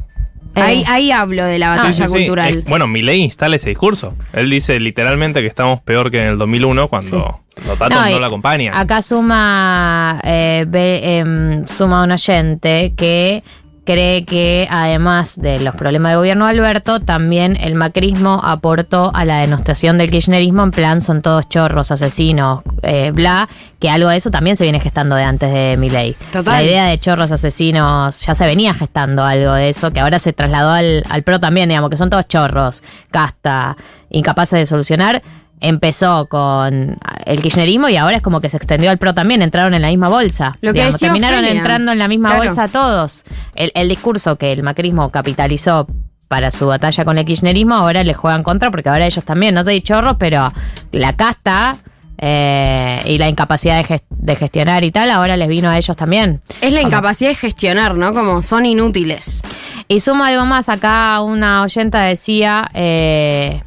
Eh. 0.55 0.61
Ahí, 0.61 0.83
ahí 0.87 1.11
hablo 1.11 1.45
de 1.45 1.57
la 1.57 1.69
batalla 1.69 1.91
sí, 1.91 2.03
sí. 2.03 2.13
cultural. 2.13 2.63
Bueno, 2.67 2.87
Milei 2.87 3.21
instala 3.21 3.55
ese 3.55 3.69
discurso. 3.69 4.13
Él 4.33 4.49
dice 4.49 4.79
literalmente 4.79 5.41
que 5.41 5.47
estamos 5.47 5.81
peor 5.81 6.11
que 6.11 6.21
en 6.21 6.29
el 6.29 6.37
2001 6.37 6.87
cuando 6.89 7.41
los 7.67 7.79
datos 7.79 7.97
no, 7.97 8.09
y 8.09 8.19
la 8.19 8.27
acompañan. 8.27 8.75
Acá 8.75 9.01
suma, 9.01 10.19
eh, 10.23 10.65
em, 10.71 11.67
suma 11.67 12.03
un 12.03 12.11
oyente 12.11 12.93
que 12.95 13.43
cree 13.83 14.25
que 14.25 14.67
además 14.69 15.39
de 15.39 15.59
los 15.59 15.75
problemas 15.75 16.11
de 16.11 16.15
gobierno 16.17 16.45
de 16.45 16.51
Alberto, 16.51 16.99
también 16.99 17.57
el 17.59 17.75
macrismo 17.75 18.41
aportó 18.43 19.11
a 19.13 19.25
la 19.25 19.39
denostación 19.39 19.97
del 19.97 20.09
kirchnerismo, 20.09 20.63
en 20.63 20.71
plan 20.71 21.01
son 21.01 21.21
todos 21.21 21.49
chorros, 21.49 21.91
asesinos, 21.91 22.61
eh, 22.81 23.11
bla, 23.11 23.49
que 23.79 23.89
algo 23.89 24.09
de 24.09 24.17
eso 24.17 24.31
también 24.31 24.57
se 24.57 24.63
viene 24.63 24.79
gestando 24.79 25.15
de 25.15 25.23
antes 25.23 25.51
de 25.51 25.75
Milei. 25.77 26.15
Total. 26.31 26.53
La 26.53 26.63
idea 26.63 26.85
de 26.85 26.97
chorros, 26.97 27.31
asesinos, 27.31 28.25
ya 28.25 28.35
se 28.35 28.45
venía 28.45 28.73
gestando 28.73 29.23
algo 29.23 29.53
de 29.53 29.69
eso, 29.69 29.91
que 29.91 29.99
ahora 29.99 30.19
se 30.19 30.33
trasladó 30.33 30.71
al, 30.71 31.03
al 31.09 31.23
PRO 31.23 31.39
también, 31.39 31.69
digamos, 31.69 31.89
que 31.89 31.97
son 31.97 32.09
todos 32.09 32.27
chorros, 32.27 32.83
casta, 33.11 33.77
incapaces 34.09 34.59
de 34.59 34.65
solucionar. 34.65 35.21
Empezó 35.65 36.27
con 36.27 36.97
el 37.25 37.41
kirchnerismo 37.41 37.87
y 37.87 37.95
ahora 37.95 38.17
es 38.17 38.21
como 38.21 38.41
que 38.41 38.49
se 38.49 38.57
extendió 38.57 38.91
al 38.91 38.97
PRO 38.97 39.13
también, 39.13 39.41
entraron 39.41 39.73
en 39.73 39.81
la 39.81 39.87
misma 39.87 40.09
bolsa. 40.09 40.51
Lo 40.59 40.73
digamos, 40.73 40.99
terminaron 40.99 41.45
entrando 41.45 41.93
en 41.93 41.99
la 41.99 42.09
misma 42.09 42.31
Claro. 42.31 42.43
bolsa 42.43 42.67
todos. 42.67 43.23
El, 43.55 43.71
el 43.73 43.87
discurso 43.87 44.35
que 44.35 44.51
el 44.51 44.61
macrismo 44.61 45.09
capitalizó 45.09 45.87
para 46.27 46.51
su 46.51 46.67
batalla 46.67 47.05
con 47.05 47.17
el 47.17 47.23
kirchnerismo, 47.25 47.75
ahora 47.75 48.03
le 48.03 48.13
juegan 48.13 48.43
contra 48.43 48.71
porque 48.71 48.89
ahora 48.89 49.05
ellos 49.05 49.23
también, 49.23 49.55
no 49.55 49.63
sé 49.63 49.79
chorros, 49.81 50.17
pero 50.19 50.51
la 50.91 51.15
casta 51.15 51.77
eh, 52.17 53.01
y 53.05 53.17
la 53.17 53.29
incapacidad 53.29 53.81
de 54.09 54.35
gestionar 54.35 54.83
y 54.83 54.91
tal, 54.91 55.11
ahora 55.11 55.37
les 55.37 55.47
vino 55.47 55.69
a 55.69 55.77
ellos 55.77 55.95
también. 55.95 56.41
Es 56.59 56.73
la 56.73 56.81
incapacidad 56.81 57.29
de 57.29 57.35
gestionar, 57.35 57.95
¿no? 57.95 58.13
Como 58.13 58.41
son 58.41 58.65
inútiles. 58.65 59.43
Y 59.87 60.01
sumo 60.01 60.25
algo 60.25 60.45
más, 60.45 60.67
acá 60.67 61.21
una 61.21 61.63
oyenta 61.63 62.01
decía 62.01 62.69
eh, 62.73 63.61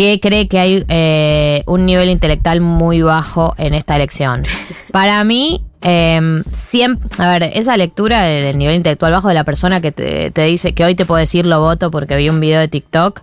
que 0.00 0.20
cree 0.20 0.48
que 0.48 0.58
hay 0.58 0.84
eh, 0.88 1.62
un 1.66 1.84
nivel 1.84 2.08
intelectual 2.08 2.60
muy 2.60 3.02
bajo 3.02 3.54
en 3.58 3.74
esta 3.74 3.96
elección. 3.96 4.42
Para 4.92 5.22
mí, 5.24 5.60
eh, 5.82 6.42
siempre, 6.50 7.08
a 7.18 7.30
ver, 7.38 7.50
esa 7.54 7.76
lectura 7.76 8.22
de- 8.22 8.42
del 8.42 8.56
nivel 8.58 8.76
intelectual 8.76 9.12
bajo 9.12 9.28
de 9.28 9.34
la 9.34 9.44
persona 9.44 9.80
que 9.80 9.92
te, 9.92 10.30
te 10.30 10.42
dice 10.44 10.72
que 10.72 10.84
hoy 10.84 10.94
te 10.94 11.04
puedo 11.04 11.18
decir 11.18 11.44
lo 11.46 11.60
voto 11.60 11.90
porque 11.90 12.16
vi 12.16 12.28
un 12.30 12.40
video 12.40 12.60
de 12.60 12.68
TikTok, 12.68 13.20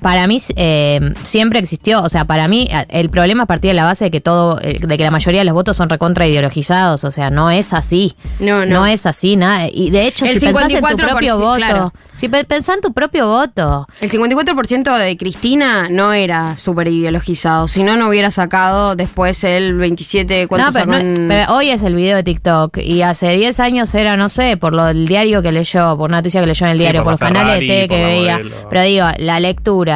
para 0.00 0.26
mí 0.26 0.38
eh, 0.56 1.00
siempre 1.22 1.58
existió, 1.58 2.02
o 2.02 2.08
sea, 2.08 2.24
para 2.24 2.48
mí 2.48 2.68
el 2.88 3.10
problema 3.10 3.44
es 3.44 3.46
partir 3.48 3.70
de 3.70 3.74
la 3.74 3.84
base 3.84 4.04
de 4.06 4.10
que 4.10 4.20
todo, 4.20 4.58
eh, 4.62 4.76
de 4.80 4.96
que 4.98 5.04
la 5.04 5.10
mayoría 5.10 5.40
de 5.40 5.44
los 5.44 5.54
votos 5.54 5.76
son 5.76 5.88
recontra 5.88 6.26
ideologizados, 6.26 7.04
o 7.04 7.10
sea, 7.10 7.30
no 7.30 7.50
es 7.50 7.72
así. 7.72 8.14
No, 8.38 8.64
no. 8.66 8.80
No 8.80 8.86
es 8.86 9.06
así, 9.06 9.36
nada. 9.36 9.68
Y 9.72 9.90
de 9.90 10.06
hecho, 10.06 10.24
El 10.24 10.40
si 10.40 10.46
pensás 10.46 10.72
en 10.72 10.80
tu 10.80 10.86
54%, 10.86 11.08
propio 11.10 11.38
voto, 11.38 11.56
claro. 11.56 11.92
si 12.14 12.28
pe- 12.28 12.44
pensás 12.44 12.76
en 12.76 12.80
tu 12.82 12.92
propio 12.92 13.28
voto, 13.28 13.86
El 14.00 14.10
54% 14.10 14.96
de 14.98 15.16
Cristina 15.16 15.88
no 15.90 16.12
era 16.12 16.56
súper 16.56 16.88
ideologizado, 16.88 17.68
si 17.68 17.82
no, 17.82 17.96
no 17.96 18.08
hubiera 18.08 18.30
sacado 18.30 18.96
después 18.96 19.44
el 19.44 19.74
27, 19.76 20.46
¿cuánto 20.48 20.66
No, 20.66 20.72
pero, 20.72 20.92
sacó 20.92 20.92
no- 20.92 20.98
en- 21.22 21.28
pero 21.28 21.52
hoy 21.54 21.70
es 21.70 21.82
el 21.82 21.94
video 21.94 22.16
de 22.16 22.22
TikTok 22.22 22.78
y 22.78 23.02
hace 23.02 23.30
10 23.36 23.60
años 23.60 23.94
era, 23.94 24.16
no 24.16 24.28
sé, 24.28 24.56
por 24.56 24.74
lo 24.74 24.84
del 24.86 25.06
diario 25.06 25.42
que 25.42 25.52
leyó, 25.52 25.96
por 25.96 26.08
una 26.10 26.18
noticia 26.18 26.40
que 26.40 26.46
leyó 26.46 26.66
en 26.66 26.72
el 26.72 26.78
Sí, 26.78 26.82
diario, 26.84 27.02
por 27.04 27.12
los 27.14 27.20
canales 27.20 27.60
de 27.60 27.66
tele 27.66 27.88
que 27.88 28.04
veía. 28.04 28.38
modelo. 28.38 28.56
Pero 28.70 28.82
digo, 28.82 29.06
la 29.18 29.40
lectura 29.40 29.89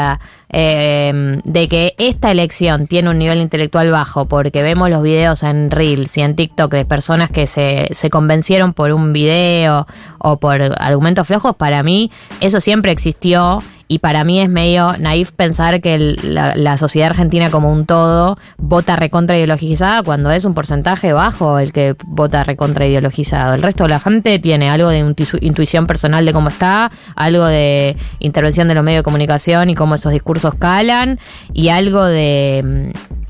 eh, 0.50 1.40
de 1.44 1.68
que 1.68 1.94
esta 1.98 2.30
elección 2.30 2.86
tiene 2.86 3.10
un 3.10 3.18
nivel 3.18 3.38
intelectual 3.40 3.90
bajo 3.90 4.26
porque 4.26 4.62
vemos 4.62 4.90
los 4.90 5.02
videos 5.02 5.42
en 5.42 5.70
Reels 5.70 6.16
y 6.16 6.20
en 6.22 6.36
TikTok 6.36 6.72
de 6.72 6.84
personas 6.84 7.30
que 7.30 7.46
se, 7.46 7.88
se 7.92 8.10
convencieron 8.10 8.72
por 8.72 8.92
un 8.92 9.12
video 9.12 9.86
o 10.18 10.38
por 10.38 10.60
argumentos 10.80 11.26
flojos, 11.26 11.56
para 11.56 11.82
mí 11.82 12.10
eso 12.40 12.60
siempre 12.60 12.92
existió. 12.92 13.62
Y 13.94 14.00
para 14.00 14.24
mí 14.24 14.40
es 14.40 14.48
medio 14.48 14.96
naif 14.98 15.30
pensar 15.30 15.80
que 15.80 16.16
la, 16.20 16.56
la 16.56 16.76
sociedad 16.78 17.10
argentina 17.10 17.48
como 17.48 17.70
un 17.70 17.86
todo 17.86 18.36
vota 18.58 18.96
recontra 18.96 19.36
ideologizada 19.36 20.02
cuando 20.02 20.32
es 20.32 20.44
un 20.44 20.52
porcentaje 20.52 21.12
bajo 21.12 21.60
el 21.60 21.72
que 21.72 21.94
vota 22.04 22.42
recontra 22.42 22.88
ideologizado. 22.88 23.54
El 23.54 23.62
resto 23.62 23.84
de 23.84 23.90
la 23.90 24.00
gente 24.00 24.40
tiene 24.40 24.68
algo 24.68 24.88
de 24.88 25.04
intu- 25.04 25.38
intuición 25.40 25.86
personal 25.86 26.26
de 26.26 26.32
cómo 26.32 26.48
está, 26.48 26.90
algo 27.14 27.44
de 27.44 27.96
intervención 28.18 28.66
de 28.66 28.74
los 28.74 28.82
medios 28.82 28.98
de 29.00 29.04
comunicación 29.04 29.70
y 29.70 29.76
cómo 29.76 29.94
esos 29.94 30.12
discursos 30.12 30.54
calan, 30.56 31.20
y 31.52 31.68
algo 31.68 32.04
de, 32.04 32.90
mm, 32.92 33.23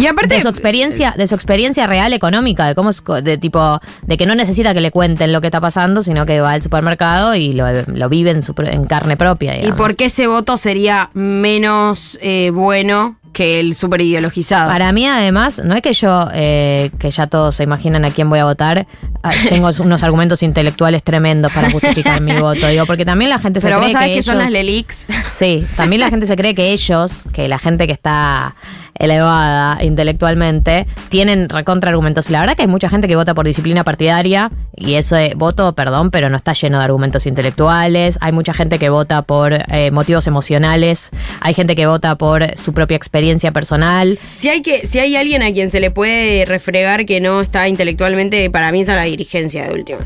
Y 0.00 0.06
aparte, 0.06 0.34
de 0.34 0.40
su 0.40 0.48
experiencia, 0.48 1.14
de 1.16 1.26
su 1.26 1.34
experiencia 1.34 1.86
real 1.86 2.12
económica, 2.12 2.66
de 2.66 2.74
cómo 2.74 2.90
es 2.90 3.02
de 3.22 3.38
tipo, 3.38 3.80
de 4.02 4.16
que 4.16 4.26
no 4.26 4.34
necesita 4.34 4.72
que 4.72 4.80
le 4.80 4.90
cuenten 4.90 5.32
lo 5.32 5.40
que 5.40 5.48
está 5.48 5.60
pasando, 5.60 6.02
sino 6.02 6.24
que 6.26 6.40
va 6.40 6.52
al 6.52 6.62
supermercado 6.62 7.34
y 7.34 7.52
lo, 7.52 7.66
lo 7.86 8.08
vive 8.08 8.30
en, 8.30 8.42
su, 8.42 8.54
en 8.58 8.86
carne 8.86 9.16
propia. 9.16 9.64
¿y 9.64 9.72
por 9.72 9.96
qué 9.96 10.06
ese 10.06 10.26
voto 10.26 10.56
sería 10.56 11.10
menos 11.14 12.18
eh, 12.22 12.50
bueno 12.52 13.19
que 13.40 13.58
el 13.58 13.74
súper 13.74 14.02
ideologizado? 14.02 14.68
Para 14.68 14.92
mí, 14.92 15.06
además, 15.06 15.62
no 15.64 15.74
es 15.74 15.80
que 15.80 15.94
yo, 15.94 16.28
eh, 16.34 16.90
que 16.98 17.10
ya 17.10 17.26
todos 17.26 17.54
se 17.54 17.62
imaginan 17.62 18.04
a 18.04 18.10
quién 18.10 18.28
voy 18.28 18.38
a 18.38 18.44
votar, 18.44 18.86
ah, 19.22 19.30
tengo 19.48 19.70
unos 19.80 20.02
argumentos 20.02 20.42
intelectuales 20.42 21.02
tremendos 21.02 21.50
para 21.50 21.70
justificar 21.70 22.20
mi 22.20 22.32
voto. 22.38 22.66
Digo, 22.66 22.84
porque 22.84 23.06
también 23.06 23.30
la 23.30 23.38
gente 23.38 23.60
se 23.60 23.68
Pero 23.68 23.78
cree 23.78 23.86
vos 23.86 23.92
sabés 23.94 24.08
que, 24.10 24.14
que, 24.16 24.22
son 24.22 24.34
ellos- 24.34 24.44
las 24.44 24.52
Lelix. 24.52 25.06
Sí, 25.32 25.66
también 25.74 26.00
la 26.00 26.10
gente 26.10 26.26
se 26.26 26.36
cree 26.36 26.54
que 26.54 26.70
ellos, 26.72 27.24
que 27.32 27.48
la 27.48 27.58
gente 27.58 27.86
que 27.86 27.94
está 27.94 28.54
elevada 29.00 29.82
intelectualmente, 29.82 30.86
tienen 31.08 31.48
recontra 31.48 31.88
argumentos. 31.88 32.28
Y 32.28 32.32
la 32.32 32.40
verdad 32.40 32.54
que 32.54 32.62
hay 32.62 32.68
mucha 32.68 32.90
gente 32.90 33.08
que 33.08 33.16
vota 33.16 33.32
por 33.32 33.46
disciplina 33.46 33.82
partidaria 33.82 34.50
y 34.76 34.94
eso 34.96 35.16
de 35.16 35.32
voto, 35.34 35.72
perdón, 35.74 36.10
pero 36.10 36.28
no 36.28 36.36
está 36.36 36.52
lleno 36.52 36.76
de 36.78 36.84
argumentos 36.84 37.26
intelectuales. 37.26 38.18
Hay 38.20 38.32
mucha 38.32 38.52
gente 38.52 38.78
que 38.78 38.90
vota 38.90 39.22
por 39.22 39.54
eh, 39.54 39.90
motivos 39.90 40.26
emocionales. 40.26 41.10
Hay 41.40 41.54
gente 41.54 41.74
que 41.76 41.86
vota 41.86 42.16
por 42.16 42.58
su 42.58 42.74
propia 42.74 42.96
experiencia 42.98 43.29
personal. 43.52 44.18
Si 44.32 44.48
hay, 44.48 44.62
que, 44.62 44.86
si 44.86 44.98
hay 44.98 45.14
alguien 45.16 45.42
a 45.42 45.52
quien 45.52 45.70
se 45.70 45.78
le 45.80 45.90
puede 45.90 46.44
refregar 46.44 47.06
que 47.06 47.20
no 47.20 47.40
está 47.40 47.68
intelectualmente, 47.68 48.50
para 48.50 48.72
mí 48.72 48.80
es 48.80 48.88
a 48.88 48.96
la 48.96 49.04
dirigencia 49.04 49.64
de 49.68 49.74
última. 49.74 50.00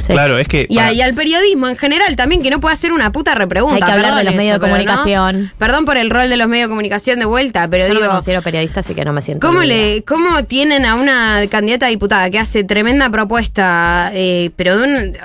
Sí. 0.00 0.12
Claro, 0.12 0.38
es 0.38 0.48
que. 0.48 0.66
Y, 0.68 0.78
a- 0.78 0.82
para- 0.82 0.92
y 0.94 1.00
al 1.02 1.14
periodismo 1.14 1.68
en 1.68 1.76
general 1.76 2.16
también, 2.16 2.42
que 2.42 2.50
no 2.50 2.60
puede 2.60 2.72
hacer 2.72 2.92
una 2.92 3.12
puta 3.12 3.34
repregunta. 3.34 3.74
Hay 3.76 3.82
que 3.82 3.90
hablar 3.92 4.12
de 4.12 4.16
perdón 4.16 4.24
los 4.26 4.34
medios 4.36 4.52
de 4.54 4.58
no. 4.58 4.64
comunicación. 4.72 5.52
Perdón 5.58 5.84
por 5.84 5.96
el 5.98 6.08
rol 6.10 6.28
de 6.30 6.36
los 6.36 6.48
medios 6.48 6.66
de 6.66 6.70
comunicación 6.70 7.18
de 7.18 7.26
vuelta, 7.26 7.68
pero 7.68 7.84
Yo 7.86 7.94
no 7.94 8.00
me 8.00 8.06
digo, 8.06 8.12
considero 8.14 8.42
periodista, 8.42 8.80
así 8.80 8.94
que 8.94 9.04
no 9.04 9.12
me 9.12 9.20
siento. 9.22 9.46
¿cómo, 9.46 9.62
le, 9.62 10.02
¿cómo 10.04 10.44
tienen 10.44 10.86
a 10.86 10.94
una 10.94 11.42
candidata 11.50 11.86
a 11.86 11.88
diputada 11.90 12.30
que 12.30 12.38
hace 12.38 12.64
tremenda 12.64 13.10
propuesta, 13.10 14.10
eh, 14.14 14.50
pero 14.56 14.78
de 14.78 14.84
un... 14.84 15.18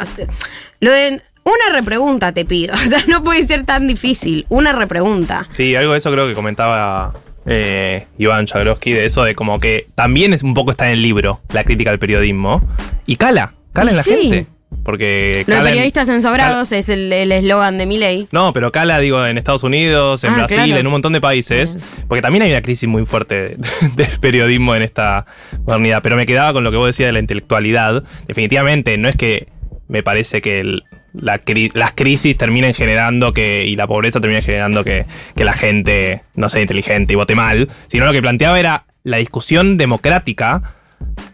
Lo 0.82 0.92
de, 0.92 1.22
una 1.44 1.78
repregunta 1.78 2.32
te 2.34 2.44
pido, 2.44 2.74
o 2.74 2.78
sea, 2.78 3.00
no 3.08 3.24
puede 3.24 3.44
ser 3.44 3.66
tan 3.66 3.88
difícil, 3.88 4.46
una 4.50 4.74
repregunta. 4.74 5.46
Sí, 5.52 5.76
algo 5.76 5.92
de 5.94 6.00
eso 6.00 6.12
creo 6.12 6.28
que 6.28 6.34
comentaba 6.34 7.14
eh, 7.46 8.08
Iván 8.18 8.48
Jagroski, 8.48 8.92
de 8.92 9.06
eso 9.06 9.24
de 9.24 9.36
como 9.36 9.60
que 9.60 9.86
también 9.96 10.34
es 10.34 10.44
un 10.44 10.54
poco 10.54 10.72
está 10.72 10.86
en 10.88 10.94
el 10.94 11.02
libro 11.02 11.42
la 11.54 11.64
crítica 11.64 11.92
al 11.92 12.00
periodismo. 12.00 12.62
Y 13.06 13.16
cala, 13.18 13.54
cala 13.74 13.92
Y 13.92 13.94
en 13.94 13.98
la 13.98 14.04
sí. 14.04 14.12
gente. 14.12 14.48
Porque 14.84 15.32
Lo 15.34 15.40
de 15.40 15.46
cala 15.46 15.58
en- 15.60 15.66
periodistas 15.74 16.10
ensobrados 16.10 16.72
es 16.72 16.90
el 16.90 17.12
eslogan 17.32 17.78
de 17.78 17.86
mi 17.86 17.98
ley. 17.98 18.28
No, 18.32 18.52
pero 18.52 18.72
cala, 18.72 19.00
digo, 19.00 19.26
en 19.26 19.38
Estados 19.38 19.64
Unidos, 19.64 20.24
en 20.24 20.32
Ah, 20.32 20.38
Brasil, 20.38 20.58
claro. 20.66 20.80
en 20.80 20.86
un 20.88 20.92
montón 20.92 21.14
de 21.14 21.22
países. 21.22 21.80
Porque 22.08 22.22
también 22.22 22.44
hay 22.44 22.52
una 22.52 22.62
crisis 22.62 22.88
muy 22.90 23.06
fuerte 23.06 23.36
de- 23.36 23.58
del 23.96 24.20
periodismo 24.20 24.76
en 24.76 24.82
esta 24.82 25.26
modernidad. 25.66 26.02
Pero 26.04 26.16
me 26.18 26.26
quedaba 26.26 26.52
con 26.54 26.64
lo 26.64 26.72
que 26.72 26.78
vos 26.78 26.88
decías 26.88 27.08
de 27.08 27.14
la 27.14 27.20
intelectualidad. 27.20 28.04
Definitivamente, 28.28 28.98
no 28.98 29.08
es 29.08 29.16
que 29.16 29.48
me 29.88 30.04
parece 30.04 30.42
que 30.42 30.60
el- 30.60 30.84
la 31.14 31.42
cri- 31.44 31.72
las 31.74 31.94
crisis 31.94 32.36
terminen 32.38 32.74
generando 32.74 33.34
que, 33.34 33.66
y 33.66 33.76
la 33.76 33.88
pobreza 33.88 34.20
termina 34.20 34.42
generando 34.42 34.84
que, 34.84 35.06
que 35.36 35.46
la 35.46 35.54
gente 35.54 36.24
no 36.36 36.50
sea 36.50 36.62
inteligente 36.62 37.14
y 37.14 37.16
vote 37.16 37.36
mal, 37.36 37.70
sino 37.88 38.06
lo 38.06 38.12
que 38.12 38.22
planteaba 38.22 38.60
era 38.60 38.86
la 39.04 39.18
discusión 39.18 39.78
democrática 39.78 40.76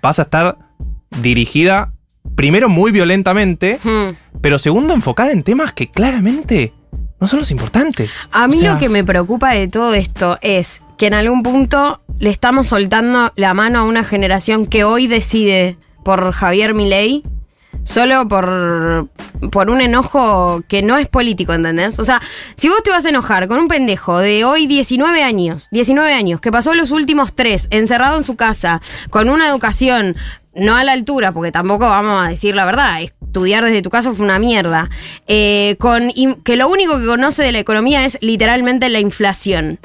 pasa 0.01 0.23
a 0.23 0.25
estar 0.25 0.57
dirigida 1.21 1.93
primero 2.35 2.69
muy 2.69 2.91
violentamente, 2.91 3.79
Hmm. 3.83 4.15
pero 4.41 4.59
segundo 4.59 4.93
enfocada 4.93 5.31
en 5.31 5.43
temas 5.43 5.73
que 5.73 5.89
claramente 5.89 6.73
no 7.19 7.27
son 7.27 7.39
los 7.39 7.51
importantes. 7.51 8.29
A 8.31 8.47
mí 8.47 8.55
O 8.57 8.59
sea, 8.59 8.73
lo 8.73 8.79
que 8.79 8.89
me 8.89 9.03
preocupa 9.03 9.51
de 9.51 9.67
todo 9.67 9.93
esto 9.93 10.37
es 10.41 10.81
que 10.97 11.07
en 11.07 11.13
algún 11.13 11.43
punto 11.43 12.01
le 12.19 12.29
estamos 12.29 12.67
soltando 12.67 13.31
la 13.35 13.53
mano 13.53 13.79
a 13.79 13.83
una 13.83 14.03
generación 14.03 14.65
que 14.65 14.83
hoy 14.83 15.07
decide 15.07 15.77
por 16.03 16.31
Javier 16.31 16.73
Milei 16.73 17.23
solo 17.83 18.27
por, 18.27 19.09
por 19.51 19.69
un 19.69 19.81
enojo 19.81 20.61
que 20.67 20.81
no 20.81 20.97
es 20.97 21.07
político, 21.07 21.53
¿entendés? 21.53 21.99
O 21.99 22.03
sea, 22.03 22.21
si 22.55 22.69
vos 22.69 22.83
te 22.83 22.91
vas 22.91 23.05
a 23.05 23.09
enojar 23.09 23.47
con 23.47 23.59
un 23.59 23.67
pendejo 23.67 24.19
de 24.19 24.43
hoy 24.43 24.67
19 24.67 25.23
años, 25.23 25.67
19 25.71 26.13
años, 26.13 26.41
que 26.41 26.51
pasó 26.51 26.73
los 26.75 26.91
últimos 26.91 27.33
tres 27.33 27.67
encerrado 27.71 28.17
en 28.17 28.23
su 28.23 28.35
casa, 28.35 28.81
con 29.09 29.29
una 29.29 29.47
educación 29.47 30.15
no 30.53 30.75
a 30.75 30.83
la 30.83 30.91
altura, 30.91 31.31
porque 31.31 31.51
tampoco 31.51 31.85
vamos 31.85 32.25
a 32.25 32.29
decir 32.29 32.55
la 32.55 32.65
verdad, 32.65 33.01
estudiar 33.01 33.63
desde 33.63 33.81
tu 33.81 33.89
casa 33.89 34.11
fue 34.13 34.25
una 34.25 34.39
mierda, 34.39 34.89
eh, 35.27 35.77
con, 35.79 36.11
que 36.43 36.57
lo 36.57 36.67
único 36.67 36.99
que 36.99 37.05
conoce 37.05 37.43
de 37.43 37.53
la 37.53 37.59
economía 37.59 38.05
es 38.05 38.17
literalmente 38.21 38.89
la 38.89 38.99
inflación. 38.99 39.79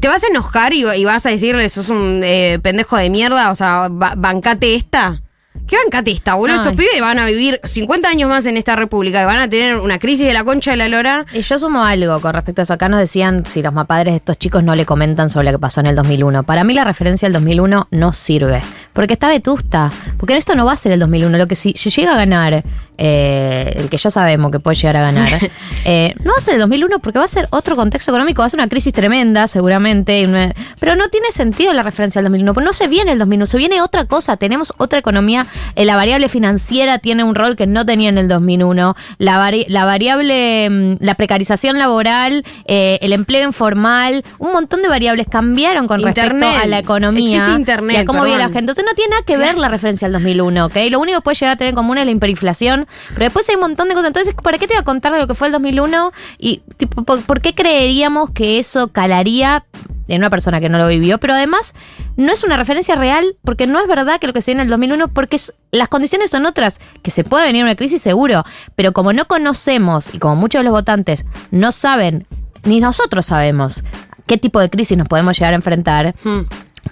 ¿Te 0.00 0.08
vas 0.08 0.24
a 0.24 0.26
enojar 0.26 0.72
y, 0.72 0.82
vas 1.04 1.24
a 1.24 1.30
decirle, 1.30 1.68
sos 1.68 1.88
un 1.88 2.22
eh, 2.24 2.58
pendejo 2.60 2.96
de 2.96 3.10
mierda? 3.10 3.52
O 3.52 3.54
sea, 3.54 3.88
ba- 3.90 4.14
bancate 4.16 4.74
esta. 4.74 5.22
¿Qué 5.66 5.76
bancate 5.82 6.10
esta, 6.10 6.34
boludo? 6.34 6.56
Ay. 6.56 6.62
Estos 6.62 6.76
pibes 6.76 7.00
van 7.00 7.18
a 7.18 7.26
vivir 7.26 7.58
50 7.64 8.08
años 8.08 8.28
más 8.28 8.44
en 8.44 8.58
esta 8.58 8.76
república 8.76 9.22
y 9.22 9.24
van 9.24 9.38
a 9.38 9.48
tener 9.48 9.76
una 9.76 9.98
crisis 9.98 10.26
de 10.26 10.34
la 10.34 10.44
concha 10.44 10.72
de 10.72 10.76
la 10.76 10.88
lora. 10.88 11.24
Y 11.32 11.40
yo 11.40 11.58
sumo 11.58 11.82
algo 11.82 12.20
con 12.20 12.34
respecto 12.34 12.60
a 12.60 12.64
eso. 12.64 12.74
Acá 12.74 12.90
nos 12.90 13.00
decían 13.00 13.46
si 13.46 13.62
los 13.62 13.72
mapadres 13.72 14.12
de 14.12 14.16
estos 14.16 14.38
chicos 14.38 14.62
no 14.62 14.74
le 14.74 14.84
comentan 14.84 15.30
sobre 15.30 15.46
lo 15.46 15.52
que 15.52 15.58
pasó 15.58 15.80
en 15.80 15.86
el 15.86 15.96
2001. 15.96 16.42
Para 16.42 16.64
mí 16.64 16.74
la 16.74 16.84
referencia 16.84 17.26
al 17.26 17.32
2001 17.32 17.88
no 17.90 18.12
sirve. 18.12 18.60
Porque 18.92 19.14
está 19.14 19.28
vetusta. 19.28 19.90
Porque 20.18 20.36
esto 20.36 20.54
no 20.54 20.66
va 20.66 20.72
a 20.72 20.76
ser 20.76 20.92
el 20.92 21.00
2001. 21.00 21.38
Lo 21.38 21.48
que 21.48 21.54
si, 21.54 21.72
si 21.72 21.88
llega 21.90 22.12
a 22.12 22.16
ganar, 22.16 22.62
eh, 22.98 23.72
el 23.74 23.88
que 23.88 23.96
ya 23.96 24.10
sabemos 24.10 24.52
que 24.52 24.60
puede 24.60 24.76
llegar 24.76 24.98
a 24.98 25.02
ganar, 25.02 25.50
eh, 25.84 26.14
no 26.22 26.32
va 26.32 26.36
a 26.38 26.40
ser 26.40 26.54
el 26.54 26.60
2001 26.60 26.98
porque 26.98 27.18
va 27.18 27.24
a 27.24 27.28
ser 27.28 27.48
otro 27.50 27.74
contexto 27.74 28.10
económico. 28.10 28.42
Va 28.42 28.46
a 28.46 28.50
ser 28.50 28.60
una 28.60 28.68
crisis 28.68 28.92
tremenda, 28.92 29.46
seguramente. 29.46 30.28
Pero 30.78 30.94
no 30.94 31.08
tiene 31.08 31.30
sentido 31.30 31.72
la 31.72 31.82
referencia 31.82 32.18
al 32.18 32.26
2001. 32.26 32.52
Porque 32.52 32.66
no 32.66 32.72
se 32.74 32.86
viene 32.86 33.12
el 33.12 33.18
2001, 33.18 33.46
se 33.46 33.56
viene 33.56 33.80
otra 33.80 34.04
cosa. 34.04 34.36
Tenemos 34.36 34.74
otra 34.76 34.98
economía. 34.98 35.46
Eh, 35.76 35.84
la 35.84 35.96
variable 35.96 36.28
financiera 36.28 36.98
tiene 36.98 37.24
un 37.24 37.34
rol 37.34 37.56
que 37.56 37.66
no 37.66 37.84
tenía 37.86 38.08
en 38.08 38.18
el 38.18 38.28
2001. 38.28 38.94
La, 39.18 39.38
vari- 39.38 39.66
la 39.68 39.84
variable, 39.84 40.68
mm, 40.70 40.96
la 41.00 41.14
precarización 41.14 41.78
laboral, 41.78 42.44
eh, 42.66 42.98
el 43.02 43.12
empleo 43.12 43.44
informal, 43.46 44.24
un 44.38 44.52
montón 44.52 44.82
de 44.82 44.88
variables 44.88 45.26
cambiaron 45.30 45.86
con 45.86 46.00
Internet. 46.00 46.42
respecto 46.42 46.64
a 46.64 46.66
la 46.66 46.78
economía. 46.78 47.36
Existe 47.38 47.58
internet, 47.58 47.96
Y 47.96 48.00
a 48.00 48.04
cómo 48.04 48.24
vive 48.24 48.36
la 48.36 48.44
perdón. 48.44 48.52
gente. 48.54 48.58
Entonces 48.72 48.84
no 48.88 48.94
tiene 48.94 49.10
nada 49.10 49.22
que 49.24 49.36
ver 49.36 49.56
la 49.58 49.68
referencia 49.68 50.06
al 50.06 50.12
2001, 50.12 50.66
¿ok? 50.66 50.76
Lo 50.90 51.00
único 51.00 51.18
que 51.18 51.22
puede 51.22 51.34
llegar 51.36 51.54
a 51.54 51.56
tener 51.56 51.70
en 51.70 51.76
común 51.76 51.98
es 51.98 52.06
la 52.06 52.12
hiperinflación, 52.12 52.86
pero 53.14 53.24
después 53.24 53.48
hay 53.48 53.56
un 53.56 53.60
montón 53.62 53.88
de 53.88 53.94
cosas. 53.94 54.08
Entonces, 54.08 54.34
¿para 54.42 54.58
qué 54.58 54.66
te 54.66 54.74
voy 54.74 54.80
a 54.80 54.84
contar 54.84 55.12
de 55.12 55.18
lo 55.18 55.26
que 55.26 55.34
fue 55.34 55.48
el 55.48 55.52
2001? 55.52 56.12
Y, 56.38 56.62
tipo, 56.76 57.02
¿por, 57.04 57.22
por 57.22 57.40
qué 57.40 57.54
creeríamos 57.54 58.30
que 58.30 58.58
eso 58.58 58.88
calaría 58.88 59.64
en 60.08 60.18
una 60.20 60.30
persona 60.30 60.60
que 60.60 60.68
no 60.68 60.78
lo 60.78 60.86
vivió? 60.88 61.18
Pero 61.18 61.34
además, 61.34 61.74
no 62.16 62.32
es 62.32 62.44
una 62.44 62.56
referencia 62.56 62.94
real, 62.94 63.36
porque 63.44 63.66
no 63.66 63.80
es 63.80 63.86
verdad 63.88 64.18
que 64.20 64.26
lo 64.26 64.32
que 64.32 64.42
se 64.42 64.50
viene 64.52 64.62
en 64.62 64.66
el 64.66 64.70
2001, 64.70 65.08
porque 65.08 65.36
es- 65.36 65.52
las 65.72 65.88
condiciones 65.88 66.30
son 66.30 66.46
otras, 66.46 66.80
que 67.02 67.10
se 67.10 67.24
puede 67.24 67.44
venir 67.46 67.64
una 67.64 67.74
crisis 67.76 68.00
seguro, 68.02 68.44
pero 68.76 68.92
como 68.92 69.12
no 69.12 69.24
conocemos 69.26 70.14
y 70.14 70.18
como 70.18 70.36
muchos 70.36 70.60
de 70.60 70.64
los 70.64 70.72
votantes 70.72 71.24
no 71.50 71.72
saben, 71.72 72.26
ni 72.64 72.80
nosotros 72.80 73.26
sabemos 73.26 73.84
qué 74.26 74.38
tipo 74.38 74.60
de 74.60 74.70
crisis 74.70 74.96
nos 74.96 75.08
podemos 75.08 75.36
llegar 75.38 75.52
a 75.52 75.56
enfrentar, 75.56 76.14
Hmm. 76.24 76.42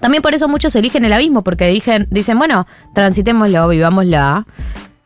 también 0.00 0.22
por 0.22 0.34
eso 0.34 0.48
muchos 0.48 0.74
eligen 0.76 1.04
el 1.04 1.12
abismo, 1.12 1.42
porque 1.42 1.68
dicen, 1.68 2.08
dicen 2.10 2.36
bueno, 2.38 2.66
transitémoslo, 2.94 3.68
vivámosla 3.68 4.44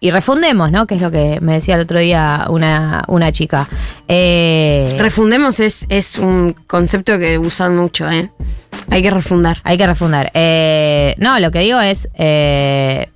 y 0.01 0.11
refundemos, 0.11 0.71
¿no? 0.71 0.87
Que 0.87 0.97
es 0.97 1.01
lo 1.03 1.11
que 1.11 1.39
me 1.41 1.55
decía 1.55 1.75
el 1.77 1.81
otro 1.83 1.99
día 1.99 2.47
una, 2.49 3.05
una 3.09 3.33
chica. 3.33 3.69
Eh, 4.09 4.95
Refundemos 4.99 5.61
es, 5.61 5.87
es 5.89 6.19
un 6.19 6.55
concepto 6.67 7.19
que 7.19 7.39
usan 7.39 7.77
mucho, 7.77 8.09
¿eh? 8.11 8.31
Hay 8.91 9.03
que 9.03 9.11
refundar. 9.11 9.59
hay 9.65 9.79
que 9.79 9.87
refundar. 9.87 10.31
Eh, 10.35 11.15
no, 11.19 11.39
lo 11.41 11.51
que 11.51 11.61
digo 11.61 11.81
es, 11.81 12.09
eh, 12.15 13.09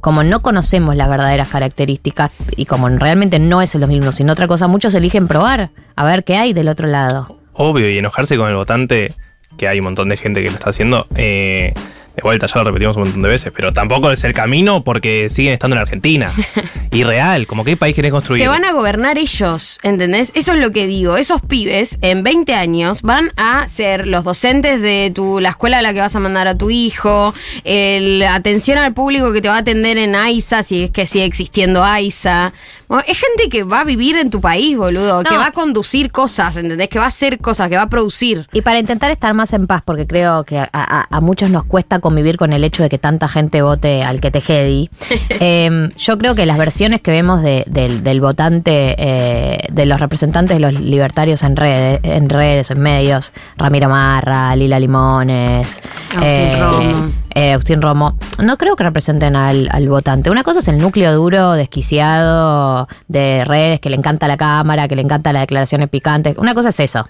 como 0.00 0.22
no 0.24 0.42
conocemos 0.42 0.96
las 0.96 1.08
verdaderas 1.08 1.48
características 1.48 2.30
y 2.56 2.66
como 2.66 2.88
realmente 2.88 3.38
no 3.38 3.60
es 3.60 3.74
el 3.74 3.80
2001, 3.82 4.12
sino 4.12 4.32
otra 4.32 4.46
cosa, 4.46 4.66
muchos 4.68 4.94
eligen 4.94 5.28
probar 5.28 5.70
a 5.96 6.04
ver 6.04 6.24
qué 6.24 6.36
hay 6.36 6.52
del 6.52 6.68
otro 6.68 6.88
lado. 6.88 7.36
Obvio, 7.54 7.90
y 7.90 7.98
enojarse 7.98 8.36
con 8.36 8.48
el 8.48 8.56
votante, 8.56 9.12
que 9.58 9.68
hay 9.68 9.78
un 9.80 9.84
montón 9.84 10.08
de 10.08 10.16
gente 10.16 10.42
que 10.42 10.48
lo 10.50 10.54
está 10.56 10.70
haciendo. 10.70 11.06
eh, 11.14 11.74
de 12.16 12.22
vuelta, 12.22 12.46
ya 12.46 12.58
lo 12.58 12.64
repetimos 12.64 12.96
un 12.96 13.04
montón 13.04 13.22
de 13.22 13.28
veces, 13.28 13.52
pero 13.54 13.72
tampoco 13.72 14.10
es 14.10 14.22
el 14.24 14.34
camino 14.34 14.84
porque 14.84 15.30
siguen 15.30 15.54
estando 15.54 15.76
en 15.76 15.82
Argentina. 15.82 16.30
Irreal, 16.90 17.46
como 17.46 17.64
qué 17.64 17.76
país 17.76 17.96
querés 17.96 18.12
construir. 18.12 18.42
Te 18.42 18.48
van 18.48 18.64
a 18.64 18.72
gobernar 18.72 19.16
ellos, 19.16 19.78
¿entendés? 19.82 20.30
Eso 20.34 20.52
es 20.52 20.58
lo 20.58 20.72
que 20.72 20.86
digo. 20.86 21.16
Esos 21.16 21.40
pibes 21.40 21.98
en 22.02 22.22
20 22.22 22.54
años 22.54 23.00
van 23.00 23.32
a 23.36 23.66
ser 23.68 24.06
los 24.06 24.24
docentes 24.24 24.82
de 24.82 25.10
tu, 25.14 25.40
la 25.40 25.50
escuela 25.50 25.78
a 25.78 25.82
la 25.82 25.94
que 25.94 26.00
vas 26.00 26.14
a 26.14 26.20
mandar 26.20 26.48
a 26.48 26.58
tu 26.58 26.70
hijo, 26.70 27.32
el 27.64 28.22
atención 28.22 28.76
al 28.78 28.92
público 28.92 29.32
que 29.32 29.40
te 29.40 29.48
va 29.48 29.56
a 29.56 29.60
atender 29.60 29.96
en 29.96 30.14
AISA, 30.14 30.62
si 30.62 30.84
es 30.84 30.90
que 30.90 31.06
sigue 31.06 31.24
existiendo 31.24 31.82
AISA. 31.82 32.52
Bueno, 32.92 33.04
es 33.08 33.18
gente 33.18 33.48
que 33.48 33.64
va 33.64 33.80
a 33.80 33.84
vivir 33.84 34.18
en 34.18 34.28
tu 34.28 34.42
país, 34.42 34.76
boludo, 34.76 35.22
que 35.24 35.34
va 35.38 35.46
a 35.46 35.52
conducir 35.52 36.12
cosas, 36.12 36.58
¿entendés? 36.58 36.90
Que 36.90 36.98
va 36.98 37.06
a 37.06 37.08
hacer 37.08 37.38
cosas, 37.38 37.70
que 37.70 37.76
va 37.76 37.84
a 37.84 37.88
producir. 37.88 38.46
Y 38.52 38.60
para 38.60 38.78
intentar 38.78 39.10
estar 39.10 39.32
más 39.32 39.54
en 39.54 39.66
paz, 39.66 39.80
porque 39.82 40.06
creo 40.06 40.44
que 40.44 40.58
a, 40.58 40.68
a- 40.72 41.06
a 41.10 41.20
muchos 41.22 41.48
nos 41.48 41.64
cuesta 41.64 42.00
convivir 42.00 42.36
con 42.36 42.52
el 42.52 42.64
hecho 42.64 42.82
de 42.82 42.90
que 42.90 42.98
tanta 42.98 43.28
gente 43.28 43.62
vote 43.62 44.02
al 44.04 44.20
que 44.20 44.30
te 44.30 44.42
jedi, 44.42 44.90
eh, 45.30 45.88
yo 45.96 46.18
creo 46.18 46.34
que 46.34 46.44
las 46.44 46.58
versiones 46.58 47.00
que 47.00 47.10
vemos 47.12 47.42
de- 47.42 47.64
del, 47.66 48.02
del 48.04 48.20
votante, 48.20 48.94
eh, 48.98 49.58
de 49.72 49.86
los 49.86 49.98
representantes 49.98 50.54
de 50.56 50.60
los 50.60 50.74
libertarios 50.74 51.42
en 51.44 51.56
redes, 51.56 52.00
en 52.02 52.28
redes, 52.28 52.70
en 52.70 52.80
medios, 52.80 53.32
Ramiro 53.56 53.88
Marra, 53.88 54.54
Lila 54.54 54.78
Limones, 54.78 55.80
Agustín 56.14 56.60
Romo. 56.60 57.12
Eh, 57.34 57.52
Agustín 57.52 57.82
Romo, 57.82 58.16
no 58.38 58.56
creo 58.56 58.76
que 58.76 58.84
representen 58.84 59.36
al, 59.36 59.88
votante. 59.88 60.30
Una 60.30 60.42
cosa 60.42 60.60
es 60.60 60.68
el 60.68 60.78
núcleo 60.78 61.12
duro, 61.14 61.52
desquiciado 61.52 62.88
de 63.08 63.44
redes, 63.44 63.80
que 63.80 63.90
le 63.90 63.96
encanta 63.96 64.28
la 64.28 64.36
cámara, 64.36 64.88
que 64.88 64.96
le 64.96 65.02
encanta 65.02 65.32
las 65.32 65.42
declaraciones 65.42 65.88
picantes. 65.88 66.36
Una 66.38 66.54
cosa 66.54 66.70
es 66.70 66.80
eso. 66.80 67.08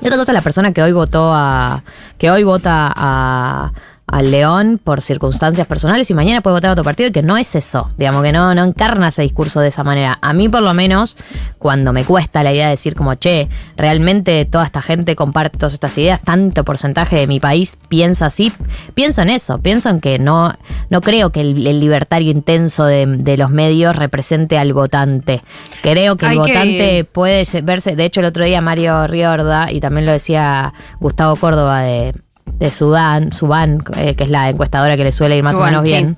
Y 0.00 0.06
otra 0.06 0.18
cosa 0.18 0.32
es 0.32 0.34
la 0.34 0.42
persona 0.42 0.72
que 0.72 0.82
hoy 0.82 0.92
votó 0.92 1.32
a. 1.32 1.82
que 2.18 2.30
hoy 2.30 2.44
vota 2.44 2.92
a. 2.94 3.72
al 4.06 4.30
León 4.30 4.78
por 4.82 5.00
circunstancias 5.00 5.66
personales 5.66 6.10
y 6.10 6.14
mañana 6.14 6.42
puede 6.42 6.56
votar 6.56 6.68
a 6.68 6.72
otro 6.72 6.84
partido 6.84 7.08
y 7.08 7.12
que 7.12 7.22
no 7.22 7.38
es 7.38 7.54
eso, 7.54 7.90
digamos 7.96 8.22
que 8.22 8.32
no, 8.32 8.54
no 8.54 8.62
encarna 8.64 9.08
ese 9.08 9.22
discurso 9.22 9.60
de 9.60 9.68
esa 9.68 9.82
manera. 9.82 10.18
A 10.20 10.32
mí 10.34 10.48
por 10.48 10.62
lo 10.62 10.74
menos, 10.74 11.16
cuando 11.58 11.92
me 11.94 12.04
cuesta 12.04 12.42
la 12.42 12.52
idea 12.52 12.66
de 12.66 12.72
decir 12.72 12.94
como, 12.94 13.14
che, 13.14 13.48
realmente 13.78 14.44
toda 14.44 14.66
esta 14.66 14.82
gente 14.82 15.16
comparte 15.16 15.58
todas 15.58 15.72
estas 15.72 15.96
ideas, 15.96 16.20
tanto 16.20 16.64
porcentaje 16.64 17.16
de 17.16 17.26
mi 17.26 17.40
país 17.40 17.78
piensa 17.88 18.26
así, 18.26 18.52
pienso 18.92 19.22
en 19.22 19.30
eso, 19.30 19.58
pienso 19.58 19.88
en 19.88 20.00
que 20.00 20.18
no, 20.18 20.54
no 20.90 21.00
creo 21.00 21.30
que 21.30 21.40
el, 21.40 21.66
el 21.66 21.80
libertario 21.80 22.30
intenso 22.30 22.84
de, 22.84 23.06
de 23.06 23.36
los 23.38 23.50
medios 23.50 23.96
represente 23.96 24.58
al 24.58 24.74
votante. 24.74 25.42
Creo 25.82 26.16
que 26.16 26.26
el 26.26 26.32
Hay 26.32 26.36
que- 26.38 26.52
votante 26.52 27.04
puede 27.04 27.44
verse, 27.62 27.96
de 27.96 28.04
hecho 28.04 28.20
el 28.20 28.26
otro 28.26 28.44
día 28.44 28.60
Mario 28.60 29.06
Riorda, 29.06 29.72
y 29.72 29.80
también 29.80 30.04
lo 30.04 30.12
decía 30.12 30.74
Gustavo 31.00 31.36
Córdoba 31.36 31.80
de, 31.80 32.14
de 32.58 32.70
Sudán, 32.70 33.32
Subán, 33.32 33.82
eh, 33.96 34.14
que 34.14 34.24
es 34.24 34.30
la 34.30 34.48
encuestadora 34.50 34.96
que 34.96 35.04
le 35.04 35.12
suele 35.12 35.36
ir 35.36 35.42
más 35.42 35.56
Subán, 35.56 35.74
o 35.74 35.82
menos 35.82 35.88
sí. 35.88 35.94
bien, 35.94 36.16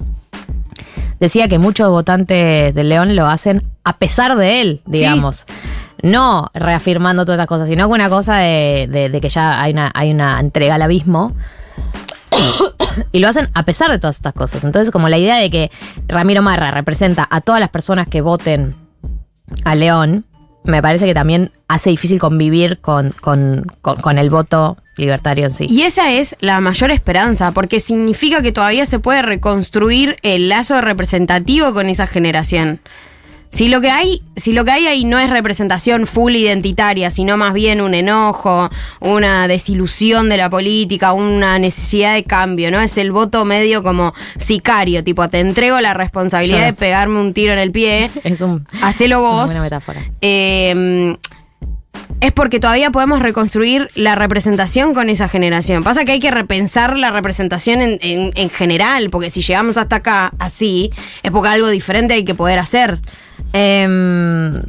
decía 1.21 1.49
que 1.49 1.59
muchos 1.59 1.89
votantes 1.91 2.75
del 2.75 2.89
León 2.89 3.17
lo 3.17 3.27
hacen 3.27 3.63
a 3.85 3.97
pesar 3.99 4.37
de 4.37 4.61
él, 4.61 4.83
digamos. 4.87 5.47
No 6.03 6.51
reafirmando 6.53 7.25
todas 7.25 7.39
esas 7.39 7.47
cosas, 7.47 7.69
sino 7.69 7.89
que 7.89 7.95
una 7.95 8.11
cosa 8.11 8.37
de, 8.37 8.87
de- 8.91 9.09
de 9.09 9.21
que 9.21 9.29
ya 9.31 9.61
hay 9.63 9.73
una, 9.73 9.91
hay 9.95 10.11
una 10.11 10.39
entrega 10.41 10.75
al 10.75 10.83
abismo. 10.83 11.33
Y 13.13 13.19
lo 13.19 13.29
hacen 13.29 13.49
a 13.55 13.63
pesar 13.65 13.91
de 13.91 13.99
todas 13.99 14.17
estas 14.17 14.33
cosas. 14.33 14.65
Entonces, 14.65 14.91
como 14.91 15.09
la 15.11 15.19
idea 15.19 15.37
de 15.37 15.51
que 15.51 15.71
Ramiro 16.09 16.41
Marra 16.43 16.71
representa 16.71 17.27
a 17.31 17.43
todas 17.43 17.61
las 17.61 17.69
personas 17.69 18.09
que 18.09 18.23
voten 18.23 18.75
a 19.65 19.75
León, 19.75 20.25
me 20.67 20.83
parece 20.83 21.07
que 21.07 21.15
también 21.15 21.51
hace 21.69 21.91
difícil 21.91 22.19
convivir 22.19 22.79
con, 22.79 23.15
con, 23.21 23.67
con- 23.81 24.19
el 24.19 24.31
voto 24.31 24.77
libertario 24.97 25.45
en 25.47 25.51
sí. 25.51 25.67
Y 25.69 25.83
esa 25.83 26.13
es 26.13 26.37
la 26.41 26.61
mayor 26.61 26.91
esperanza, 26.91 27.53
porque 27.53 27.81
significa 27.81 28.41
que 28.43 28.53
todavía 28.53 28.87
se 28.87 28.99
puede 28.99 29.23
reconstruir 29.23 30.17
el 30.23 30.49
lazo 30.49 30.81
representativo 30.81 31.73
con 31.73 31.89
esa 31.89 32.07
generación. 32.07 32.81
Si 33.49 33.69
lo 33.69 33.81
que 33.81 33.91
hay, 33.91 34.23
si 34.37 34.53
lo 34.53 34.65
que 34.65 34.73
hay 34.73 34.87
ahí 34.87 35.05
no 35.05 35.19
es 35.19 35.31
representación 35.31 36.07
full 36.07 36.35
identitaria, 36.37 37.11
sino 37.11 37.37
más 37.37 37.55
bien 37.55 37.81
un 37.81 37.95
enojo, 37.95 38.69
una 39.01 39.49
desilusión 39.49 40.29
de 40.29 40.37
la 40.37 40.51
política, 40.51 41.13
una 41.13 41.59
necesidad 41.59 42.15
de 42.15 42.25
cambio, 42.25 42.71
¿no? 42.71 42.81
Es 42.81 42.99
el 42.99 43.13
voto 43.13 43.45
medio 43.45 43.83
como 43.83 44.13
sicario, 44.37 45.03
tipo, 45.05 45.27
te 45.29 45.39
entrego 45.41 45.81
la 45.81 45.95
responsabilidad 45.95 46.65
de 46.67 46.73
pegarme 46.73 47.21
un 47.21 47.33
tiro 47.33 47.53
en 47.53 47.59
el 47.59 47.71
pie, 47.73 48.11
Es 48.25 48.41
un. 48.41 48.67
hacelo 48.83 49.17
es 49.19 49.23
una 49.23 49.31
vos. 49.31 49.45
buena 49.47 49.63
metáfora. 49.63 50.01
Eh, 50.21 51.17
es 52.21 52.33
porque 52.33 52.61
todavía 52.61 52.91
podemos 52.91 53.21
reconstruir 53.21 53.89
la 53.95 54.15
representación 54.15 54.95
con 54.95 55.09
esa 55.11 55.29
generación. 55.29 55.85
Pasa 55.85 56.05
que 56.05 56.13
hay 56.13 56.21
que 56.21 56.31
repensar 56.31 56.99
la 56.99 57.11
representación 57.11 57.81
en, 57.83 57.99
en- 58.01 58.31
en 58.35 58.51
general, 58.51 59.11
porque 59.11 59.31
si 59.31 59.43
llegamos 59.43 59.77
hasta 59.77 59.97
acá 59.97 60.33
así, 60.39 60.91
es 61.23 61.31
porque 61.31 61.49
algo 61.51 61.69
diferente 61.69 62.15
hay 62.15 62.25
que 62.25 62.35
poder 62.35 62.59
hacer. 62.59 63.01
A 63.53 64.61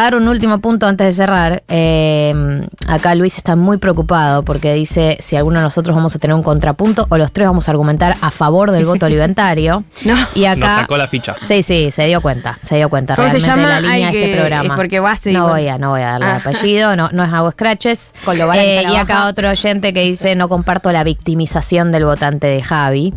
dar 0.00 0.14
un 0.14 0.28
último 0.28 0.58
punto 0.60 0.86
antes 0.86 1.06
de 1.06 1.12
cerrar. 1.12 1.62
Em, 1.68 2.64
acá 2.86 3.14
Luis 3.14 3.36
está 3.36 3.56
muy 3.56 3.76
preocupado 3.78 4.42
porque 4.44 4.72
dice 4.74 5.16
si 5.20 5.36
alguno 5.36 5.58
de 5.58 5.64
nosotros 5.64 5.94
vamos 5.94 6.14
a 6.16 6.18
tener 6.18 6.34
un 6.34 6.42
contrapunto 6.42 7.06
o 7.10 7.16
los 7.18 7.30
tres 7.32 7.46
vamos 7.48 7.68
a 7.68 7.72
argumentar 7.72 8.16
a 8.20 8.30
favor 8.30 8.70
del 8.70 8.84
voto 8.86 9.06
alimentario. 9.06 9.84
No. 10.04 10.14
Y 10.34 10.42
Nos 10.42 10.56
acá. 10.56 10.74
sacó 10.80 10.96
la 10.96 11.08
ficha. 11.08 11.36
Sí, 11.42 11.62
sí, 11.62 11.90
se 11.90 12.06
dio 12.06 12.20
cuenta, 12.20 12.58
se 12.64 12.76
dio 12.76 12.88
cuenta 12.88 13.16
¿Cómo 13.16 13.28
se 13.28 13.38
realmente 13.38 13.62
llama? 13.62 13.74
de 13.76 13.80
la 13.82 13.92
línea 13.94 14.08
Ay, 14.08 14.14
de 14.16 14.24
este 14.24 14.36
programa. 14.38 14.74
es 14.74 14.76
porque 14.78 15.00
vos 15.00 15.18
se 15.18 15.32
no 15.32 15.48
voy 15.48 15.68
a, 15.68 15.78
no 15.78 15.90
voy 15.90 16.00
a 16.02 16.18
darle 16.18 16.26
Ah. 16.26 16.36
apellido, 16.36 16.96
no, 16.96 17.08
no 17.12 17.24
es 17.24 17.32
hago 17.32 17.50
scratches. 17.50 18.14
Con 18.24 18.38
lo 18.38 18.52
Eh, 18.54 18.82
y 18.82 18.96
acá 18.96 19.14
baja. 19.14 19.26
otro 19.28 19.50
oyente 19.50 19.92
que 19.92 20.00
dice 20.02 20.34
no 20.36 20.48
comparto 20.48 20.90
la 20.92 21.04
victimización 21.04 21.92
del 21.92 22.04
votante 22.04 22.46
de 22.46 22.62
Javi. 22.62 23.12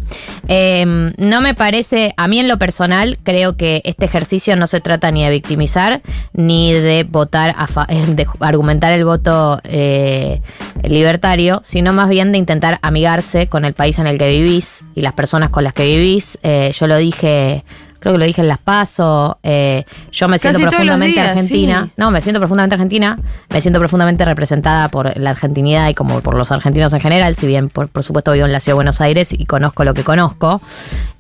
Eh, 0.48 1.12
no 1.18 1.42
me 1.42 1.54
parece, 1.54 2.14
a 2.18 2.28
mí 2.28 2.40
en 2.40 2.48
lo 2.48 2.58
personal, 2.58 3.18
creo 3.24 3.56
que 3.58 3.82
este 3.86 4.06
ejercicio 4.06 4.56
no 4.56 4.68
se 4.68 4.82
trata 4.82 5.12
ni 5.12 5.24
de 5.24 5.30
victimizar 5.32 6.02
ni 6.34 6.65
de 6.74 7.04
votar, 7.04 7.54
a 7.58 7.68
fa- 7.68 7.86
eh, 7.90 8.06
de 8.08 8.28
argumentar 8.40 8.92
el 8.94 9.06
voto 9.06 9.60
eh, 9.64 10.42
libertario, 10.84 11.62
sino 11.64 11.94
más 11.94 12.10
bien 12.10 12.32
de 12.32 12.38
intentar 12.38 12.80
amigarse 12.82 13.48
con 13.48 13.66
el 13.66 13.74
país 13.74 14.00
en 14.00 14.08
el 14.08 14.18
que 14.18 14.30
vivís 14.30 14.84
y 14.96 15.02
las 15.02 15.14
personas 15.14 15.50
con 15.50 15.64
las 15.64 15.74
que 15.74 15.86
vivís. 15.86 16.38
Eh, 16.44 16.72
yo 16.78 16.88
lo 16.88 16.98
dije. 16.98 17.64
Creo 18.00 18.14
que 18.14 18.20
lo 18.20 18.26
dije 18.26 18.42
en 18.42 18.48
Las 18.48 18.60
Paso. 18.60 19.40
eh, 19.42 19.84
yo 20.12 20.28
me 20.28 20.38
siento 20.38 20.60
Casi 20.60 20.68
profundamente 20.70 21.20
días, 21.20 21.30
argentina. 21.30 21.86
sí. 21.88 21.94
No, 21.98 22.12
me 22.12 22.22
siento 22.22 22.40
profundamente 22.40 22.76
argentina. 22.76 23.18
Me 23.50 23.62
siento 23.62 23.80
profundamente 23.80 24.24
representada 24.26 24.90
por 24.90 25.18
la 25.18 25.32
argentinidad 25.32 25.90
y 25.90 25.96
como 25.96 26.22
por 26.22 26.36
los 26.36 26.52
argentinos 26.52 26.94
en 26.94 27.00
general, 27.00 27.36
si 27.36 27.48
bien 27.48 27.68
por, 27.70 27.90
por 27.90 28.04
supuesto 28.04 28.32
vivo 28.34 28.46
en 28.46 28.52
la 28.52 28.60
ciudad 28.60 28.74
de 28.74 28.76
Buenos 28.76 29.02
Aires 29.02 29.34
y 29.34 29.46
conozco 29.48 29.84
lo 29.86 29.96
que 29.96 30.04
conozco. 30.04 30.62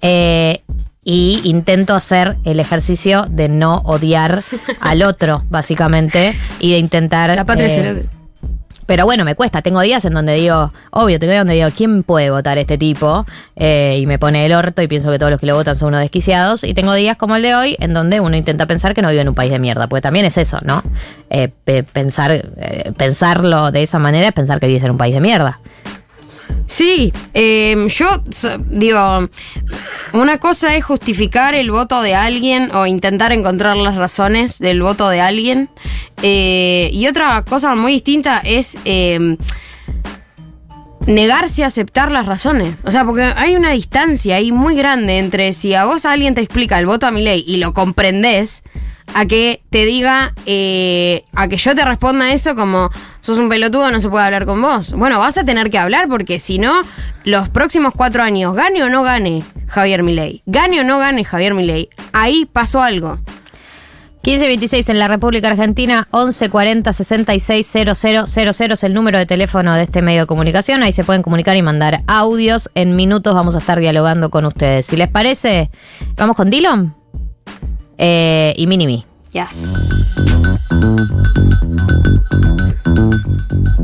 Eh, 0.04 0.62
y 1.06 1.40
intento 1.45 1.95
hacer 1.95 2.36
el 2.44 2.60
ejercicio 2.60 3.26
de 3.30 3.48
no 3.48 3.77
odiar 3.86 4.44
al 4.82 5.03
otro, 5.03 5.44
básicamente, 5.49 6.36
y 6.60 6.72
de 6.72 6.80
intentar... 6.80 7.34
La 7.36 7.45
patria 7.45 7.68
eh, 7.68 8.06
pero 8.88 9.06
bueno, 9.06 9.26
me 9.26 9.34
cuesta. 9.34 9.64
Tengo 9.64 9.82
días 9.82 10.06
en 10.06 10.14
donde 10.14 10.34
digo, 10.36 10.72
obvio, 10.91 11.19
tengo 11.19 11.32
días 11.32 11.40
donde 11.41 11.56
digo, 11.56 11.69
¿quién 11.76 12.03
puede 12.03 12.30
votar 12.30 12.60
este 12.60 12.77
tipo? 12.77 13.26
Eh, 13.56 13.98
y 13.99 14.06
me 14.06 14.19
pone 14.19 14.45
el 14.45 14.53
orto 14.53 14.80
y 14.84 14.88
pienso 14.88 15.10
que 15.10 15.18
todos 15.18 15.32
los 15.32 15.40
que 15.40 15.48
lo 15.48 15.56
votan 15.56 15.76
son 15.76 15.88
unos 15.88 16.02
desquiciados. 16.02 16.64
Y 16.64 16.76
tengo 16.76 16.94
días 16.94 17.18
como 17.18 17.36
el 17.36 17.41
de 17.41 17.56
hoy 17.56 17.76
en 17.80 17.95
donde 17.95 18.19
uno 18.19 18.36
intenta 18.38 18.68
pensar 18.68 18.94
que 18.94 19.02
no 19.02 19.10
vive 19.10 19.22
en 19.22 19.30
un 19.30 19.34
país 19.34 19.49
de 19.52 19.57
mierda. 19.57 19.88
Porque 19.88 20.02
también 20.03 20.26
es 20.26 20.38
eso, 20.38 20.60
¿no? 20.61 20.84
Eh, 21.32 21.49
pe- 21.64 21.82
pensar, 21.82 22.32
eh, 22.32 22.91
pensarlo 22.95 23.72
de 23.72 23.82
esa 23.82 23.98
manera 23.98 24.27
es 24.27 24.34
pensar 24.34 24.60
que 24.60 24.68
vives 24.68 24.84
en 24.84 24.91
un 24.91 24.98
país 24.99 25.15
de 25.15 25.22
mierda. 25.22 25.60
Sí, 26.68 27.14
eh, 27.34 27.88
yo 27.90 28.24
digo, 28.70 29.30
una 30.14 30.38
cosa 30.40 30.76
es 30.76 30.84
justificar 30.84 31.54
el 31.54 31.70
voto 31.70 32.02
de 32.02 32.16
alguien 32.16 32.72
o 32.74 32.88
intentar 32.88 33.32
encontrar 33.32 33.78
las 33.78 33.96
razones 33.96 34.60
del 34.60 34.82
voto 34.82 35.10
de 35.10 35.22
alguien. 35.22 35.70
eh, 36.22 36.90
y 36.92 37.08
otra 37.08 37.44
cosa 37.44 37.76
muy 37.76 37.94
distinta 37.94 38.42
es 38.44 38.78
eh, 38.86 39.38
negarse 41.07 41.64
a 41.64 41.68
aceptar 41.68 42.11
las 42.11 42.26
razones. 42.26 42.76
O 42.84 42.91
sea, 42.91 43.06
porque 43.06 43.23
hay 43.23 43.56
una 43.56 43.72
distancia 43.72 44.36
ahí 44.38 44.52
muy 44.52 44.76
grande 44.76 45.18
entre 45.18 45.53
si 45.53 45.73
a 45.73 45.86
vos 45.86 46.06
alguien 46.06 46.36
te 46.36 46.41
explica 46.41 46.80
el 46.80 46.86
voto 46.86 47.07
a 47.07 47.11
mi 47.11 47.22
ley 47.22 47.44
y 47.48 47.57
lo 47.57 47.73
comprendés, 47.73 48.64
a 49.14 49.26
que 49.26 49.61
te 49.69 49.86
diga, 49.86 50.34
eh, 50.45 51.23
a 51.34 51.48
que 51.48 51.57
yo 51.57 51.76
te 51.76 51.86
responda 51.86 52.34
eso 52.34 52.56
como 52.56 52.90
sos 53.22 53.38
un 53.38 53.49
pelotudo, 53.49 53.91
no 53.91 53.99
se 53.99 54.10
puede 54.10 54.26
hablar 54.26 54.45
con 54.45 54.61
vos. 54.61 54.94
Bueno, 54.94 55.19
vas 55.19 55.38
a 55.38 55.45
tener 55.45 55.69
que 55.69 55.77
hablar 55.77 56.07
porque 56.10 56.40
si 56.40 56.60
no, 56.60 56.73
los 57.23 57.49
próximos 57.49 57.94
cuatro 57.95 58.23
años, 58.23 58.56
gane 58.56 58.84
o 58.84 58.90
no 58.90 59.03
gane 59.03 59.44
Javier 59.68 60.03
Milei, 60.03 60.41
gane 60.45 60.82
o 60.82 60.84
no 60.84 60.99
gane 60.99 61.23
Javier 61.23 61.53
Milei, 61.53 61.90
ahí 62.14 62.45
pasó 62.52 62.82
algo. 62.82 63.19
1526 64.26 64.90
en 64.90 64.98
la 64.98 65.08
República 65.08 65.50
Argentina, 65.50 66.08
1140 66.12 66.92
66 66.94 67.68
000 67.68 68.74
es 68.74 68.84
el 68.84 68.94
número 68.96 69.20
de 69.20 69.28
teléfono 69.28 69.76
de 69.76 69.84
este 69.84 70.02
medio 70.02 70.22
de 70.22 70.26
comunicación. 70.26 70.82
Ahí 70.82 70.94
se 70.94 71.04
pueden 71.04 71.22
comunicar 71.22 71.56
y 71.56 71.62
mandar 71.62 72.02
audios. 72.08 72.72
En 72.74 72.96
minutos 72.96 73.36
vamos 73.36 73.54
a 73.54 73.60
estar 73.60 73.80
dialogando 73.80 74.32
con 74.32 74.46
ustedes. 74.46 74.88
Si 74.88 74.98
les 74.98 75.10
parece, 75.10 75.70
vamos 76.16 76.36
con 76.36 76.50
Dillon 76.50 76.96
eh, 78.00 78.56
y 78.58 78.66
Minimi. 78.66 79.06
Yes. 79.36 79.74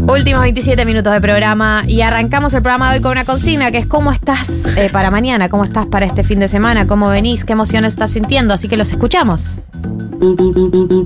Últimos 0.07 0.41
27 0.43 0.85
minutos 0.85 1.11
de 1.11 1.19
programa 1.19 1.83
y 1.85 1.99
arrancamos 2.01 2.53
el 2.53 2.61
programa 2.61 2.89
de 2.91 2.97
hoy 2.97 3.01
con 3.01 3.11
una 3.11 3.25
consigna 3.25 3.69
que 3.69 3.79
es 3.79 3.85
cómo 3.85 4.13
estás 4.13 4.67
eh, 4.77 4.89
para 4.89 5.11
mañana, 5.11 5.49
cómo 5.49 5.65
estás 5.65 5.87
para 5.87 6.05
este 6.05 6.23
fin 6.23 6.39
de 6.39 6.47
semana, 6.47 6.87
cómo 6.87 7.09
venís, 7.09 7.43
qué 7.43 7.51
emociones 7.51 7.91
estás 7.93 8.11
sintiendo, 8.11 8.53
así 8.53 8.69
que 8.69 8.77
los 8.77 8.91
escuchamos. 8.91 9.57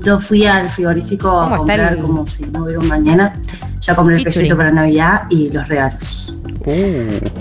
Yo 0.04 0.20
fui 0.20 0.46
al 0.46 0.68
frigorífico 0.70 1.28
¿Cómo 1.28 1.54
a 1.54 1.58
comprar 1.58 1.94
el- 1.94 1.98
como 1.98 2.24
si 2.28 2.44
no 2.44 2.62
hubiera 2.62 2.78
un 2.78 2.86
mañana. 2.86 3.40
Ya 3.80 3.96
compré 3.96 4.16
el 4.16 4.22
pesito 4.24 4.56
para 4.56 4.70
Navidad 4.70 5.22
y 5.28 5.50
los 5.50 5.66
regalos. 5.66 6.22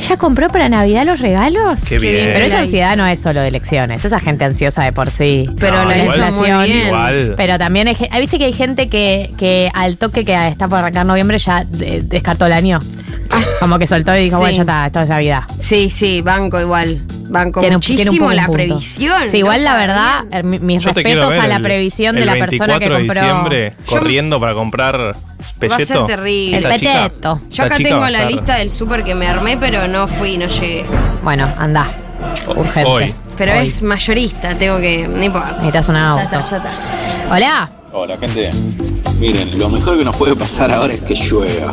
¿Ya 0.07 0.17
compró 0.17 0.49
para 0.49 0.69
Navidad 0.69 1.03
los 1.05 1.19
regalos? 1.19 1.83
Qué 1.85 1.97
bien. 1.97 2.29
Pero 2.33 2.45
esa 2.45 2.59
ansiedad 2.59 2.95
no 2.95 3.07
es 3.07 3.19
solo 3.19 3.41
de 3.41 3.47
elecciones, 3.47 4.05
esa 4.05 4.19
gente 4.19 4.45
ansiosa 4.45 4.83
de 4.83 4.93
por 4.93 5.09
sí. 5.09 5.49
Pero 5.59 5.83
No, 5.83 5.89
la 5.89 5.97
inflación. 5.97 6.65
Igual. 6.95 7.33
Pero 7.37 7.57
también 7.57 7.87
hay, 7.87 7.97
ah, 8.11 8.19
viste 8.19 8.37
que 8.37 8.45
hay 8.45 8.53
gente 8.53 8.89
que, 8.89 9.33
que 9.37 9.69
al 9.73 9.97
toque 9.97 10.23
que 10.25 10.47
está 10.47 10.67
por 10.67 10.79
arrancar 10.79 11.05
noviembre 11.05 11.37
ya 11.37 11.63
de- 11.65 12.01
descartó 12.03 12.45
el 12.45 12.53
año. 12.53 12.79
Como 13.59 13.77
que 13.79 13.87
soltó 13.87 14.15
y 14.15 14.21
dijo, 14.23 14.37
Sí. 14.37 14.41
bueno, 14.41 14.55
ya 14.55 14.61
está, 14.61 14.85
esto 14.85 15.01
es 15.01 15.09
Navidad. 15.09 15.43
Sí, 15.59 15.89
sí, 15.89 16.21
banco 16.21 16.59
igual. 16.59 17.01
Banco 17.27 17.59
Tiene 17.59 17.75
un- 17.75 17.81
tiene 17.81 18.01
un 18.03 18.05
muchísimo 18.07 18.31
la 18.33 18.45
punto. 18.45 18.53
previsión. 18.53 19.29
Sí, 19.29 19.37
igual 19.37 19.59
¿no? 19.59 19.63
la 19.71 19.77
verdad, 19.77 20.11
eh, 20.31 20.43
mi- 20.43 20.59
mis 20.59 20.83
Yo 20.83 20.91
respetos 20.93 21.35
a 21.37 21.47
la 21.47 21.55
el- 21.57 21.61
previsión 21.63 22.15
el 22.17 22.21
de 22.21 22.25
la 22.27 22.33
persona 22.45 22.79
que 22.79 22.87
24 22.87 22.97
de 22.97 23.07
compró. 23.07 23.21
diciembre 23.21 23.75
Yo- 23.87 23.99
corriendo 23.99 24.39
para 24.39 24.53
comprar 24.53 24.95
Va 25.01 25.13
pelleto. 25.59 25.75
a 25.75 25.85
ser 25.85 26.05
terrible. 26.05 26.57
El 26.57 26.63
pelleto. 26.63 27.41
Yo 27.49 27.63
acá 27.63 27.75
va 27.75 27.83
tengo 27.83 28.07
la 28.09 28.25
lista 28.25 28.55
del 28.57 28.69
súper 28.69 29.03
que 29.03 29.15
me 29.15 29.27
armé, 29.27 29.57
pero 29.57 29.87
no 29.87 30.07
fui, 30.07 30.37
no 30.37 30.45
llegué. 30.47 30.85
Bueno, 31.23 31.51
anda. 31.57 31.87
Urgente. 32.47 32.85
Hoy. 32.89 33.13
Pero 33.37 33.53
Hoy. 33.59 33.67
es 33.67 33.81
mayorista, 33.81 34.57
tengo 34.57 34.79
que. 34.79 35.07
No 35.07 35.23
importa. 35.23 35.51
Necesitas 35.53 35.89
un 35.89 35.95
Ya 35.95 36.09
auto. 36.11 36.23
está, 36.23 36.41
ya 36.43 36.57
está. 36.57 37.27
Hola. 37.31 37.71
Hola 37.93 38.17
gente, 38.17 38.51
miren, 39.19 39.57
lo 39.57 39.69
mejor 39.69 39.97
que 39.97 40.03
nos 40.03 40.15
puede 40.17 40.35
pasar 40.35 40.71
ahora 40.71 40.93
es 40.93 41.01
que 41.01 41.15
llueva. 41.15 41.71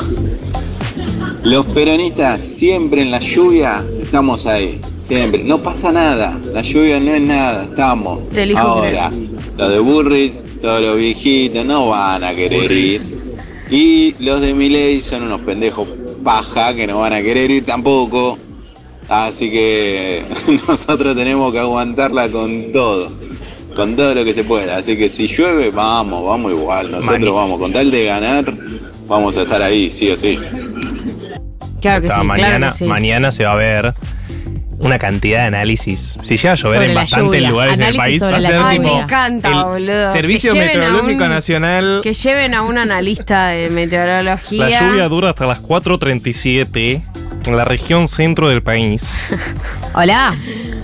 Los 1.43 1.67
peronistas 1.67 2.41
siempre 2.41 3.03
en 3.03 3.11
la 3.11 3.19
lluvia 3.19 3.83
estamos 4.03 4.47
ahí, 4.47 4.81
siempre. 4.97 5.43
No 5.43 5.63
pasa 5.63 5.91
nada, 5.91 6.39
la 6.53 6.63
lluvia 6.63 7.01
no 7.01 7.13
es 7.13 7.21
nada, 7.21 7.65
estamos. 7.65 8.29
Te 8.31 8.45
elijo 8.45 8.61
ahora, 8.61 9.11
los 9.59 9.69
de 9.71 9.79
Burris, 9.81 10.33
todos 10.61 10.81
los 10.81 10.97
viejitos 10.97 11.65
no 11.65 11.89
van 11.89 12.23
a 12.23 12.33
querer 12.33 12.71
ir. 12.71 13.03
Y 13.71 14.15
los 14.21 14.41
de 14.43 14.55
Miley 14.55 15.01
son 15.03 15.25
unos 15.25 15.41
pendejos 15.41 15.89
paja 16.23 16.75
que 16.75 16.87
no 16.87 17.01
van 17.01 17.15
a 17.15 17.23
querer 17.23 17.51
ir 17.51 17.67
tampoco. 17.67 18.39
Así 19.15 19.51
que 19.51 20.25
nosotros 20.69 21.15
tenemos 21.15 21.53
que 21.53 21.59
aguantarla 21.59 22.31
con 22.31 22.73
todo, 22.73 23.13
con 23.77 23.95
todo 23.95 24.15
lo 24.15 24.25
que 24.25 24.33
se 24.33 24.43
pueda. 24.45 24.79
Así 24.79 24.97
que 24.97 25.09
si 25.11 25.27
llueve, 25.27 25.71
vamos, 25.71 26.25
vamos 26.27 26.51
igual. 26.53 26.91
Nosotros 26.91 27.19
Mani. 27.21 27.31
vamos, 27.31 27.59
con 27.59 27.73
tal 27.75 27.91
de 27.91 28.05
ganar, 28.07 28.45
vamos 29.07 29.37
a 29.37 29.43
estar 29.43 29.61
ahí, 29.61 29.91
sí 29.91 30.11
o 30.11 30.17
sí. 30.17 30.39
Claro 31.83 32.01
que 32.01 32.07
Está, 32.07 32.21
sí, 32.21 32.27
mañana, 32.27 32.57
claro 32.59 32.73
que 32.73 32.79
sí. 32.79 32.85
mañana 32.87 33.33
se 33.33 33.45
va 33.45 33.53
a 33.53 33.57
ver 33.57 33.93
una 34.79 34.99
cantidad 34.99 35.41
de 35.41 35.47
análisis. 35.47 36.17
Si 36.23 36.37
llega 36.39 36.53
a 36.53 36.55
llover 36.55 36.75
Sobre 36.77 36.89
en 36.89 36.95
bastantes 36.95 37.41
lluvia. 37.41 37.51
lugares 37.51 37.75
Análisis 37.75 38.21
del 38.23 38.31
país, 38.31 38.33
va 38.33 38.37
a 38.37 38.41
ser. 38.53 38.63
Ay, 38.65 38.79
tipo 38.79 38.95
me 38.95 39.01
encanta, 39.03 39.49
el 39.49 39.63
boludo. 39.65 40.13
Servicio 40.13 40.55
Meteorológico 40.55 41.25
un- 41.25 41.31
Nacional. 41.31 42.01
Que 42.03 42.15
lleven 42.15 42.55
a 42.55 42.63
un 42.63 42.79
analista 42.79 43.49
de 43.49 43.69
meteorología. 43.69 44.69
La 44.71 44.81
lluvia 44.81 45.09
dura 45.09 45.29
hasta 45.31 45.45
las 45.47 45.61
4.37 45.63 47.03
en 47.47 47.57
la 47.57 47.65
región 47.65 48.09
centro 48.09 48.49
del 48.49 48.63
país. 48.63 49.03
Hola. 49.95 50.35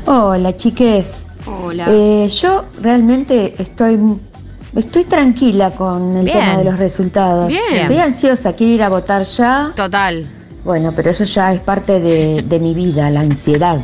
Hola, 0.06 0.56
chiques. 0.56 1.26
Hola. 1.46 1.86
Eh, 1.88 2.28
yo 2.28 2.64
realmente 2.82 3.54
estoy 3.58 3.98
estoy 4.76 5.04
tranquila 5.04 5.70
con 5.72 6.16
el 6.16 6.24
Bien. 6.24 6.38
tema 6.38 6.56
de 6.58 6.64
los 6.64 6.78
resultados. 6.78 7.48
Bien. 7.48 7.62
Estoy 7.72 7.98
ansiosa, 7.98 8.52
quiero 8.54 8.72
ir 8.74 8.82
a 8.82 8.88
votar 8.88 9.22
ya. 9.24 9.70
Total. 9.74 10.26
Bueno, 10.64 10.92
pero 10.94 11.10
eso 11.10 11.24
ya 11.24 11.52
es 11.54 11.60
parte 11.60 12.00
de, 12.00 12.42
de 12.42 12.60
mi 12.60 12.74
vida, 12.74 13.10
la 13.10 13.20
ansiedad. 13.20 13.78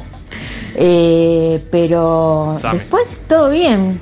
Eh, 0.76 1.64
pero 1.70 2.54
Sabe. 2.60 2.78
después 2.78 3.20
todo 3.28 3.50
bien. 3.50 4.00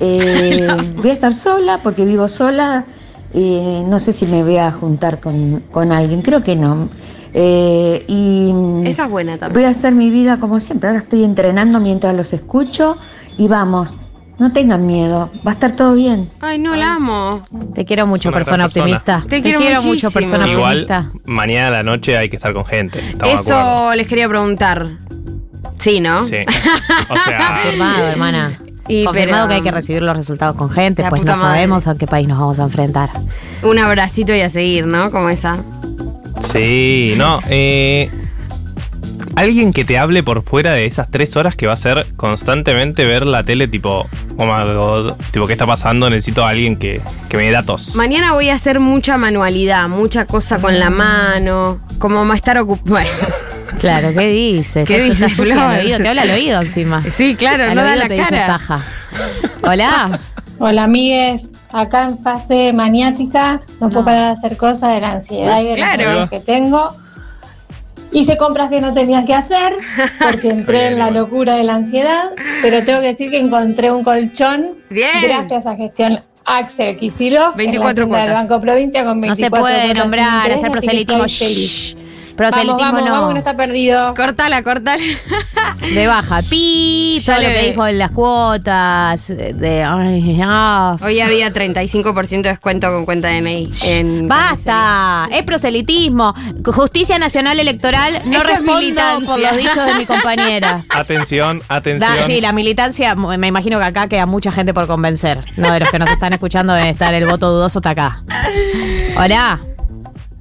Eh, 0.00 0.66
voy 0.96 1.10
a 1.10 1.12
estar 1.12 1.34
sola 1.34 1.80
porque 1.82 2.04
vivo 2.04 2.28
sola. 2.28 2.84
eh, 3.32 3.84
no 3.86 3.98
sé 4.00 4.12
si 4.12 4.26
me 4.26 4.42
voy 4.42 4.56
a 4.58 4.70
juntar 4.72 5.20
con, 5.20 5.60
con 5.70 5.92
alguien, 5.92 6.22
creo 6.22 6.42
que 6.42 6.56
no. 6.56 6.88
Eh, 7.34 8.04
y 8.06 8.52
Esa 8.88 9.04
es 9.04 9.10
buena 9.10 9.36
también. 9.38 9.54
voy 9.54 9.64
a 9.64 9.70
hacer 9.70 9.92
mi 9.94 10.10
vida 10.10 10.38
como 10.38 10.60
siempre. 10.60 10.88
Ahora 10.88 11.00
estoy 11.00 11.24
entrenando 11.24 11.80
mientras 11.80 12.14
los 12.14 12.32
escucho 12.32 12.96
y 13.36 13.48
vamos, 13.48 13.96
no 14.38 14.52
tengan 14.52 14.86
miedo, 14.86 15.30
va 15.46 15.50
a 15.50 15.54
estar 15.54 15.72
todo 15.72 15.94
bien. 15.94 16.30
Ay, 16.40 16.58
no 16.58 16.76
la 16.76 16.94
amo. 16.94 17.42
Te 17.74 17.84
quiero 17.84 18.06
mucho, 18.06 18.30
persona 18.30 18.66
optimista. 18.66 19.24
Te 19.28 19.42
quiero 19.42 19.60
mucho, 19.60 19.82
muchísimo. 19.82 20.12
persona 20.12 20.46
Igual, 20.48 20.82
optimista. 20.84 21.10
mañana 21.24 21.68
a 21.68 21.70
la 21.70 21.82
noche 21.82 22.16
hay 22.16 22.28
que 22.28 22.36
estar 22.36 22.52
con 22.54 22.64
gente. 22.64 23.00
Eso 23.26 23.92
les 23.94 24.06
quería 24.06 24.28
preguntar. 24.28 24.86
Sí, 25.78 26.00
¿no? 26.00 26.22
Sí. 26.24 26.36
O 27.10 27.16
sea, 27.16 27.60
Confirmado, 27.62 28.06
hermana. 28.06 28.60
Y 28.86 29.04
Confirmado 29.04 29.44
pero- 29.44 29.48
que 29.48 29.54
hay 29.56 29.62
que 29.62 29.70
recibir 29.72 30.02
los 30.02 30.16
resultados 30.16 30.56
con 30.56 30.70
gente, 30.70 31.04
pues 31.08 31.22
no 31.24 31.32
madre. 31.32 31.44
sabemos 31.46 31.86
a 31.88 31.94
qué 31.96 32.06
país 32.06 32.28
nos 32.28 32.38
vamos 32.38 32.60
a 32.60 32.64
enfrentar. 32.64 33.10
Un 33.62 33.78
abracito 33.78 34.34
y 34.34 34.40
a 34.40 34.48
seguir, 34.50 34.86
¿no? 34.86 35.10
Como 35.10 35.30
esa. 35.30 35.58
Sí, 36.54 37.14
no. 37.16 37.40
Eh, 37.50 38.08
alguien 39.36 39.72
que 39.72 39.84
te 39.84 39.98
hable 39.98 40.22
por 40.22 40.42
fuera 40.42 40.72
de 40.72 40.86
esas 40.86 41.10
tres 41.10 41.36
horas 41.36 41.56
que 41.56 41.66
va 41.66 41.74
a 41.74 41.76
ser 41.76 42.06
constantemente 42.16 43.04
ver 43.04 43.26
la 43.26 43.42
tele, 43.42 43.68
tipo, 43.68 44.08
oh 44.38 44.46
my 44.46 44.74
god, 44.74 45.14
tipo, 45.32 45.46
¿qué 45.46 45.52
está 45.52 45.66
pasando? 45.66 46.08
Necesito 46.08 46.44
a 46.44 46.50
alguien 46.50 46.76
que, 46.76 47.00
que 47.28 47.36
me 47.36 47.44
dé 47.44 47.50
datos. 47.50 47.94
Mañana 47.96 48.32
voy 48.32 48.48
a 48.48 48.54
hacer 48.54 48.80
mucha 48.80 49.16
manualidad, 49.16 49.88
mucha 49.88 50.24
cosa 50.26 50.58
con 50.58 50.78
la 50.78 50.90
mano, 50.90 51.80
como 51.98 52.24
más 52.24 52.36
estar 52.36 52.58
ocupado. 52.58 53.06
Claro, 53.80 54.14
¿qué 54.14 54.28
dices? 54.28 54.86
¿Qué 54.86 55.00
dices, 55.00 55.36
te 55.36 55.52
habla 56.08 56.22
al 56.22 56.30
oído 56.30 56.62
encima. 56.62 57.02
Sí, 57.10 57.34
claro, 57.34 57.64
Al 57.64 57.74
no 57.74 57.82
da 57.82 57.96
la 57.96 58.08
te 58.08 58.14
dice 58.14 58.30
cara. 58.30 58.46
taja. 58.46 58.84
Hola. 59.62 60.20
Hola 60.58 60.84
amigues, 60.84 61.50
acá 61.72 62.04
en 62.06 62.18
fase 62.22 62.72
maniática, 62.72 63.60
no 63.80 63.90
puedo 63.90 64.04
parar 64.04 64.24
de 64.26 64.30
hacer 64.30 64.56
cosas 64.56 64.94
de 64.94 65.00
la 65.00 65.12
ansiedad 65.12 65.58
y 65.60 65.64
de 65.64 65.68
Pues 65.70 65.78
claro. 65.78 65.96
los 65.96 66.06
nervios 66.06 66.30
que 66.30 66.40
tengo. 66.40 66.88
Hice 68.12 68.36
compras 68.36 68.70
que 68.70 68.80
no 68.80 68.92
tenía 68.92 69.24
que 69.24 69.34
hacer 69.34 69.72
porque 70.22 70.50
entré 70.58 70.88
en 70.88 70.98
la 71.00 71.10
locura 71.10 71.56
de 71.56 71.64
la 71.64 71.74
ansiedad, 71.74 72.30
pero 72.62 72.84
tengo 72.84 73.00
que 73.00 73.08
decir 73.08 73.30
que 73.30 73.40
encontré 73.40 73.90
un 73.90 74.04
colchón 74.04 74.76
Bien. 74.88 75.08
gracias 75.24 75.66
a 75.66 75.74
gestión 75.74 76.20
Axel 76.44 76.96
Kisilov 76.98 77.56
24 77.56 78.04
en 78.04 78.10
la 78.12 78.18
del. 78.22 78.32
Banco 78.34 78.60
Provincia 78.60 79.04
con 79.04 79.20
No 79.20 79.26
24 79.26 79.56
se 79.56 79.60
puede 79.60 79.94
nombrar, 79.94 80.52
hacer 80.52 80.70
proselitismo. 80.70 81.24
Proselitismo 82.36 82.78
vamos, 82.78 82.92
vamos, 83.00 83.04
no. 83.06 83.12
vamos, 83.12 83.32
no 83.32 83.38
está 83.38 83.56
perdido. 83.56 84.14
Cortala, 84.14 84.62
cortala. 84.62 85.02
De 85.80 86.06
baja. 86.06 86.40
Pi, 86.48 87.18
Ya 87.20 87.36
todo 87.36 87.44
lo 87.46 87.54
que 87.54 87.62
dijo 87.68 87.86
en 87.86 87.98
las 87.98 88.10
cuotas. 88.10 89.28
De. 89.28 89.82
ay, 89.84 90.40
ah. 90.44 90.96
Hoy 91.02 91.20
había 91.20 91.52
35% 91.52 92.42
de 92.42 92.48
descuento 92.50 92.90
con 92.92 93.04
cuenta 93.04 93.28
DNI. 93.28 93.70
En 93.84 94.28
Basta, 94.28 95.28
es 95.30 95.42
proselitismo. 95.44 96.34
Justicia 96.64 97.18
Nacional 97.18 97.58
Electoral, 97.60 98.14
no 98.26 98.38
Esto 98.38 98.42
es 98.42 98.48
respondo 98.58 98.80
militancia. 98.80 99.26
por 99.26 99.38
los 99.40 99.56
dichos 99.56 99.86
de 99.86 99.94
mi 99.94 100.06
compañera. 100.06 100.84
Atención, 100.88 101.62
atención. 101.68 102.16
Da- 102.16 102.22
sí, 102.24 102.40
la 102.40 102.52
militancia, 102.52 103.14
me 103.14 103.46
imagino 103.46 103.78
que 103.78 103.84
acá 103.84 104.08
queda 104.08 104.26
mucha 104.26 104.50
gente 104.52 104.72
por 104.74 104.86
convencer. 104.86 105.44
No, 105.56 105.72
de 105.72 105.80
los 105.80 105.90
que 105.90 105.98
nos 105.98 106.10
están 106.10 106.32
escuchando 106.32 106.72
debe 106.72 106.90
estar 106.90 107.12
el 107.14 107.26
voto 107.26 107.50
dudoso 107.50 107.78
está 107.80 107.90
acá. 107.90 108.22
Hola. 109.16 109.60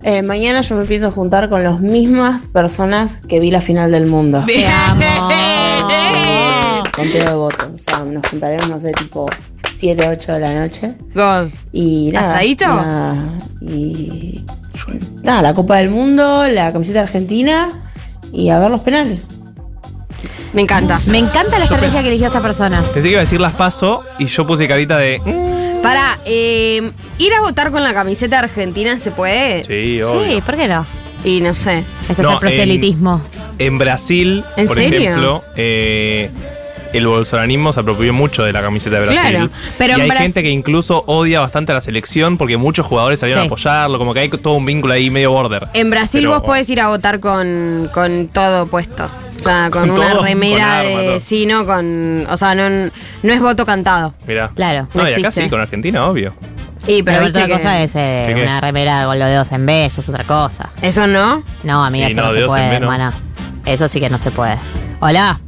Eh, 0.03 0.21
mañana 0.21 0.61
yo 0.61 0.75
me 0.75 0.84
pienso 0.85 1.11
juntar 1.11 1.49
con 1.49 1.63
las 1.63 1.80
mismas 1.80 2.47
personas 2.47 3.17
que 3.27 3.39
vi 3.39 3.51
la 3.51 3.61
final 3.61 3.89
del 3.91 4.05
mundo. 4.05 4.43
Te 4.45 4.65
amo. 4.67 5.30
Conteo 6.95 7.25
de 7.25 7.34
votos. 7.34 7.67
O 7.73 7.77
sea, 7.77 7.99
nos 8.03 8.27
juntaremos, 8.30 8.69
no 8.69 8.80
sé, 8.81 8.91
tipo 8.91 9.25
7, 9.71 10.07
8 10.09 10.34
de 10.34 10.39
la 10.39 10.59
noche. 10.59 10.95
God. 11.15 11.47
Y 11.71 12.09
nada. 12.13 12.34
¿Asadito? 12.35 12.67
nada, 12.67 13.39
y 13.61 14.45
nada, 15.23 15.41
la 15.41 15.53
Copa 15.53 15.77
del 15.77 15.89
Mundo, 15.89 16.45
la 16.47 16.71
camiseta 16.73 17.01
argentina 17.01 17.69
y 18.31 18.49
a 18.49 18.59
ver 18.59 18.69
los 18.71 18.81
penales. 18.81 19.30
Me 20.53 20.61
encanta. 20.61 20.99
Me 21.07 21.17
encanta 21.17 21.57
la 21.57 21.63
estrategia 21.65 22.01
que 22.03 22.09
eligió 22.09 22.27
esta 22.27 22.41
persona. 22.41 22.81
Pensé 22.93 23.01
que 23.03 23.09
iba 23.11 23.19
a 23.19 23.23
decir 23.23 23.39
las 23.39 23.53
paso 23.53 24.03
y 24.19 24.25
yo 24.27 24.45
puse 24.45 24.67
carita 24.67 24.97
de. 24.97 25.19
"Mm". 25.25 25.72
Para, 25.84 26.18
eh, 26.26 26.91
ir 27.19 27.34
a 27.34 27.41
votar 27.41 27.69
con 27.72 27.84
la 27.84 27.93
camiseta 27.93 28.39
argentina 28.39 28.97
se 28.97 29.11
puede. 29.11 29.64
Sí, 29.65 30.01
obvio. 30.01 30.35
Sí, 30.35 30.41
¿por 30.41 30.55
qué 30.55 30.68
no? 30.68 30.85
Y 31.23 31.41
no 31.41 31.53
sé. 31.53 31.84
Este 32.10 32.22
No, 32.23 32.30
es 32.30 32.34
el 32.34 32.39
proselitismo. 32.39 33.22
En 33.60 33.77
Brasil, 33.77 34.43
¿En 34.57 34.65
por 34.68 34.77
serio? 34.77 34.99
ejemplo, 34.99 35.43
eh, 35.55 36.31
el 36.93 37.07
bolsonarismo 37.07 37.73
se 37.73 37.79
apropió 37.81 38.13
mucho 38.13 38.43
de 38.43 38.53
la 38.53 38.61
camiseta 38.61 38.97
de 38.99 39.05
Brasil. 39.07 39.29
Claro, 39.31 39.49
pero 39.77 39.97
y 39.97 40.01
hay 40.01 40.07
Bras- 40.09 40.19
gente 40.23 40.43
que 40.43 40.49
incluso 40.49 41.03
odia 41.07 41.39
bastante 41.41 41.71
a 41.71 41.75
la 41.75 41.81
selección 41.81 42.37
porque 42.37 42.57
muchos 42.57 42.85
jugadores 42.85 43.19
salieron 43.19 43.43
Sí. 43.43 43.45
a 43.45 43.47
apoyarlo, 43.47 43.97
como 43.97 44.13
que 44.13 44.21
hay 44.21 44.29
todo 44.29 44.53
un 44.53 44.65
vínculo 44.65 44.93
ahí 44.93 45.09
medio 45.09 45.31
border. 45.31 45.67
En 45.73 45.89
Brasil 45.89 46.21
Pero- 46.21 46.31
vos 46.35 46.43
podés 46.43 46.69
ir 46.69 46.79
a 46.81 46.87
votar 46.87 47.19
con, 47.19 47.89
con 47.93 48.27
todo 48.27 48.67
puesto. 48.67 49.07
O 49.37 49.41
sea, 49.43 49.69
con, 49.71 49.89
Con 49.89 49.99
una 49.99 50.11
todo, 50.13 50.23
remera 50.23 50.63
con 50.63 50.87
arma, 50.87 50.99
de. 51.01 51.07
todo. 51.07 51.19
Sí, 51.19 51.45
no, 51.45 51.65
con. 51.65 52.25
O 52.29 52.37
sea, 52.37 52.55
no, 52.55 52.69
no 53.23 53.33
es 53.33 53.41
voto 53.41 53.65
cantado. 53.65 54.13
Mirá. 54.27 54.51
Claro. 54.55 54.87
No, 54.93 55.03
No 55.03 55.09
y 55.09 55.13
acá 55.13 55.31
sí, 55.31 55.49
con 55.49 55.59
Argentina, 55.59 56.05
obvio. 56.07 56.33
Y 56.87 57.01
pero, 57.03 57.25
otra 57.25 57.47
que- 57.47 57.53
cosa 57.53 57.81
es 57.81 57.95
eh, 57.95 58.25
¿Qué, 58.27 58.35
qué? 58.35 58.41
una 58.41 58.61
remera 58.61 59.05
con 59.05 59.17
los 59.17 59.27
dedos 59.27 59.51
en 59.51 59.65
besos, 59.65 60.07
otra 60.07 60.23
cosa. 60.25 60.69
Eso 60.81 61.07
no. 61.07 61.43
No, 61.63 61.83
amiga, 61.83 62.07
Y 62.07 62.11
eso 62.11 62.21
no, 62.21 62.27
no, 62.27 62.33
se 62.33 62.45
puede, 62.45 62.69
B 62.69 62.79
no. 62.79 62.85
hermana. 62.85 63.13
Eso 63.65 63.87
sí 63.89 63.99
que 63.99 64.09
no 64.09 64.19
se 64.19 64.31
puede. 64.31 64.57
Hola. 64.99 65.39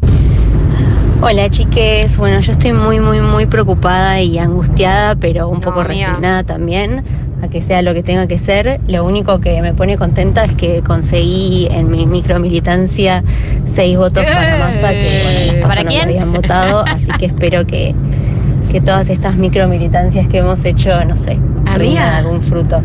Hola 1.27 1.49
chiques, 1.49 2.19
bueno 2.19 2.39
yo 2.39 2.52
estoy 2.52 2.72
muy 2.72 2.99
muy 2.99 3.19
muy 3.19 3.47
preocupada 3.47 4.22
y 4.22 4.38
angustiada, 4.38 5.15
pero 5.15 5.47
un 5.49 5.56
No, 5.56 5.61
poco 5.61 5.84
resignada 5.84 6.43
también 6.43 7.03
a 7.41 7.47
que 7.47 7.64
sea 7.64 7.81
lo 7.81 7.95
que 7.95 8.03
tenga 8.03 8.27
que 8.27 8.38
ser. 8.38 8.80
Lo 8.88 9.03
único 9.03 9.39
que 9.39 9.60
me 9.64 9.73
pone 9.73 9.97
contenta 9.97 10.45
es 10.45 10.53
que 10.53 10.84
conseguí 10.84 11.68
en 11.72 11.89
mi 11.89 12.06
micromilitancia 12.06 13.23
seis 13.65 13.97
votos 13.97 14.23
para 14.23 14.57
Massa 14.60 14.91
que 14.91 15.52
bueno, 15.52 15.68
¿Para 15.68 15.84
no 15.84 15.89
me 15.89 15.99
habían 15.99 16.31
votado, 16.31 16.85
así 16.88 17.11
que 17.18 17.26
espero 17.26 17.65
que, 17.65 17.95
que 18.72 18.80
todas 18.80 19.10
estas 19.10 19.35
micromilitancias 19.35 20.27
que 20.27 20.38
hemos 20.38 20.64
hecho, 20.64 21.03
no 21.06 21.18
sé, 21.18 21.39
rindan 21.76 22.14
algún 22.14 22.43
fruto. 22.43 22.84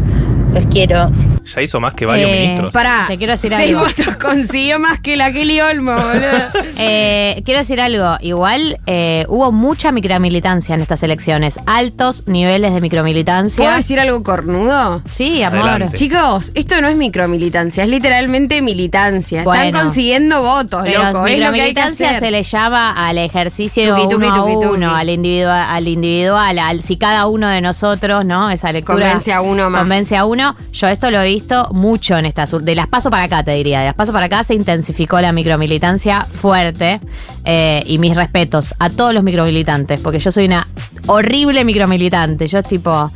Los 0.53 0.67
quiero. 0.67 1.11
Ya 1.55 1.63
hizo 1.63 1.81
más 1.81 1.95
que 1.95 2.07
varios 2.07 2.29
Eh, 2.31 2.41
ministros. 2.41 2.73
Pará. 2.75 3.05
Te 3.09 3.17
quiero 3.19 3.33
decir 3.33 3.51
seis 3.57 3.71
algo. 3.71 3.81
votos 3.87 4.17
consiguió 4.21 4.79
más 4.79 5.01
que 5.01 5.17
la 5.17 5.33
Kelly 5.33 5.61
Olmo, 5.61 5.95
boludo. 5.95 6.21
Eh, 6.83 7.43
quiero 7.45 7.61
decir 7.61 7.79
algo. 7.81 8.17
Igual 8.23 8.79
eh, 8.87 9.27
hubo 9.29 9.53
mucha 9.53 9.93
micromilitancia 9.93 10.75
en 10.75 10.81
estas 10.81 11.03
elecciones. 11.03 11.61
Altos 11.67 12.25
niveles 12.27 12.73
de 12.73 12.81
micromilitancia. 12.81 13.65
¿Puedo 13.65 13.77
decir 13.77 14.01
algo 14.01 14.23
cornudo? 14.23 15.03
Sí, 15.07 15.43
amor. 15.43 15.69
Adelante. 15.69 15.97
Chicos, 15.99 16.53
esto 16.55 16.81
no 16.81 16.89
es 16.89 16.97
micromilitancia, 16.97 17.85
es 17.85 17.91
literalmente 17.91 18.63
militancia. 18.63 19.41
Están 19.43 19.73
consiguiendo 19.73 20.43
votos, 20.43 20.83
Pero 20.85 21.03
loco. 21.05 21.27
Es 21.27 21.39
lo 21.39 21.53
que 21.53 21.61
hay 21.61 21.75
que 21.75 21.81
micromilitancia 21.83 22.09
hacer. 22.11 22.21
se 22.21 22.31
le 22.31 22.43
llama 22.45 23.09
al 23.09 23.19
ejercicio 23.19 23.95
Tuki, 23.95 24.09
tuki, 24.09 24.15
uno 24.15 24.27
tuki, 24.35 24.51
a 24.51 24.55
tuki. 24.55 24.67
uno, 24.67 24.95
al 24.97 25.11
individual, 25.11 25.67
al 25.69 25.87
individual, 25.89 26.59
al 26.59 26.83
si 26.83 26.97
cada 26.97 27.27
uno 27.27 27.49
de 27.49 27.61
nosotros, 27.61 28.25
¿no? 28.25 28.51
Esa 28.51 28.73
lectura 28.73 29.01
Convence 29.07 29.33
a 29.33 29.43
uno 29.43 29.69
más. 29.69 29.81
Convence 29.83 30.17
a 30.17 30.25
uno. 30.25 30.40
Yo 30.73 30.87
esto 30.89 31.11
lo 31.11 31.21
he 31.21 31.27
visto 31.29 31.69
mucho 31.73 32.17
en 32.19 32.27
estas 32.27 32.55
de 32.65 32.75
las 32.75 32.87
paso 32.87 33.11
para 33.11 33.25
acá, 33.25 33.43
te 33.43 33.53
diría. 33.53 33.81
De 33.81 33.87
las 33.87 33.95
paso 33.95 34.13
para 34.13 34.27
acá 34.27 34.43
se 34.45 34.55
intensificó 34.55 35.21
la 35.21 35.33
micromilitancia 35.33 36.23
fuerte. 36.23 37.01
eh, 37.45 37.83
y 37.87 37.99
mis 37.99 38.17
respetos 38.17 38.75
a 38.79 38.91
todos 38.91 39.15
los 39.15 39.23
micromilitantes, 39.23 40.01
porque 40.01 40.19
yo 40.19 40.31
soy 40.31 40.47
una 40.47 40.67
horrible 41.07 41.65
micromilitante. 41.65 42.47
Yo 42.47 42.59
es 42.59 42.69
tipo. 42.69 43.11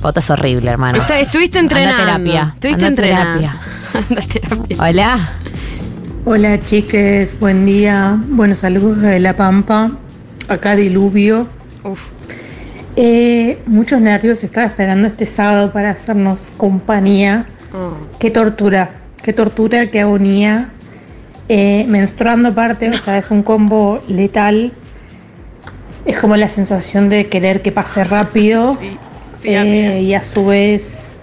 Voto 0.00 0.20
es 0.20 0.30
horrible, 0.30 0.70
hermano. 0.70 0.98
Está- 1.02 1.20
estuviste 1.20 1.58
Anda 1.58 1.78
entrenando. 1.82 2.04
terapia. 2.04 2.50
Estuviste 2.54 2.86
anda 2.86 2.86
a 2.86 2.88
entrenando. 2.88 3.40
terapia. 3.40 3.60
Anda 4.08 4.22
terapia. 4.32 4.76
Hola. 4.80 5.28
Hola 6.24 6.64
chiques, 6.64 7.38
buen 7.40 7.66
día. 7.66 8.18
Buenos 8.28 8.60
saludos 8.60 8.98
de 9.02 9.18
La 9.20 9.36
Pampa. 9.36 9.90
Acá 10.48 10.76
diluvio. 10.76 11.48
Uf. 11.84 12.10
Eh, 12.96 13.62
muchos 13.66 14.00
nervios, 14.00 14.42
estaba 14.42 14.66
esperando 14.66 15.08
este 15.08 15.26
sábado 15.26 15.72
para 15.72 15.90
hacernos 15.90 16.52
compañía. 16.56 17.46
Oh. 17.72 17.92
Qué 18.18 18.30
tortura, 18.30 18.90
qué 19.22 19.32
tortura, 19.32 19.90
qué 19.90 20.00
agonía. 20.00 20.70
Eh, 21.48 21.84
menstruando 21.88 22.50
aparte, 22.50 22.90
o 22.90 22.96
sea, 22.96 23.18
es 23.18 23.30
un 23.30 23.42
combo 23.42 24.00
letal. 24.08 24.72
Es 26.04 26.18
como 26.18 26.36
la 26.36 26.48
sensación 26.48 27.08
de 27.08 27.26
querer 27.26 27.62
que 27.62 27.72
pase 27.72 28.04
rápido. 28.04 28.78
eh, 29.42 30.02
y 30.02 30.14
a 30.14 30.22
su 30.22 30.46
vez, 30.46 31.18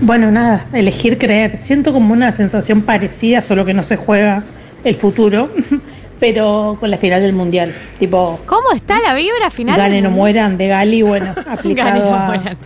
bueno, 0.00 0.30
nada, 0.30 0.66
elegir 0.72 1.18
creer. 1.18 1.58
Siento 1.58 1.92
como 1.92 2.12
una 2.12 2.32
sensación 2.32 2.82
parecida, 2.82 3.40
solo 3.40 3.64
que 3.64 3.72
no 3.74 3.82
se 3.82 3.96
juega 3.96 4.44
el 4.84 4.96
futuro, 4.96 5.50
pero 6.22 6.76
con 6.78 6.88
la 6.88 6.98
final 6.98 7.20
del 7.20 7.32
mundial. 7.32 7.74
Tipo, 7.98 8.38
¿Cómo 8.46 8.70
está 8.70 9.00
la 9.00 9.12
vibra 9.12 9.50
final? 9.50 9.76
ganen 9.76 10.06
o 10.06 10.10
mueran 10.12 10.56
de 10.56 10.68
Gali, 10.68 11.02
bueno, 11.02 11.34
aplicado 11.48 12.10
o 12.10 12.14
a, 12.14 12.56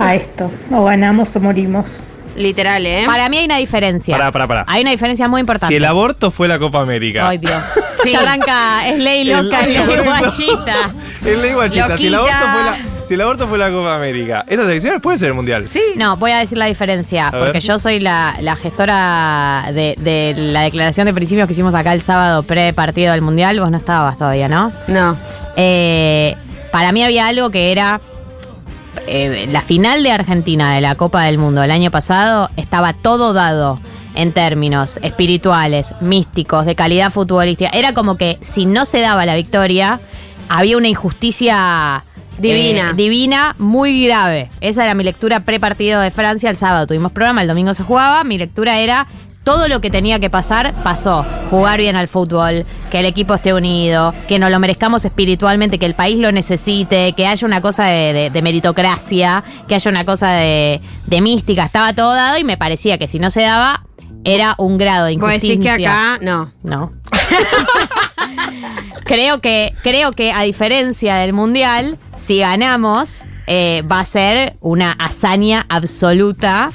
a 0.00 0.14
esto. 0.16 0.50
O 0.72 0.82
ganamos 0.82 1.36
o 1.36 1.40
morimos. 1.40 2.00
Literal, 2.36 2.84
¿eh? 2.86 3.02
Para 3.06 3.28
mí 3.28 3.38
hay 3.38 3.44
una 3.46 3.56
diferencia. 3.58 4.16
Pará, 4.16 4.30
pará, 4.32 4.46
pará. 4.46 4.64
Hay 4.68 4.82
una 4.82 4.90
diferencia 4.90 5.28
muy 5.28 5.40
importante. 5.40 5.72
Si 5.72 5.76
el 5.76 5.84
aborto 5.84 6.30
fue 6.30 6.48
la 6.48 6.58
Copa 6.58 6.80
América. 6.80 7.28
Ay, 7.28 7.38
Dios. 7.38 7.52
Ya 8.06 8.20
arranca, 8.20 8.88
es 8.88 9.00
ley 9.00 9.24
loca, 9.24 9.64
El- 9.64 9.74
es 9.76 9.86
ley 9.88 9.98
guachita. 10.04 10.76
Es 11.26 11.38
ley 11.38 11.52
guachita. 11.54 11.96
Si 11.96 12.06
el, 12.06 12.14
aborto 12.14 12.36
fue 12.36 12.62
la, 12.64 12.76
si 13.08 13.14
el 13.14 13.20
aborto 13.20 13.48
fue 13.48 13.58
la 13.58 13.70
Copa 13.70 13.96
América, 13.96 14.44
¿estas 14.46 14.66
elecciones 14.66 15.00
puede 15.00 15.18
ser 15.18 15.28
el 15.30 15.34
Mundial? 15.34 15.66
Sí. 15.68 15.82
No, 15.96 16.16
voy 16.16 16.30
a 16.30 16.38
decir 16.38 16.56
la 16.56 16.66
diferencia, 16.66 17.28
A 17.28 17.30
porque 17.32 17.52
ver. 17.54 17.62
yo 17.62 17.80
soy 17.80 17.98
la, 17.98 18.36
la 18.40 18.54
gestora 18.54 19.64
de, 19.72 19.96
de 19.98 20.34
la 20.36 20.60
declaración 20.62 21.06
de 21.06 21.14
principios 21.14 21.48
que 21.48 21.54
hicimos 21.54 21.74
acá 21.74 21.92
el 21.94 22.02
sábado 22.02 22.44
pre-partido 22.44 23.10
del 23.10 23.22
Mundial. 23.22 23.58
Vos 23.58 23.72
no 23.72 23.76
estabas 23.78 24.18
todavía, 24.18 24.48
¿no? 24.48 24.70
No. 24.86 25.16
Eh, 25.56 26.36
para 26.70 26.92
mí 26.92 27.02
había 27.02 27.26
algo 27.26 27.50
que 27.50 27.72
era 27.72 28.00
eh, 29.06 29.46
la 29.50 29.60
final 29.62 30.02
de 30.02 30.10
Argentina 30.10 30.74
de 30.74 30.80
la 30.80 30.94
Copa 30.94 31.22
del 31.24 31.38
Mundo 31.38 31.60
del 31.60 31.70
año 31.70 31.90
pasado 31.90 32.50
estaba 32.56 32.92
todo 32.92 33.32
dado 33.32 33.80
en 34.14 34.32
términos 34.32 34.98
espirituales, 35.02 35.94
místicos, 36.00 36.66
de 36.66 36.74
calidad 36.74 37.12
futbolística. 37.12 37.70
Era 37.70 37.92
como 37.92 38.16
que 38.16 38.38
si 38.40 38.66
no 38.66 38.84
se 38.84 39.00
daba 39.00 39.26
la 39.26 39.34
victoria, 39.34 40.00
había 40.48 40.76
una 40.76 40.88
injusticia 40.88 42.02
Divina. 42.38 42.90
eh, 42.90 42.94
divina, 42.94 43.54
muy 43.58 44.04
grave. 44.04 44.50
Esa 44.60 44.84
era 44.84 44.94
mi 44.94 45.04
lectura 45.04 45.40
pre-partido 45.40 46.00
de 46.00 46.10
Francia. 46.10 46.50
El 46.50 46.56
sábado 46.56 46.86
tuvimos 46.86 47.12
programa, 47.12 47.42
el 47.42 47.48
domingo 47.48 47.74
se 47.74 47.82
jugaba. 47.82 48.24
Mi 48.24 48.38
lectura 48.38 48.78
era 48.78 49.06
todo 49.46 49.68
lo 49.68 49.80
que 49.80 49.90
tenía 49.90 50.18
que 50.18 50.28
pasar, 50.28 50.74
pasó. 50.82 51.24
Jugar 51.50 51.78
bien 51.78 51.94
al 51.94 52.08
fútbol, 52.08 52.66
que 52.90 52.98
el 52.98 53.06
equipo 53.06 53.32
esté 53.34 53.54
unido, 53.54 54.12
que 54.26 54.40
nos 54.40 54.50
lo 54.50 54.58
merezcamos 54.58 55.04
espiritualmente, 55.04 55.78
que 55.78 55.86
el 55.86 55.94
país 55.94 56.18
lo 56.18 56.32
necesite, 56.32 57.12
que 57.12 57.28
haya 57.28 57.46
una 57.46 57.60
cosa 57.60 57.84
de, 57.84 58.12
de- 58.12 58.30
de 58.30 58.42
meritocracia, 58.42 59.44
que 59.68 59.76
haya 59.76 59.88
una 59.88 60.04
cosa 60.04 60.32
de, 60.32 60.80
de 61.06 61.20
mística. 61.20 61.64
Estaba 61.64 61.92
todo 61.94 62.12
dado 62.12 62.38
y 62.38 62.42
me 62.42 62.56
parecía 62.56 62.98
que 62.98 63.06
si 63.06 63.20
no 63.20 63.30
se 63.30 63.42
daba, 63.42 63.84
era 64.24 64.56
un 64.58 64.78
grado 64.78 65.06
de 65.06 65.16
Vos 65.16 65.30
injusticia. 65.32 65.56
decís 65.74 65.76
que 65.76 65.86
acá, 65.86 66.18
no. 66.22 66.50
No. 66.64 66.92
creo 69.04 69.40
que, 69.40 69.74
creo 69.84 70.10
que 70.10 70.32
a 70.32 70.42
diferencia 70.42 71.14
del 71.16 71.32
Mundial, 71.32 71.98
si 72.16 72.38
ganamos, 72.40 73.24
eh, 73.46 73.82
va 73.90 74.00
a 74.00 74.04
ser 74.04 74.56
una 74.60 74.90
hazaña 74.92 75.66
absoluta, 75.68 76.72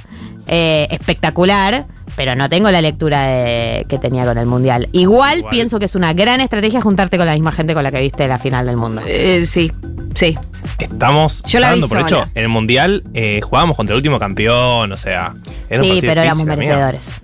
eh, 0.47 0.87
espectacular. 0.91 1.85
Pero 2.21 2.35
no 2.35 2.49
tengo 2.49 2.69
la 2.69 2.81
lectura 2.81 3.23
de- 3.23 3.83
que 3.89 3.97
tenía 3.97 4.25
con 4.25 4.37
el 4.37 4.45
Mundial. 4.45 4.87
Igual, 4.91 5.39
Igual. 5.39 5.49
pienso 5.49 5.79
que 5.79 5.85
es 5.85 5.95
una 5.95 6.13
gran 6.13 6.39
estrategia 6.39 6.79
juntarte 6.79 7.17
con 7.17 7.25
la 7.25 7.33
misma 7.33 7.51
gente 7.51 7.73
con 7.73 7.81
la 7.81 7.89
que 7.91 7.99
viste 7.99 8.27
la 8.27 8.37
final 8.37 8.67
del 8.67 8.77
mundo. 8.77 9.01
Eh, 9.07 9.43
sí, 9.47 9.71
sí. 10.13 10.37
Estamos 10.77 11.41
Yo 11.47 11.59
la 11.59 11.73
vi 11.73 11.79
por 11.81 11.89
sola. 11.89 12.01
hecho. 12.03 12.23
En 12.35 12.43
el 12.43 12.49
Mundial 12.49 13.01
eh, 13.15 13.41
jugábamos 13.41 13.75
contra 13.75 13.93
el 13.93 13.97
último 13.97 14.19
campeón, 14.19 14.91
o 14.91 14.97
sea. 14.97 15.33
era 15.67 15.81
Sí, 15.81 15.97
pero 16.01 16.21
éramos 16.21 16.45
difícil, 16.45 16.45
merecedores. 16.45 17.21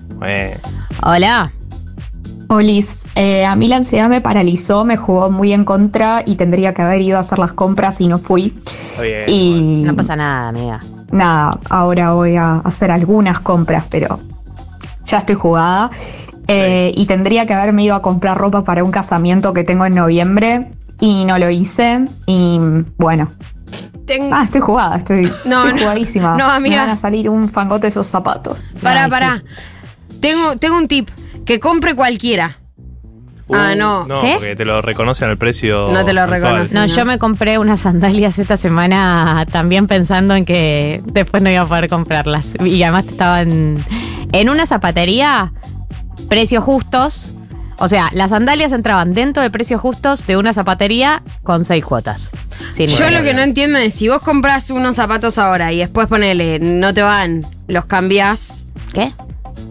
Hola. 1.03 1.51
Olis, 2.49 3.05
eh, 3.15 3.45
a 3.45 3.55
mí 3.55 3.67
la 3.67 3.75
ansiedad 3.75 4.09
me 4.09 4.21
paralizó, 4.21 4.83
me 4.83 4.97
jugó 4.97 5.29
muy 5.29 5.53
en 5.53 5.63
contra 5.63 6.23
y 6.25 6.37
tendría 6.37 6.73
que 6.73 6.81
haber 6.81 7.01
ido 7.01 7.17
a 7.17 7.19
hacer 7.19 7.37
las 7.37 7.53
compras 7.53 8.01
y 8.01 8.07
no 8.07 8.17
fui. 8.17 8.57
Está 8.65 9.03
bien. 9.03 9.23
Y 9.27 9.83
No 9.85 9.95
pasa 9.95 10.15
nada, 10.15 10.47
amiga. 10.49 10.79
nada, 11.11 11.59
ahora 11.69 12.13
voy 12.13 12.35
a 12.37 12.55
hacer 12.65 12.89
algunas 12.89 13.41
compras, 13.41 13.85
pero 13.91 14.19
ya 15.07 15.17
estoy 15.17 15.35
jugada. 15.35 15.89
Eh, 16.47 16.93
y 16.95 17.05
tendría 17.07 17.45
que 17.45 17.53
haberme 17.53 17.83
ido 17.83 17.95
a 17.95 18.01
comprar 18.01 18.37
ropa 18.37 18.63
para 18.63 18.83
un 18.83 18.91
casamiento 18.91 19.51
que 19.53 19.63
tengo 19.63 19.85
en 19.85 19.95
noviembre 19.95 20.71
y 20.99 21.25
no 21.25 21.37
lo 21.37 21.49
hice. 21.49 22.05
Y 22.25 22.59
bueno. 22.97 23.31
Ten- 24.05 24.29
Ah, 24.31 24.43
estoy 24.43 24.61
jugada, 24.61 24.95
estoy, 24.95 25.29
No, 25.45 25.59
estoy 25.59 25.73
no. 25.73 25.79
jugadísima. 25.79 26.37
No, 26.37 26.45
amiga. 26.45 26.75
Me 26.77 26.81
van 26.83 26.89
a 26.91 26.95
salir 26.97 27.29
un 27.29 27.49
fangote 27.49 27.87
esos 27.87 28.07
zapatos. 28.07 28.73
Pará, 28.81 29.05
Ay, 29.05 29.09
pará. 29.09 29.43
Tengo, 30.21 30.55
tengo 30.55 30.77
un 30.77 30.87
tip. 30.87 31.09
Que 31.45 31.59
compre 31.59 31.95
cualquiera. 31.95 32.57
Ah, 33.53 33.73
no. 33.75 34.05
No, 34.05 34.21
¿Qué? 34.21 34.35
porque 34.37 34.55
te 34.55 34.65
lo 34.65 34.81
reconocen 34.81 35.29
al 35.29 35.37
precio. 35.37 35.89
No 35.91 36.03
te 36.03 36.13
lo 36.13 36.21
actual. 36.21 36.41
reconocen. 36.41 36.75
No, 36.75 36.87
no. 36.87 36.93
yo 36.93 37.05
me 37.05 37.17
compré 37.17 37.57
unas 37.57 37.81
sandalias 37.81 38.39
esta 38.39 38.57
semana 38.57 39.45
también 39.51 39.87
pensando 39.87 40.35
en 40.35 40.45
que 40.45 41.01
después 41.05 41.41
no 41.43 41.49
iba 41.49 41.61
a 41.61 41.67
poder 41.67 41.87
comprarlas. 41.87 42.55
Y 42.63 42.81
además 42.83 43.05
estaban 43.07 43.83
en 44.31 44.49
una 44.49 44.65
zapatería, 44.65 45.53
precios 46.29 46.63
justos. 46.63 47.31
O 47.79 47.87
sea, 47.87 48.09
las 48.13 48.31
sandalias 48.31 48.71
entraban 48.71 49.13
dentro 49.13 49.43
de 49.43 49.51
precios 49.51 49.79
justos 49.79 50.25
de 50.25 50.35
una 50.35 50.51
zapatería 50.51 51.21
con 51.43 51.63
seis 51.63 51.85
cuotas. 51.85 52.31
Sin 52.73 52.87
Yo 52.87 53.11
lo 53.11 53.21
que 53.21 53.35
no 53.35 53.41
entiendo 53.41 53.77
es 53.77 53.93
si 53.93 54.09
vos 54.09 54.23
compras 54.23 54.71
unos 54.71 54.95
zapatos 54.95 55.37
ahora 55.37 55.71
y 55.71 55.77
después 55.77 56.07
ponele, 56.07 56.57
no 56.59 56.93
te 56.95 57.03
van, 57.03 57.45
los 57.67 57.85
cambiás, 57.85 58.65
¿Qué? 58.93 59.11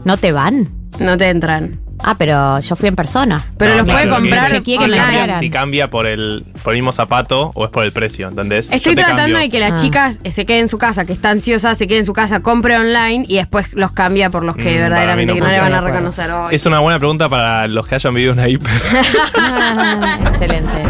¿No 0.05 0.19
te 0.19 0.31
van? 0.31 0.71
no 1.01 1.17
te 1.17 1.29
entran. 1.29 1.81
Ah, 2.09 2.15
pero 2.17 2.61
yo 2.61 2.77
fui 2.77 2.89
en 2.89 2.95
persona. 2.95 3.45
Pero 3.59 3.73
No, 3.73 3.79
los 3.79 3.85
claro, 3.87 3.97
puede 3.99 4.07
lo 4.07 4.15
que 4.15 4.21
comprar 4.21 4.47
es 4.53 4.59
chequeé 4.59 4.79
que 4.79 4.85
si 4.85 4.91
me. 4.91 5.33
Si 5.41 5.51
cambia 5.51 5.91
por 5.91 6.07
el, 6.07 6.45
por 6.63 6.73
el 6.73 6.79
mismo 6.79 6.93
zapato 6.93 7.51
o 7.55 7.65
es 7.65 7.71
por 7.73 7.85
el 7.85 7.91
precio, 7.91 8.29
¿entendés? 8.29 8.71
Estoy 8.71 8.93
Yo 8.95 8.97
te 8.97 9.03
tratando 9.03 9.23
cambio. 9.23 9.39
de 9.39 9.49
que 9.51 9.59
las 9.59 9.73
Ah. 9.73 9.77
chicas 9.77 10.19
eh, 10.23 10.31
se 10.31 10.47
queden 10.47 10.61
en 10.63 10.69
su 10.69 10.79
casa, 10.79 11.05
que 11.05 11.13
está 11.13 11.31
ansiosa, 11.31 11.75
se 11.75 11.89
quede 11.89 11.99
en 11.99 12.07
su 12.07 12.13
casa, 12.13 12.41
compre 12.41 12.77
online 12.79 13.25
y 13.27 13.37
después 13.37 13.67
los 13.73 13.91
cambia 13.91 14.31
por 14.31 14.45
los 14.45 14.55
que 14.57 14.77
Mm, 14.77 14.83
verdaderamente 14.83 15.33
mí 15.35 15.41
no 15.41 15.47
no 15.47 15.51
le 15.53 15.59
van 15.61 15.75
a 15.75 15.81
reconocer 15.81 16.31
hoy. 16.31 16.55
Es 16.55 16.65
una 16.65 16.79
buena 16.79 16.99
pregunta 17.01 17.29
para 17.29 17.67
los 17.67 17.89
que 17.89 17.97
hayan 17.97 18.15
vivido 18.15 18.33
una 18.35 18.49
hiper. 18.49 18.71
Ah, 19.37 20.19
excelente. 20.29 20.85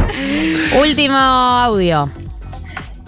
Último 0.78 1.16
audio. 1.16 2.10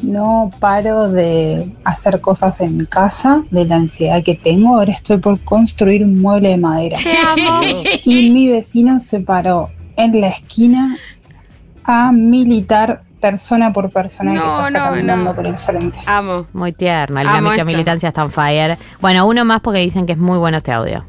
No 0.02 0.50
paro 0.60 1.08
de 1.08 1.72
hacer 1.84 2.20
cosas 2.20 2.60
en 2.60 2.76
mi 2.76 2.86
casa, 2.86 3.42
de 3.50 3.64
la 3.64 3.76
ansiedad 3.76 4.22
que 4.22 4.34
tengo. 4.36 4.76
Ahora 4.76 4.92
estoy 4.92 5.18
por 5.18 5.40
construir 5.40 6.04
un 6.04 6.20
mueble 6.20 6.50
de 6.50 6.56
madera. 6.58 6.96
Te 7.02 7.16
amo. 7.16 7.60
Y 8.04 8.30
mi 8.30 8.48
vecino 8.48 8.98
se 9.00 9.20
paró 9.20 9.70
en 9.96 10.20
la 10.20 10.28
esquina 10.28 10.96
a 11.84 12.12
militar 12.12 13.02
persona 13.20 13.72
por 13.72 13.90
persona 13.90 14.32
No, 14.34 14.40
que 14.42 14.46
pasa 14.48 14.78
no, 14.78 14.84
caminando 14.84 15.24
no. 15.30 15.34
por 15.34 15.46
el 15.46 15.58
frente. 15.58 15.98
Amo. 16.06 16.46
Muy 16.52 16.72
tierno. 16.72 17.20
La 17.22 17.40
micromilitancia 17.40 18.08
está 18.10 18.22
on 18.22 18.30
fire. 18.30 18.78
Bueno, 19.00 19.26
uno 19.26 19.44
más 19.44 19.60
porque 19.60 19.80
dicen 19.80 20.06
que 20.06 20.12
es 20.12 20.18
muy 20.18 20.38
bueno 20.38 20.58
este 20.58 20.70
audio. 20.70 21.04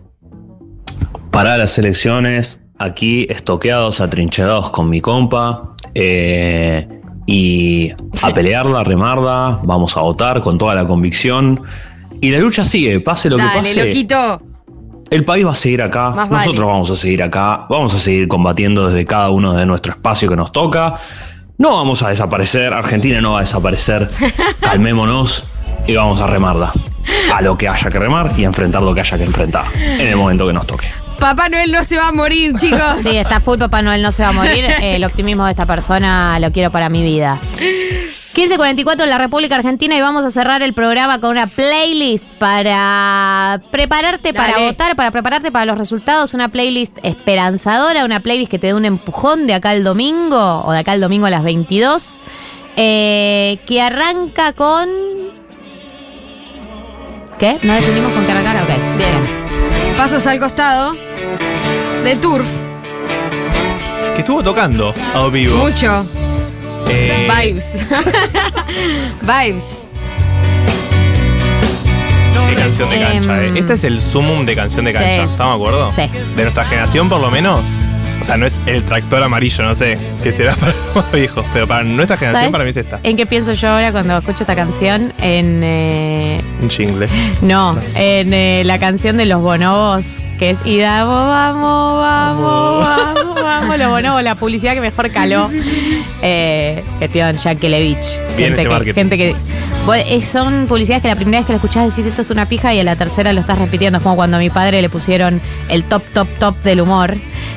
Para 1.29 1.57
las 1.57 1.77
elecciones, 1.77 2.59
aquí 2.79 3.27
estoqueados, 3.29 4.01
atrincherados 4.01 4.71
con 4.71 4.89
mi 4.89 4.99
compa. 5.01 5.75
eh, 5.93 6.98
y 7.31 7.91
a 8.23 8.33
pelearla, 8.33 8.79
a 8.79 8.83
remarla, 8.83 9.59
vamos 9.61 9.95
a 9.95 10.01
votar 10.01 10.41
con 10.41 10.57
toda 10.57 10.73
la 10.73 10.87
convicción. 10.87 11.61
Y 12.21 12.31
la 12.31 12.39
lucha 12.39 12.65
sigue, 12.65 12.99
pase 13.01 13.29
lo 13.29 13.37
que 13.37 13.43
pase. 13.43 13.85
loquito. 13.85 14.41
El 15.11 15.23
país 15.25 15.45
va 15.45 15.51
a 15.51 15.55
seguir 15.55 15.83
acá, 15.83 16.09
Más 16.09 16.31
nosotros 16.31 16.61
vale. 16.61 16.71
vamos 16.71 16.89
a 16.89 16.95
seguir 16.95 17.21
acá, 17.21 17.67
vamos 17.69 17.93
a 17.93 17.99
seguir 17.99 18.27
combatiendo 18.27 18.87
desde 18.87 19.05
cada 19.05 19.29
uno 19.29 19.53
de 19.53 19.63
nuestro 19.67 19.91
espacio 19.91 20.27
que 20.27 20.35
nos 20.35 20.51
toca. 20.51 20.95
No 21.59 21.75
vamos 21.75 22.01
a 22.01 22.09
desaparecer, 22.09 22.73
Argentina 22.73 23.21
no 23.21 23.33
va 23.33 23.39
a 23.39 23.41
desaparecer. 23.41 24.07
Calmémonos 24.59 25.45
y 25.85 25.93
vamos 25.93 26.19
a 26.19 26.25
remarla. 26.25 26.71
A 27.31 27.41
lo 27.43 27.55
que 27.55 27.67
haya 27.67 27.91
que 27.91 27.99
remar 27.99 28.33
y 28.37 28.43
a 28.43 28.47
enfrentar 28.47 28.81
lo 28.81 28.95
que 28.95 29.01
haya 29.01 29.17
que 29.19 29.23
enfrentar 29.25 29.65
en 29.75 30.07
el 30.07 30.15
momento 30.15 30.47
que 30.47 30.53
nos 30.53 30.65
toque. 30.65 30.87
Papá 31.19 31.49
Noel 31.49 31.71
no 31.71 31.83
se 31.83 31.97
va 31.97 32.07
a 32.07 32.11
morir, 32.11 32.53
chicos. 32.57 33.01
Sí, 33.03 33.17
está 33.17 33.39
full, 33.39 33.57
Papá 33.57 33.81
Noel 33.81 34.01
no 34.01 34.11
se 34.11 34.23
va 34.23 34.29
a 34.29 34.33
morir. 34.33 34.65
El 34.81 35.03
optimismo 35.03 35.45
de 35.45 35.51
esta 35.51 35.65
persona 35.65 36.39
lo 36.39 36.51
quiero 36.51 36.71
para 36.71 36.89
mi 36.89 37.03
vida. 37.03 37.39
1544 37.59 39.03
en 39.03 39.09
la 39.09 39.17
República 39.17 39.55
Argentina 39.55 39.97
y 39.97 40.01
vamos 40.01 40.23
a 40.23 40.31
cerrar 40.31 40.61
el 40.61 40.73
programa 40.73 41.19
con 41.19 41.31
una 41.31 41.47
playlist 41.47 42.25
para 42.37 43.59
prepararte 43.69 44.33
para 44.33 44.59
votar, 44.59 44.95
para 44.95 45.11
prepararte 45.11 45.51
para 45.51 45.65
los 45.65 45.77
resultados, 45.77 46.33
una 46.33 46.47
playlist 46.47 46.97
esperanzadora, 47.03 48.05
una 48.05 48.21
playlist 48.21 48.49
que 48.49 48.59
te 48.59 48.67
dé 48.67 48.73
un 48.75 48.85
empujón 48.85 49.45
de 49.45 49.55
acá 49.55 49.71
al 49.71 49.83
domingo 49.83 50.63
o 50.63 50.71
de 50.71 50.79
acá 50.79 50.93
al 50.93 51.01
domingo 51.01 51.25
a 51.25 51.31
las 51.31 51.43
22, 51.43 52.21
eh, 52.77 53.59
que 53.65 53.81
arranca 53.81 54.53
con... 54.53 54.87
¿Qué? 57.39 57.59
¿No 57.63 57.73
definimos 57.73 58.13
con 58.13 58.25
qué 58.25 58.31
arrancar? 58.31 58.63
Ok. 58.63 58.97
Bien. 58.97 59.48
Pasos 59.99 60.25
al 60.27 60.39
costado. 60.39 60.95
De 62.05 62.15
Turf. 62.21 62.47
Que 64.15 64.19
estuvo 64.19 64.41
tocando 64.41 64.93
a 65.13 65.27
vivo. 65.27 65.57
Mucho. 65.57 66.05
Eh, 66.87 67.27
Vibes. 67.29 67.73
Vibes. 69.21 69.87
Qué 72.47 72.55
canción 72.55 72.89
de 72.89 72.99
cancha, 73.01 73.41
Em, 73.43 73.57
eh. 73.57 73.59
Este 73.59 73.73
es 73.73 73.83
el 73.83 74.01
sumum 74.01 74.45
de 74.45 74.55
canción 74.55 74.85
de 74.85 74.93
cancha. 74.93 75.25
sí. 75.25 75.31
¿Estamos 75.31 75.59
de 75.59 75.65
acuerdo? 75.67 75.91
Sí. 75.91 76.09
De 76.37 76.43
nuestra 76.43 76.63
generación, 76.63 77.09
por 77.09 77.19
lo 77.19 77.29
menos. 77.29 77.61
Sea, 78.29 78.37
no 78.37 78.45
es 78.45 78.59
el 78.67 78.83
tractor 78.83 79.23
amarillo, 79.23 79.63
no 79.63 79.73
sé, 79.75 79.95
que 80.23 80.31
será 80.31 80.55
para 80.55 80.73
los 80.85 80.95
más 80.95 81.11
viejos. 81.11 81.45
Pero 81.53 81.67
para 81.67 81.83
nuestra 81.83 82.15
generación, 82.17 82.41
¿Sabes 82.41 82.51
para 82.51 82.63
mí 82.63 82.69
es 82.69 82.77
esta. 82.77 82.99
¿En 83.03 83.17
qué 83.17 83.25
pienso 83.25 83.53
yo 83.53 83.69
ahora 83.69 83.91
cuando 83.91 84.17
escucho 84.17 84.43
esta 84.43 84.55
canción? 84.55 85.11
En. 85.21 85.61
eh, 85.63 86.41
Un 86.61 86.69
jingle. 86.69 87.07
no, 87.41 87.77
en 87.95 88.33
eh, 88.33 88.61
la 88.65 88.77
canción 88.79 89.17
de 89.17 89.25
los 89.25 89.41
bonobos, 89.41 90.19
que 90.37 90.51
es 90.51 90.59
Y 90.65 90.77
damos, 90.79 91.27
vamos, 91.27 92.01
vamos, 92.01 92.85
vamos, 92.85 93.39
amo 93.43 93.77
los 93.77 93.89
bonobos, 93.89 94.23
la 94.23 94.35
publicidad 94.35 94.73
que 94.73 94.81
mejor 94.81 95.09
caló. 95.11 95.49
Eh, 96.21 96.83
gestión. 96.99 97.37
Bien 98.37 98.49
gente 98.49 98.53
ese 98.53 98.63
que, 98.63 98.69
marketing. 98.69 98.93
gente 98.93 99.17
que. 99.17 99.35
eh, 99.95 100.21
Son 100.23 100.67
publicidades 100.67 101.01
que 101.01 101.07
la 101.09 101.15
primera 101.15 101.39
vez 101.39 101.47
que 101.47 101.53
la 101.53 101.57
escuchás 101.57 101.89
decís 101.95 102.05
esto 102.09 102.21
es 102.21 102.29
una 102.29 102.45
pija 102.47 102.73
y 102.73 102.79
a 102.79 102.83
la 102.83 102.95
tercera 102.95 103.33
lo 103.33 103.39
estás 103.39 103.57
repitiendo. 103.57 103.97
Es 103.97 104.03
como 104.03 104.15
cuando 104.15 104.37
a 104.37 104.39
mi 104.39 104.49
padre 104.49 104.81
le 104.81 104.89
pusieron 104.89 105.41
el 105.69 105.83
top, 105.85 106.03
top, 106.13 106.27
top 106.37 106.61
del 106.61 106.81
humor. 106.81 107.15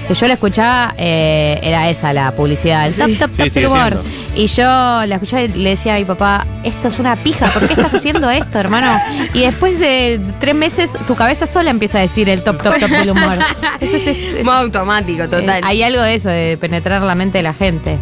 Que 0.09 0.15
yo 0.15 0.27
la 0.27 0.35
escuchaba, 0.35 0.95
eh, 0.99 1.59
era 1.63 1.89
esa 1.89 2.13
la 2.13 2.33
publicidad, 2.33 2.87
el 2.87 2.95
top, 2.95 3.19
top, 3.19 3.31
Sí, 3.31 3.37
top 3.45 3.49
del 3.53 3.67
humor. 3.67 4.03
Y 4.35 4.47
yo 4.47 4.65
la 4.65 5.15
escuchaba 5.15 5.43
y 5.43 5.49
le 5.49 5.71
decía 5.71 5.95
a 5.95 5.99
mi 5.99 6.05
papá, 6.05 6.47
esto 6.65 6.89
es 6.89 6.99
una 6.99 7.17
pija, 7.17 7.47
¿por 7.47 7.67
qué 7.67 7.75
estás 7.75 7.95
haciendo 7.95 8.29
esto, 8.31 8.59
hermano? 8.59 9.01
Y 9.33 9.41
después 9.43 9.79
de 9.79 10.21
tres 10.41 10.55
meses, 10.55 10.97
tu 11.07 11.15
cabeza 11.15 11.47
sola 11.47 11.71
empieza 11.71 11.99
a 11.99 12.01
decir 12.03 12.29
el 12.29 12.43
top, 12.43 12.61
top, 12.63 12.79
top 12.79 12.91
del 12.91 13.11
humor. 13.11 13.39
Eso 13.81 13.97
es- 13.97 14.07
es- 14.07 14.35
es- 14.39 14.45
Modo 14.45 14.57
automático, 14.59 15.25
total. 15.25 15.49
eh, 15.49 15.61
hay 15.63 15.83
algo 15.83 16.03
de 16.03 16.15
eso, 16.15 16.29
de 16.31 16.57
penetrar 16.59 17.01
la 17.03 17.15
mente 17.15 17.39
de 17.39 17.43
la 17.45 17.55
gente. 17.55 17.99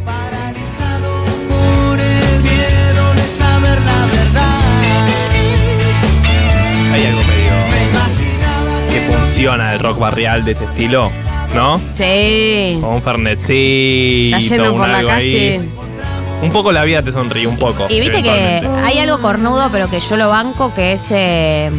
Hay 6.93 7.05
algo 7.07 7.21
medio 7.23 7.53
que 8.91 9.01
funciona 9.13 9.73
el 9.75 9.79
rock 9.79 9.99
barrial 9.99 10.45
de 10.45 10.53
ese 10.53 10.65
estilo, 10.65 11.11
¿no? 11.55 11.81
Sí. 11.95 12.79
Como 12.81 12.97
un 12.97 13.03
fernecito, 13.03 14.37
Está 14.37 14.49
yendo 14.57 14.73
un 14.73 14.79
por 14.79 14.89
la 14.89 14.99
ahí. 14.99 15.07
calle. 15.07 15.61
Un 16.43 16.51
poco 16.53 16.73
la 16.73 16.85
vida 16.85 17.03
te 17.03 17.13
sonríe, 17.13 17.47
un 17.47 17.59
poco. 17.59 17.87
Y 17.91 18.01
viste 18.01 18.23
que 18.23 18.31
hay 18.83 18.99
algo 18.99 19.21
cornudo, 19.21 19.69
pero 19.71 19.91
que 19.91 20.01
yo 20.01 20.17
lo 20.17 20.31
banco, 20.31 20.73
que 20.75 20.93
es. 20.95 21.07
eh, 21.11 21.71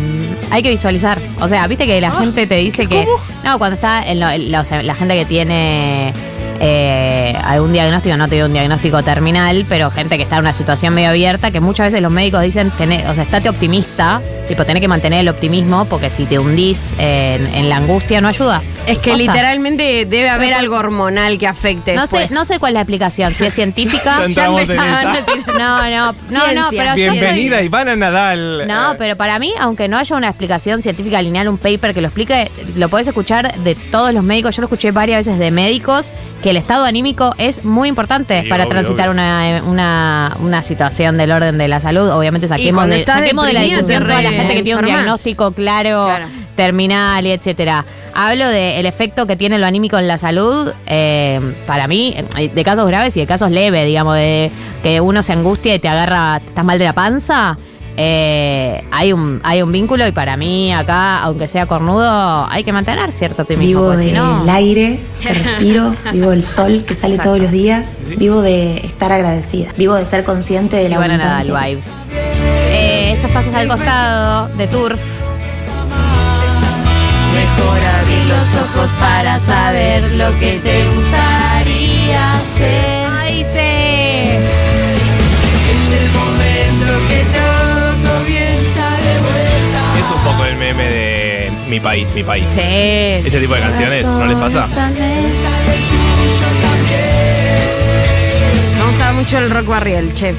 hay 0.52 0.61
que 0.61 0.69
visualizar. 0.69 1.18
O 1.39 1.48
sea, 1.48 1.65
viste 1.68 1.88
que 1.88 1.99
la 1.99 2.11
gente 2.11 2.45
te 2.45 2.57
dice 2.57 2.85
que. 2.85 3.03
No, 3.43 3.57
cuando 3.57 3.73
está. 3.76 4.03
En 4.03 4.19
lo- 4.19 4.30
en 4.30 4.52
lo- 4.52 4.61
o 4.61 4.65
sea, 4.65 4.84
la 4.84 4.93
gente 4.93 5.15
que 5.18 5.26
tiene. 5.26 6.14
Eh, 6.63 7.35
algún 7.43 7.73
diagnóstico, 7.73 8.15
no 8.17 8.27
te 8.29 8.35
digo 8.35 8.45
un 8.45 8.53
diagnóstico 8.53 9.01
terminal, 9.01 9.65
pero 9.67 9.89
gente 9.89 10.15
que 10.17 10.23
está 10.23 10.35
en 10.35 10.41
una 10.41 10.53
situación 10.53 10.93
medio 10.93 11.09
abierta, 11.09 11.49
que 11.49 11.59
muchas 11.59 11.88
veces 11.88 12.03
los 12.03 12.11
médicos 12.11 12.43
dicen, 12.43 12.71
tené- 12.77 13.03
o 13.09 13.15
sea, 13.15 13.23
estate 13.23 13.49
optimista, 13.49 14.21
tipo, 14.47 14.63
tenés 14.63 14.79
que 14.81 14.88
mantener 14.88 15.21
el 15.21 15.29
optimismo, 15.29 15.85
porque 15.85 16.11
si 16.11 16.25
te 16.25 16.38
hundís 16.38 16.93
en, 16.99 17.47
en 17.55 17.67
la 17.67 17.77
angustia 17.77 18.21
no 18.21 18.27
ayuda. 18.27 18.61
Es 18.85 18.99
que 18.99 19.15
literalmente 19.15 20.05
debe 20.05 20.29
haber 20.29 20.53
algo 20.53 20.75
hormonal 20.77 21.39
que 21.39 21.47
afecte. 21.47 21.95
No 21.95 22.05
sé, 22.05 22.17
después. 22.19 22.31
no 22.39 22.45
sé 22.45 22.59
cuál 22.59 22.71
es 22.71 22.73
la 22.75 22.81
explicación, 22.81 23.33
si 23.33 23.43
es 23.45 23.53
científica. 23.55 24.19
Ya 24.31 24.45
empezaban 24.45 25.17
No, 25.57 25.89
no, 25.89 26.13
no, 26.29 26.53
no, 26.53 26.67
pero 26.69 26.93
Bienvenida 26.95 27.57
soy- 27.57 27.65
Ivana 27.65 27.95
Nadal. 27.95 28.67
No, 28.67 28.95
pero 28.99 29.15
para 29.15 29.39
mí, 29.39 29.51
aunque 29.59 29.88
no 29.88 29.97
haya 29.97 30.15
una 30.15 30.27
explicación 30.29 30.81
científica 30.83 31.21
lineal, 31.21 31.47
un 31.47 31.57
paper 31.57 31.93
que 31.93 32.01
lo 32.01 32.07
explique, 32.07 32.51
lo 32.75 32.88
podés 32.89 33.07
escuchar 33.07 33.55
de 33.63 33.73
todos 33.75 34.13
los 34.13 34.23
médicos. 34.23 34.55
Yo 34.55 34.61
lo 34.61 34.67
escuché 34.67 34.91
varias 34.91 35.25
veces 35.25 35.39
de 35.39 35.49
médicos, 35.51 36.13
que 36.43 36.50
el 36.51 36.57
estado 36.57 36.85
anímico 36.85 37.33
es 37.37 37.65
muy 37.65 37.89
importante 37.89 38.43
Sí, 38.43 38.49
para 38.49 38.63
obvio, 38.63 38.71
transitar 38.71 39.09
obvio. 39.09 39.21
Una, 39.21 39.63
una, 39.65 40.37
una 40.39 40.63
situación 40.63 41.17
del 41.17 41.31
orden 41.31 41.57
de 41.57 41.67
la 41.67 41.79
salud. 41.79 42.09
Obviamente 42.09 42.47
saquemos, 42.47 42.87
de, 42.87 43.03
saquemos 43.05 43.45
de 43.45 43.53
la 43.53 43.61
discusión 43.61 44.03
toda 44.03 44.21
la 44.21 44.31
gente 44.31 44.53
que 44.55 44.63
tiene 44.63 44.79
un 44.79 44.85
diagnóstico 44.85 45.51
claro, 45.51 46.09
terminal 46.55 47.25
y 47.25 47.31
etcétera. 47.31 47.85
Hablo 48.13 48.47
del 48.49 48.85
efecto 48.85 49.25
que 49.25 49.35
tiene 49.35 49.57
lo 49.57 49.65
anímico 49.65 49.97
en 49.97 50.07
la 50.07 50.17
salud, 50.17 50.71
eh, 50.85 51.39
para 51.65 51.87
mí, 51.87 52.13
eh, 52.37 52.51
de 52.53 52.63
casos 52.63 52.85
graves 52.87 53.15
y 53.15 53.21
de 53.21 53.27
casos 53.27 53.51
leves, 53.51 53.85
digamos, 53.85 54.15
de 54.15 54.51
que 54.83 54.99
uno 54.99 55.23
se 55.23 55.33
angustia 55.33 55.75
y 55.75 55.79
te 55.79 55.87
agarra, 55.87 56.37
estás 56.45 56.65
mal 56.65 56.77
de 56.77 56.85
la 56.85 56.93
panza. 56.93 57.57
Eh, 57.97 58.84
hay 58.91 59.13
un 59.13 59.41
hay 59.43 59.61
un 59.61 59.72
vínculo 59.72 60.07
y 60.07 60.11
para 60.11 60.38
mí 60.38 60.73
acá, 60.73 61.22
aunque 61.22 61.47
sea 61.47 61.65
cornudo, 61.65 62.47
hay 62.49 62.63
que 62.63 62.72
mantener 62.72 63.11
cierto 63.11 63.41
optimismo. 63.43 63.89
Vivo 63.91 63.97
si 63.99 64.05
del 64.07 64.15
no, 64.15 64.45
aire 64.51 64.99
que 65.22 65.34
respiro, 65.34 65.95
vivo 66.13 66.30
del 66.31 66.43
sol 66.43 66.84
que 66.88 66.95
sale 66.95 67.18
todos 67.18 67.39
los 67.39 67.51
días, 67.51 67.97
vivo 68.18 68.41
de 68.41 68.77
estar 68.85 69.11
agradecida, 69.11 69.72
vivo 69.77 69.95
de 69.95 70.05
ser 70.05 70.23
consciente 70.23 70.77
de 70.77 70.89
la 70.89 70.95
Ivana 70.95 71.18
Nadal 71.18 71.41
abundancia. 71.49 71.69
vibes. 71.69 72.09
Eh, 72.73 73.11
estos 73.15 73.31
pasos 73.31 73.53
al 73.53 73.68
costado 73.68 74.47
de 74.57 74.68
Turf. 74.68 74.99
Mejor 77.34 77.80
abrir 77.80 78.26
los 78.26 78.55
ojos 78.55 78.91
para 78.99 79.39
saber 79.39 80.03
lo 80.13 80.39
que 80.39 80.59
te 80.59 80.85
gustaría 80.95 82.34
hacer. 82.34 82.80
Mi 91.72 91.80
país, 91.80 92.14
mi 92.14 92.22
país. 92.22 92.45
Sí. 92.52 92.60
Ese 92.61 93.39
tipo 93.39 93.53
de 93.56 93.61
canciones, 93.61 94.06
¿no 94.06 94.26
les 94.26 94.38
pasa? 94.38 94.68
Me 98.77 98.85
gustaba 98.88 99.14
mucho 99.14 99.38
el 99.38 99.49
rock 99.49 99.68
barrial, 99.68 100.14
che. 100.14 100.35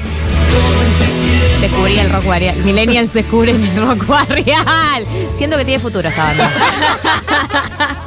Descubrí 1.59 1.97
el 1.97 2.11
rock 2.11 2.25
barrial. 2.27 2.55
Millennials 2.57 3.13
descubren 3.13 3.63
el 3.63 3.75
rock 3.81 4.05
barrial. 4.05 5.05
Siento 5.33 5.57
que 5.57 5.65
tiene 5.65 5.79
futuro 5.81 6.07
esta 6.07 6.23
banda. 6.23 6.51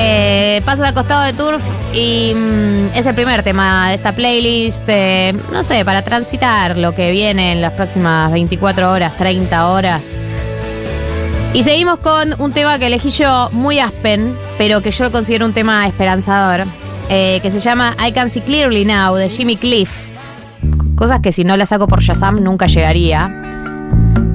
Eh, 0.00 0.62
paso 0.64 0.84
al 0.84 0.94
costado 0.94 1.24
de 1.24 1.32
Turf 1.32 1.60
y 1.92 2.32
mm, 2.32 2.90
es 2.94 3.04
el 3.04 3.16
primer 3.16 3.42
tema 3.42 3.88
de 3.88 3.96
esta 3.96 4.12
playlist. 4.12 4.84
eh, 4.86 5.34
no 5.52 5.64
sé, 5.64 5.84
para 5.84 6.02
transitar 6.02 6.78
lo 6.78 6.94
que 6.94 7.10
viene 7.10 7.50
en 7.50 7.60
las 7.60 7.72
próximas 7.72 8.30
24 8.30 8.92
horas, 8.92 9.16
30 9.16 9.68
horas. 9.68 10.22
Y 11.54 11.62
seguimos 11.62 11.98
con 12.00 12.40
un 12.40 12.52
tema 12.52 12.78
que 12.78 12.86
elegí 12.86 13.10
yo 13.10 13.48
muy 13.52 13.78
aspen, 13.78 14.34
pero 14.58 14.80
que 14.80 14.90
yo 14.90 15.10
considero 15.10 15.46
un 15.46 15.52
tema 15.52 15.86
esperanzador, 15.86 16.66
eh, 17.08 17.40
que 17.42 17.50
se 17.50 17.58
llama 17.58 17.96
I 18.06 18.12
Can 18.12 18.30
See 18.30 18.42
Clearly 18.42 18.84
Now 18.84 19.14
de 19.14 19.28
Jimmy 19.28 19.56
Cliff. 19.56 19.90
Cosas 20.94 21.20
que 21.20 21.32
si 21.32 21.44
no 21.44 21.56
las 21.56 21.70
saco 21.70 21.88
por 21.88 22.00
Shazam 22.00 22.42
nunca 22.42 22.66
llegaría. 22.66 23.32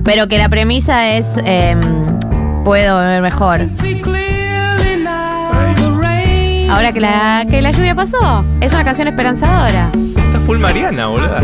Pero 0.03 0.27
que 0.27 0.38
la 0.38 0.49
premisa 0.49 1.14
es 1.15 1.38
em, 1.45 1.80
puedo 2.64 2.99
ver 2.99 3.22
mejor. 3.22 3.61
Ahora 6.69 6.91
que 6.91 6.99
la, 6.99 7.45
que 7.49 7.61
la 7.61 7.72
lluvia 7.72 7.94
pasó. 7.95 8.44
Es 8.60 8.73
una 8.73 8.84
canción 8.84 9.07
esperanzadora. 9.07 9.90
Está 9.94 10.40
full 10.45 10.57
Mariana, 10.57 11.07
boludo. 11.07 11.38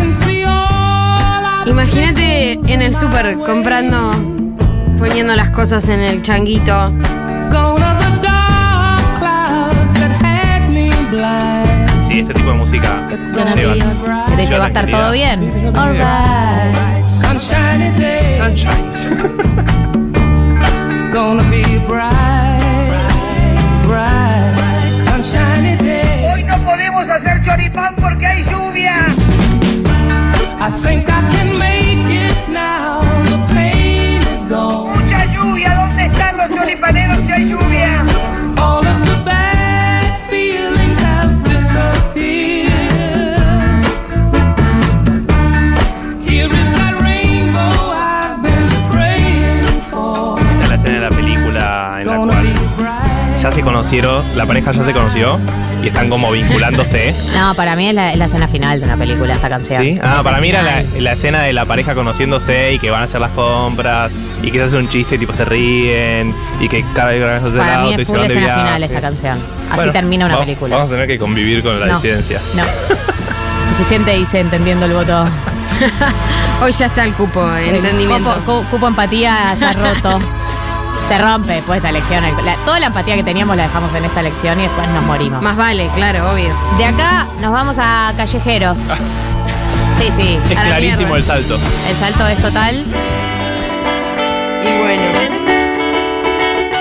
Imagínate 1.68 2.54
en 2.54 2.82
el 2.82 2.96
súper 2.96 3.38
comprando, 3.38 4.12
poniendo 5.00 5.34
las 5.36 5.50
cosas 5.50 5.88
en 5.88 6.02
el 6.02 6.22
changuito. 6.22 6.94
Sí, 12.08 12.20
este 12.20 12.34
tipo 12.34 12.50
de 12.50 12.56
música 12.56 13.08
Gonna 13.34 13.56
lleva. 13.56 13.74
be 13.74 14.36
te 14.36 14.42
dice 14.42 14.58
va 14.58 14.66
a 14.66 14.68
estar 14.68 14.86
todo 14.88 15.12
bien. 15.12 15.74
Alright. 15.76 17.08
Sunshines. 17.08 18.00
Hoy 26.34 26.44
no 26.44 26.58
podemos 26.58 27.10
hacer 27.10 27.42
choripán 27.42 27.96
porque 27.96 28.26
hay 28.26 28.44
lluvia. 28.44 28.96
Mucha 30.60 31.79
conocieron, 53.70 54.24
la 54.36 54.46
pareja 54.48 54.72
ya 54.72 54.82
se 54.84 54.94
conoció 54.94 55.40
y 55.84 55.88
están 55.88 56.10
como 56.10 56.32
vinculándose. 56.32 57.14
No, 57.36 57.54
para 57.54 57.76
mí 57.76 57.88
es 57.88 57.94
la, 57.94 58.12
es 58.12 58.18
la 58.18 58.26
escena 58.26 58.48
final 58.48 58.80
de 58.80 58.86
una 58.88 58.98
película 58.98 59.34
esta 59.34 59.48
canción. 59.50 59.82
¿Sí? 59.82 60.00
Ah, 60.04 60.22
para 60.24 60.38
el 60.38 60.42
mí 60.42 60.50
era 60.50 60.84
la, 60.98 61.12
escena 61.14 61.42
de 61.44 61.54
la 61.54 61.66
pareja 61.66 61.94
conociéndose 61.94 62.74
y 62.74 62.80
que 62.80 62.90
van 62.90 63.02
a 63.02 63.06
hacer 63.06 63.22
las 63.22 63.32
compras 63.32 64.14
y 64.42 64.52
que 64.52 64.58
se 64.58 64.64
hace 64.66 64.78
un 64.78 64.90
chiste 64.90 65.16
y 65.16 65.18
tipo 65.20 65.34
se 65.34 65.46
ríen 65.46 66.36
y 66.60 66.68
que 66.68 66.84
cada 66.96 67.10
vez 67.12 67.22
van 67.22 67.30
a 67.32 67.36
hacer 67.38 67.50
el 67.52 67.58
Para 67.58 67.80
mí 67.82 67.88
auto 67.90 68.00
y 68.00 68.02
es 68.02 68.08
se 68.08 68.14
full 68.14 68.20
van 68.20 68.28
de 68.28 68.34
escena 68.34 68.56
final 68.58 68.84
esta 68.84 69.02
canción. 69.02 69.38
Así 69.38 69.76
Bueno, 69.76 69.92
termina 69.94 70.26
una 70.26 70.36
vamos- 70.36 70.46
película. 70.48 70.76
Vamos 70.76 70.90
a 70.90 70.94
tener 70.94 71.08
que 71.08 71.20
convivir 71.20 71.64
con 71.64 71.80
la 71.80 71.86
No. 71.86 71.94
disidencia. 71.94 72.42
No. 72.56 72.64
Suficiente 73.78 74.18
dice 74.18 74.40
entendiendo 74.40 74.86
el 74.88 74.94
voto. 74.94 75.26
Hoy 76.62 76.72
ya 76.74 76.88
está 76.88 77.04
el 77.06 77.14
cupo, 77.14 77.48
eh, 77.56 77.70
entendimiento. 77.78 78.34
Cupo, 78.40 78.62
cu- 78.62 78.66
cupo 78.72 78.88
empatía 78.88 79.54
está 79.54 79.72
roto. 79.74 80.20
Se 81.10 81.18
rompe 81.18 81.54
después 81.54 81.82
de 81.82 81.90
esta 81.90 81.90
elección. 81.90 82.46
La- 82.46 82.56
toda 82.66 82.80
la 82.80 82.86
empatía 82.88 83.16
que 83.16 83.24
teníamos 83.24 83.58
la 83.58 83.64
dejamos 83.64 83.94
en 83.96 84.06
esta 84.06 84.20
elección 84.22 84.60
y 84.60 84.64
después 84.64 84.88
nos 84.90 85.04
morimos. 85.06 85.42
Más 85.42 85.58
vale, 85.58 85.90
claro, 85.96 86.32
obvio. 86.32 86.54
De 86.78 86.86
acá 86.86 87.28
nos 87.42 87.52
vamos 87.52 87.78
a 87.80 88.14
callejeros. 88.16 88.78
Sí, 90.00 90.12
sí. 90.12 90.38
Es 90.50 90.58
a 90.58 90.64
la 90.64 90.70
clarísimo 90.70 91.14
mierda. 91.14 91.18
el 91.18 91.24
salto. 91.24 91.60
El 91.90 91.98
salto 91.98 92.28
es 92.28 92.40
total. 92.40 92.86
Y 94.64 94.78
bueno. 94.78 95.04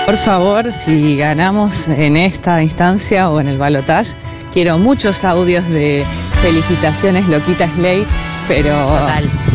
Por 0.05 0.17
favor, 0.17 0.71
si 0.73 1.17
ganamos 1.17 1.87
en 1.87 2.15
esta 2.17 2.61
instancia 2.63 3.29
o 3.29 3.39
en 3.41 3.47
el 3.47 3.57
balotage, 3.57 4.15
quiero 4.53 4.77
muchos 4.77 5.23
audios 5.23 5.67
de 5.69 6.05
felicitaciones, 6.41 7.27
Loquita 7.27 7.67
Slay, 7.75 8.05
pero 8.47 8.75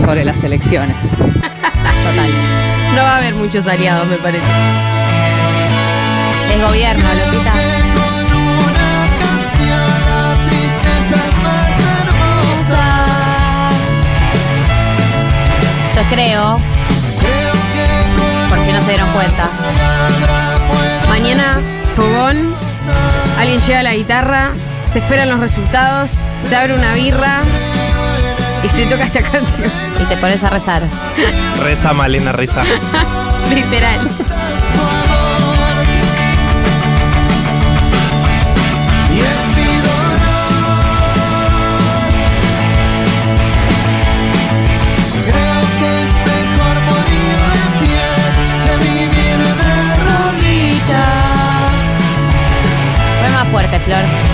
sobre 0.05 0.25
las 0.25 0.43
elecciones. 0.45 0.97
No 2.95 3.03
va 3.03 3.15
a 3.15 3.17
haber 3.17 3.35
muchos 3.35 3.67
aliados, 3.67 4.07
me 4.07 4.17
parece. 4.19 4.45
Es 6.55 6.63
gobierno, 6.63 7.03
Loquita. 7.03 7.53
Entonces 15.89 16.13
creo. 16.13 16.57
Por 18.49 18.61
si 18.61 18.73
no 18.73 18.83
se 18.83 18.89
dieron 18.89 19.11
cuenta. 19.11 19.49
Mañana, 21.09 21.61
fogón, 21.97 22.55
alguien 23.39 23.61
lleva 23.61 23.83
la 23.83 23.95
guitarra, 23.95 24.53
se 24.93 25.01
esperan 25.01 25.31
los 25.31 25.41
resultados, 25.41 26.19
se 26.49 26.57
abre 26.57 26.75
una 26.75 26.95
birra 26.95 27.43
y 28.65 28.69
se 28.69 28.87
toca 28.87 29.05
esta 29.05 29.23
canción. 29.23 29.71
Y 30.01 30.05
te 30.05 30.17
pones 30.17 30.43
a 30.43 30.51
rezar. 30.51 30.83
Reza, 31.61 31.93
Malena, 31.93 32.33
reza. 32.33 32.63
Literal. 33.51 34.11
Creo 45.27 45.61
que 53.79 54.34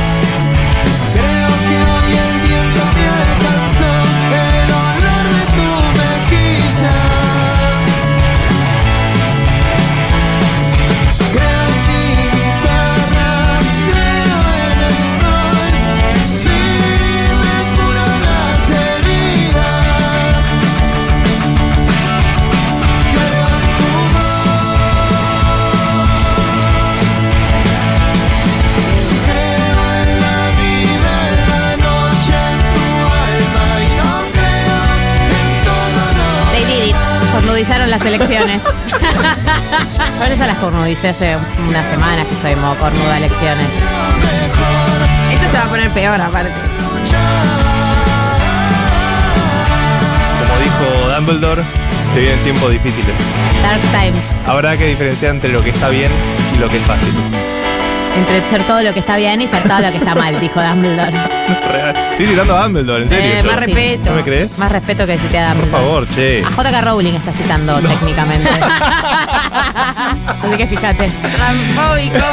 Las 37.91 38.07
elecciones. 38.07 38.63
Yo 40.29 40.35
ya 40.35 40.47
las 40.47 40.59
cornudicé 40.59 41.09
hace 41.09 41.37
unas 41.59 41.85
semanas 41.89 42.25
que 42.29 42.35
estoy 42.35 42.53
en 42.53 42.61
modo 42.61 42.77
cornuda 42.77 43.19
elecciones. 43.19 43.69
Esto 45.33 45.47
se 45.49 45.59
va 45.59 45.65
a 45.65 45.69
poner 45.69 45.91
peor 45.91 46.21
aparte. 46.21 46.53
Como 50.39 50.61
dijo 50.61 51.15
Dumbledore, 51.17 51.65
se 52.15 52.21
vienen 52.21 52.43
tiempos 52.45 52.71
difíciles. 52.71 53.17
Dark 53.61 53.83
Times. 53.91 54.47
Habrá 54.47 54.77
que 54.77 54.87
diferenciar 54.87 55.35
entre 55.35 55.53
lo 55.53 55.61
que 55.65 55.71
está 55.71 55.89
bien 55.89 56.13
y 56.55 56.59
lo 56.59 56.69
que 56.69 56.77
es 56.77 56.85
fácil. 56.85 57.13
Entre 58.17 58.47
ser 58.49 58.67
todo 58.67 58.83
lo 58.83 58.93
que 58.93 59.01
está 59.01 59.17
bien 59.17 59.41
y 59.41 59.47
ser 59.47 59.63
todo 59.63 59.79
lo 59.81 59.91
que 59.93 59.99
está 59.99 60.15
mal, 60.15 60.39
dijo 60.41 60.61
Dumbledore. 60.61 61.11
Real. 61.13 61.97
Estoy 62.13 62.27
citando 62.27 62.57
a 62.57 62.63
Dumbledore, 62.65 63.03
en 63.05 63.09
serio. 63.09 63.25
Eh, 63.33 63.41
yo. 63.43 63.51
más 63.51 63.61
respeto. 63.61 64.11
¿No 64.11 64.17
me 64.17 64.23
crees? 64.23 64.59
Más 64.59 64.73
respeto 64.73 65.07
que 65.07 65.19
cité 65.19 65.39
a 65.39 65.49
Por 65.53 65.57
Dumbledore. 65.63 65.85
favor, 65.85 66.09
che. 66.15 66.45
A 66.45 66.51
J.K. 66.51 66.81
Rowling 66.83 67.13
está 67.15 67.33
citando 67.33 67.79
técnicamente. 67.81 68.51
Así 70.27 70.57
que 70.57 70.67
fíjate. 70.67 71.09
Transfóbico. 71.09 72.27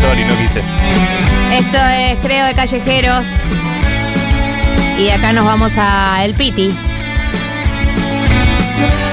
Sorry, 0.00 0.24
no 0.24 0.36
quise. 0.38 0.60
Esto 1.52 1.78
es 1.78 2.18
Creo 2.22 2.46
de 2.46 2.54
Callejeros. 2.54 3.26
Y 4.98 5.10
acá 5.10 5.32
nos 5.32 5.44
vamos 5.44 5.74
a 5.76 6.24
El 6.24 6.34
Piti. 6.34 6.74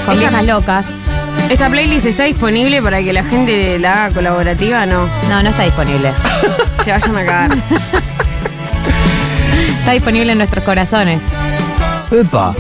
Con 0.06 0.18
viejas 0.18 0.46
locas. 0.46 1.10
¿Esta 1.50 1.70
playlist 1.70 2.06
está 2.08 2.24
disponible 2.24 2.82
para 2.82 3.02
que 3.04 3.14
la 3.14 3.24
gente 3.24 3.78
la 3.78 4.06
haga 4.06 4.16
colaborativa? 4.16 4.86
No. 4.86 5.06
No, 5.30 5.44
no 5.44 5.50
está 5.50 5.64
disponible. 5.64 6.12
Se 6.84 6.92
vayan 6.92 7.16
a 7.16 7.26
cagar. 7.26 7.58
Está 9.80 9.92
disponible 9.92 10.32
en 10.32 10.38
nuestros 10.40 10.64
corazones. 10.64 11.32
Epa. 12.12 12.56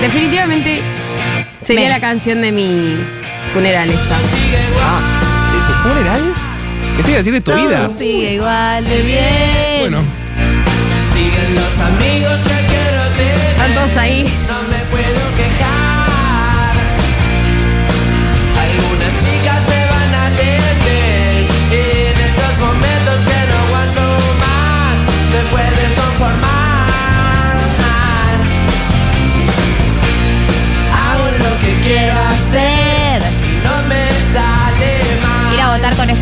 Definitivamente 0.00 0.82
sería 1.60 1.84
Me- 1.84 1.88
la 1.90 2.00
canción 2.00 2.40
de 2.42 2.52
mi 2.52 2.96
funeral 3.52 3.90
esta. 3.90 4.16
¿De 4.18 5.58
tu 5.66 5.88
funeral? 5.88 6.20
¿Qué 6.96 7.02
sigue 7.02 7.16
decir 7.16 7.32
de 7.32 7.40
tu 7.40 7.52
vida? 7.52 7.88
Sigue 7.88 8.34
igual 8.34 8.84
de 8.84 9.02
bien. 9.02 9.80
Bueno. 9.80 10.02
Amigos 11.80 12.40
que 12.40 12.66
quiero 12.66 13.02
tener. 13.16 13.50
Están 13.50 13.74
todos 13.74 13.96
ahí. 13.96 14.24
No 14.48 14.62
me 14.68 14.84
puedo 14.90 15.36
quejar. 15.36 15.75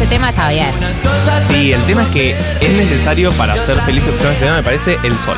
Este 0.05 0.16
tema 0.16 0.31
está 0.31 0.48
bien. 0.51 0.66
Sí, 1.48 1.72
el 1.72 1.82
tema 1.85 2.02
es 2.02 2.09
que 2.09 2.31
es 2.60 2.72
necesario 2.72 3.32
para 3.32 3.59
ser 3.59 3.81
felices 3.82 4.14
con 4.16 4.26
este 4.32 4.44
tema, 4.44 4.56
me 4.56 4.62
parece, 4.62 4.98
el 5.02 5.18
sol. 5.18 5.36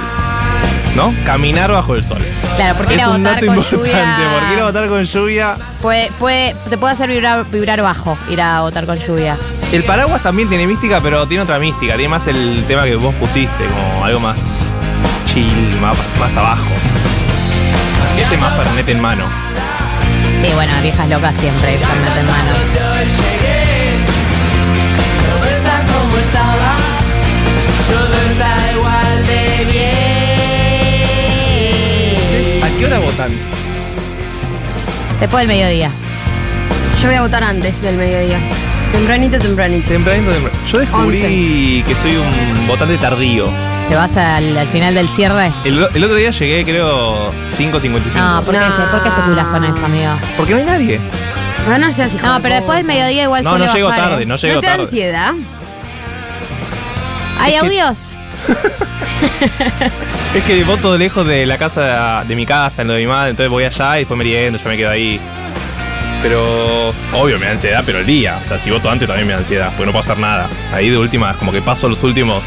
¿No? 0.95 1.15
Caminar 1.25 1.71
bajo 1.71 1.95
el 1.95 2.03
sol. 2.03 2.23
Claro, 2.57 2.75
porque 2.79 2.95
ir 2.95 3.01
es 3.01 3.07
a 3.07 3.11
un 3.11 3.23
votar 3.23 3.35
dato 3.35 3.47
con 3.47 3.57
importante, 3.57 3.77
lluvia- 3.93 4.31
porque 4.41 4.53
ir 4.55 4.61
a 4.61 4.65
votar 4.65 4.89
con 4.89 5.05
lluvia. 5.05 5.57
Puede, 5.83 6.11
puede, 6.19 6.57
te 6.71 6.79
puede 6.79 6.95
hacer 6.95 7.11
vibrar, 7.11 7.45
vibrar 7.51 7.83
bajo 7.83 8.17
ir 8.31 8.41
a 8.41 8.63
votar 8.63 8.87
con 8.87 8.99
lluvia. 8.99 9.37
El 9.73 9.85
paraguas 9.85 10.23
también 10.23 10.49
tiene 10.49 10.67
mística, 10.67 11.01
pero 11.03 11.27
tiene 11.29 11.43
otra 11.45 11.59
mística. 11.59 11.95
Tiene 11.97 12.09
más 12.09 12.27
el 12.29 12.65
tema 12.67 12.85
que 12.85 12.97
vos 12.97 13.15
pusiste, 13.17 13.67
como 13.67 14.05
algo 14.05 14.21
más 14.21 14.67
chill, 15.27 15.79
más, 15.83 15.97
más 16.19 16.35
abajo. 16.37 16.71
Este 18.19 18.37
más 18.39 18.55
Fernet 18.57 18.89
en 18.89 19.01
mano. 19.01 19.25
Sí, 20.43 20.51
bueno, 20.55 20.73
viejas 20.83 21.09
locas 21.11 21.37
siempre, 21.37 21.79
Fernet 21.79 22.17
en 22.19 22.27
mano. 22.27 23.46
Estaba. 26.27 26.75
Todo 27.91 28.15
está 28.31 28.51
igual 28.75 29.27
de 29.27 29.43
bien. 32.47 32.63
¿A 32.63 32.69
qué 32.79 32.87
hora 32.87 32.99
votan? 32.99 33.31
Después 35.21 35.47
del 35.47 35.57
mediodía. 35.57 35.91
Yo 37.01 37.07
voy 37.09 37.17
a 37.17 37.23
votar 37.23 37.43
antes 37.45 37.81
del 37.83 37.97
mediodía. 37.97 38.39
Tempranito, 38.93 39.39
tempranito. 39.39 39.89
Tempranito, 39.89 40.31
tempranito. 40.33 40.65
Yo 40.71 40.79
descubrí 40.79 41.83
que 41.87 41.95
soy 41.95 42.17
un 42.17 42.67
votante 42.67 42.97
tardío. 42.99 43.51
¿Te 43.89 43.95
vas 43.95 44.17
al, 44.17 44.57
al 44.59 44.69
final 44.69 44.95
del 44.95 45.09
cierre? 45.11 45.53
El, 45.65 45.87
el 45.95 46.05
otro 46.05 46.17
día 46.17 46.31
llegué, 46.33 46.65
creo, 46.65 47.31
5.55. 47.57 48.15
No, 48.17 48.43
¿por 48.43 48.55
qué, 48.55 48.61
¿por 48.91 49.03
qué 49.03 49.09
especulas 49.09 49.47
con 49.47 49.65
eso, 49.65 49.85
amigo? 49.85 50.11
Porque 50.37 50.53
no 50.55 50.59
hay 50.59 50.65
nadie. 50.65 51.01
No, 51.69 51.79
no 51.79 51.91
seas 51.93 52.15
hijo 52.15 52.25
No, 52.27 52.41
pero 52.43 52.55
después 52.57 52.77
del 52.79 52.87
mediodía 52.87 53.25
igual 53.25 53.43
No, 53.43 53.51
suele 53.51 53.67
no 53.67 53.75
llego 53.75 53.89
bajar, 53.89 54.09
tarde, 54.11 54.23
¿eh? 54.23 54.27
no 54.27 54.37
llego 54.37 54.55
¿No 54.55 54.61
te 54.61 54.67
da 54.67 54.73
tarde. 54.73 54.85
ansiedad? 54.85 55.33
¿Hay 57.39 57.55
Es 57.55 57.61
que- 57.61 57.67
audios? 57.67 58.17
Es 60.35 60.45
que 60.45 60.65
voto 60.65 60.97
lejos 60.99 61.27
de 61.27 61.47
la 61.47 61.57
casa, 61.57 62.25
de 62.27 62.37
mi 62.37 62.45
casa, 62.45 62.83
en 62.83 62.89
lo 62.89 62.95
de 62.95 63.01
mi 63.01 63.07
madre, 63.07 63.31
entonces 63.31 63.51
voy 63.51 63.65
allá 63.65 63.97
y 63.97 64.01
después 64.01 64.19
meriendo, 64.19 64.59
yo 64.59 64.69
me 64.69 64.77
quedo 64.77 64.91
ahí. 64.91 65.19
Pero, 66.23 66.89
obvio, 67.15 67.39
me 67.39 67.47
da 67.47 67.53
ansiedad, 67.53 67.83
pero 67.87 68.01
el 68.01 68.07
día. 68.07 68.39
O 68.43 68.47
sea, 68.47 68.59
si 68.59 68.71
voto 68.71 68.91
antes 68.91 69.07
también 69.07 69.27
me 69.27 69.33
da 69.35 69.39
ansiedad, 69.41 69.69
porque 69.71 69.87
no 69.87 69.93
puedo 69.93 70.01
hacer 70.01 70.19
nada. 70.19 70.49
Ahí 70.75 70.91
de 70.91 70.99
última, 70.99 71.33
como 71.35 71.53
que 71.53 71.63
paso 71.63 71.89
los 71.89 72.03
últimos. 72.03 72.45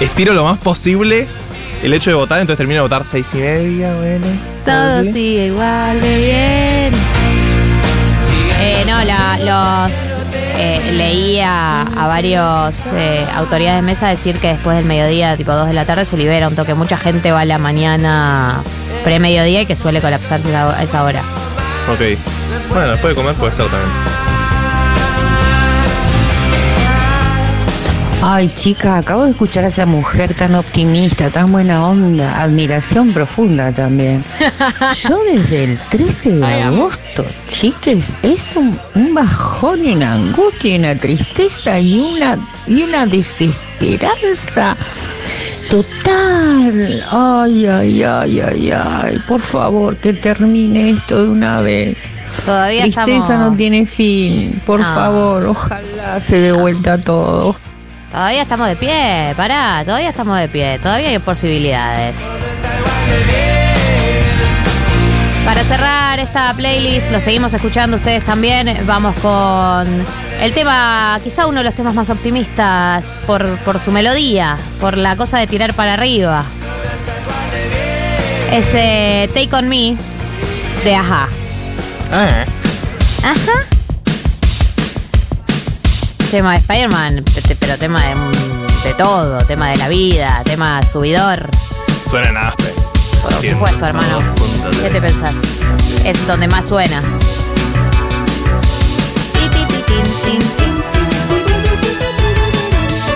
Estiro 0.00 0.32
lo 0.32 0.44
más 0.44 0.58
posible 0.58 1.28
el 1.82 1.92
hecho 1.94 2.10
de 2.10 2.14
votar, 2.16 2.40
entonces 2.40 2.58
termino 2.58 2.78
de 2.78 2.82
votar 2.82 3.04
seis 3.04 3.30
y 3.34 3.38
media, 3.38 3.94
bueno. 3.94 4.26
Todo 4.64 5.04
sigue 5.04 5.46
igual 5.46 6.00
de 6.00 6.18
bien. 6.18 7.00
Eh, 8.62 8.84
no, 8.86 9.04
la- 9.04 9.86
los 9.88 10.09
eh, 10.60 10.92
leí 10.92 11.40
a, 11.40 11.82
a 11.82 12.06
varios 12.06 12.86
eh, 12.94 13.26
autoridades 13.34 13.78
de 13.78 13.82
mesa 13.82 14.08
decir 14.08 14.38
que 14.38 14.48
después 14.48 14.76
del 14.76 14.86
mediodía, 14.86 15.36
tipo 15.36 15.52
2 15.52 15.68
de 15.68 15.72
la 15.72 15.86
tarde, 15.86 16.04
se 16.04 16.16
libera 16.16 16.48
un 16.48 16.56
toque. 16.56 16.74
Mucha 16.74 16.96
gente 16.96 17.32
va 17.32 17.40
a 17.40 17.44
la 17.44 17.58
mañana 17.58 18.62
pre-mediodía 19.04 19.62
y 19.62 19.66
que 19.66 19.76
suele 19.76 20.00
colapsarse 20.00 20.54
a 20.54 20.82
esa 20.82 21.04
hora. 21.04 21.22
Ok. 21.90 22.18
Bueno, 22.68 22.90
después 22.90 23.16
de 23.16 23.22
comer 23.22 23.34
puede 23.36 23.52
ser 23.52 23.66
también. 23.70 24.19
Ay, 28.22 28.48
chica, 28.54 28.98
acabo 28.98 29.24
de 29.24 29.30
escuchar 29.30 29.64
a 29.64 29.68
esa 29.68 29.86
mujer 29.86 30.34
tan 30.34 30.54
optimista, 30.54 31.30
tan 31.30 31.50
buena 31.50 31.86
onda, 31.86 32.40
admiración 32.42 33.12
profunda 33.12 33.72
también. 33.72 34.22
Yo 35.08 35.18
desde 35.24 35.64
el 35.64 35.78
13 35.88 36.32
de 36.36 36.62
agosto, 36.62 37.24
chiques, 37.48 38.14
es 38.22 38.54
un, 38.56 38.78
un 38.94 39.14
bajón 39.14 39.84
y 39.86 39.92
una 39.92 40.12
angustia 40.14 40.74
y 40.74 40.78
una 40.78 40.94
tristeza 40.96 41.80
y 41.80 41.98
una, 41.98 42.38
y 42.66 42.82
una 42.82 43.06
desesperanza 43.06 44.76
total. 45.70 47.02
Ay, 47.10 47.66
ay, 47.66 48.02
ay, 48.02 48.40
ay, 48.40 48.70
ay, 48.70 49.18
por 49.26 49.40
favor, 49.40 49.96
que 49.96 50.12
termine 50.12 50.90
esto 50.90 51.24
de 51.24 51.30
una 51.30 51.62
vez. 51.62 52.04
Todavía 52.44 52.82
Tristeza 52.82 53.12
estamos- 53.16 53.52
no 53.52 53.56
tiene 53.56 53.86
fin, 53.86 54.60
por 54.66 54.78
No. 54.80 54.94
favor, 54.94 55.46
ojalá 55.46 56.20
se 56.20 56.38
dé 56.38 56.52
vuelta 56.52 56.98
todo. 57.00 57.56
Todavía 58.10 58.42
estamos 58.42 58.68
de 58.68 58.76
pie, 58.76 59.34
pará, 59.36 59.82
todavía 59.84 60.10
estamos 60.10 60.36
de 60.38 60.48
pie, 60.48 60.78
todavía 60.80 61.10
hay 61.10 61.18
posibilidades. 61.20 62.44
Para 65.44 65.62
cerrar 65.62 66.18
esta 66.18 66.52
playlist, 66.54 67.10
lo 67.10 67.20
seguimos 67.20 67.54
escuchando 67.54 67.96
ustedes 67.96 68.24
también, 68.24 68.84
vamos 68.84 69.18
con 69.20 70.04
el 70.40 70.52
tema, 70.52 71.20
quizá 71.22 71.46
uno 71.46 71.58
de 71.58 71.64
los 71.64 71.74
temas 71.74 71.94
más 71.94 72.10
optimistas 72.10 73.20
por, 73.26 73.58
por 73.58 73.78
su 73.78 73.92
melodía, 73.92 74.56
por 74.80 74.96
la 74.96 75.16
cosa 75.16 75.38
de 75.38 75.46
tirar 75.46 75.74
para 75.74 75.94
arriba. 75.94 76.44
Ese 78.52 79.30
Take 79.32 79.54
On 79.54 79.68
Me 79.68 79.96
de 80.84 80.94
Aja. 80.94 81.28
Ah, 82.12 82.44
Ajá. 83.22 83.79
Tema 86.30 86.52
de 86.52 86.58
Spider-Man, 86.58 87.24
pero 87.58 87.76
tema 87.76 88.06
de, 88.06 88.14
de 88.88 88.94
todo, 88.94 89.44
tema 89.46 89.70
de 89.70 89.76
la 89.78 89.88
vida, 89.88 90.42
tema 90.44 90.80
subidor. 90.84 91.50
suena 92.08 92.28
en 92.28 92.36
Aspen. 92.36 92.72
Por 93.20 93.32
supuesto, 93.32 93.86
hermano. 93.86 94.22
¿Qué 94.80 94.90
te 94.90 95.00
pensás? 95.00 95.34
Es 96.04 96.26
donde 96.28 96.46
más 96.46 96.68
suena. 96.68 97.02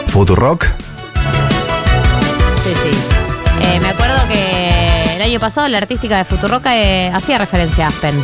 Futurock. 0.08 0.64
Sí, 2.64 2.72
sí. 2.82 2.90
Eh, 3.62 3.80
me 3.80 3.88
acuerdo 3.90 4.16
que 4.28 5.16
el 5.16 5.22
año 5.22 5.38
pasado 5.40 5.68
la 5.68 5.78
artística 5.78 6.18
de 6.18 6.24
Futuroca 6.24 6.76
eh, 6.76 7.10
hacía 7.12 7.38
referencia 7.38 7.86
a 7.86 7.88
Aspen. 7.88 8.14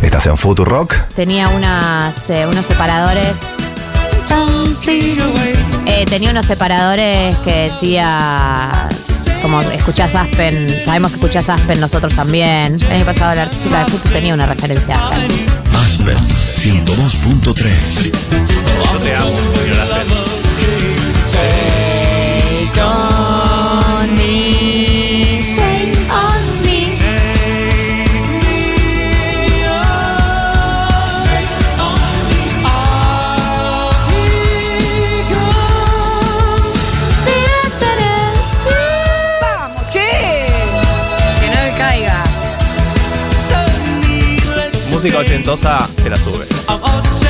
Estás 0.00 0.26
en 0.26 0.36
Futurock. 0.36 0.94
Tenía 1.14 1.48
unas, 1.48 2.30
eh, 2.30 2.46
unos 2.46 2.64
separadores. 2.66 3.61
Eh, 5.86 6.04
tenía 6.06 6.30
unos 6.30 6.46
separadores 6.46 7.36
que 7.38 7.70
decía. 7.70 8.88
Como 9.40 9.60
escuchás 9.60 10.14
Aspen, 10.14 10.84
sabemos 10.84 11.10
que 11.10 11.16
escuchás 11.16 11.48
Aspen 11.48 11.80
nosotros 11.80 12.14
también. 12.14 12.76
El 12.80 12.92
año 12.92 13.04
pasado 13.04 13.34
la 13.34 13.42
artística 13.42 13.84
de 13.84 13.90
Futu 13.90 14.08
tenía 14.10 14.34
una 14.34 14.46
referencia 14.46 14.94
a 14.94 15.08
Aspen. 15.08 15.32
Aspen 15.74 16.18
102.3. 16.86 18.12
Yo 18.92 18.98
te 19.00 19.16
amo, 19.16 19.36
señor 19.56 19.80
Aspen. 19.80 20.31
Música 45.02 45.18
ochentosa 45.18 45.88
te 46.00 46.08
la 46.10 46.16
sube. 46.16 46.44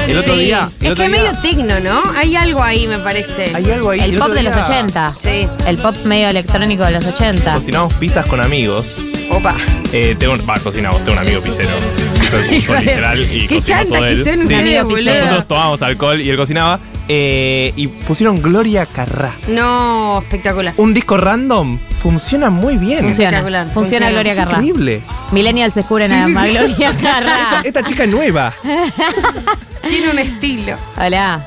El 0.06 0.18
otro 0.18 0.34
Sí. 0.34 0.40
día. 0.40 0.68
El 0.80 0.86
es 0.88 0.92
otro 0.92 1.04
que 1.06 1.10
es 1.10 1.22
día- 1.22 1.32
medio 1.32 1.32
tecno, 1.40 1.80
¿no? 1.80 2.02
Hay 2.18 2.36
algo 2.36 2.62
ahí, 2.62 2.86
me 2.86 2.98
parece. 2.98 3.50
Hay 3.54 3.70
algo 3.70 3.88
ahí. 3.92 4.00
El 4.00 4.10
El 4.10 4.16
pop 4.16 4.24
otro 4.26 4.34
de 4.34 4.42
los 4.42 4.54
día 4.54 4.64
80. 4.64 5.10
Sí. 5.10 5.48
El 5.66 5.78
pop 5.78 5.96
medio 6.04 6.28
electrónico 6.28 6.84
de 6.84 6.90
los 6.90 7.04
80. 7.06 7.54
Cocinamos 7.54 7.94
pizzas 7.94 8.26
con 8.26 8.42
amigos. 8.42 8.98
Opa. 9.30 9.54
Eh, 9.90 10.14
tengo, 10.18 10.36
va, 10.46 10.58
cocinamos, 10.60 10.98
tengo 11.02 11.12
un 11.12 11.18
amigo 11.26 11.40
pizzero. 11.40 11.70
Hijo 12.52 12.74
de- 12.74 12.80
literal 12.80 13.20
y 13.34 13.46
Qué 13.46 13.56
cocinó 13.56 13.76
chanta 13.78 13.94
todo 13.96 14.06
que 14.06 14.12
él. 14.12 14.16
son 14.24 14.34
Sí. 14.34 14.40
ustedes, 14.40 14.60
amigo 14.60 14.82
boludo. 14.84 14.96
pizzero. 14.98 15.20
Nosotros 15.24 15.48
tomábamos 15.48 15.82
alcohol 15.82 16.20
y 16.20 16.28
él 16.30 16.36
cocinaba. 16.36 16.80
Eh, 17.08 17.72
y 17.76 17.88
pusieron 17.88 18.40
Gloria 18.40 18.86
Carrá. 18.86 19.32
No, 19.48 20.20
espectacular. 20.20 20.74
Un 20.76 20.94
disco 20.94 21.16
random 21.16 21.78
funciona 22.00 22.50
muy 22.50 22.76
bien. 22.76 23.00
Funciona. 23.04 23.30
Espectacular. 23.30 23.64
Funciona 23.66 24.06
Funciona. 24.06 24.10
Gloria 24.10 24.34
Carrá. 24.36 24.52
increíble. 24.58 25.02
Millennials 25.32 25.74
descubren 25.74 26.10
Sí, 26.10 26.14
a 26.16 26.26
sí, 26.26 26.32
sí. 26.32 26.56
Gloria 26.56 26.92
Carrá. 27.02 27.56
Esta, 27.56 27.68
esta 27.68 27.82
chica 27.84 28.04
es 28.04 28.08
nueva. 28.10 28.52
Tiene 29.88 30.10
un 30.10 30.18
estilo. 30.18 30.76
Hola. 30.96 31.40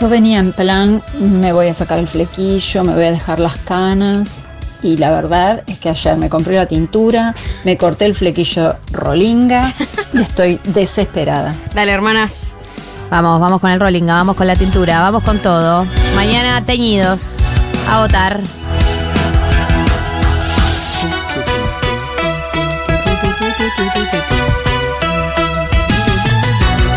Yo 0.00 0.08
venía 0.08 0.38
en 0.38 0.52
plan, 0.52 1.02
me 1.18 1.52
voy 1.52 1.66
a 1.66 1.74
sacar 1.74 1.98
el 1.98 2.06
flequillo, 2.06 2.84
me 2.84 2.94
voy 2.94 3.04
a 3.04 3.10
dejar 3.10 3.40
las 3.40 3.56
canas. 3.58 4.44
Y 4.80 4.96
la 4.96 5.10
verdad 5.10 5.64
es 5.66 5.78
que 5.80 5.88
ayer 5.88 6.16
me 6.16 6.28
compré 6.28 6.54
la 6.54 6.66
tintura, 6.66 7.34
me 7.64 7.76
corté 7.76 8.04
el 8.04 8.14
flequillo 8.14 8.76
rolinga 8.92 9.64
y 10.12 10.20
estoy 10.22 10.60
desesperada. 10.66 11.56
Dale, 11.74 11.90
hermanas. 11.90 12.56
Vamos, 13.10 13.40
vamos 13.40 13.60
con 13.60 13.70
el 13.70 13.80
rolling, 13.80 14.04
vamos 14.04 14.36
con 14.36 14.46
la 14.46 14.54
tintura, 14.54 15.00
vamos 15.00 15.24
con 15.24 15.38
todo. 15.38 15.86
Mañana 16.14 16.64
teñidos. 16.64 17.38
A 17.88 18.00
votar. 18.00 18.40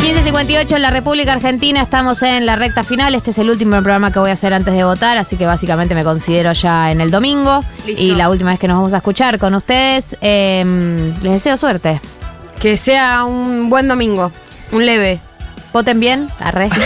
...15.58 0.01 0.75
en 0.75 0.81
la 0.81 0.89
República 0.89 1.33
Argentina, 1.33 1.81
estamos 1.81 2.21
en 2.23 2.45
la 2.45 2.55
recta 2.55 2.83
final, 2.83 3.15
este 3.15 3.31
es 3.31 3.37
el 3.37 3.49
último 3.49 3.71
programa 3.81 4.11
que 4.11 4.19
voy 4.19 4.29
a 4.29 4.33
hacer 4.33 4.53
antes 4.53 4.73
de 4.73 4.83
votar, 4.83 5.17
así 5.17 5.37
que 5.37 5.45
básicamente 5.45 5.93
me 5.93 6.03
considero 6.03 6.51
ya 6.53 6.91
en 6.91 7.01
el 7.01 7.11
domingo 7.11 7.63
Listo. 7.85 8.01
y 8.01 8.15
la 8.15 8.29
última 8.29 8.51
vez 8.51 8.59
que 8.59 8.67
nos 8.67 8.77
vamos 8.77 8.93
a 8.93 8.97
escuchar 8.97 9.37
con 9.39 9.53
ustedes, 9.55 10.17
eh, 10.21 11.13
les 11.21 11.33
deseo 11.33 11.57
suerte. 11.57 12.01
Que 12.59 12.77
sea 12.77 13.23
un 13.25 13.69
buen 13.69 13.87
domingo. 13.87 14.31
Un 14.71 14.85
leve. 14.85 15.19
Voten 15.73 15.99
bien, 15.99 16.27
arre. 16.39 16.69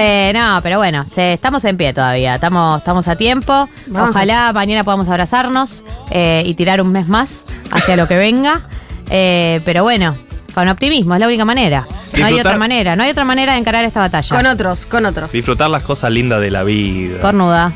Eh, 0.00 0.32
no, 0.34 0.60
pero 0.62 0.78
bueno, 0.78 1.04
se- 1.06 1.32
estamos 1.32 1.64
en 1.64 1.76
pie 1.76 1.92
todavía, 1.92 2.34
estamos, 2.36 2.78
estamos 2.78 3.08
a 3.08 3.16
tiempo. 3.16 3.68
Vamos 3.86 4.10
Ojalá 4.10 4.52
mañana 4.52 4.84
podamos 4.84 5.08
abrazarnos 5.08 5.84
eh, 6.10 6.42
y 6.44 6.54
tirar 6.54 6.80
un 6.80 6.92
mes 6.92 7.08
más 7.08 7.44
hacia 7.72 7.96
lo 7.96 8.06
que 8.06 8.16
venga. 8.16 8.62
Eh, 9.10 9.60
pero 9.64 9.82
bueno, 9.82 10.14
con 10.54 10.68
optimismo, 10.68 11.14
es 11.14 11.20
la 11.20 11.26
única 11.26 11.44
manera. 11.44 11.86
No 12.16 12.26
hay 12.26 12.34
Disfrutar- 12.34 12.40
otra 12.46 12.56
manera, 12.58 12.96
no 12.96 13.02
hay 13.02 13.10
otra 13.10 13.24
manera 13.24 13.52
de 13.54 13.58
encarar 13.60 13.84
esta 13.84 14.00
batalla. 14.00 14.36
Con 14.36 14.46
otros, 14.46 14.86
con 14.86 15.06
otros. 15.06 15.32
Disfrutar 15.32 15.70
las 15.70 15.82
cosas 15.82 16.10
lindas 16.10 16.40
de 16.40 16.50
la 16.50 16.62
vida. 16.64 17.20
Cornuda. 17.20 17.72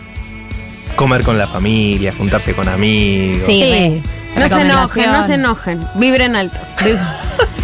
Comer 0.96 1.22
con 1.24 1.38
la 1.38 1.46
familia, 1.46 2.12
juntarse 2.16 2.54
con 2.54 2.68
amigos. 2.68 3.44
Sí. 3.46 3.62
Sí. 3.62 4.02
No 4.36 4.48
se 4.48 4.60
enojen, 4.60 5.12
no 5.12 5.22
se 5.22 5.34
enojen. 5.34 5.86
Vibren 5.94 6.36
alto. 6.36 6.56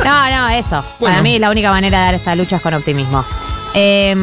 No, 0.04 0.30
no, 0.30 0.48
eso. 0.50 0.84
Bueno. 1.00 1.16
Para 1.16 1.22
mí 1.22 1.38
la 1.38 1.50
única 1.50 1.70
manera 1.70 1.98
de 1.98 2.04
dar 2.04 2.14
esta 2.14 2.34
lucha 2.34 2.56
es 2.56 2.62
con 2.62 2.74
optimismo. 2.74 3.24
Eh, 3.74 4.14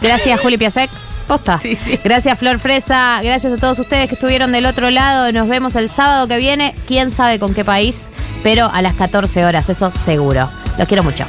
gracias, 0.00 0.40
Juli 0.40 0.56
Piasek. 0.58 0.90
Posta. 1.26 1.58
Sí, 1.58 1.76
sí. 1.76 1.98
Gracias, 2.02 2.38
Flor 2.38 2.58
Fresa. 2.58 3.20
Gracias 3.22 3.52
a 3.52 3.56
todos 3.56 3.78
ustedes 3.78 4.08
que 4.08 4.14
estuvieron 4.14 4.52
del 4.52 4.66
otro 4.66 4.90
lado. 4.90 5.30
Nos 5.32 5.48
vemos 5.48 5.76
el 5.76 5.88
sábado 5.88 6.26
que 6.28 6.36
viene. 6.36 6.74
Quién 6.86 7.10
sabe 7.10 7.38
con 7.38 7.54
qué 7.54 7.64
país, 7.64 8.10
pero 8.42 8.70
a 8.72 8.82
las 8.82 8.94
14 8.94 9.44
horas, 9.44 9.68
eso 9.68 9.90
seguro. 9.90 10.48
Los 10.78 10.88
quiero 10.88 11.02
mucho. 11.04 11.24